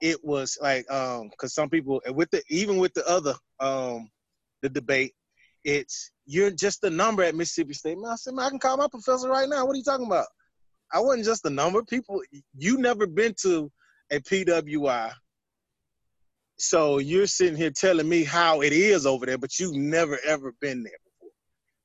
it 0.00 0.24
was 0.24 0.56
like 0.60 0.90
um 0.90 1.28
because 1.30 1.54
some 1.54 1.68
people 1.68 2.00
and 2.06 2.14
with 2.14 2.30
the 2.30 2.42
even 2.48 2.78
with 2.78 2.94
the 2.94 3.06
other 3.08 3.34
um 3.60 4.08
the 4.62 4.68
debate 4.68 5.12
it's 5.64 6.12
you're 6.26 6.50
just 6.50 6.84
a 6.84 6.90
number 6.90 7.22
at 7.22 7.34
mississippi 7.34 7.72
state 7.72 7.98
man 7.98 8.12
i 8.12 8.16
said 8.16 8.34
man 8.34 8.46
i 8.46 8.50
can 8.50 8.58
call 8.58 8.76
my 8.76 8.88
professor 8.88 9.28
right 9.28 9.48
now 9.48 9.64
what 9.64 9.72
are 9.74 9.78
you 9.78 9.82
talking 9.84 10.06
about 10.06 10.26
i 10.92 11.00
wasn't 11.00 11.24
just 11.24 11.44
a 11.46 11.50
number 11.50 11.82
people 11.82 12.20
you 12.56 12.78
never 12.78 13.06
been 13.06 13.34
to 13.40 13.70
a 14.10 14.20
pwi 14.20 15.10
so 16.56 16.98
you're 16.98 17.26
sitting 17.26 17.56
here 17.56 17.70
telling 17.70 18.08
me 18.08 18.22
how 18.24 18.60
it 18.62 18.72
is 18.72 19.06
over 19.06 19.26
there 19.26 19.38
but 19.38 19.58
you've 19.58 19.74
never 19.74 20.18
ever 20.26 20.52
been 20.60 20.82
there 20.82 20.92
before 21.04 21.30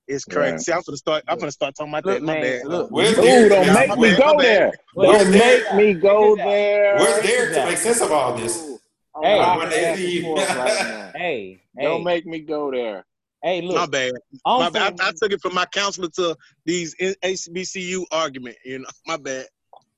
it's 0.07 0.25
crazy 0.25 0.51
Right. 0.51 0.59
see 0.59 0.71
i'm 0.73 0.81
gonna 0.85 0.97
start 0.97 1.23
i'm 1.27 1.37
gonna 1.39 1.51
start 1.51 1.73
talking 1.75 1.91
about 1.93 2.05
Look, 2.05 2.19
that 2.19 2.25
my 2.25 2.33
man, 2.33 2.59
bad 2.59 2.67
look. 2.67 2.91
Where's 2.91 3.17
Ooh, 3.17 3.21
Derek? 3.21 3.49
don't 3.49 3.65
Yeah, 3.65 3.73
make 3.73 3.97
me 3.97 4.09
bad, 4.09 4.19
go 4.19 4.41
there. 4.41 4.71
Don't 4.95 5.31
make 5.31 5.73
me 5.73 5.93
go 5.93 6.35
Check 6.35 6.35
this 6.35 6.45
out. 6.45 6.51
there. 6.53 6.99
Where's 6.99 7.23
Derek 7.23 7.53
to 7.53 7.65
make 7.65 7.77
sense 7.77 8.01
of 8.01 8.11
all 8.11 8.33
this? 8.37 8.79
I'm 9.15 9.23
Hey. 9.23 9.39
rocking 9.39 9.59
When 9.59 9.69
back 9.69 9.71
they 9.71 10.13
and 10.13 10.23
forth 10.23 10.47
leave. 10.47 10.57
right 10.57 10.87
now. 10.87 11.11
Hey, 11.15 11.61
Don't 11.81 12.03
make 12.03 12.25
me 12.25 12.39
go 12.41 12.71
there. 12.71 13.05
Hey, 13.43 13.61
my 13.61 13.67
look. 13.67 13.91
bad 13.91 14.11
I'm 14.45 14.61
My 14.61 14.69
bad. 14.69 14.99
I, 14.99 15.09
I 15.09 15.11
took 15.11 15.31
it 15.31 15.41
from 15.41 15.53
my 15.53 15.65
counselor 15.65 16.09
to 16.15 16.35
these 16.65 16.95
HBCU 16.95 18.05
argument. 18.11 18.57
You 18.63 18.79
know, 18.79 18.89
my 19.07 19.17
bad. 19.17 19.47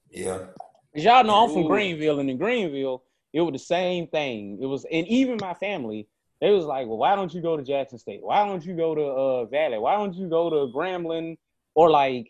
Yeah. 0.10 0.40
Cause 0.94 1.04
y'all 1.06 1.24
know 1.24 1.44
I'm 1.44 1.50
from 1.50 1.64
Ooh. 1.64 1.68
Greenville, 1.70 2.20
and 2.20 2.30
in 2.30 2.38
Greenville, 2.38 3.04
it 3.34 3.42
was 3.42 3.54
the 3.54 3.60
same 3.60 4.08
thing. 4.08 4.60
It 4.62 4.66
was, 4.66 4.86
and 4.92 5.08
even 5.08 5.38
my 5.40 5.54
family, 5.54 6.08
they 6.42 6.52
was 6.52 6.66
like, 6.66 6.88
"Well, 6.88 6.98
why 6.98 7.16
don't 7.16 7.34
you 7.34 7.42
go 7.42 7.56
to 7.56 7.64
Jackson 7.64 7.98
State? 7.98 8.22
Why 8.22 8.46
don't 8.46 8.66
you 8.66 8.76
go 8.76 8.94
to 8.94 9.02
uh, 9.02 9.46
Valley? 9.46 9.78
Why 9.78 9.96
don't 9.96 10.14
you 10.14 10.28
go 10.28 10.50
to 10.50 10.74
Grambling 10.74 11.38
or 11.76 11.90
like 11.90 12.30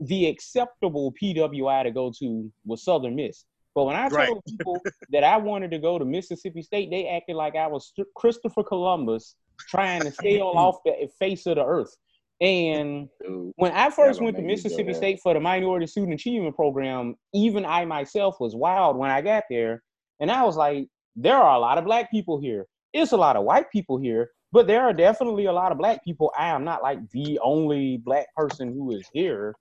the 0.00 0.26
acceptable 0.26 1.14
PWI 1.22 1.84
to 1.84 1.90
go 1.90 2.12
to 2.18 2.52
was 2.66 2.84
Southern 2.84 3.16
Miss?" 3.16 3.44
But 3.74 3.84
when 3.84 3.96
I 3.96 4.08
Right. 4.10 4.28
told 4.28 4.44
people 4.44 4.82
that 5.10 5.24
I 5.24 5.38
wanted 5.38 5.70
to 5.70 5.78
go 5.78 5.98
to 5.98 6.04
Mississippi 6.04 6.60
State, 6.60 6.90
they 6.90 7.08
acted 7.08 7.36
like 7.36 7.56
I 7.56 7.66
was 7.66 7.94
Christopher 8.14 8.62
Columbus 8.62 9.36
trying 9.68 10.04
to 10.04 10.12
sail 10.12 10.46
off 10.56 10.76
the 10.84 11.08
face 11.18 11.46
of 11.46 11.56
the 11.56 11.64
earth. 11.64 11.94
And 12.40 13.08
when 13.56 13.72
I 13.72 13.90
first 13.90 14.20
went 14.20 14.36
to 14.36 14.42
make 14.42 14.48
me 14.48 14.56
go 14.56 14.64
Mississippi. 14.64 14.94
State 14.94 15.20
for 15.22 15.32
the 15.32 15.40
Minority 15.40 15.86
Student 15.86 16.14
Achievement 16.14 16.56
Program, 16.56 17.14
even 17.32 17.64
I 17.64 17.84
myself 17.84 18.36
was 18.40 18.56
wild 18.56 18.96
when 18.96 19.10
I 19.10 19.20
got 19.20 19.44
there. 19.48 19.82
And 20.18 20.30
I 20.30 20.42
was 20.42 20.56
like, 20.56 20.88
there 21.14 21.36
are 21.36 21.54
a 21.54 21.60
lot 21.60 21.78
of 21.78 21.84
black 21.84 22.10
people 22.10 22.40
here. 22.40 22.66
It's 22.92 23.12
a 23.12 23.16
lot 23.16 23.36
of 23.36 23.44
white 23.44 23.70
people 23.70 23.98
here, 23.98 24.30
but 24.50 24.66
there 24.66 24.82
are 24.82 24.92
definitely 24.92 25.44
a 25.44 25.52
lot 25.52 25.72
of 25.72 25.78
black 25.78 26.04
people. 26.04 26.32
I 26.36 26.48
am 26.48 26.64
not 26.64 26.82
like 26.82 26.98
the 27.10 27.38
only 27.42 27.98
black 27.98 28.26
person 28.36 28.72
who 28.72 28.90
is 28.92 29.08
here. 29.12 29.54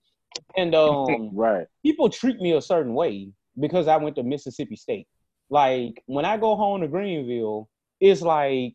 And 0.58 0.74
um, 0.74 1.30
Right. 1.36 1.68
people 1.86 2.10
treat 2.10 2.40
me 2.40 2.54
a 2.54 2.62
certain 2.62 2.94
way 2.94 3.32
because 3.60 3.88
I 3.88 3.98
went 3.98 4.16
to 4.16 4.24
Mississippi 4.24 4.76
State. 4.76 5.08
Like 5.50 6.02
when 6.08 6.26
I 6.26 6.38
go 6.38 6.56
home 6.56 6.82
to 6.82 6.88
Greenville, 6.88 7.70
it's 8.00 8.22
like 8.22 8.74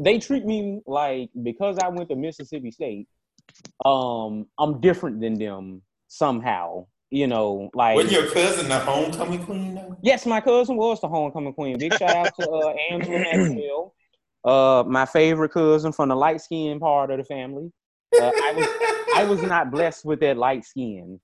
they 0.00 0.18
treat 0.18 0.44
me 0.44 0.80
like 0.86 1.30
because 1.42 1.78
I 1.78 1.88
went 1.88 2.08
to 2.08 2.16
Mississippi 2.16 2.70
State, 2.70 3.06
um, 3.84 4.46
I'm 4.58 4.80
different 4.80 5.20
than 5.20 5.34
them 5.38 5.82
somehow. 6.08 6.86
You 7.10 7.26
know, 7.26 7.70
like 7.74 7.96
Wasn't 7.96 8.12
your 8.12 8.30
cousin 8.30 8.68
the 8.68 8.78
homecoming 8.78 9.44
queen 9.44 9.74
though? 9.74 9.96
yes, 10.00 10.26
my 10.26 10.40
cousin 10.40 10.76
was 10.76 11.00
the 11.00 11.08
homecoming 11.08 11.52
queen. 11.52 11.76
Big 11.78 11.92
shout 11.98 12.14
out 12.14 12.34
to 12.38 12.48
uh, 12.48 12.74
Angela 12.90 13.18
Maxwell, 13.18 13.94
uh, 14.44 14.84
my 14.86 15.04
favorite 15.06 15.50
cousin 15.50 15.92
from 15.92 16.08
the 16.08 16.14
light 16.14 16.40
skin 16.40 16.78
part 16.78 17.10
of 17.10 17.18
the 17.18 17.24
family. 17.24 17.72
Uh, 18.14 18.30
I 18.34 18.52
was 18.56 18.68
I 19.16 19.24
was 19.24 19.42
not 19.42 19.70
blessed 19.72 20.04
with 20.04 20.20
that 20.20 20.36
light 20.36 20.64
skin. 20.64 21.20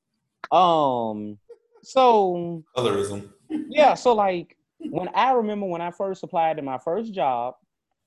Um, 0.50 1.38
so 1.82 2.64
colorism. 2.76 3.30
yeah, 3.48 3.94
so 3.94 4.12
like 4.12 4.56
when 4.90 5.08
I 5.14 5.32
remember 5.32 5.66
when 5.66 5.80
I 5.80 5.92
first 5.92 6.24
applied 6.24 6.56
to 6.56 6.62
my 6.62 6.78
first 6.78 7.14
job, 7.14 7.54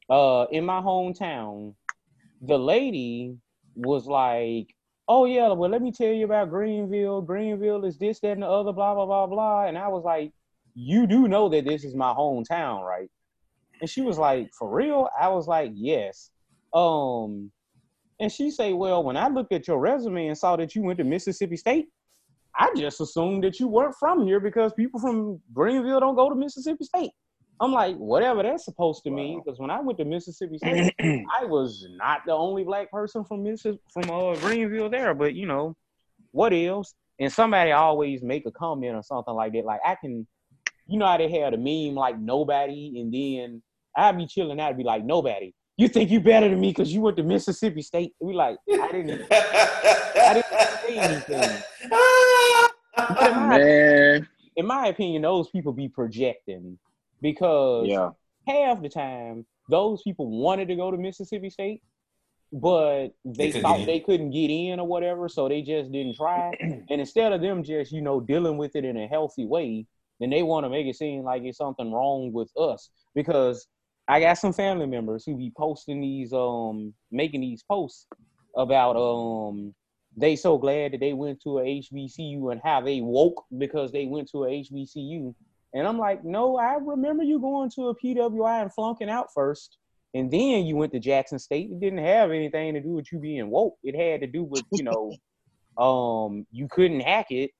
uh, 0.09 0.45
in 0.51 0.65
my 0.65 0.81
hometown, 0.81 1.73
the 2.41 2.57
lady 2.57 3.37
was 3.75 4.07
like, 4.07 4.73
"Oh 5.07 5.25
yeah, 5.25 5.51
well 5.51 5.69
let 5.69 5.81
me 5.81 5.91
tell 5.91 6.11
you 6.11 6.25
about 6.25 6.49
Greenville. 6.49 7.21
Greenville 7.21 7.85
is 7.85 7.97
this, 7.97 8.19
that, 8.21 8.31
and 8.31 8.43
the 8.43 8.47
other, 8.47 8.73
blah 8.73 8.95
blah 8.95 9.05
blah 9.05 9.27
blah." 9.27 9.65
And 9.65 9.77
I 9.77 9.87
was 9.87 10.03
like, 10.03 10.31
"You 10.73 11.07
do 11.07 11.27
know 11.27 11.49
that 11.49 11.65
this 11.65 11.83
is 11.83 11.95
my 11.95 12.13
hometown, 12.13 12.83
right?" 12.83 13.09
And 13.81 13.89
she 13.89 14.01
was 14.01 14.17
like, 14.17 14.49
"For 14.57 14.69
real?" 14.69 15.09
I 15.19 15.29
was 15.29 15.47
like, 15.47 15.71
"Yes." 15.75 16.31
Um, 16.73 17.51
and 18.19 18.31
she 18.31 18.51
say, 18.51 18.73
"Well, 18.73 19.03
when 19.03 19.17
I 19.17 19.27
looked 19.27 19.53
at 19.53 19.67
your 19.67 19.79
resume 19.79 20.27
and 20.27 20.37
saw 20.37 20.55
that 20.55 20.75
you 20.75 20.83
went 20.83 20.97
to 20.99 21.03
Mississippi 21.05 21.57
State." 21.57 21.87
I 22.55 22.71
just 22.75 22.99
assumed 22.99 23.43
that 23.43 23.59
you 23.59 23.67
weren't 23.67 23.95
from 23.95 24.25
here 24.25 24.39
because 24.39 24.73
people 24.73 24.99
from 24.99 25.39
Greenville 25.53 25.99
don't 25.99 26.15
go 26.15 26.29
to 26.29 26.35
Mississippi 26.35 26.83
State. 26.83 27.11
I'm 27.61 27.73
like, 27.73 27.95
whatever 27.97 28.41
that's 28.41 28.63
supposed 28.63 29.03
to 29.03 29.11
mean, 29.11 29.41
because 29.43 29.59
when 29.59 29.69
I 29.69 29.81
went 29.81 29.97
to 29.99 30.05
Mississippi 30.05 30.57
State, 30.57 30.93
I 31.01 31.43
was 31.45 31.85
not 31.97 32.21
the 32.25 32.31
only 32.31 32.63
black 32.63 32.89
person 32.89 33.25
from 33.25 33.43
Mississippi 33.43 33.81
from 33.91 34.09
uh, 34.09 34.35
Greenville 34.35 34.89
there. 34.89 35.13
But 35.13 35.35
you 35.35 35.45
know, 35.45 35.75
what 36.31 36.53
else? 36.53 36.93
And 37.19 37.31
somebody 37.31 37.71
always 37.71 38.21
make 38.23 38.45
a 38.45 38.51
comment 38.51 38.95
or 38.95 39.03
something 39.03 39.33
like 39.33 39.51
that. 39.53 39.65
Like 39.65 39.81
I 39.85 39.95
can, 39.95 40.25
you 40.87 40.97
know 40.97 41.05
how 41.05 41.17
they 41.17 41.29
had 41.29 41.53
a 41.53 41.57
meme 41.57 41.95
like 41.95 42.17
nobody, 42.17 42.99
and 42.99 43.13
then 43.13 43.61
I'd 43.95 44.17
be 44.17 44.25
chilling, 44.25 44.59
I'd 44.59 44.77
be 44.77 44.83
like 44.83 45.03
nobody. 45.03 45.53
You 45.75 45.87
think 45.89 46.11
you 46.11 46.19
better 46.19 46.49
than 46.49 46.59
me 46.59 46.71
because 46.71 46.93
you 46.93 47.01
went 47.01 47.17
to 47.17 47.23
Mississippi 47.23 47.81
State? 47.81 48.13
We 48.21 48.33
like, 48.33 48.57
I 48.69 48.91
didn't, 48.91 49.27
I 49.31 50.33
didn't 50.33 50.45
say 50.85 50.97
anything. 50.97 51.63
But 52.97 53.31
in 53.31 53.37
my, 53.37 53.57
Man, 53.57 54.27
in 54.57 54.65
my 54.65 54.87
opinion, 54.87 55.21
those 55.21 55.49
people 55.49 55.71
be 55.71 55.87
projecting 55.87 56.77
because 57.21 57.87
yeah. 57.87 58.09
half 58.47 58.81
the 58.81 58.89
time 58.89 59.45
those 59.69 60.01
people 60.01 60.29
wanted 60.29 60.67
to 60.67 60.75
go 60.75 60.91
to 60.91 60.97
Mississippi 60.97 61.49
State, 61.49 61.81
but 62.51 63.09
they, 63.23 63.51
They 63.51 63.61
thought 63.61 63.85
they 63.85 63.99
couldn't 63.99 64.31
get 64.31 64.49
in 64.49 64.79
or 64.79 64.87
whatever, 64.87 65.29
so 65.29 65.47
they 65.47 65.61
just 65.61 65.91
didn't 65.91 66.15
try. 66.15 66.51
and 66.59 66.83
instead 66.89 67.31
of 67.31 67.41
them 67.41 67.63
just 67.63 67.91
you 67.91 68.01
know 68.01 68.19
dealing 68.19 68.57
with 68.57 68.75
it 68.75 68.85
in 68.85 68.97
a 68.97 69.07
healthy 69.07 69.45
way, 69.45 69.85
then 70.19 70.29
they 70.29 70.43
want 70.43 70.65
to 70.65 70.69
make 70.69 70.87
it 70.87 70.95
seem 70.95 71.23
like 71.23 71.43
it's 71.43 71.57
something 71.57 71.91
wrong 71.91 72.31
with 72.33 72.51
us 72.57 72.89
because 73.13 73.67
I 74.07 74.19
got 74.19 74.39
some 74.39 74.53
family 74.53 74.87
members 74.87 75.23
who 75.25 75.37
be 75.37 75.51
posting 75.55 76.01
these 76.01 76.33
um 76.33 76.93
making 77.11 77.41
these 77.41 77.63
posts 77.63 78.07
about 78.55 78.95
um 78.95 79.75
they 80.17 80.35
so 80.35 80.57
glad 80.57 80.93
that 80.93 80.99
they 80.99 81.13
went 81.13 81.41
to 81.43 81.59
a 81.59 81.63
HBCU 81.63 82.51
and 82.51 82.59
how 82.63 82.81
they 82.81 82.99
woke 82.99 83.45
because 83.57 83.91
they 83.91 84.05
went 84.05 84.29
to 84.31 84.45
a 84.45 84.47
HBCU. 84.47 85.33
And 85.73 85.87
I'm 85.87 85.99
like, 85.99 86.23
no, 86.23 86.57
I 86.57 86.75
remember 86.75 87.23
you 87.23 87.39
going 87.39 87.69
to 87.75 87.89
a 87.89 87.95
PWI 87.95 88.61
and 88.61 88.73
flunking 88.73 89.09
out 89.09 89.27
first. 89.33 89.77
And 90.15 90.31
then 90.31 90.65
you 90.65 90.75
went 90.75 90.91
to 90.93 90.99
Jackson 90.99 91.37
State. 91.37 91.69
It 91.71 91.79
didn't 91.79 92.03
have 92.03 92.31
anything 92.31 92.73
to 92.73 92.81
do 92.81 92.89
with 92.89 93.11
you 93.11 93.19
being 93.19 93.49
woke. 93.49 93.75
It 93.83 93.95
had 93.95 94.21
to 94.21 94.27
do 94.27 94.43
with, 94.43 94.65
you 94.71 94.83
know, 94.83 95.19
um, 95.77 96.47
you 96.51 96.67
couldn't 96.69 97.01
hack 97.01 97.27
it 97.29 97.51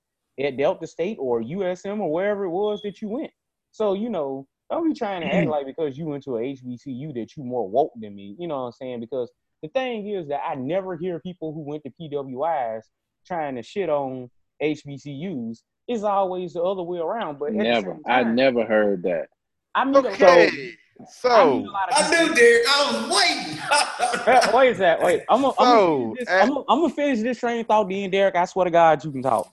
at 0.42 0.56
Delta 0.56 0.86
State 0.86 1.18
or 1.20 1.42
USM 1.42 2.00
or 2.00 2.12
wherever 2.12 2.44
it 2.44 2.50
was 2.50 2.82
that 2.82 3.00
you 3.00 3.08
went. 3.08 3.30
So, 3.70 3.94
you 3.94 4.10
know, 4.10 4.46
don't 4.70 4.88
be 4.88 4.98
trying 4.98 5.22
to 5.22 5.28
act 5.28 5.48
like 5.48 5.66
because 5.66 5.96
you 5.96 6.06
went 6.06 6.24
to 6.24 6.38
a 6.38 6.40
HBCU 6.40 7.14
that 7.14 7.36
you 7.36 7.44
more 7.44 7.68
woke 7.68 7.92
than 8.00 8.14
me. 8.14 8.34
You 8.38 8.48
know 8.48 8.60
what 8.60 8.66
I'm 8.66 8.72
saying? 8.72 9.00
Because 9.00 9.30
the 9.62 9.68
thing 9.68 10.08
is 10.08 10.28
that 10.28 10.40
I 10.44 10.54
never 10.54 10.96
hear 10.96 11.20
people 11.20 11.52
who 11.52 11.60
went 11.60 11.82
to 11.84 11.92
PWIs 12.00 12.82
trying 13.26 13.56
to 13.56 13.62
shit 13.62 13.88
on 13.88 14.30
HBCUs. 14.62 15.58
It's 15.90 16.04
always 16.04 16.52
the 16.52 16.62
other 16.62 16.82
way 16.82 17.00
around. 17.00 17.40
But 17.40 17.52
Never. 17.52 17.94
same 17.94 18.02
I 18.06 18.22
never 18.22 18.64
heard 18.64 19.02
that. 19.02 19.26
I 19.74 19.84
meet 19.84 19.96
a- 20.04 20.08
Okay, 20.10 20.46
I 20.46 20.50
meet 20.52 20.74
so 21.10 21.28
a 21.30 21.54
lot 21.64 21.90
of 21.90 21.96
I 21.96 22.10
knew, 22.26 22.32
Derek. 22.34 22.64
I 22.68 23.08
was 23.08 24.46
waiting. 24.46 24.54
Wait 24.54 24.70
a 24.70 24.74
sec. 24.76 25.02
Wait. 25.02 25.22
I'm 25.28 25.42
gonna 25.42 25.54
So, 25.58 26.14
finish, 26.14 26.18
this- 26.20 26.28
I'm 26.30 26.48
gonna- 26.48 26.64
I'm 26.68 26.80
gonna 26.82 26.92
finish 26.94 27.20
this 27.22 27.38
train 27.40 27.60
of 27.60 27.66
thought. 27.66 27.88
Then, 27.88 28.08
Derek, 28.10 28.36
I 28.36 28.44
swear 28.44 28.66
to 28.66 28.70
God, 28.70 29.04
you 29.04 29.10
can 29.10 29.22
talk. 29.22 29.52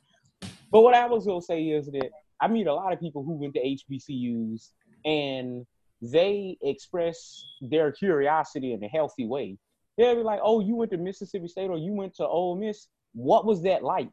But 0.71 0.81
what 0.81 0.93
I 0.93 1.07
was 1.07 1.25
gonna 1.25 1.41
say 1.41 1.69
is 1.69 1.87
that 1.87 2.11
I 2.39 2.47
meet 2.47 2.67
a 2.67 2.73
lot 2.73 2.93
of 2.93 2.99
people 2.99 3.23
who 3.23 3.31
went 3.33 3.55
to 3.55 3.59
HBCUs 3.65 4.71
and 5.05 5.65
they 6.03 6.55
express 6.61 7.43
their 7.61 7.91
curiosity 7.91 8.73
in 8.73 8.83
a 8.83 8.87
healthy 8.89 9.25
way. 9.25 9.57
They'll 9.97 10.15
be 10.15 10.21
like, 10.21 10.39
"Oh, 10.43 10.59
you 10.59 10.75
went 10.75 10.91
to 10.91 10.97
Mississippi 10.97 11.47
State 11.47 11.71
or 11.71 11.77
you 11.79 11.93
went 11.93 12.13
to 12.17 12.27
Ole 12.27 12.55
Miss. 12.55 12.87
What 13.15 13.45
was 13.45 13.63
that 13.63 13.83
like?" 13.83 14.09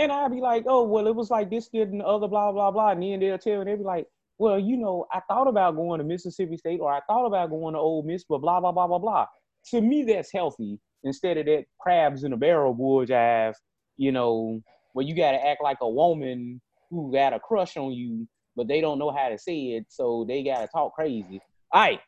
And 0.00 0.10
I'd 0.10 0.30
be 0.30 0.40
like, 0.40 0.64
"Oh, 0.66 0.84
well, 0.84 1.06
it 1.06 1.14
was 1.14 1.30
like 1.30 1.50
this, 1.50 1.68
did, 1.68 1.90
and 1.90 2.00
the 2.00 2.06
other, 2.06 2.26
blah, 2.26 2.52
blah, 2.52 2.70
blah." 2.70 2.92
And 2.92 3.02
then 3.02 3.20
they'll 3.20 3.36
tell 3.38 3.58
me, 3.58 3.64
they'll 3.66 3.76
be 3.76 3.84
like, 3.84 4.06
"Well, 4.38 4.58
you 4.58 4.78
know, 4.78 5.06
I 5.12 5.20
thought 5.28 5.46
about 5.46 5.76
going 5.76 5.98
to 5.98 6.04
Mississippi 6.04 6.56
State 6.56 6.80
or 6.80 6.90
I 6.90 7.00
thought 7.06 7.26
about 7.26 7.50
going 7.50 7.74
to 7.74 7.80
Ole 7.80 8.02
Miss, 8.02 8.24
but 8.24 8.38
blah, 8.38 8.60
blah, 8.60 8.72
blah, 8.72 8.86
blah, 8.86 8.98
blah." 8.98 9.26
To 9.72 9.80
me, 9.82 10.04
that's 10.04 10.32
healthy 10.32 10.78
instead 11.04 11.36
of 11.36 11.46
that 11.46 11.66
crabs 11.78 12.24
in 12.24 12.32
a 12.32 12.36
barrel 12.36 12.72
bull 12.72 13.04
jive, 13.04 13.54
you 13.98 14.10
know, 14.10 14.62
where 14.94 15.04
you 15.06 15.14
got 15.14 15.32
to 15.32 15.46
act 15.46 15.62
like 15.62 15.78
a 15.82 15.88
woman 15.88 16.60
who 16.90 17.12
got 17.12 17.34
a 17.34 17.40
crush 17.40 17.76
on 17.76 17.92
you, 17.92 18.26
but 18.56 18.68
they 18.68 18.80
don't 18.80 18.98
know 18.98 19.10
how 19.10 19.28
to 19.28 19.38
say 19.38 19.72
it, 19.72 19.86
so 19.90 20.24
they 20.26 20.42
got 20.42 20.60
to 20.60 20.68
talk 20.68 20.94
crazy. 20.94 21.40
All 21.72 21.82
right, 21.82 22.00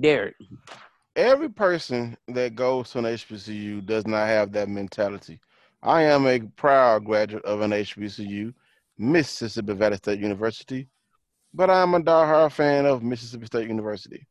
Derek. 0.00 0.34
every 1.16 1.48
person 1.48 2.16
that 2.28 2.56
goes 2.56 2.90
to 2.90 2.98
an 2.98 3.04
HBCU 3.04 3.86
does 3.86 4.06
not 4.06 4.26
have 4.26 4.52
that 4.52 4.68
mentality. 4.68 5.40
I 5.84 6.04
am 6.04 6.26
a 6.26 6.40
proud 6.40 7.04
graduate 7.04 7.44
of 7.44 7.60
an 7.60 7.72
HBCU, 7.72 8.54
Mississippi 8.96 9.74
Valley 9.74 9.98
State 9.98 10.18
University, 10.18 10.88
but 11.52 11.68
I'm 11.68 11.92
a 11.94 12.00
diehard 12.00 12.52
fan 12.52 12.86
of 12.86 13.02
Mississippi 13.02 13.44
State 13.44 13.68
University. 13.68 14.26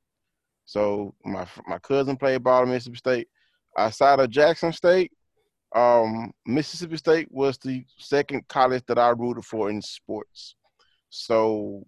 So 0.66 1.14
my 1.24 1.46
my 1.68 1.78
cousin 1.78 2.18
played 2.18 2.44
ball 2.44 2.64
at 2.64 2.68
Mississippi 2.68 2.98
State. 2.98 3.28
Outside 3.78 4.20
of 4.20 4.32
Jackson 4.32 4.74
State, 4.74 5.12
um, 5.76 6.32
Mississippi 6.48 6.98
State 6.98 7.28
was 7.32 7.60
the 7.60 7.86
second 8.00 8.48
college 8.48 8.84
that 8.88 8.98
I 8.98 9.10
rooted 9.10 9.46
for 9.46 9.70
in 9.70 9.80
sports. 9.82 10.56
So, 11.12 11.86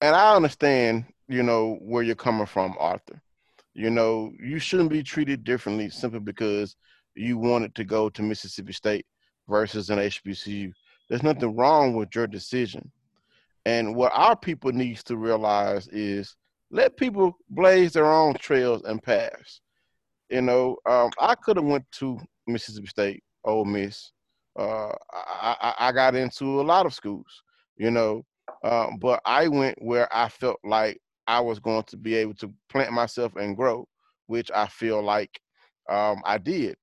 and 0.00 0.16
I 0.16 0.36
understand, 0.36 1.04
you 1.28 1.42
know, 1.42 1.76
where 1.82 2.02
you're 2.02 2.14
coming 2.14 2.46
from, 2.46 2.76
Arthur. 2.78 3.20
You 3.74 3.90
know, 3.90 4.32
you 4.40 4.58
shouldn't 4.58 4.90
be 4.90 5.02
treated 5.02 5.44
differently 5.44 5.90
simply 5.90 6.20
because 6.20 6.76
you 7.14 7.38
wanted 7.38 7.74
to 7.76 7.84
go 7.84 8.08
to 8.08 8.22
Mississippi 8.22 8.72
State 8.72 9.06
versus 9.48 9.90
an 9.90 9.98
HBCU. 9.98 10.72
There's 11.08 11.22
nothing 11.22 11.54
wrong 11.54 11.94
with 11.94 12.14
your 12.14 12.26
decision. 12.26 12.90
And 13.66 13.94
what 13.94 14.12
our 14.14 14.36
people 14.36 14.72
needs 14.72 15.02
to 15.04 15.16
realize 15.16 15.88
is 15.88 16.36
let 16.70 16.96
people 16.96 17.36
blaze 17.50 17.92
their 17.92 18.10
own 18.10 18.34
trails 18.34 18.82
and 18.84 19.02
paths. 19.02 19.60
You 20.28 20.42
know, 20.42 20.76
um, 20.86 21.10
I 21.20 21.34
could 21.34 21.56
have 21.56 21.64
went 21.64 21.84
to 21.92 22.18
Mississippi 22.46 22.86
State, 22.86 23.22
Ole 23.44 23.64
Miss. 23.64 24.12
Uh, 24.58 24.92
I, 25.12 25.74
I, 25.78 25.92
got 25.92 26.14
into 26.14 26.60
a 26.60 26.62
lot 26.62 26.86
of 26.86 26.94
schools, 26.94 27.42
you 27.76 27.90
know, 27.90 28.22
uh, 28.62 28.86
but 29.00 29.20
I 29.26 29.48
went 29.48 29.82
where 29.82 30.08
I 30.14 30.28
felt 30.28 30.60
like 30.62 31.00
I 31.26 31.40
was 31.40 31.58
going 31.58 31.82
to 31.84 31.96
be 31.96 32.14
able 32.14 32.34
to 32.34 32.52
plant 32.68 32.92
myself 32.92 33.34
and 33.34 33.56
grow, 33.56 33.88
which 34.26 34.52
I 34.52 34.66
feel 34.68 35.02
like 35.02 35.40
um, 35.88 36.22
I 36.24 36.38
did. 36.38 36.76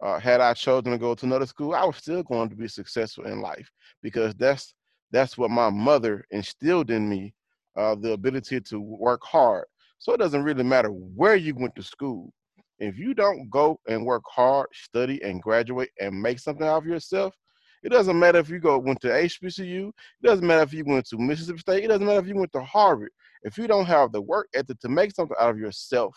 Uh, 0.00 0.18
had 0.18 0.40
I 0.40 0.54
chosen 0.54 0.92
to 0.92 0.98
go 0.98 1.14
to 1.14 1.26
another 1.26 1.46
school, 1.46 1.74
I 1.74 1.84
was 1.84 1.96
still 1.96 2.22
going 2.22 2.48
to 2.50 2.56
be 2.56 2.68
successful 2.68 3.26
in 3.26 3.40
life 3.40 3.68
because 4.02 4.34
that's 4.34 4.74
that's 5.10 5.36
what 5.36 5.50
my 5.50 5.70
mother 5.70 6.24
instilled 6.30 6.90
in 6.90 7.08
me, 7.08 7.34
uh, 7.76 7.94
the 7.94 8.12
ability 8.12 8.60
to 8.60 8.80
work 8.80 9.22
hard. 9.24 9.64
So 9.98 10.12
it 10.12 10.18
doesn't 10.18 10.44
really 10.44 10.62
matter 10.62 10.90
where 10.90 11.34
you 11.34 11.54
went 11.54 11.74
to 11.76 11.82
school. 11.82 12.32
If 12.78 12.98
you 12.98 13.14
don't 13.14 13.50
go 13.50 13.80
and 13.88 14.04
work 14.04 14.22
hard, 14.30 14.68
study 14.72 15.20
and 15.24 15.42
graduate 15.42 15.90
and 15.98 16.20
make 16.20 16.38
something 16.38 16.66
out 16.66 16.78
of 16.78 16.86
yourself, 16.86 17.34
it 17.82 17.90
doesn't 17.90 18.18
matter 18.18 18.38
if 18.38 18.48
you 18.48 18.60
go 18.60 18.78
went 18.78 19.00
to 19.02 19.08
HBCU. 19.08 19.88
It 19.88 20.26
doesn't 20.26 20.46
matter 20.46 20.62
if 20.62 20.72
you 20.72 20.84
went 20.84 21.06
to 21.06 21.18
Mississippi 21.18 21.58
State. 21.58 21.84
It 21.84 21.88
doesn't 21.88 22.06
matter 22.06 22.20
if 22.20 22.28
you 22.28 22.36
went 22.36 22.52
to 22.52 22.62
Harvard. 22.62 23.10
If 23.42 23.56
you 23.56 23.66
don't 23.66 23.86
have 23.86 24.12
the 24.12 24.20
work 24.20 24.48
ethic 24.54 24.78
to 24.80 24.88
make 24.88 25.12
something 25.12 25.36
out 25.40 25.50
of 25.50 25.58
yourself, 25.58 26.16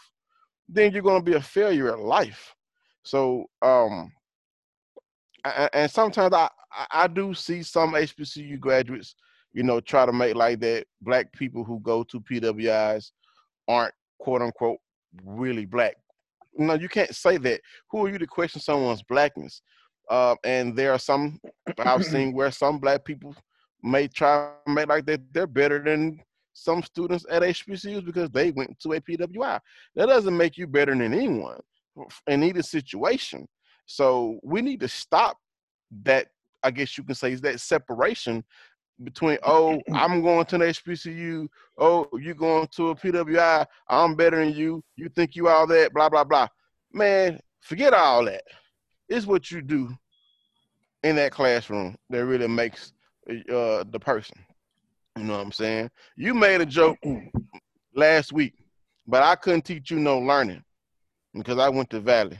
then 0.67 0.91
you're 0.91 1.03
going 1.03 1.23
to 1.23 1.31
be 1.31 1.37
a 1.37 1.41
failure 1.41 1.91
at 1.91 1.99
life. 1.99 2.53
So, 3.03 3.45
um, 3.61 4.11
and 5.73 5.89
sometimes 5.89 6.33
I, 6.33 6.49
I 6.71 6.85
I 6.91 7.07
do 7.07 7.33
see 7.33 7.63
some 7.63 7.93
HBCU 7.93 8.59
graduates, 8.59 9.15
you 9.53 9.63
know, 9.63 9.79
try 9.79 10.05
to 10.05 10.13
make 10.13 10.35
like 10.35 10.59
that 10.61 10.85
black 11.01 11.31
people 11.33 11.63
who 11.63 11.79
go 11.79 12.03
to 12.03 12.21
PWIs 12.21 13.11
aren't 13.67 13.93
quote 14.19 14.41
unquote 14.41 14.77
really 15.25 15.65
black. 15.65 15.95
No, 16.57 16.73
you 16.75 16.89
can't 16.89 17.15
say 17.15 17.37
that. 17.37 17.61
Who 17.89 18.05
are 18.05 18.09
you 18.09 18.17
to 18.17 18.27
question 18.27 18.61
someone's 18.61 19.03
blackness? 19.03 19.61
Uh, 20.09 20.35
and 20.43 20.75
there 20.75 20.91
are 20.91 20.99
some 20.99 21.39
I've 21.79 22.05
seen 22.13 22.33
where 22.33 22.51
some 22.51 22.79
black 22.79 23.05
people 23.05 23.35
may 23.83 24.07
try 24.07 24.51
to 24.65 24.71
make 24.71 24.87
like 24.87 25.05
that 25.07 25.21
they're 25.33 25.47
better 25.47 25.79
than 25.83 26.19
some 26.53 26.83
students 26.83 27.25
at 27.29 27.41
HBCUs 27.41 28.05
because 28.05 28.29
they 28.29 28.51
went 28.51 28.77
to 28.81 28.93
a 28.93 29.01
PWI. 29.01 29.59
That 29.95 30.07
doesn't 30.07 30.35
make 30.35 30.57
you 30.57 30.67
better 30.67 30.91
than 30.91 31.13
anyone 31.13 31.59
in 32.27 32.43
either 32.43 32.63
situation. 32.63 33.47
So 33.85 34.39
we 34.43 34.61
need 34.61 34.79
to 34.81 34.87
stop 34.87 35.37
that. 36.03 36.27
I 36.63 36.71
guess 36.71 36.97
you 36.97 37.03
can 37.03 37.15
say 37.15 37.31
is 37.31 37.41
that 37.41 37.59
separation 37.59 38.43
between 39.03 39.37
oh 39.43 39.79
I'm 39.93 40.21
going 40.21 40.45
to 40.45 40.55
an 40.55 40.61
HBCU, 40.61 41.47
oh 41.77 42.07
you 42.13 42.33
going 42.33 42.67
to 42.75 42.89
a 42.89 42.95
PWI, 42.95 43.65
I'm 43.87 44.15
better 44.15 44.43
than 44.43 44.53
you, 44.53 44.83
you 44.95 45.09
think 45.09 45.35
you 45.35 45.47
all 45.47 45.67
that, 45.67 45.93
blah 45.93 46.09
blah 46.09 46.23
blah. 46.23 46.47
Man, 46.93 47.39
forget 47.61 47.93
all 47.93 48.25
that. 48.25 48.43
It's 49.09 49.25
what 49.25 49.51
you 49.51 49.61
do 49.61 49.89
in 51.03 51.15
that 51.15 51.31
classroom 51.31 51.95
that 52.09 52.25
really 52.25 52.47
makes 52.47 52.93
uh, 53.29 53.83
the 53.89 53.99
person. 53.99 54.37
You 55.17 55.25
know 55.25 55.33
what 55.33 55.45
I'm 55.45 55.51
saying? 55.51 55.89
You 56.15 56.33
made 56.33 56.61
a 56.61 56.65
joke 56.65 56.97
last 57.93 58.31
week, 58.31 58.53
but 59.05 59.23
I 59.23 59.35
couldn't 59.35 59.65
teach 59.65 59.91
you 59.91 59.99
no 59.99 60.19
learning 60.19 60.63
because 61.33 61.57
I 61.57 61.69
went 61.69 61.89
to 61.91 61.99
Valley. 61.99 62.39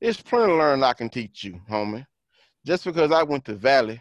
It's 0.00 0.20
plenty 0.20 0.52
of 0.52 0.58
learning 0.58 0.84
I 0.84 0.92
can 0.92 1.08
teach 1.08 1.44
you, 1.44 1.60
homie. 1.70 2.06
Just 2.64 2.84
because 2.84 3.12
I 3.12 3.22
went 3.22 3.44
to 3.46 3.54
Valley, 3.54 4.00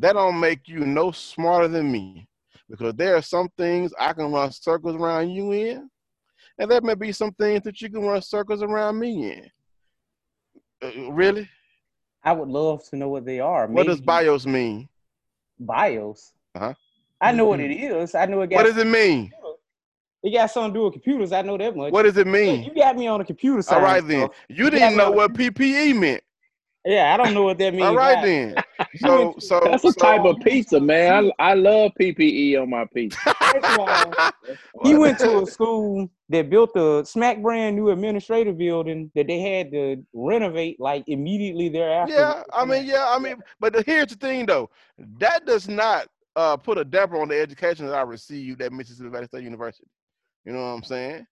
that 0.00 0.14
don't 0.14 0.40
make 0.40 0.68
you 0.68 0.80
no 0.80 1.10
smarter 1.10 1.68
than 1.68 1.90
me. 1.90 2.28
Because 2.68 2.94
there 2.94 3.16
are 3.16 3.22
some 3.22 3.48
things 3.56 3.92
I 3.98 4.12
can 4.12 4.32
run 4.32 4.50
circles 4.50 4.96
around 4.96 5.30
you 5.30 5.52
in, 5.52 5.90
and 6.58 6.70
there 6.70 6.80
may 6.80 6.94
be 6.94 7.12
some 7.12 7.32
things 7.32 7.62
that 7.64 7.80
you 7.80 7.90
can 7.90 8.02
run 8.02 8.22
circles 8.22 8.62
around 8.62 8.98
me 8.98 9.32
in. 9.32 9.50
Uh, 10.82 11.12
really? 11.12 11.48
I 12.24 12.32
would 12.32 12.48
love 12.48 12.84
to 12.88 12.96
know 12.96 13.08
what 13.08 13.24
they 13.24 13.40
are. 13.40 13.66
What 13.66 13.86
does 13.86 14.00
BIOS 14.00 14.46
mean? 14.46 14.88
BIOS? 15.58 16.32
Uh-huh. 16.54 16.74
I 17.20 17.32
know 17.32 17.46
what 17.46 17.60
it 17.60 17.72
is. 17.72 18.14
I 18.14 18.26
know 18.26 18.40
it 18.40 18.50
got. 18.50 18.56
What 18.56 18.64
does 18.64 18.76
it 18.76 18.86
mean? 18.86 19.30
It 20.22 20.32
got 20.32 20.50
something 20.50 20.72
to 20.74 20.78
do 20.78 20.84
with 20.84 20.92
computers. 20.94 21.32
I 21.32 21.42
know 21.42 21.58
that 21.58 21.76
much. 21.76 21.92
What 21.92 22.04
does 22.04 22.16
it 22.16 22.26
mean? 22.26 22.62
You 22.64 22.74
got 22.74 22.96
me 22.96 23.06
on 23.08 23.18
the 23.18 23.24
computer 23.24 23.60
side. 23.62 23.76
All 23.76 23.82
right 23.82 24.06
then. 24.06 24.28
You 24.48 24.70
didn't 24.70 24.96
know 24.96 25.10
what 25.10 25.32
PPE 25.32 25.98
meant. 25.98 26.22
Yeah, 26.84 27.14
I 27.14 27.16
don't 27.16 27.32
know 27.32 27.42
what 27.44 27.58
that 27.58 27.72
means. 27.74 27.84
All 27.84 27.96
right 27.96 28.18
I- 28.18 28.26
then. 28.26 28.54
So 28.96 29.34
so 29.38 29.60
That's 29.64 29.84
a 29.84 29.92
so- 29.92 30.00
type 30.00 30.24
of 30.24 30.36
pizza, 30.40 30.78
man. 30.80 31.30
I, 31.38 31.50
I 31.50 31.54
love 31.54 31.92
PPE 31.98 32.60
on 32.60 32.68
my 32.70 32.84
pizza. 32.92 33.18
First 33.40 33.64
of 33.64 33.78
all, 33.78 34.30
he 34.82 34.94
went 34.96 35.18
to 35.20 35.42
a 35.42 35.46
school 35.46 36.10
that 36.28 36.50
built 36.50 36.76
a 36.76 37.04
smack 37.06 37.40
brand 37.40 37.76
new 37.76 37.88
administrative 37.90 38.58
building 38.58 39.10
that 39.14 39.28
they 39.28 39.40
had 39.40 39.70
to 39.72 40.04
renovate 40.12 40.78
like 40.78 41.04
immediately 41.06 41.68
thereafter. 41.68 42.12
Yeah, 42.14 42.42
I 42.52 42.64
mean, 42.66 42.84
yeah, 42.84 43.06
I 43.08 43.18
mean, 43.18 43.36
but 43.60 43.72
the, 43.72 43.82
here's 43.86 44.08
the 44.08 44.16
thing 44.16 44.44
though, 44.46 44.68
that 45.18 45.46
does 45.46 45.68
not 45.68 46.06
uh, 46.36 46.56
put 46.56 46.76
a 46.76 46.84
damper 46.84 47.20
on 47.20 47.28
the 47.28 47.40
education 47.40 47.86
that 47.86 47.94
I 47.94 48.02
received 48.02 48.60
at 48.60 48.72
Mississippi 48.72 49.08
Valley 49.08 49.26
State 49.26 49.44
University. 49.44 49.86
You 50.44 50.52
know 50.52 50.60
what 50.60 50.66
I'm 50.76 50.82
saying? 50.82 51.26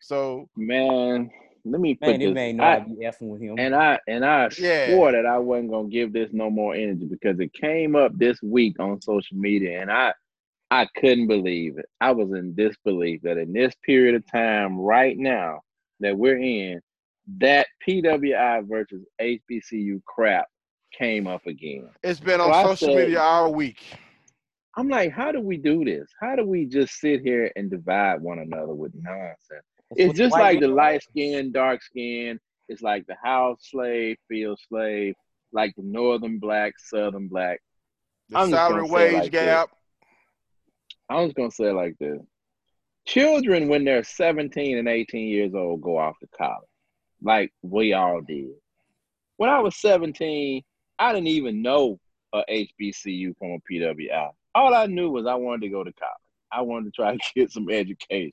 So 0.00 0.48
Man, 0.56 1.30
let 1.64 1.80
me 1.80 1.94
put 1.94 2.08
man, 2.08 2.18
this 2.20 2.26
this. 2.28 2.34
man 2.34 2.56
know 2.56 2.64
I- 2.64 2.76
I 2.76 2.80
be 2.80 2.94
effing 3.04 3.28
with 3.30 3.40
him. 3.40 3.58
and 3.58 3.74
I 3.74 4.00
and 4.08 4.24
I 4.24 4.48
Yeah. 4.58 4.88
swore 4.88 5.12
that 5.12 5.26
I 5.26 5.38
wasn't 5.38 5.70
gonna 5.70 5.88
give 5.88 6.12
this 6.12 6.32
no 6.32 6.50
more 6.50 6.74
energy 6.74 7.06
because 7.06 7.38
it 7.38 7.52
came 7.52 7.94
up 7.94 8.12
this 8.16 8.40
week 8.42 8.80
on 8.80 9.00
social 9.00 9.36
media, 9.36 9.80
and 9.80 9.90
I 9.90 10.12
I 10.70 10.86
couldn't 10.96 11.26
believe 11.26 11.76
it. 11.78 11.84
I 12.00 12.12
was 12.12 12.32
in 12.32 12.54
disbelief 12.54 13.20
that 13.22 13.36
in 13.36 13.52
this 13.52 13.74
period 13.84 14.14
of 14.14 14.26
time, 14.26 14.78
right 14.78 15.16
now 15.18 15.60
that 16.00 16.16
we're 16.16 16.38
in, 16.38 16.80
that 17.38 17.66
PWI 17.86 18.62
versus 18.66 19.04
HBCU 19.20 20.02
crap 20.06 20.46
came 20.92 21.26
up 21.26 21.46
again. 21.46 21.90
it's 22.02 22.20
been 22.20 22.40
on 22.40 22.50
I 22.52 22.62
social 22.64 22.88
said- 22.88 22.96
media 22.96 23.20
all 23.20 23.52
week. 23.54 23.82
I'm 24.76 24.88
like, 24.88 25.12
how 25.12 25.32
do 25.32 25.40
we 25.40 25.58
do 25.58 25.84
this? 25.84 26.08
How 26.20 26.34
do 26.36 26.46
we 26.46 26.64
just 26.66 26.98
sit 26.98 27.20
here 27.20 27.50
and 27.56 27.70
divide 27.70 28.22
one 28.22 28.38
another 28.38 28.74
with 28.74 28.92
nonsense? 28.94 29.66
That's 29.90 30.10
It's 30.10 30.18
just 30.18 30.32
like 30.32 30.60
the 30.60 30.68
light 30.68 31.02
skin, 31.02 31.52
dark 31.52 31.82
skin. 31.82 32.40
It's 32.68 32.80
like 32.82 33.06
the 33.06 33.16
house 33.22 33.58
slave, 33.70 34.16
field 34.28 34.58
slave, 34.68 35.14
like 35.52 35.74
the 35.76 35.82
northern 35.82 36.38
black, 36.38 36.72
southern 36.78 37.28
black. 37.28 37.60
The 38.30 38.38
I'm 38.38 38.50
just 38.50 38.56
salary 38.58 38.88
gonna 38.88 38.88
say 38.88 39.08
it 39.08 39.12
wage 39.12 39.22
like 39.24 39.32
this. 39.32 39.44
gap. 39.44 39.70
I 41.10 41.20
was 41.20 41.32
gonna 41.34 41.50
say 41.50 41.64
it 41.66 41.74
like 41.74 41.98
this. 41.98 42.18
Children, 43.06 43.68
when 43.68 43.84
they're 43.84 44.04
17 44.04 44.78
and 44.78 44.88
18 44.88 45.28
years 45.28 45.54
old, 45.54 45.82
go 45.82 45.98
off 45.98 46.18
to 46.20 46.28
college, 46.28 46.68
like 47.20 47.52
we 47.60 47.92
all 47.92 48.22
did. 48.22 48.54
When 49.36 49.50
I 49.50 49.58
was 49.58 49.76
17, 49.76 50.62
I 50.98 51.12
didn't 51.12 51.26
even 51.26 51.60
know 51.60 51.98
a 52.32 52.42
HBCU 52.48 53.36
from 53.38 53.50
a 53.52 53.58
PWI. 53.70 54.30
All 54.54 54.74
I 54.74 54.86
knew 54.86 55.10
was 55.10 55.26
I 55.26 55.34
wanted 55.34 55.62
to 55.62 55.68
go 55.68 55.82
to 55.84 55.92
college. 55.92 56.12
I 56.52 56.60
wanted 56.60 56.86
to 56.86 56.90
try 57.02 57.16
to 57.16 57.22
get 57.34 57.50
some 57.50 57.68
education. 57.70 58.32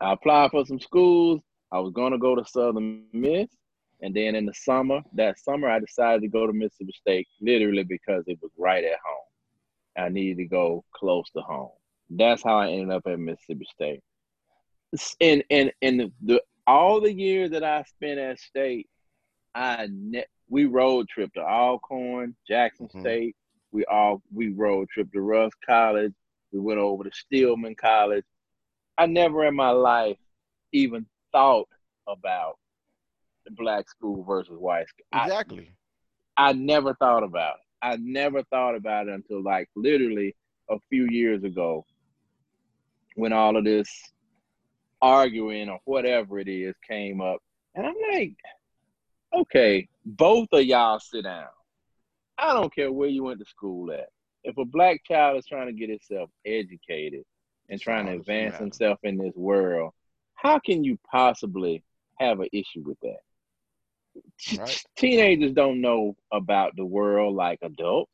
I 0.00 0.12
applied 0.12 0.50
for 0.52 0.64
some 0.64 0.80
schools. 0.80 1.40
I 1.72 1.78
was 1.78 1.92
going 1.92 2.12
to 2.12 2.18
go 2.18 2.34
to 2.34 2.44
Southern 2.44 3.04
Miss. 3.12 3.48
And 4.02 4.14
then 4.14 4.34
in 4.34 4.46
the 4.46 4.54
summer, 4.54 5.02
that 5.14 5.38
summer, 5.38 5.68
I 5.68 5.78
decided 5.78 6.22
to 6.22 6.28
go 6.28 6.46
to 6.46 6.52
Mississippi 6.52 6.92
State 6.96 7.28
literally 7.40 7.84
because 7.84 8.24
it 8.26 8.38
was 8.40 8.50
right 8.56 8.82
at 8.82 8.98
home. 9.04 10.06
I 10.06 10.08
needed 10.08 10.38
to 10.38 10.46
go 10.46 10.84
close 10.94 11.28
to 11.32 11.42
home. 11.42 11.70
That's 12.08 12.42
how 12.42 12.56
I 12.58 12.70
ended 12.70 12.90
up 12.90 13.02
at 13.06 13.18
Mississippi 13.18 13.66
State. 13.72 14.00
And 15.20 15.44
and 15.50 15.70
and 15.82 16.00
the, 16.00 16.12
the 16.22 16.42
all 16.66 17.00
the 17.00 17.12
years 17.12 17.50
that 17.50 17.62
I 17.62 17.82
spent 17.82 18.18
at 18.18 18.40
State, 18.40 18.88
I 19.54 19.88
ne- 19.92 20.24
we 20.48 20.64
road 20.64 21.08
trip 21.08 21.32
to 21.34 21.42
Alcorn, 21.42 22.34
Jackson 22.48 22.88
Mhm. 22.88 23.00
State. 23.00 23.36
We 23.72 23.84
all 23.86 24.22
we 24.32 24.48
road 24.50 24.88
trip 24.88 25.12
to 25.12 25.20
Rust 25.20 25.56
College. 25.66 26.12
We 26.52 26.60
went 26.60 26.80
over 26.80 27.04
to 27.04 27.10
Stillman 27.12 27.76
College. 27.76 28.24
I 28.98 29.06
never 29.06 29.46
in 29.46 29.54
my 29.54 29.70
life 29.70 30.18
even 30.72 31.06
thought 31.32 31.68
about 32.08 32.58
the 33.44 33.52
black 33.52 33.88
school 33.88 34.24
versus 34.24 34.58
white 34.58 34.88
school. 34.88 35.06
I- 35.12 35.24
Exactly. 35.24 35.72
I 36.36 36.52
never 36.52 36.94
thought 36.94 37.22
about 37.22 37.56
it. 37.56 37.60
I 37.82 37.96
never 37.96 38.42
thought 38.44 38.74
about 38.74 39.08
it 39.08 39.14
until 39.14 39.42
like 39.42 39.68
literally 39.76 40.34
a 40.68 40.76
few 40.88 41.06
years 41.10 41.44
ago 41.44 41.84
when 43.16 43.32
all 43.32 43.56
of 43.56 43.64
this 43.64 43.90
arguing 45.02 45.68
or 45.68 45.80
whatever 45.84 46.38
it 46.38 46.48
is 46.48 46.74
came 46.86 47.20
up. 47.20 47.38
And 47.74 47.86
I'm 47.86 47.94
like, 48.12 48.36
okay, 49.34 49.88
both 50.04 50.48
of 50.52 50.64
y'all 50.64 50.98
sit 50.98 51.24
down. 51.24 51.46
I 52.40 52.54
don't 52.54 52.74
care 52.74 52.90
where 52.90 53.08
you 53.08 53.24
went 53.24 53.38
to 53.40 53.44
school 53.46 53.92
at. 53.92 54.08
If 54.44 54.56
a 54.56 54.64
black 54.64 55.02
child 55.04 55.38
is 55.38 55.46
trying 55.46 55.66
to 55.66 55.72
get 55.72 55.90
himself 55.90 56.30
educated 56.46 57.24
and 57.68 57.80
trying 57.80 58.06
to 58.06 58.12
advance 58.12 58.52
matters. 58.52 58.58
himself 58.58 58.98
in 59.02 59.18
this 59.18 59.34
world, 59.36 59.92
how 60.34 60.58
can 60.58 60.82
you 60.82 60.98
possibly 61.10 61.82
have 62.18 62.40
an 62.40 62.48
issue 62.52 62.82
with 62.84 62.98
that? 63.02 64.58
Right. 64.58 64.84
Teenagers 64.96 65.52
don't 65.52 65.80
know 65.80 66.16
about 66.32 66.74
the 66.76 66.84
world 66.84 67.34
like 67.34 67.58
adults. 67.62 68.12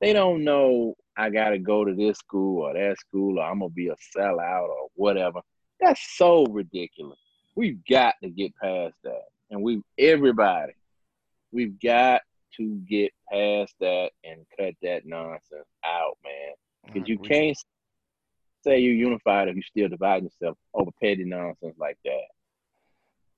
They 0.00 0.12
don't 0.12 0.44
know 0.44 0.96
I 1.16 1.28
gotta 1.28 1.58
go 1.58 1.84
to 1.84 1.94
this 1.94 2.18
school 2.18 2.62
or 2.62 2.74
that 2.74 2.98
school 2.98 3.38
or 3.38 3.44
I'm 3.44 3.58
gonna 3.60 3.70
be 3.70 3.88
a 3.88 3.96
sellout 4.16 4.68
or 4.68 4.88
whatever. 4.94 5.40
That's 5.80 6.00
so 6.16 6.46
ridiculous. 6.46 7.18
We've 7.54 7.78
got 7.88 8.14
to 8.22 8.30
get 8.30 8.56
past 8.56 8.94
that. 9.04 9.24
And 9.50 9.62
we 9.62 9.82
everybody, 9.98 10.72
we've 11.52 11.78
got 11.80 12.22
to 12.56 12.76
get 12.88 13.12
past 13.30 13.74
that 13.80 14.10
and 14.24 14.44
cut 14.58 14.74
that 14.82 15.06
nonsense 15.06 15.68
out, 15.84 16.16
man. 16.24 16.52
Because 16.92 17.08
you 17.08 17.18
can't 17.18 17.56
say 18.62 18.78
you're 18.78 18.94
unified 18.94 19.48
if 19.48 19.56
you 19.56 19.62
still 19.62 19.88
divide 19.88 20.22
yourself 20.24 20.56
over 20.74 20.90
petty 21.02 21.24
nonsense 21.24 21.76
like 21.78 21.98
that. 22.04 22.24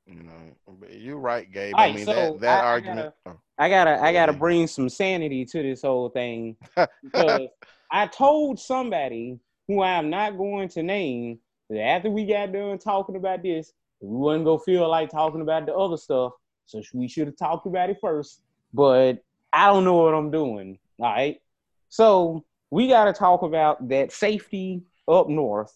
You 0.07 0.23
know, 0.23 0.87
you're 0.91 1.19
right, 1.19 1.51
Gabe. 1.51 1.75
All 1.77 1.85
I 1.85 1.93
mean 1.93 2.05
so 2.05 2.13
that 2.13 2.41
that 2.41 2.59
I- 2.59 2.61
I 2.61 2.65
argument. 2.65 3.15
oh. 3.27 3.37
I 3.59 3.69
gotta 3.69 4.03
I 4.03 4.13
gotta 4.13 4.33
bring 4.33 4.67
some 4.67 4.89
sanity 4.89 5.45
to 5.45 5.63
this 5.63 5.83
whole 5.83 6.09
thing 6.09 6.57
because 7.03 7.49
I 7.91 8.07
told 8.09 8.59
somebody 8.59 9.39
who 9.69 9.81
I 9.81 9.93
am 9.93 10.11
not 10.11 10.37
going 10.37 10.69
to 10.71 10.83
name 10.83 11.39
that 11.71 11.81
after 11.81 12.11
we 12.11 12.25
got 12.27 12.53
done 12.53 12.79
talking 12.79 13.17
about 13.17 13.43
this, 13.43 13.73
we 14.01 14.17
wasn't 14.17 14.47
gonna 14.47 14.59
feel 14.61 14.89
like 14.89 15.11
talking 15.11 15.43
about 15.43 15.67
the 15.67 15.75
other 15.75 15.97
stuff. 15.97 16.33
So 16.67 16.83
we 16.95 17.07
should 17.07 17.29
have 17.29 17.37
talked 17.37 17.67
about 17.67 17.91
it 17.91 17.99
first. 18.01 18.41
But 18.73 19.23
I 19.53 19.67
don't 19.67 19.85
know 19.85 19.97
what 19.97 20.15
I'm 20.15 20.31
doing. 20.31 20.79
All 20.99 21.13
right. 21.13 21.41
So 21.89 22.45
we 22.71 22.89
gotta 22.89 23.13
talk 23.13 23.43
about 23.43 23.89
that 23.89 24.13
safety 24.13 24.83
up 25.09 25.29
north. 25.29 25.73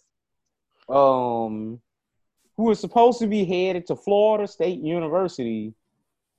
Um 0.89 1.81
who 2.57 2.65
was 2.65 2.81
supposed 2.81 3.19
to 3.19 3.27
be 3.27 3.45
headed 3.45 3.87
to 3.87 3.97
Florida 3.97 4.47
State 4.47 4.81
University 4.81 5.75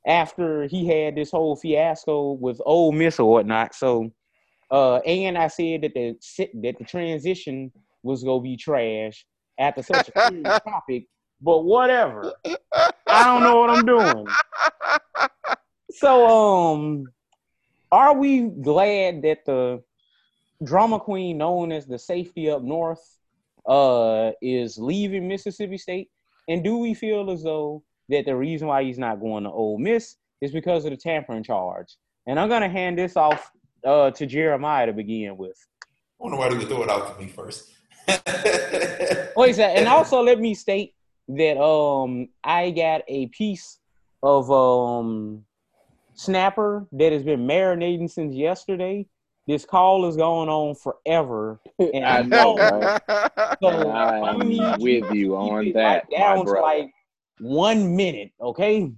after 0.06 0.68
he 0.68 0.88
had 0.88 1.16
this 1.16 1.32
whole 1.32 1.56
fiasco 1.56 2.32
with 2.32 2.60
Ole 2.66 2.92
Miss 2.92 3.20
or 3.20 3.30
whatnot. 3.30 3.76
So, 3.76 4.12
uh, 4.72 4.98
and 4.98 5.38
I 5.38 5.48
said 5.48 5.82
that 5.84 5.94
the 5.94 6.16
that 6.64 6.78
the 6.80 6.86
transition 6.86 7.72
was 8.04 8.24
gonna 8.24 8.42
be 8.42 8.58
trash 8.58 9.26
after 9.60 9.84
such 9.84 10.10
a 10.10 10.12
serious 10.28 10.60
topic. 10.68 11.06
But 11.42 11.66
whatever, 11.66 12.34
I 13.08 13.24
don't 13.26 13.44
know 13.44 13.60
what 13.60 13.70
I'm 13.70 13.86
doing. 13.86 14.26
So, 15.92 16.28
um, 16.28 17.06
are 17.92 18.16
we 18.16 18.42
glad 18.42 19.22
that 19.22 19.46
the 19.46 19.82
drama 20.64 21.00
queen 21.00 21.38
known 21.38 21.72
as 21.72 21.86
the 21.86 22.00
safety 22.00 22.50
up 22.50 22.64
north 22.64 23.00
uh 23.68 24.32
is 24.42 24.78
leaving 24.78 25.28
Mississippi 25.28 25.78
State? 25.78 26.10
And 26.48 26.64
do 26.64 26.78
we 26.78 26.94
feel 26.94 27.30
as 27.32 27.44
though 27.44 27.84
that 28.10 28.26
the 28.26 28.36
reason 28.36 28.68
why 28.68 28.84
he's 28.84 28.98
not 28.98 29.20
going 29.20 29.44
to 29.44 29.50
Ole 29.50 29.78
Miss 29.78 30.16
is 30.42 30.52
because 30.52 30.86
of 30.86 30.92
the 30.92 30.98
tampering 30.98 31.44
charge? 31.44 31.96
And 32.26 32.40
I'm 32.40 32.50
gonna 32.50 32.70
hand 32.70 32.98
this 32.98 33.16
off 33.16 33.50
uh 33.86 34.12
to 34.12 34.26
Jeremiah 34.26 34.88
to 34.88 34.94
begin 34.94 35.38
with. 35.38 35.58
I 36.20 36.24
wonder 36.24 36.38
why 36.38 36.50
they 36.50 36.58
would 36.58 36.68
throw 36.68 36.84
it 36.84 36.90
out 36.90 37.16
to 37.16 37.24
me 37.24 37.30
first. 37.30 37.72
Wait, 39.38 39.58
a 39.58 39.66
and 39.66 39.88
also 39.88 40.22
let 40.22 40.40
me 40.40 40.54
state 40.54 40.96
that 41.30 41.62
um 41.62 42.30
I 42.44 42.72
got 42.72 43.04
a 43.08 43.28
piece 43.28 43.80
of 44.24 44.52
um 44.52 45.46
snapper 46.18 46.88
that 46.92 47.12
has 47.14 47.24
been 47.24 47.48
marinating 47.48 48.10
since 48.10 48.36
yesterday. 48.36 49.06
This 49.48 49.64
call 49.64 50.06
is 50.08 50.18
going 50.18 50.50
on 50.50 50.76
forever. 50.76 51.62
And 51.80 52.04
I 52.06 52.22
know, 52.24 52.56
know- 52.56 52.80
right? 52.80 53.02
So 53.62 53.90
I 53.90 54.20
I'm 54.20 54.24
am 54.26 54.40
gonna 54.40 54.46
need 54.46 54.82
with 54.82 55.12
you 55.14 55.38
on 55.38 55.68
it, 55.68 55.74
that, 55.76 56.06
like, 56.12 56.12
my 56.12 56.18
down 56.18 56.46
to 56.46 56.52
like 56.54 56.90
one 57.40 57.96
minute, 57.96 58.32
okay? 58.42 58.92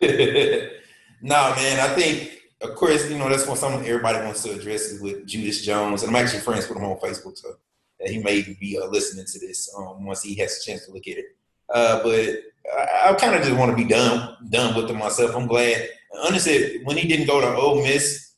nah, 0.00 1.54
man. 1.54 1.78
I 1.78 1.94
think, 1.94 2.40
of 2.62 2.74
course, 2.74 3.08
you 3.10 3.18
know 3.18 3.28
that's 3.28 3.46
what 3.46 3.58
some 3.58 3.74
everybody 3.74 4.18
wants 4.24 4.42
to 4.44 4.52
address 4.52 4.86
is 4.86 5.00
with 5.00 5.26
Judas 5.26 5.62
Jones, 5.62 6.02
and 6.02 6.10
I'm 6.10 6.22
actually 6.22 6.40
friends 6.40 6.68
with 6.68 6.78
him 6.78 6.84
on 6.84 6.98
Facebook, 6.98 7.36
so 7.36 7.54
that 8.00 8.10
he 8.10 8.22
may 8.22 8.42
be 8.58 8.78
uh, 8.82 8.86
listening 8.86 9.26
to 9.26 9.38
this 9.38 9.72
um, 9.76 10.04
once 10.04 10.22
he 10.22 10.34
has 10.36 10.58
a 10.58 10.64
chance 10.64 10.86
to 10.86 10.92
look 10.92 11.06
at 11.06 11.18
it. 11.18 11.26
Uh, 11.72 12.02
but 12.02 12.51
I, 12.66 13.10
I 13.10 13.14
kind 13.14 13.34
of 13.34 13.42
just 13.42 13.56
want 13.56 13.70
to 13.70 13.76
be 13.76 13.88
done 13.88 14.36
done 14.50 14.74
with 14.74 14.90
it 14.90 14.94
myself. 14.94 15.34
I'm 15.34 15.46
glad. 15.46 15.88
Honestly, 16.24 16.80
when 16.84 16.96
he 16.96 17.08
didn't 17.08 17.26
go 17.26 17.40
to 17.40 17.54
Ole 17.54 17.82
Miss, 17.82 18.32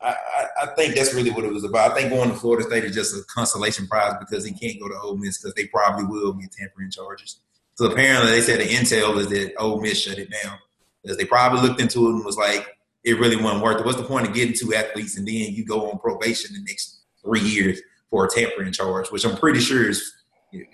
I, 0.00 0.08
I, 0.10 0.46
I 0.62 0.66
think 0.74 0.94
that's 0.94 1.14
really 1.14 1.30
what 1.30 1.44
it 1.44 1.52
was 1.52 1.64
about. 1.64 1.90
I 1.90 1.94
think 1.94 2.10
going 2.10 2.30
to 2.30 2.36
Florida 2.36 2.66
State 2.66 2.84
is 2.84 2.94
just 2.94 3.14
a 3.14 3.22
consolation 3.32 3.86
prize 3.86 4.14
because 4.18 4.44
he 4.44 4.52
can't 4.52 4.80
go 4.80 4.88
to 4.88 4.98
Ole 5.00 5.16
Miss 5.16 5.38
because 5.38 5.54
they 5.54 5.66
probably 5.66 6.04
will 6.04 6.32
get 6.32 6.52
tampering 6.52 6.90
charges. 6.90 7.40
So 7.74 7.90
apparently, 7.90 8.30
they 8.30 8.40
said 8.40 8.60
the 8.60 8.64
intel 8.64 9.18
is 9.18 9.28
that 9.28 9.54
Ole 9.58 9.80
Miss 9.80 10.00
shut 10.00 10.18
it 10.18 10.30
down 10.30 10.58
because 11.02 11.16
they 11.16 11.24
probably 11.24 11.60
looked 11.60 11.80
into 11.80 12.06
it 12.06 12.10
and 12.10 12.24
was 12.24 12.36
like, 12.36 12.66
it 13.04 13.18
really 13.18 13.36
wasn't 13.36 13.62
worth 13.62 13.80
it. 13.80 13.86
What's 13.86 13.98
the 13.98 14.04
point 14.04 14.26
of 14.26 14.34
getting 14.34 14.54
two 14.54 14.74
athletes 14.74 15.16
and 15.16 15.26
then 15.26 15.34
you 15.34 15.64
go 15.64 15.90
on 15.90 15.98
probation 15.98 16.54
the 16.54 16.60
next 16.60 16.98
three 17.22 17.40
years 17.40 17.80
for 18.10 18.24
a 18.24 18.28
tampering 18.28 18.72
charge, 18.72 19.10
which 19.10 19.24
I'm 19.24 19.36
pretty 19.36 19.60
sure 19.60 19.88
is 19.88 20.12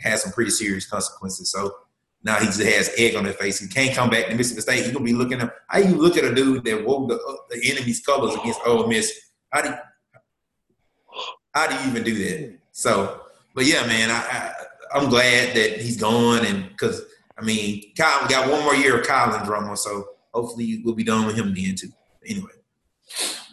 has 0.01 0.23
some 0.23 0.33
pretty 0.33 0.51
serious 0.51 0.87
consequences. 0.87 1.51
So 1.51 1.75
now 2.25 2.39
he 2.39 2.47
just 2.47 2.63
has 2.63 2.91
egg 2.97 3.15
on 3.17 3.27
his 3.27 3.37
face. 3.37 3.61
He 3.61 3.69
can't 3.69 3.95
come 3.95 4.11
back 4.11 4.27
to 4.27 4.35
Mississippi 4.35 4.63
State. 4.63 4.85
He's 4.85 4.93
gonna 4.93 5.05
be 5.05 5.13
looking 5.13 5.41
at 5.41 5.55
how 5.69 5.79
you 5.79 5.95
look 5.95 6.17
at 6.17 6.25
a 6.25 6.35
dude 6.35 6.65
that 6.65 6.85
wore 6.85 7.07
the, 7.07 7.15
uh, 7.15 7.37
the 7.51 7.71
enemy's 7.71 8.01
colors 8.01 8.35
against 8.35 8.61
Ole 8.67 8.87
Miss. 8.89 9.13
How 9.51 9.61
do 9.61 9.69
you, 9.69 9.75
how 11.55 11.67
do 11.69 11.75
you 11.75 11.91
even 11.91 12.03
do 12.03 12.15
that? 12.25 12.59
So, 12.73 13.21
but 13.55 13.67
yeah, 13.67 13.87
man, 13.87 14.11
I, 14.11 14.53
I 14.93 14.99
am 14.99 15.11
glad 15.11 15.55
that 15.55 15.81
he's 15.81 15.99
gone, 15.99 16.45
and 16.47 16.69
because 16.71 17.03
I 17.39 17.43
mean, 17.43 17.83
Kyle, 17.97 18.23
we 18.23 18.29
got 18.29 18.51
one 18.51 18.63
more 18.63 18.75
year 18.75 19.01
of 19.01 19.07
Kylin 19.07 19.45
drama, 19.45 19.77
so 19.77 20.09
hopefully 20.33 20.81
we'll 20.85 20.95
be 20.95 21.05
done 21.05 21.27
with 21.27 21.37
him 21.37 21.55
then 21.55 21.75
too. 21.75 21.89
Anyway. 22.27 22.51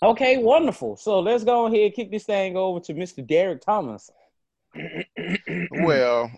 Okay, 0.03 0.38
wonderful. 0.38 0.95
So 0.95 1.19
let's 1.19 1.43
go 1.43 1.65
ahead 1.65 1.80
and 1.80 1.93
kick 1.93 2.10
this 2.10 2.23
thing 2.23 2.57
over 2.57 2.80
to 2.81 2.93
Mr. 2.93 3.26
Derek 3.26 3.61
Thomas. 3.61 4.10
well, 5.84 6.31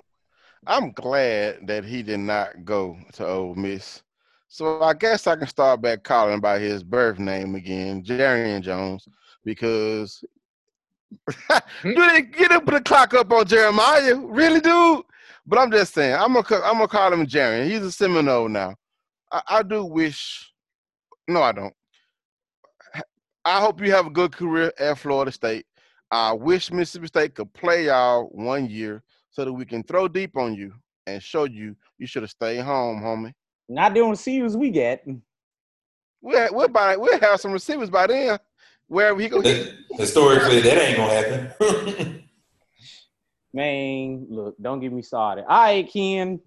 I'm 0.66 0.92
glad 0.92 1.68
that 1.68 1.84
he 1.84 2.04
did 2.04 2.20
not 2.20 2.64
go 2.64 2.98
to 3.14 3.28
Ole 3.28 3.56
Miss. 3.56 4.02
So 4.48 4.82
I 4.82 4.94
guess 4.94 5.28
I 5.28 5.36
can 5.36 5.48
start 5.48 5.82
back 5.82 6.04
calling 6.04 6.40
by 6.40 6.60
his 6.60 6.84
birth 6.84 7.20
name 7.20 7.56
again, 7.56 8.04
Jarrian 8.04 8.62
Jones, 8.62 9.08
because 9.44 10.24
hmm? 11.50 11.94
do 11.94 12.08
they 12.08 12.22
get 12.22 12.52
up 12.52 12.66
put 12.66 12.76
the 12.76 12.82
clock 12.82 13.14
up 13.14 13.32
on 13.32 13.46
Jeremiah? 13.46 14.16
Really, 14.16 14.60
dude? 14.60 15.04
But 15.46 15.60
I'm 15.60 15.72
just 15.72 15.94
saying, 15.94 16.16
I'm 16.16 16.34
gonna 16.34 16.64
I'm 16.64 16.76
gonna 16.76 16.88
call 16.88 17.12
him 17.12 17.26
Jarrian. 17.26 17.66
He's 17.66 17.82
a 17.82 17.92
Seminole 17.92 18.48
now. 18.48 18.76
I, 19.32 19.42
I 19.50 19.64
do 19.64 19.84
wish. 19.84 20.54
No, 21.28 21.42
I 21.42 21.52
don't. 21.52 21.74
I 23.46 23.60
hope 23.60 23.82
you 23.82 23.92
have 23.92 24.08
a 24.08 24.12
good 24.12 24.32
career 24.32 24.72
at 24.80 25.00
Florida 25.00 25.32
State. 25.32 25.66
I 26.12 26.32
wish 26.32 26.72
Mississippi 26.72 27.08
State 27.08 27.36
could 27.36 27.52
play 27.54 27.88
y'all 27.88 28.30
one 28.30 28.70
year 28.70 29.04
so 29.34 29.44
that 29.44 29.52
we 29.52 29.66
can 29.66 29.84
throw 29.84 30.08
deep 30.08 30.38
on 30.38 30.54
you 30.54 30.74
and 31.06 31.22
show 31.22 31.44
you 31.44 31.76
you 31.98 32.08
should 32.08 32.24
have 32.24 32.30
stayed 32.30 32.62
home, 32.62 33.02
homie. 33.02 33.34
Not 33.68 33.94
the 33.94 34.02
receivers 34.02 34.56
we 34.56 34.70
get. 34.70 35.06
We'll, 36.22 36.54
we'll, 36.54 36.68
buy, 36.70 36.96
we'll 36.96 37.20
have 37.20 37.42
some 37.42 37.52
receivers 37.52 37.90
by 37.90 38.08
then. 38.08 38.40
Wherever 38.88 39.20
he 39.20 39.28
go. 39.28 39.42
Historically, 39.98 40.62
that 40.62 40.78
ain't 40.78 40.98
gonna 40.98 41.14
happen. 41.14 42.24
Man, 43.54 44.26
look, 44.30 44.56
don't 44.62 44.80
get 44.80 44.92
me 44.92 45.02
started. 45.02 45.46
All 45.48 45.64
right, 45.64 45.92
Ken. 45.92 46.40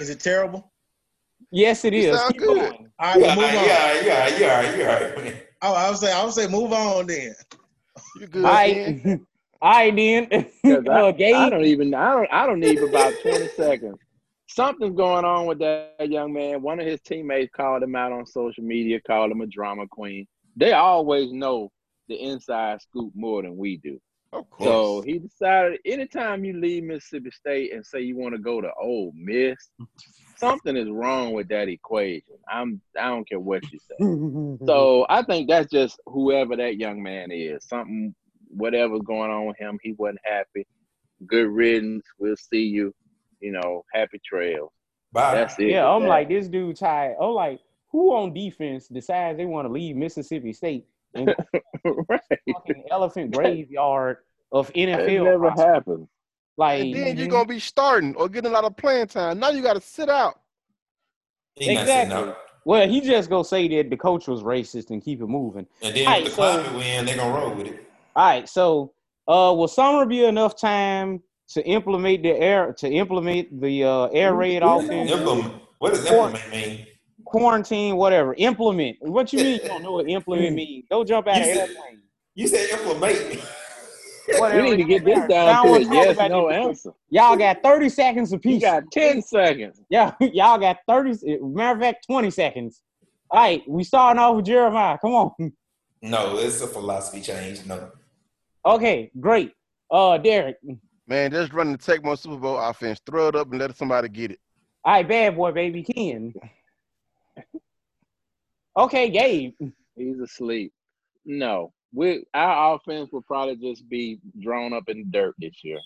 Is 0.00 0.10
it 0.10 0.20
terrible? 0.20 0.70
Yes, 1.50 1.84
it 1.84 1.94
is. 1.94 2.18
Keep 2.28 2.38
good. 2.38 2.56
Going. 2.56 2.90
All 2.98 3.14
right, 3.14 3.20
yeah, 3.20 3.34
move 3.34 3.44
on. 3.44 3.52
yeah, 3.52 4.00
yeah, 4.00 4.38
yeah, 4.38 4.76
yeah, 4.76 5.22
yeah. 5.22 5.34
Oh, 5.60 5.74
I 5.74 5.90
was 5.90 6.00
say, 6.00 6.12
I 6.12 6.24
would 6.24 6.32
say, 6.32 6.46
move 6.46 6.72
on 6.72 7.06
then. 7.06 7.34
You 8.20 8.26
good? 8.26 8.44
All 8.44 8.50
right, 8.50 9.20
all 9.62 9.70
right, 9.70 9.94
then. 9.94 10.26
Because 10.62 10.88
I, 10.88 11.12
Gabe, 11.12 11.36
I 11.36 11.48
don't 11.48 11.64
even 11.64 11.94
I 11.94 12.14
don't 12.14 12.28
I 12.32 12.46
don't 12.46 12.58
need 12.58 12.82
about 12.82 13.14
20 13.22 13.48
seconds. 13.56 13.96
Something's 14.48 14.96
going 14.96 15.24
on 15.24 15.46
with 15.46 15.60
that 15.60 16.08
young 16.10 16.32
man. 16.32 16.62
One 16.62 16.80
of 16.80 16.86
his 16.86 17.00
teammates 17.00 17.54
called 17.54 17.82
him 17.82 17.94
out 17.94 18.10
on 18.10 18.26
social 18.26 18.64
media, 18.64 19.00
called 19.00 19.30
him 19.30 19.40
a 19.40 19.46
drama 19.46 19.86
queen. 19.88 20.26
They 20.56 20.72
always 20.72 21.32
know 21.32 21.70
the 22.08 22.16
inside 22.16 22.82
scoop 22.82 23.12
more 23.14 23.40
than 23.42 23.56
we 23.56 23.76
do. 23.76 24.00
Of 24.32 24.50
course. 24.50 24.66
So 24.66 25.02
he 25.02 25.20
decided 25.20 25.78
anytime 25.86 26.44
you 26.44 26.58
leave 26.58 26.82
Mississippi 26.82 27.30
State 27.30 27.72
and 27.72 27.86
say 27.86 28.00
you 28.00 28.16
want 28.16 28.34
to 28.34 28.40
go 28.40 28.60
to 28.60 28.70
Ole 28.80 29.12
Miss, 29.14 29.70
something 30.36 30.76
is 30.76 30.90
wrong 30.90 31.34
with 31.34 31.48
that 31.48 31.68
equation. 31.68 32.34
I'm 32.50 32.80
I 32.98 33.08
don't 33.08 33.28
care 33.28 33.38
what 33.38 33.62
you 33.70 33.78
say. 33.78 34.58
So 34.66 35.06
I 35.08 35.22
think 35.22 35.48
that's 35.48 35.70
just 35.70 36.00
whoever 36.06 36.56
that 36.56 36.76
young 36.76 37.02
man 37.02 37.30
is. 37.30 37.64
Something 37.66 38.14
whatever's 38.52 39.00
going 39.02 39.30
on 39.30 39.46
with 39.46 39.56
him, 39.58 39.78
he 39.82 39.92
wasn't 39.98 40.20
happy. 40.24 40.66
Good 41.26 41.48
riddance. 41.48 42.04
We'll 42.18 42.36
see 42.36 42.62
you. 42.64 42.94
You 43.40 43.52
know, 43.52 43.84
happy 43.92 44.20
trails. 44.24 44.70
Bye. 45.12 45.34
That's 45.34 45.58
it. 45.58 45.68
yeah, 45.70 45.88
I'm 45.88 46.02
That- 46.02 46.08
like 46.08 46.28
this 46.28 46.48
dude 46.48 46.76
tired. 46.76 47.16
I'm 47.20 47.30
like, 47.32 47.60
who 47.90 48.14
on 48.14 48.32
defense 48.32 48.88
decides 48.88 49.36
they 49.36 49.44
want 49.46 49.66
to 49.68 49.72
leave 49.72 49.96
Mississippi 49.96 50.52
State 50.52 50.86
and 51.14 51.34
right. 52.08 52.20
fucking 52.52 52.84
elephant 52.90 53.34
graveyard 53.34 54.18
of 54.52 54.70
It 54.74 54.88
NFL? 54.88 55.24
never 55.24 55.38
prospects? 55.40 55.62
happened. 55.74 56.08
Like, 56.56 56.82
and 56.82 56.94
then 56.94 57.16
you're 57.16 57.28
gonna 57.28 57.46
be 57.48 57.58
starting 57.58 58.14
or 58.16 58.28
getting 58.28 58.50
a 58.50 58.54
lot 58.54 58.64
of 58.64 58.76
playing 58.76 59.06
time. 59.08 59.38
Now 59.38 59.50
you 59.50 59.62
got 59.62 59.74
to 59.74 59.80
sit 59.80 60.08
out. 60.08 60.40
He 61.56 61.70
Exactly. 61.76 62.32
well, 62.64 62.88
he 62.88 63.00
just 63.00 63.28
gonna 63.28 63.44
say 63.44 63.68
that 63.68 63.90
the 63.90 63.96
coach 63.96 64.28
was 64.28 64.42
racist 64.42 64.90
and 64.90 65.02
keep 65.02 65.20
it 65.20 65.26
moving. 65.26 65.66
And 65.82 65.94
then 65.94 66.06
Alright, 66.06 66.24
with 66.24 66.36
the 66.36 66.52
so- 66.54 66.62
climate 66.62 66.78
win, 66.78 67.04
they 67.06 67.14
gonna 67.16 67.34
roll 67.38 67.54
with 67.54 67.66
it. 67.66 67.86
All 68.14 68.24
right, 68.26 68.48
so 68.48 68.92
uh, 69.28 69.54
will 69.56 69.68
summer 69.68 70.04
be 70.06 70.24
enough 70.24 70.58
time 70.60 71.22
to 71.50 71.64
implement 71.66 72.22
the 72.22 72.30
air 72.30 72.72
to 72.78 72.90
implement 72.90 73.60
the 73.60 73.84
uh, 73.84 74.04
air 74.06 74.34
raid 74.34 74.62
offense, 74.62 75.10
Implement. 75.10 75.54
What 75.78 75.90
does 75.94 76.06
implement 76.06 76.50
mean? 76.50 76.86
quarantine, 77.24 77.96
whatever? 77.96 78.34
Implement. 78.34 78.96
What 79.00 79.32
you 79.32 79.38
mean? 79.38 79.60
You 79.62 79.68
don't 79.68 79.82
know 79.82 79.92
what 79.92 80.08
implement 80.08 80.54
means? 80.54 80.84
Don't 80.90 81.06
jump 81.08 81.26
out 81.28 81.36
You 81.36 81.40
of 81.42 81.46
said- 81.48 81.56
airplane. 81.70 82.02
You 82.34 82.48
said 82.48 82.70
implement. 82.70 83.18
Whatever. 83.18 83.42
We 84.62 84.70
need 84.70 84.76
to 84.76 84.84
get 84.84 85.04
this 85.04 85.18
Y'all 85.18 85.26
down 85.28 85.66
to 85.66 85.72
a 85.74 85.80
yes 85.80 86.16
no 86.30 86.48
this. 86.48 86.56
answer. 86.56 86.92
Y'all 87.10 87.36
got 87.36 87.62
thirty 87.62 87.88
seconds 87.88 88.30
You 88.30 88.36
apiece. 88.36 88.62
got 88.62 88.84
10 88.92 89.20
seconds. 89.22 89.80
Yeah, 89.90 90.12
y'all 90.20 90.58
got 90.58 90.78
thirty. 90.88 91.12
Matter 91.42 91.74
of 91.76 91.80
fact, 91.82 92.06
twenty 92.06 92.30
seconds. 92.30 92.82
All 93.30 93.40
right, 93.40 93.62
we 93.68 93.82
starting 93.82 94.20
off 94.20 94.36
with 94.36 94.44
Jeremiah. 94.46 94.96
Come 95.02 95.14
on. 95.14 95.52
No, 96.02 96.38
it's 96.38 96.60
a 96.60 96.66
philosophy 96.68 97.20
change. 97.20 97.66
No. 97.66 97.90
Okay, 98.64 99.10
great. 99.20 99.52
Uh, 99.90 100.18
Derek. 100.18 100.56
Man, 101.06 101.30
just 101.32 101.52
run 101.52 101.72
the 101.72 101.78
Tecmo 101.78 102.16
Super 102.18 102.36
Bowl 102.36 102.58
offense, 102.58 103.00
throw 103.04 103.28
it 103.28 103.34
up 103.36 103.50
and 103.50 103.60
let 103.60 103.76
somebody 103.76 104.08
get 104.08 104.30
it. 104.30 104.38
All 104.84 104.94
right, 104.94 105.06
bad 105.08 105.36
boy, 105.36 105.52
baby, 105.52 105.82
Ken. 105.82 106.32
Okay, 108.76 109.10
Gabe. 109.10 109.54
He's 109.96 110.18
asleep. 110.20 110.72
No. 111.24 111.72
We 111.94 112.24
our 112.32 112.74
offense 112.76 113.10
will 113.12 113.20
probably 113.22 113.56
just 113.56 113.86
be 113.88 114.18
drawn 114.40 114.72
up 114.72 114.88
in 114.88 115.10
dirt 115.10 115.34
this 115.38 115.62
year. 115.62 115.78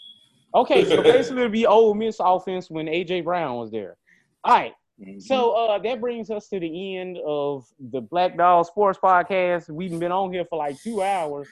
Okay, 0.54 0.84
so 0.84 1.02
basically 1.02 1.42
it'll 1.42 1.50
be 1.52 1.66
Ole 1.66 1.94
Miss 1.94 2.18
offense 2.20 2.70
when 2.70 2.86
AJ 2.86 3.24
Brown 3.24 3.56
was 3.56 3.72
there. 3.72 3.96
All 4.44 4.54
right, 4.54 4.72
Mhm. 5.02 5.20
so 5.20 5.50
uh, 5.50 5.78
that 5.80 6.00
brings 6.00 6.30
us 6.30 6.48
to 6.50 6.60
the 6.60 6.96
end 6.96 7.18
of 7.26 7.66
the 7.90 8.00
Black 8.00 8.36
Dog 8.36 8.66
Sports 8.66 9.00
Podcast. 9.02 9.68
We've 9.68 9.98
been 9.98 10.12
on 10.12 10.32
here 10.32 10.44
for 10.48 10.58
like 10.58 10.80
two 10.80 11.02
hours. 11.02 11.48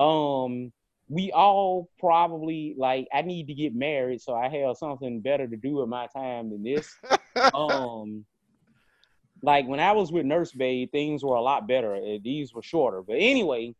Um, 0.00 0.72
we 1.08 1.30
all 1.32 1.90
probably 1.98 2.74
like 2.78 3.06
I 3.12 3.22
need 3.22 3.48
to 3.48 3.54
get 3.54 3.74
married, 3.74 4.22
so 4.22 4.34
I 4.34 4.48
have 4.48 4.76
something 4.76 5.20
better 5.20 5.46
to 5.46 5.56
do 5.56 5.74
with 5.74 5.88
my 5.88 6.06
time 6.06 6.50
than 6.50 6.62
this. 6.62 6.88
um, 7.54 8.24
like 9.42 9.66
when 9.66 9.80
I 9.80 9.92
was 9.92 10.12
with 10.12 10.24
Nurse 10.24 10.52
Babe, 10.52 10.90
things 10.90 11.24
were 11.24 11.34
a 11.34 11.42
lot 11.42 11.66
better. 11.66 11.96
Uh, 11.96 12.18
These 12.22 12.54
were 12.54 12.62
shorter, 12.62 13.02
but 13.02 13.16
anyway, 13.16 13.74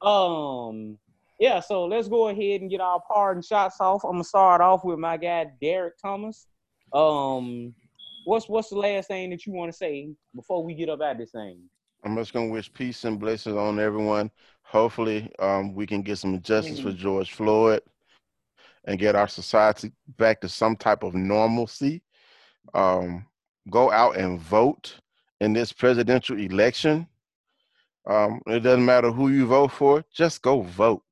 um, 0.00 0.98
yeah. 1.40 1.60
So 1.60 1.86
let's 1.86 2.08
go 2.08 2.28
ahead 2.28 2.60
and 2.60 2.70
get 2.70 2.80
our 2.80 3.00
pardon 3.06 3.42
shots 3.42 3.80
off. 3.80 4.04
I'm 4.04 4.12
gonna 4.12 4.24
start 4.24 4.60
off 4.60 4.84
with 4.84 4.98
my 4.98 5.16
guy 5.16 5.46
Derek 5.60 5.98
Thomas. 5.98 6.46
Um, 6.92 7.74
what's 8.24 8.48
what's 8.48 8.70
the 8.70 8.78
last 8.78 9.08
thing 9.08 9.30
that 9.30 9.44
you 9.44 9.52
want 9.52 9.72
to 9.72 9.76
say 9.76 10.10
before 10.34 10.62
we 10.62 10.74
get 10.74 10.88
up 10.88 11.00
at 11.00 11.18
this 11.18 11.32
thing? 11.32 11.60
I'm 12.04 12.16
just 12.16 12.32
gonna 12.32 12.48
wish 12.48 12.72
peace 12.72 13.04
and 13.04 13.18
blessings 13.18 13.56
on 13.56 13.80
everyone. 13.80 14.30
Hopefully, 14.68 15.30
um, 15.38 15.74
we 15.74 15.86
can 15.86 16.02
get 16.02 16.18
some 16.18 16.42
justice 16.42 16.80
for 16.80 16.92
George 16.92 17.32
Floyd 17.32 17.82
and 18.84 18.98
get 18.98 19.14
our 19.14 19.28
society 19.28 19.92
back 20.16 20.40
to 20.40 20.48
some 20.48 20.76
type 20.76 21.04
of 21.04 21.14
normalcy. 21.14 22.02
Um, 22.74 23.26
go 23.70 23.92
out 23.92 24.16
and 24.16 24.40
vote 24.40 24.96
in 25.40 25.52
this 25.52 25.72
presidential 25.72 26.38
election. 26.38 27.06
Um, 28.08 28.40
it 28.46 28.60
doesn't 28.60 28.84
matter 28.84 29.12
who 29.12 29.28
you 29.28 29.46
vote 29.46 29.72
for, 29.72 30.04
just 30.12 30.42
go 30.42 30.62
vote. 30.62 31.02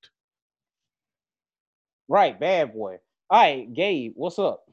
Right, 2.09 2.39
bad 2.39 2.73
boy. 2.73 2.99
All 3.31 3.41
right, 3.41 3.73
Gabe, 3.73 4.13
what's 4.15 4.39
up? 4.39 4.65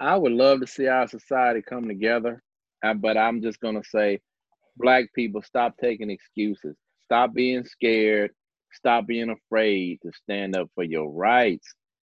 I 0.00 0.16
would 0.16 0.32
love 0.32 0.60
to 0.60 0.66
see 0.66 0.88
our 0.88 1.06
society 1.06 1.62
come 1.62 1.86
together, 1.86 2.42
uh, 2.82 2.94
but 2.94 3.16
I'm 3.16 3.40
just 3.40 3.60
gonna 3.60 3.84
say, 3.84 4.20
black 4.76 5.12
people, 5.14 5.42
stop 5.42 5.76
taking 5.78 6.10
excuses. 6.10 6.74
Stop 7.06 7.34
being 7.34 7.64
scared. 7.64 8.30
Stop 8.72 9.06
being 9.06 9.30
afraid 9.30 10.00
to 10.02 10.12
stand 10.12 10.56
up 10.56 10.70
for 10.74 10.84
your 10.84 11.10
rights. 11.10 11.74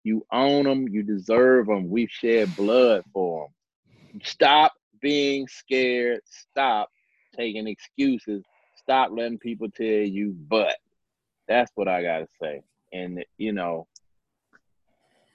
You 0.04 0.26
own 0.32 0.64
them. 0.64 0.88
You 0.88 1.02
deserve 1.02 1.66
them. 1.66 1.88
We've 1.88 2.10
shed 2.10 2.54
blood 2.56 3.04
for 3.12 3.48
them. 3.48 4.20
Stop 4.22 4.72
being 5.00 5.46
scared. 5.48 6.20
Stop 6.26 6.90
taking 7.36 7.66
excuses. 7.66 8.42
Stop 8.76 9.10
letting 9.12 9.38
people 9.38 9.70
tell 9.70 9.86
you 9.86 10.34
but. 10.48 10.76
That's 11.48 11.70
what 11.74 11.88
I 11.88 12.02
gotta 12.02 12.26
say. 12.40 12.62
And 12.92 13.24
you 13.38 13.52
know, 13.52 13.86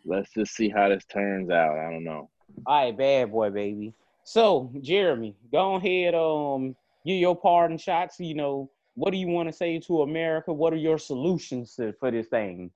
let's 0.06 0.32
just 0.34 0.56
see 0.56 0.70
how 0.70 0.90
this 0.90 1.06
turns 1.06 1.50
out. 1.50 1.78
I 1.78 1.92
don't 1.92 2.04
know. 2.04 2.30
All 2.66 2.86
right, 2.86 2.98
bad 2.98 3.32
boy, 3.32 3.50
baby. 3.50 3.94
So, 4.24 4.72
Jeremy, 4.82 5.36
go 5.52 5.76
ahead. 5.76 6.16
Um, 6.16 6.76
give 7.06 7.18
your 7.18 7.36
pardon 7.36 7.78
shots. 7.78 8.20
You 8.20 8.36
know, 8.36 8.70
what 8.98 9.12
do 9.12 9.18
you 9.18 9.28
want 9.28 9.48
to 9.48 9.54
say 9.54 9.78
to 9.78 10.02
America? 10.02 10.52
What 10.52 10.74
are 10.74 10.78
your 10.78 10.98
solutions 10.98 11.76
to, 11.76 11.94
for 12.00 12.10
this 12.10 12.26
thing? 12.28 12.72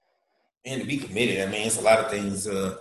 And 0.64 0.81
to 0.81 0.88
be 0.88 0.98
committed, 0.98 1.41
I 1.41 1.52
mean, 1.52 1.65
it's 1.65 1.80
a 1.80 1.81
lot 1.81 1.98
of 1.98 2.11
things. 2.11 2.48
Uh, 2.48 2.77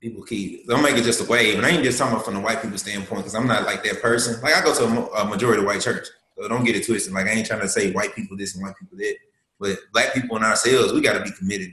people 0.00 0.22
keep 0.22 0.64
don't 0.68 0.84
make 0.84 0.96
it 0.96 1.02
just 1.02 1.20
a 1.20 1.28
wave, 1.28 1.56
and 1.56 1.66
I 1.66 1.70
ain't 1.70 1.82
just 1.82 1.98
talking 1.98 2.14
about 2.14 2.24
from 2.24 2.34
the 2.34 2.40
white 2.40 2.62
people 2.62 2.78
standpoint 2.78 3.22
because 3.22 3.34
I'm 3.34 3.48
not 3.48 3.64
like 3.64 3.82
that 3.82 4.00
person. 4.00 4.40
Like 4.42 4.54
I 4.54 4.62
go 4.62 4.72
to 4.72 4.84
a, 4.84 5.22
a 5.22 5.28
majority 5.28 5.64
white 5.64 5.80
church, 5.80 6.06
so 6.36 6.46
don't 6.46 6.62
get 6.62 6.76
it 6.76 6.86
twisted. 6.86 7.12
Like 7.12 7.26
I 7.26 7.30
ain't 7.30 7.48
trying 7.48 7.62
to 7.62 7.68
say 7.68 7.90
white 7.90 8.14
people 8.14 8.36
this 8.36 8.54
and 8.54 8.64
white 8.64 8.76
people 8.78 8.96
that, 8.96 9.16
but 9.58 9.76
black 9.92 10.14
people 10.14 10.36
and 10.36 10.44
ourselves, 10.44 10.92
we 10.92 11.00
got 11.00 11.14
to 11.14 11.24
be 11.24 11.36
committed. 11.36 11.72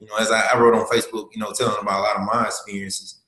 You 0.00 0.08
know, 0.08 0.16
as 0.18 0.32
I, 0.32 0.48
I 0.52 0.58
wrote 0.58 0.74
on 0.74 0.86
Facebook, 0.86 1.28
you 1.32 1.40
know, 1.40 1.52
telling 1.52 1.80
about 1.80 2.00
a 2.00 2.02
lot 2.02 2.16
of 2.16 2.22
my 2.22 2.46
experiences. 2.46 3.19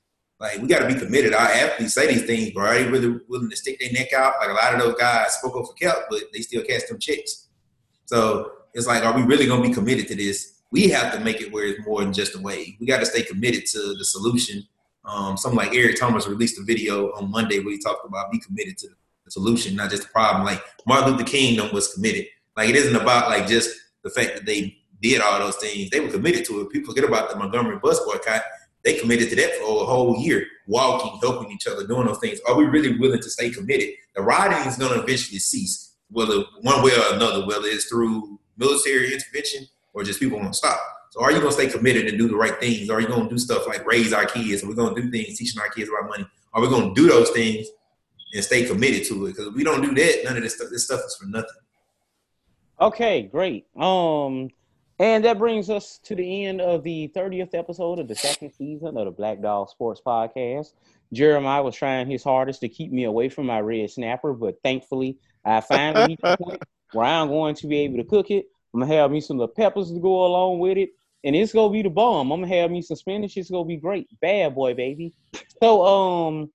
Like 0.43 0.60
we 0.60 0.66
got 0.66 0.81
to 0.81 0.93
be 0.93 0.98
committed. 0.98 1.35
Our 1.35 1.47
athletes 1.47 1.94
say 1.94 2.12
these 2.12 2.27
things, 2.27 2.51
but 2.52 2.62
are 2.62 2.74
they 2.74 2.89
really 2.89 3.20
willing 3.28 3.48
to 3.48 3.56
stick 3.56 3.78
their 3.78 3.93
neck 3.93 4.12
out? 4.12 4.35
Like 4.40 4.51
a 4.51 4.55
lot 4.55 4.74
of 4.74 4.81
those 4.81 4.97
guys 4.98 5.35
spoke 5.35 5.56
up 5.56 5.66
for 5.66 5.74
Kap, 5.74 6.06
but 6.10 6.24
they 6.32 6.40
still 6.40 6.64
catch 6.64 6.89
them 6.89 6.98
chicks. 6.98 7.47
So 8.06 8.51
it's 8.74 8.89
like, 8.89 9.05
are 9.05 9.16
we 9.16 9.23
really 9.23 9.47
gonna 9.47 9.62
be 9.62 9.73
committed 9.73 10.09
to 10.09 10.16
this? 10.16 10.62
We 10.73 10.89
have 10.89 11.12
to 11.12 11.20
make 11.20 11.40
it 11.40 11.52
where 11.52 11.66
it's 11.66 11.86
more 11.86 12.01
than 12.01 12.12
just 12.12 12.35
a 12.35 12.40
wave. 12.40 12.74
We 12.81 12.86
got 12.86 12.98
to 13.01 13.06
stay 13.06 13.23
committed 13.23 13.66
to 13.66 13.94
the 13.94 14.05
solution. 14.05 14.66
Um, 15.05 15.36
something 15.36 15.59
like 15.59 15.74
Eric 15.74 16.01
Thomas 16.01 16.27
released 16.27 16.59
a 16.59 16.64
video 16.64 17.12
on 17.12 17.31
Monday 17.31 17.60
where 17.60 17.73
he 17.73 17.78
talked 17.78 18.06
about 18.06 18.32
be 18.32 18.40
committed 18.40 18.78
to 18.78 18.89
the 19.24 19.31
solution, 19.31 19.77
not 19.77 19.90
just 19.90 20.05
the 20.05 20.09
problem. 20.09 20.44
Like 20.44 20.62
Martin 20.86 21.12
Luther 21.12 21.24
King 21.24 21.60
was 21.73 21.93
committed. 21.94 22.27
Like 22.56 22.69
it 22.69 22.77
isn't 22.77 22.97
about 22.97 23.28
like 23.28 23.47
just 23.47 23.78
the 24.02 24.10
fact 24.10 24.35
that 24.35 24.47
they 24.47 24.77
did 25.01 25.20
all 25.20 25.39
those 25.39 25.56
things. 25.56 25.90
They 25.90 26.01
were 26.01 26.10
committed 26.10 26.44
to 26.47 26.62
it. 26.62 26.70
People 26.70 26.94
forget 26.94 27.09
about 27.09 27.31
the 27.31 27.36
Montgomery 27.36 27.78
bus 27.78 28.01
boycott. 28.05 28.43
They 28.85 28.95
committed 28.95 29.31
to 29.31 29.37
that 29.37 29.55
for 29.57 29.83
a 29.83 29.87
whole 29.87 30.17
year, 30.19 30.45
walking, 30.67 31.19
helping 31.23 31.53
each 31.53 31.67
other, 31.67 31.87
doing 31.87 32.07
those 32.07 32.19
things. 32.19 32.41
Are 32.49 32.57
we 32.57 32.65
really 32.65 32.99
willing 32.99 33.21
to 33.21 33.31
stay 33.31 33.51
committed? 33.51 33.91
The 34.15 34.23
rioting 34.23 34.69
is 34.69 34.77
going 34.77 34.93
to 34.93 35.05
eventually 35.05 35.39
cease, 35.39 35.95
whether 36.11 36.43
one 36.63 36.83
way 36.83 36.93
or 36.93 37.15
another, 37.15 37.47
whether 37.47 37.67
it's 37.67 37.85
through 37.85 38.41
military 38.57 39.13
intervention 39.13 39.67
or 39.95 40.03
just 40.03 40.19
people 40.19 40.39
won't 40.39 40.57
stop. 40.57 40.81
So 41.11 41.23
are 41.23 41.31
you 41.31 41.39
going 41.39 41.55
to 41.55 41.55
stay 41.55 41.69
committed 41.69 42.07
and 42.07 42.19
do 42.19 42.27
the 42.27 42.37
right 42.37 42.59
things? 42.59 42.91
Are 42.91 43.01
you 43.01 43.07
going 43.07 43.25
to 43.25 43.29
do 43.29 43.39
stuff 43.39 43.67
like 43.67 43.87
raise 43.87 44.13
our 44.13 44.25
kids? 44.25 44.65
Are 44.65 44.67
we 44.67 44.75
going 44.75 44.95
to 44.95 45.03
do 45.03 45.11
things 45.11 45.39
teaching 45.39 45.61
our 45.61 45.69
kids 45.69 45.89
about 45.89 46.09
money? 46.09 46.27
Are 46.55 46.63
we 46.63 46.69
going 46.69 46.95
to 46.95 47.01
do 47.01 47.09
those 47.09 47.31
things 47.31 47.67
and 48.35 48.43
stay 48.43 48.65
committed 48.65 49.07
to 49.09 49.27
it? 49.27 49.31
Because 49.31 49.49
if 49.49 49.55
we 49.55 49.63
don't 49.63 49.83
do 49.83 49.95
that, 49.95 50.25
none 50.25 50.37
of 50.37 50.43
this 50.43 50.57
stuff, 50.57 50.69
this 50.71 50.87
stuff 50.87 51.01
is 51.07 51.17
for 51.17 51.27
nothing. 51.27 51.49
Okay, 52.81 53.23
great. 53.23 53.67
Um, 53.77 54.49
and 54.98 55.24
that 55.24 55.39
brings 55.39 55.70
us 55.70 55.98
to 56.05 56.14
the 56.14 56.44
end 56.44 56.60
of 56.60 56.82
the 56.82 57.10
30th 57.14 57.55
episode 57.55 57.98
of 57.98 58.09
the 58.09 58.14
second 58.14 58.52
season 58.52 58.97
of 58.97 59.05
the 59.05 59.10
Black 59.10 59.40
Dog 59.40 59.69
Sports 59.69 60.01
Podcast. 60.05 60.73
Jeremiah 61.12 61.62
was 61.62 61.77
trying 61.77 62.10
his 62.10 62.24
hardest 62.24 62.60
to 62.60 62.69
keep 62.69 62.90
me 62.93 63.05
away 63.05 63.28
from 63.28 63.47
my 63.47 63.60
red 63.60 63.90
snapper, 63.90 64.32
but 64.32 64.60
thankfully 64.62 65.19
I 65.44 65.60
finally 65.60 66.09
reached 66.09 66.23
the 66.23 66.36
point 66.36 66.62
where 66.93 67.06
I'm 67.06 67.28
going 67.28 67.55
to 67.56 67.66
be 67.66 67.78
able 67.81 67.98
to 67.98 68.05
cook 68.05 68.31
it. 68.31 68.47
I'm 68.73 68.81
gonna 68.81 68.94
have 68.94 69.10
me 69.10 69.20
some 69.20 69.39
little 69.39 69.55
peppers 69.55 69.90
to 69.93 69.98
go 69.98 70.24
along 70.24 70.59
with 70.59 70.78
it, 70.78 70.90
and 71.24 71.36
it's 71.36 71.52
gonna 71.52 71.73
be 71.73 71.82
the 71.82 71.90
bomb. 71.90 72.32
I'm 72.32 72.40
gonna 72.40 72.55
have 72.55 72.70
me 72.70 72.81
some 72.81 72.97
spinach. 72.97 73.36
It's 73.36 73.51
gonna 73.51 73.66
be 73.66 73.77
great. 73.77 74.09
Bad 74.20 74.55
boy, 74.55 74.74
baby. 74.74 75.12
So, 75.62 75.85
um, 75.85 76.51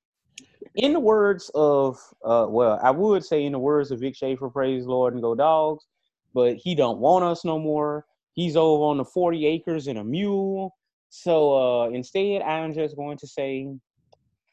in 0.76 0.94
the 0.94 1.00
words 1.00 1.52
of, 1.54 2.00
uh, 2.24 2.48
well, 2.50 2.80
I 2.82 2.92
would 2.92 3.24
say 3.24 3.44
in 3.44 3.52
the 3.52 3.60
words 3.60 3.92
of 3.92 4.00
Vic 4.00 4.16
Schaefer, 4.16 4.50
praise 4.50 4.86
Lord 4.86 5.14
and 5.14 5.22
go 5.22 5.36
dogs, 5.36 5.86
but 6.34 6.56
he 6.56 6.76
don't 6.76 7.00
want 7.00 7.26
us 7.26 7.46
no 7.46 7.60
more. 7.60 8.06
He's 8.38 8.56
over 8.56 8.84
on 8.84 8.98
the 8.98 9.04
40 9.04 9.48
acres 9.48 9.88
and 9.88 9.98
a 9.98 10.04
mule. 10.04 10.76
So 11.10 11.56
uh, 11.56 11.90
instead, 11.90 12.44
I'm 12.44 12.72
just 12.72 12.96
going 12.96 13.18
to 13.18 13.26
say, 13.28 13.68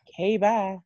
okay, 0.08 0.38
bye. 0.38 0.78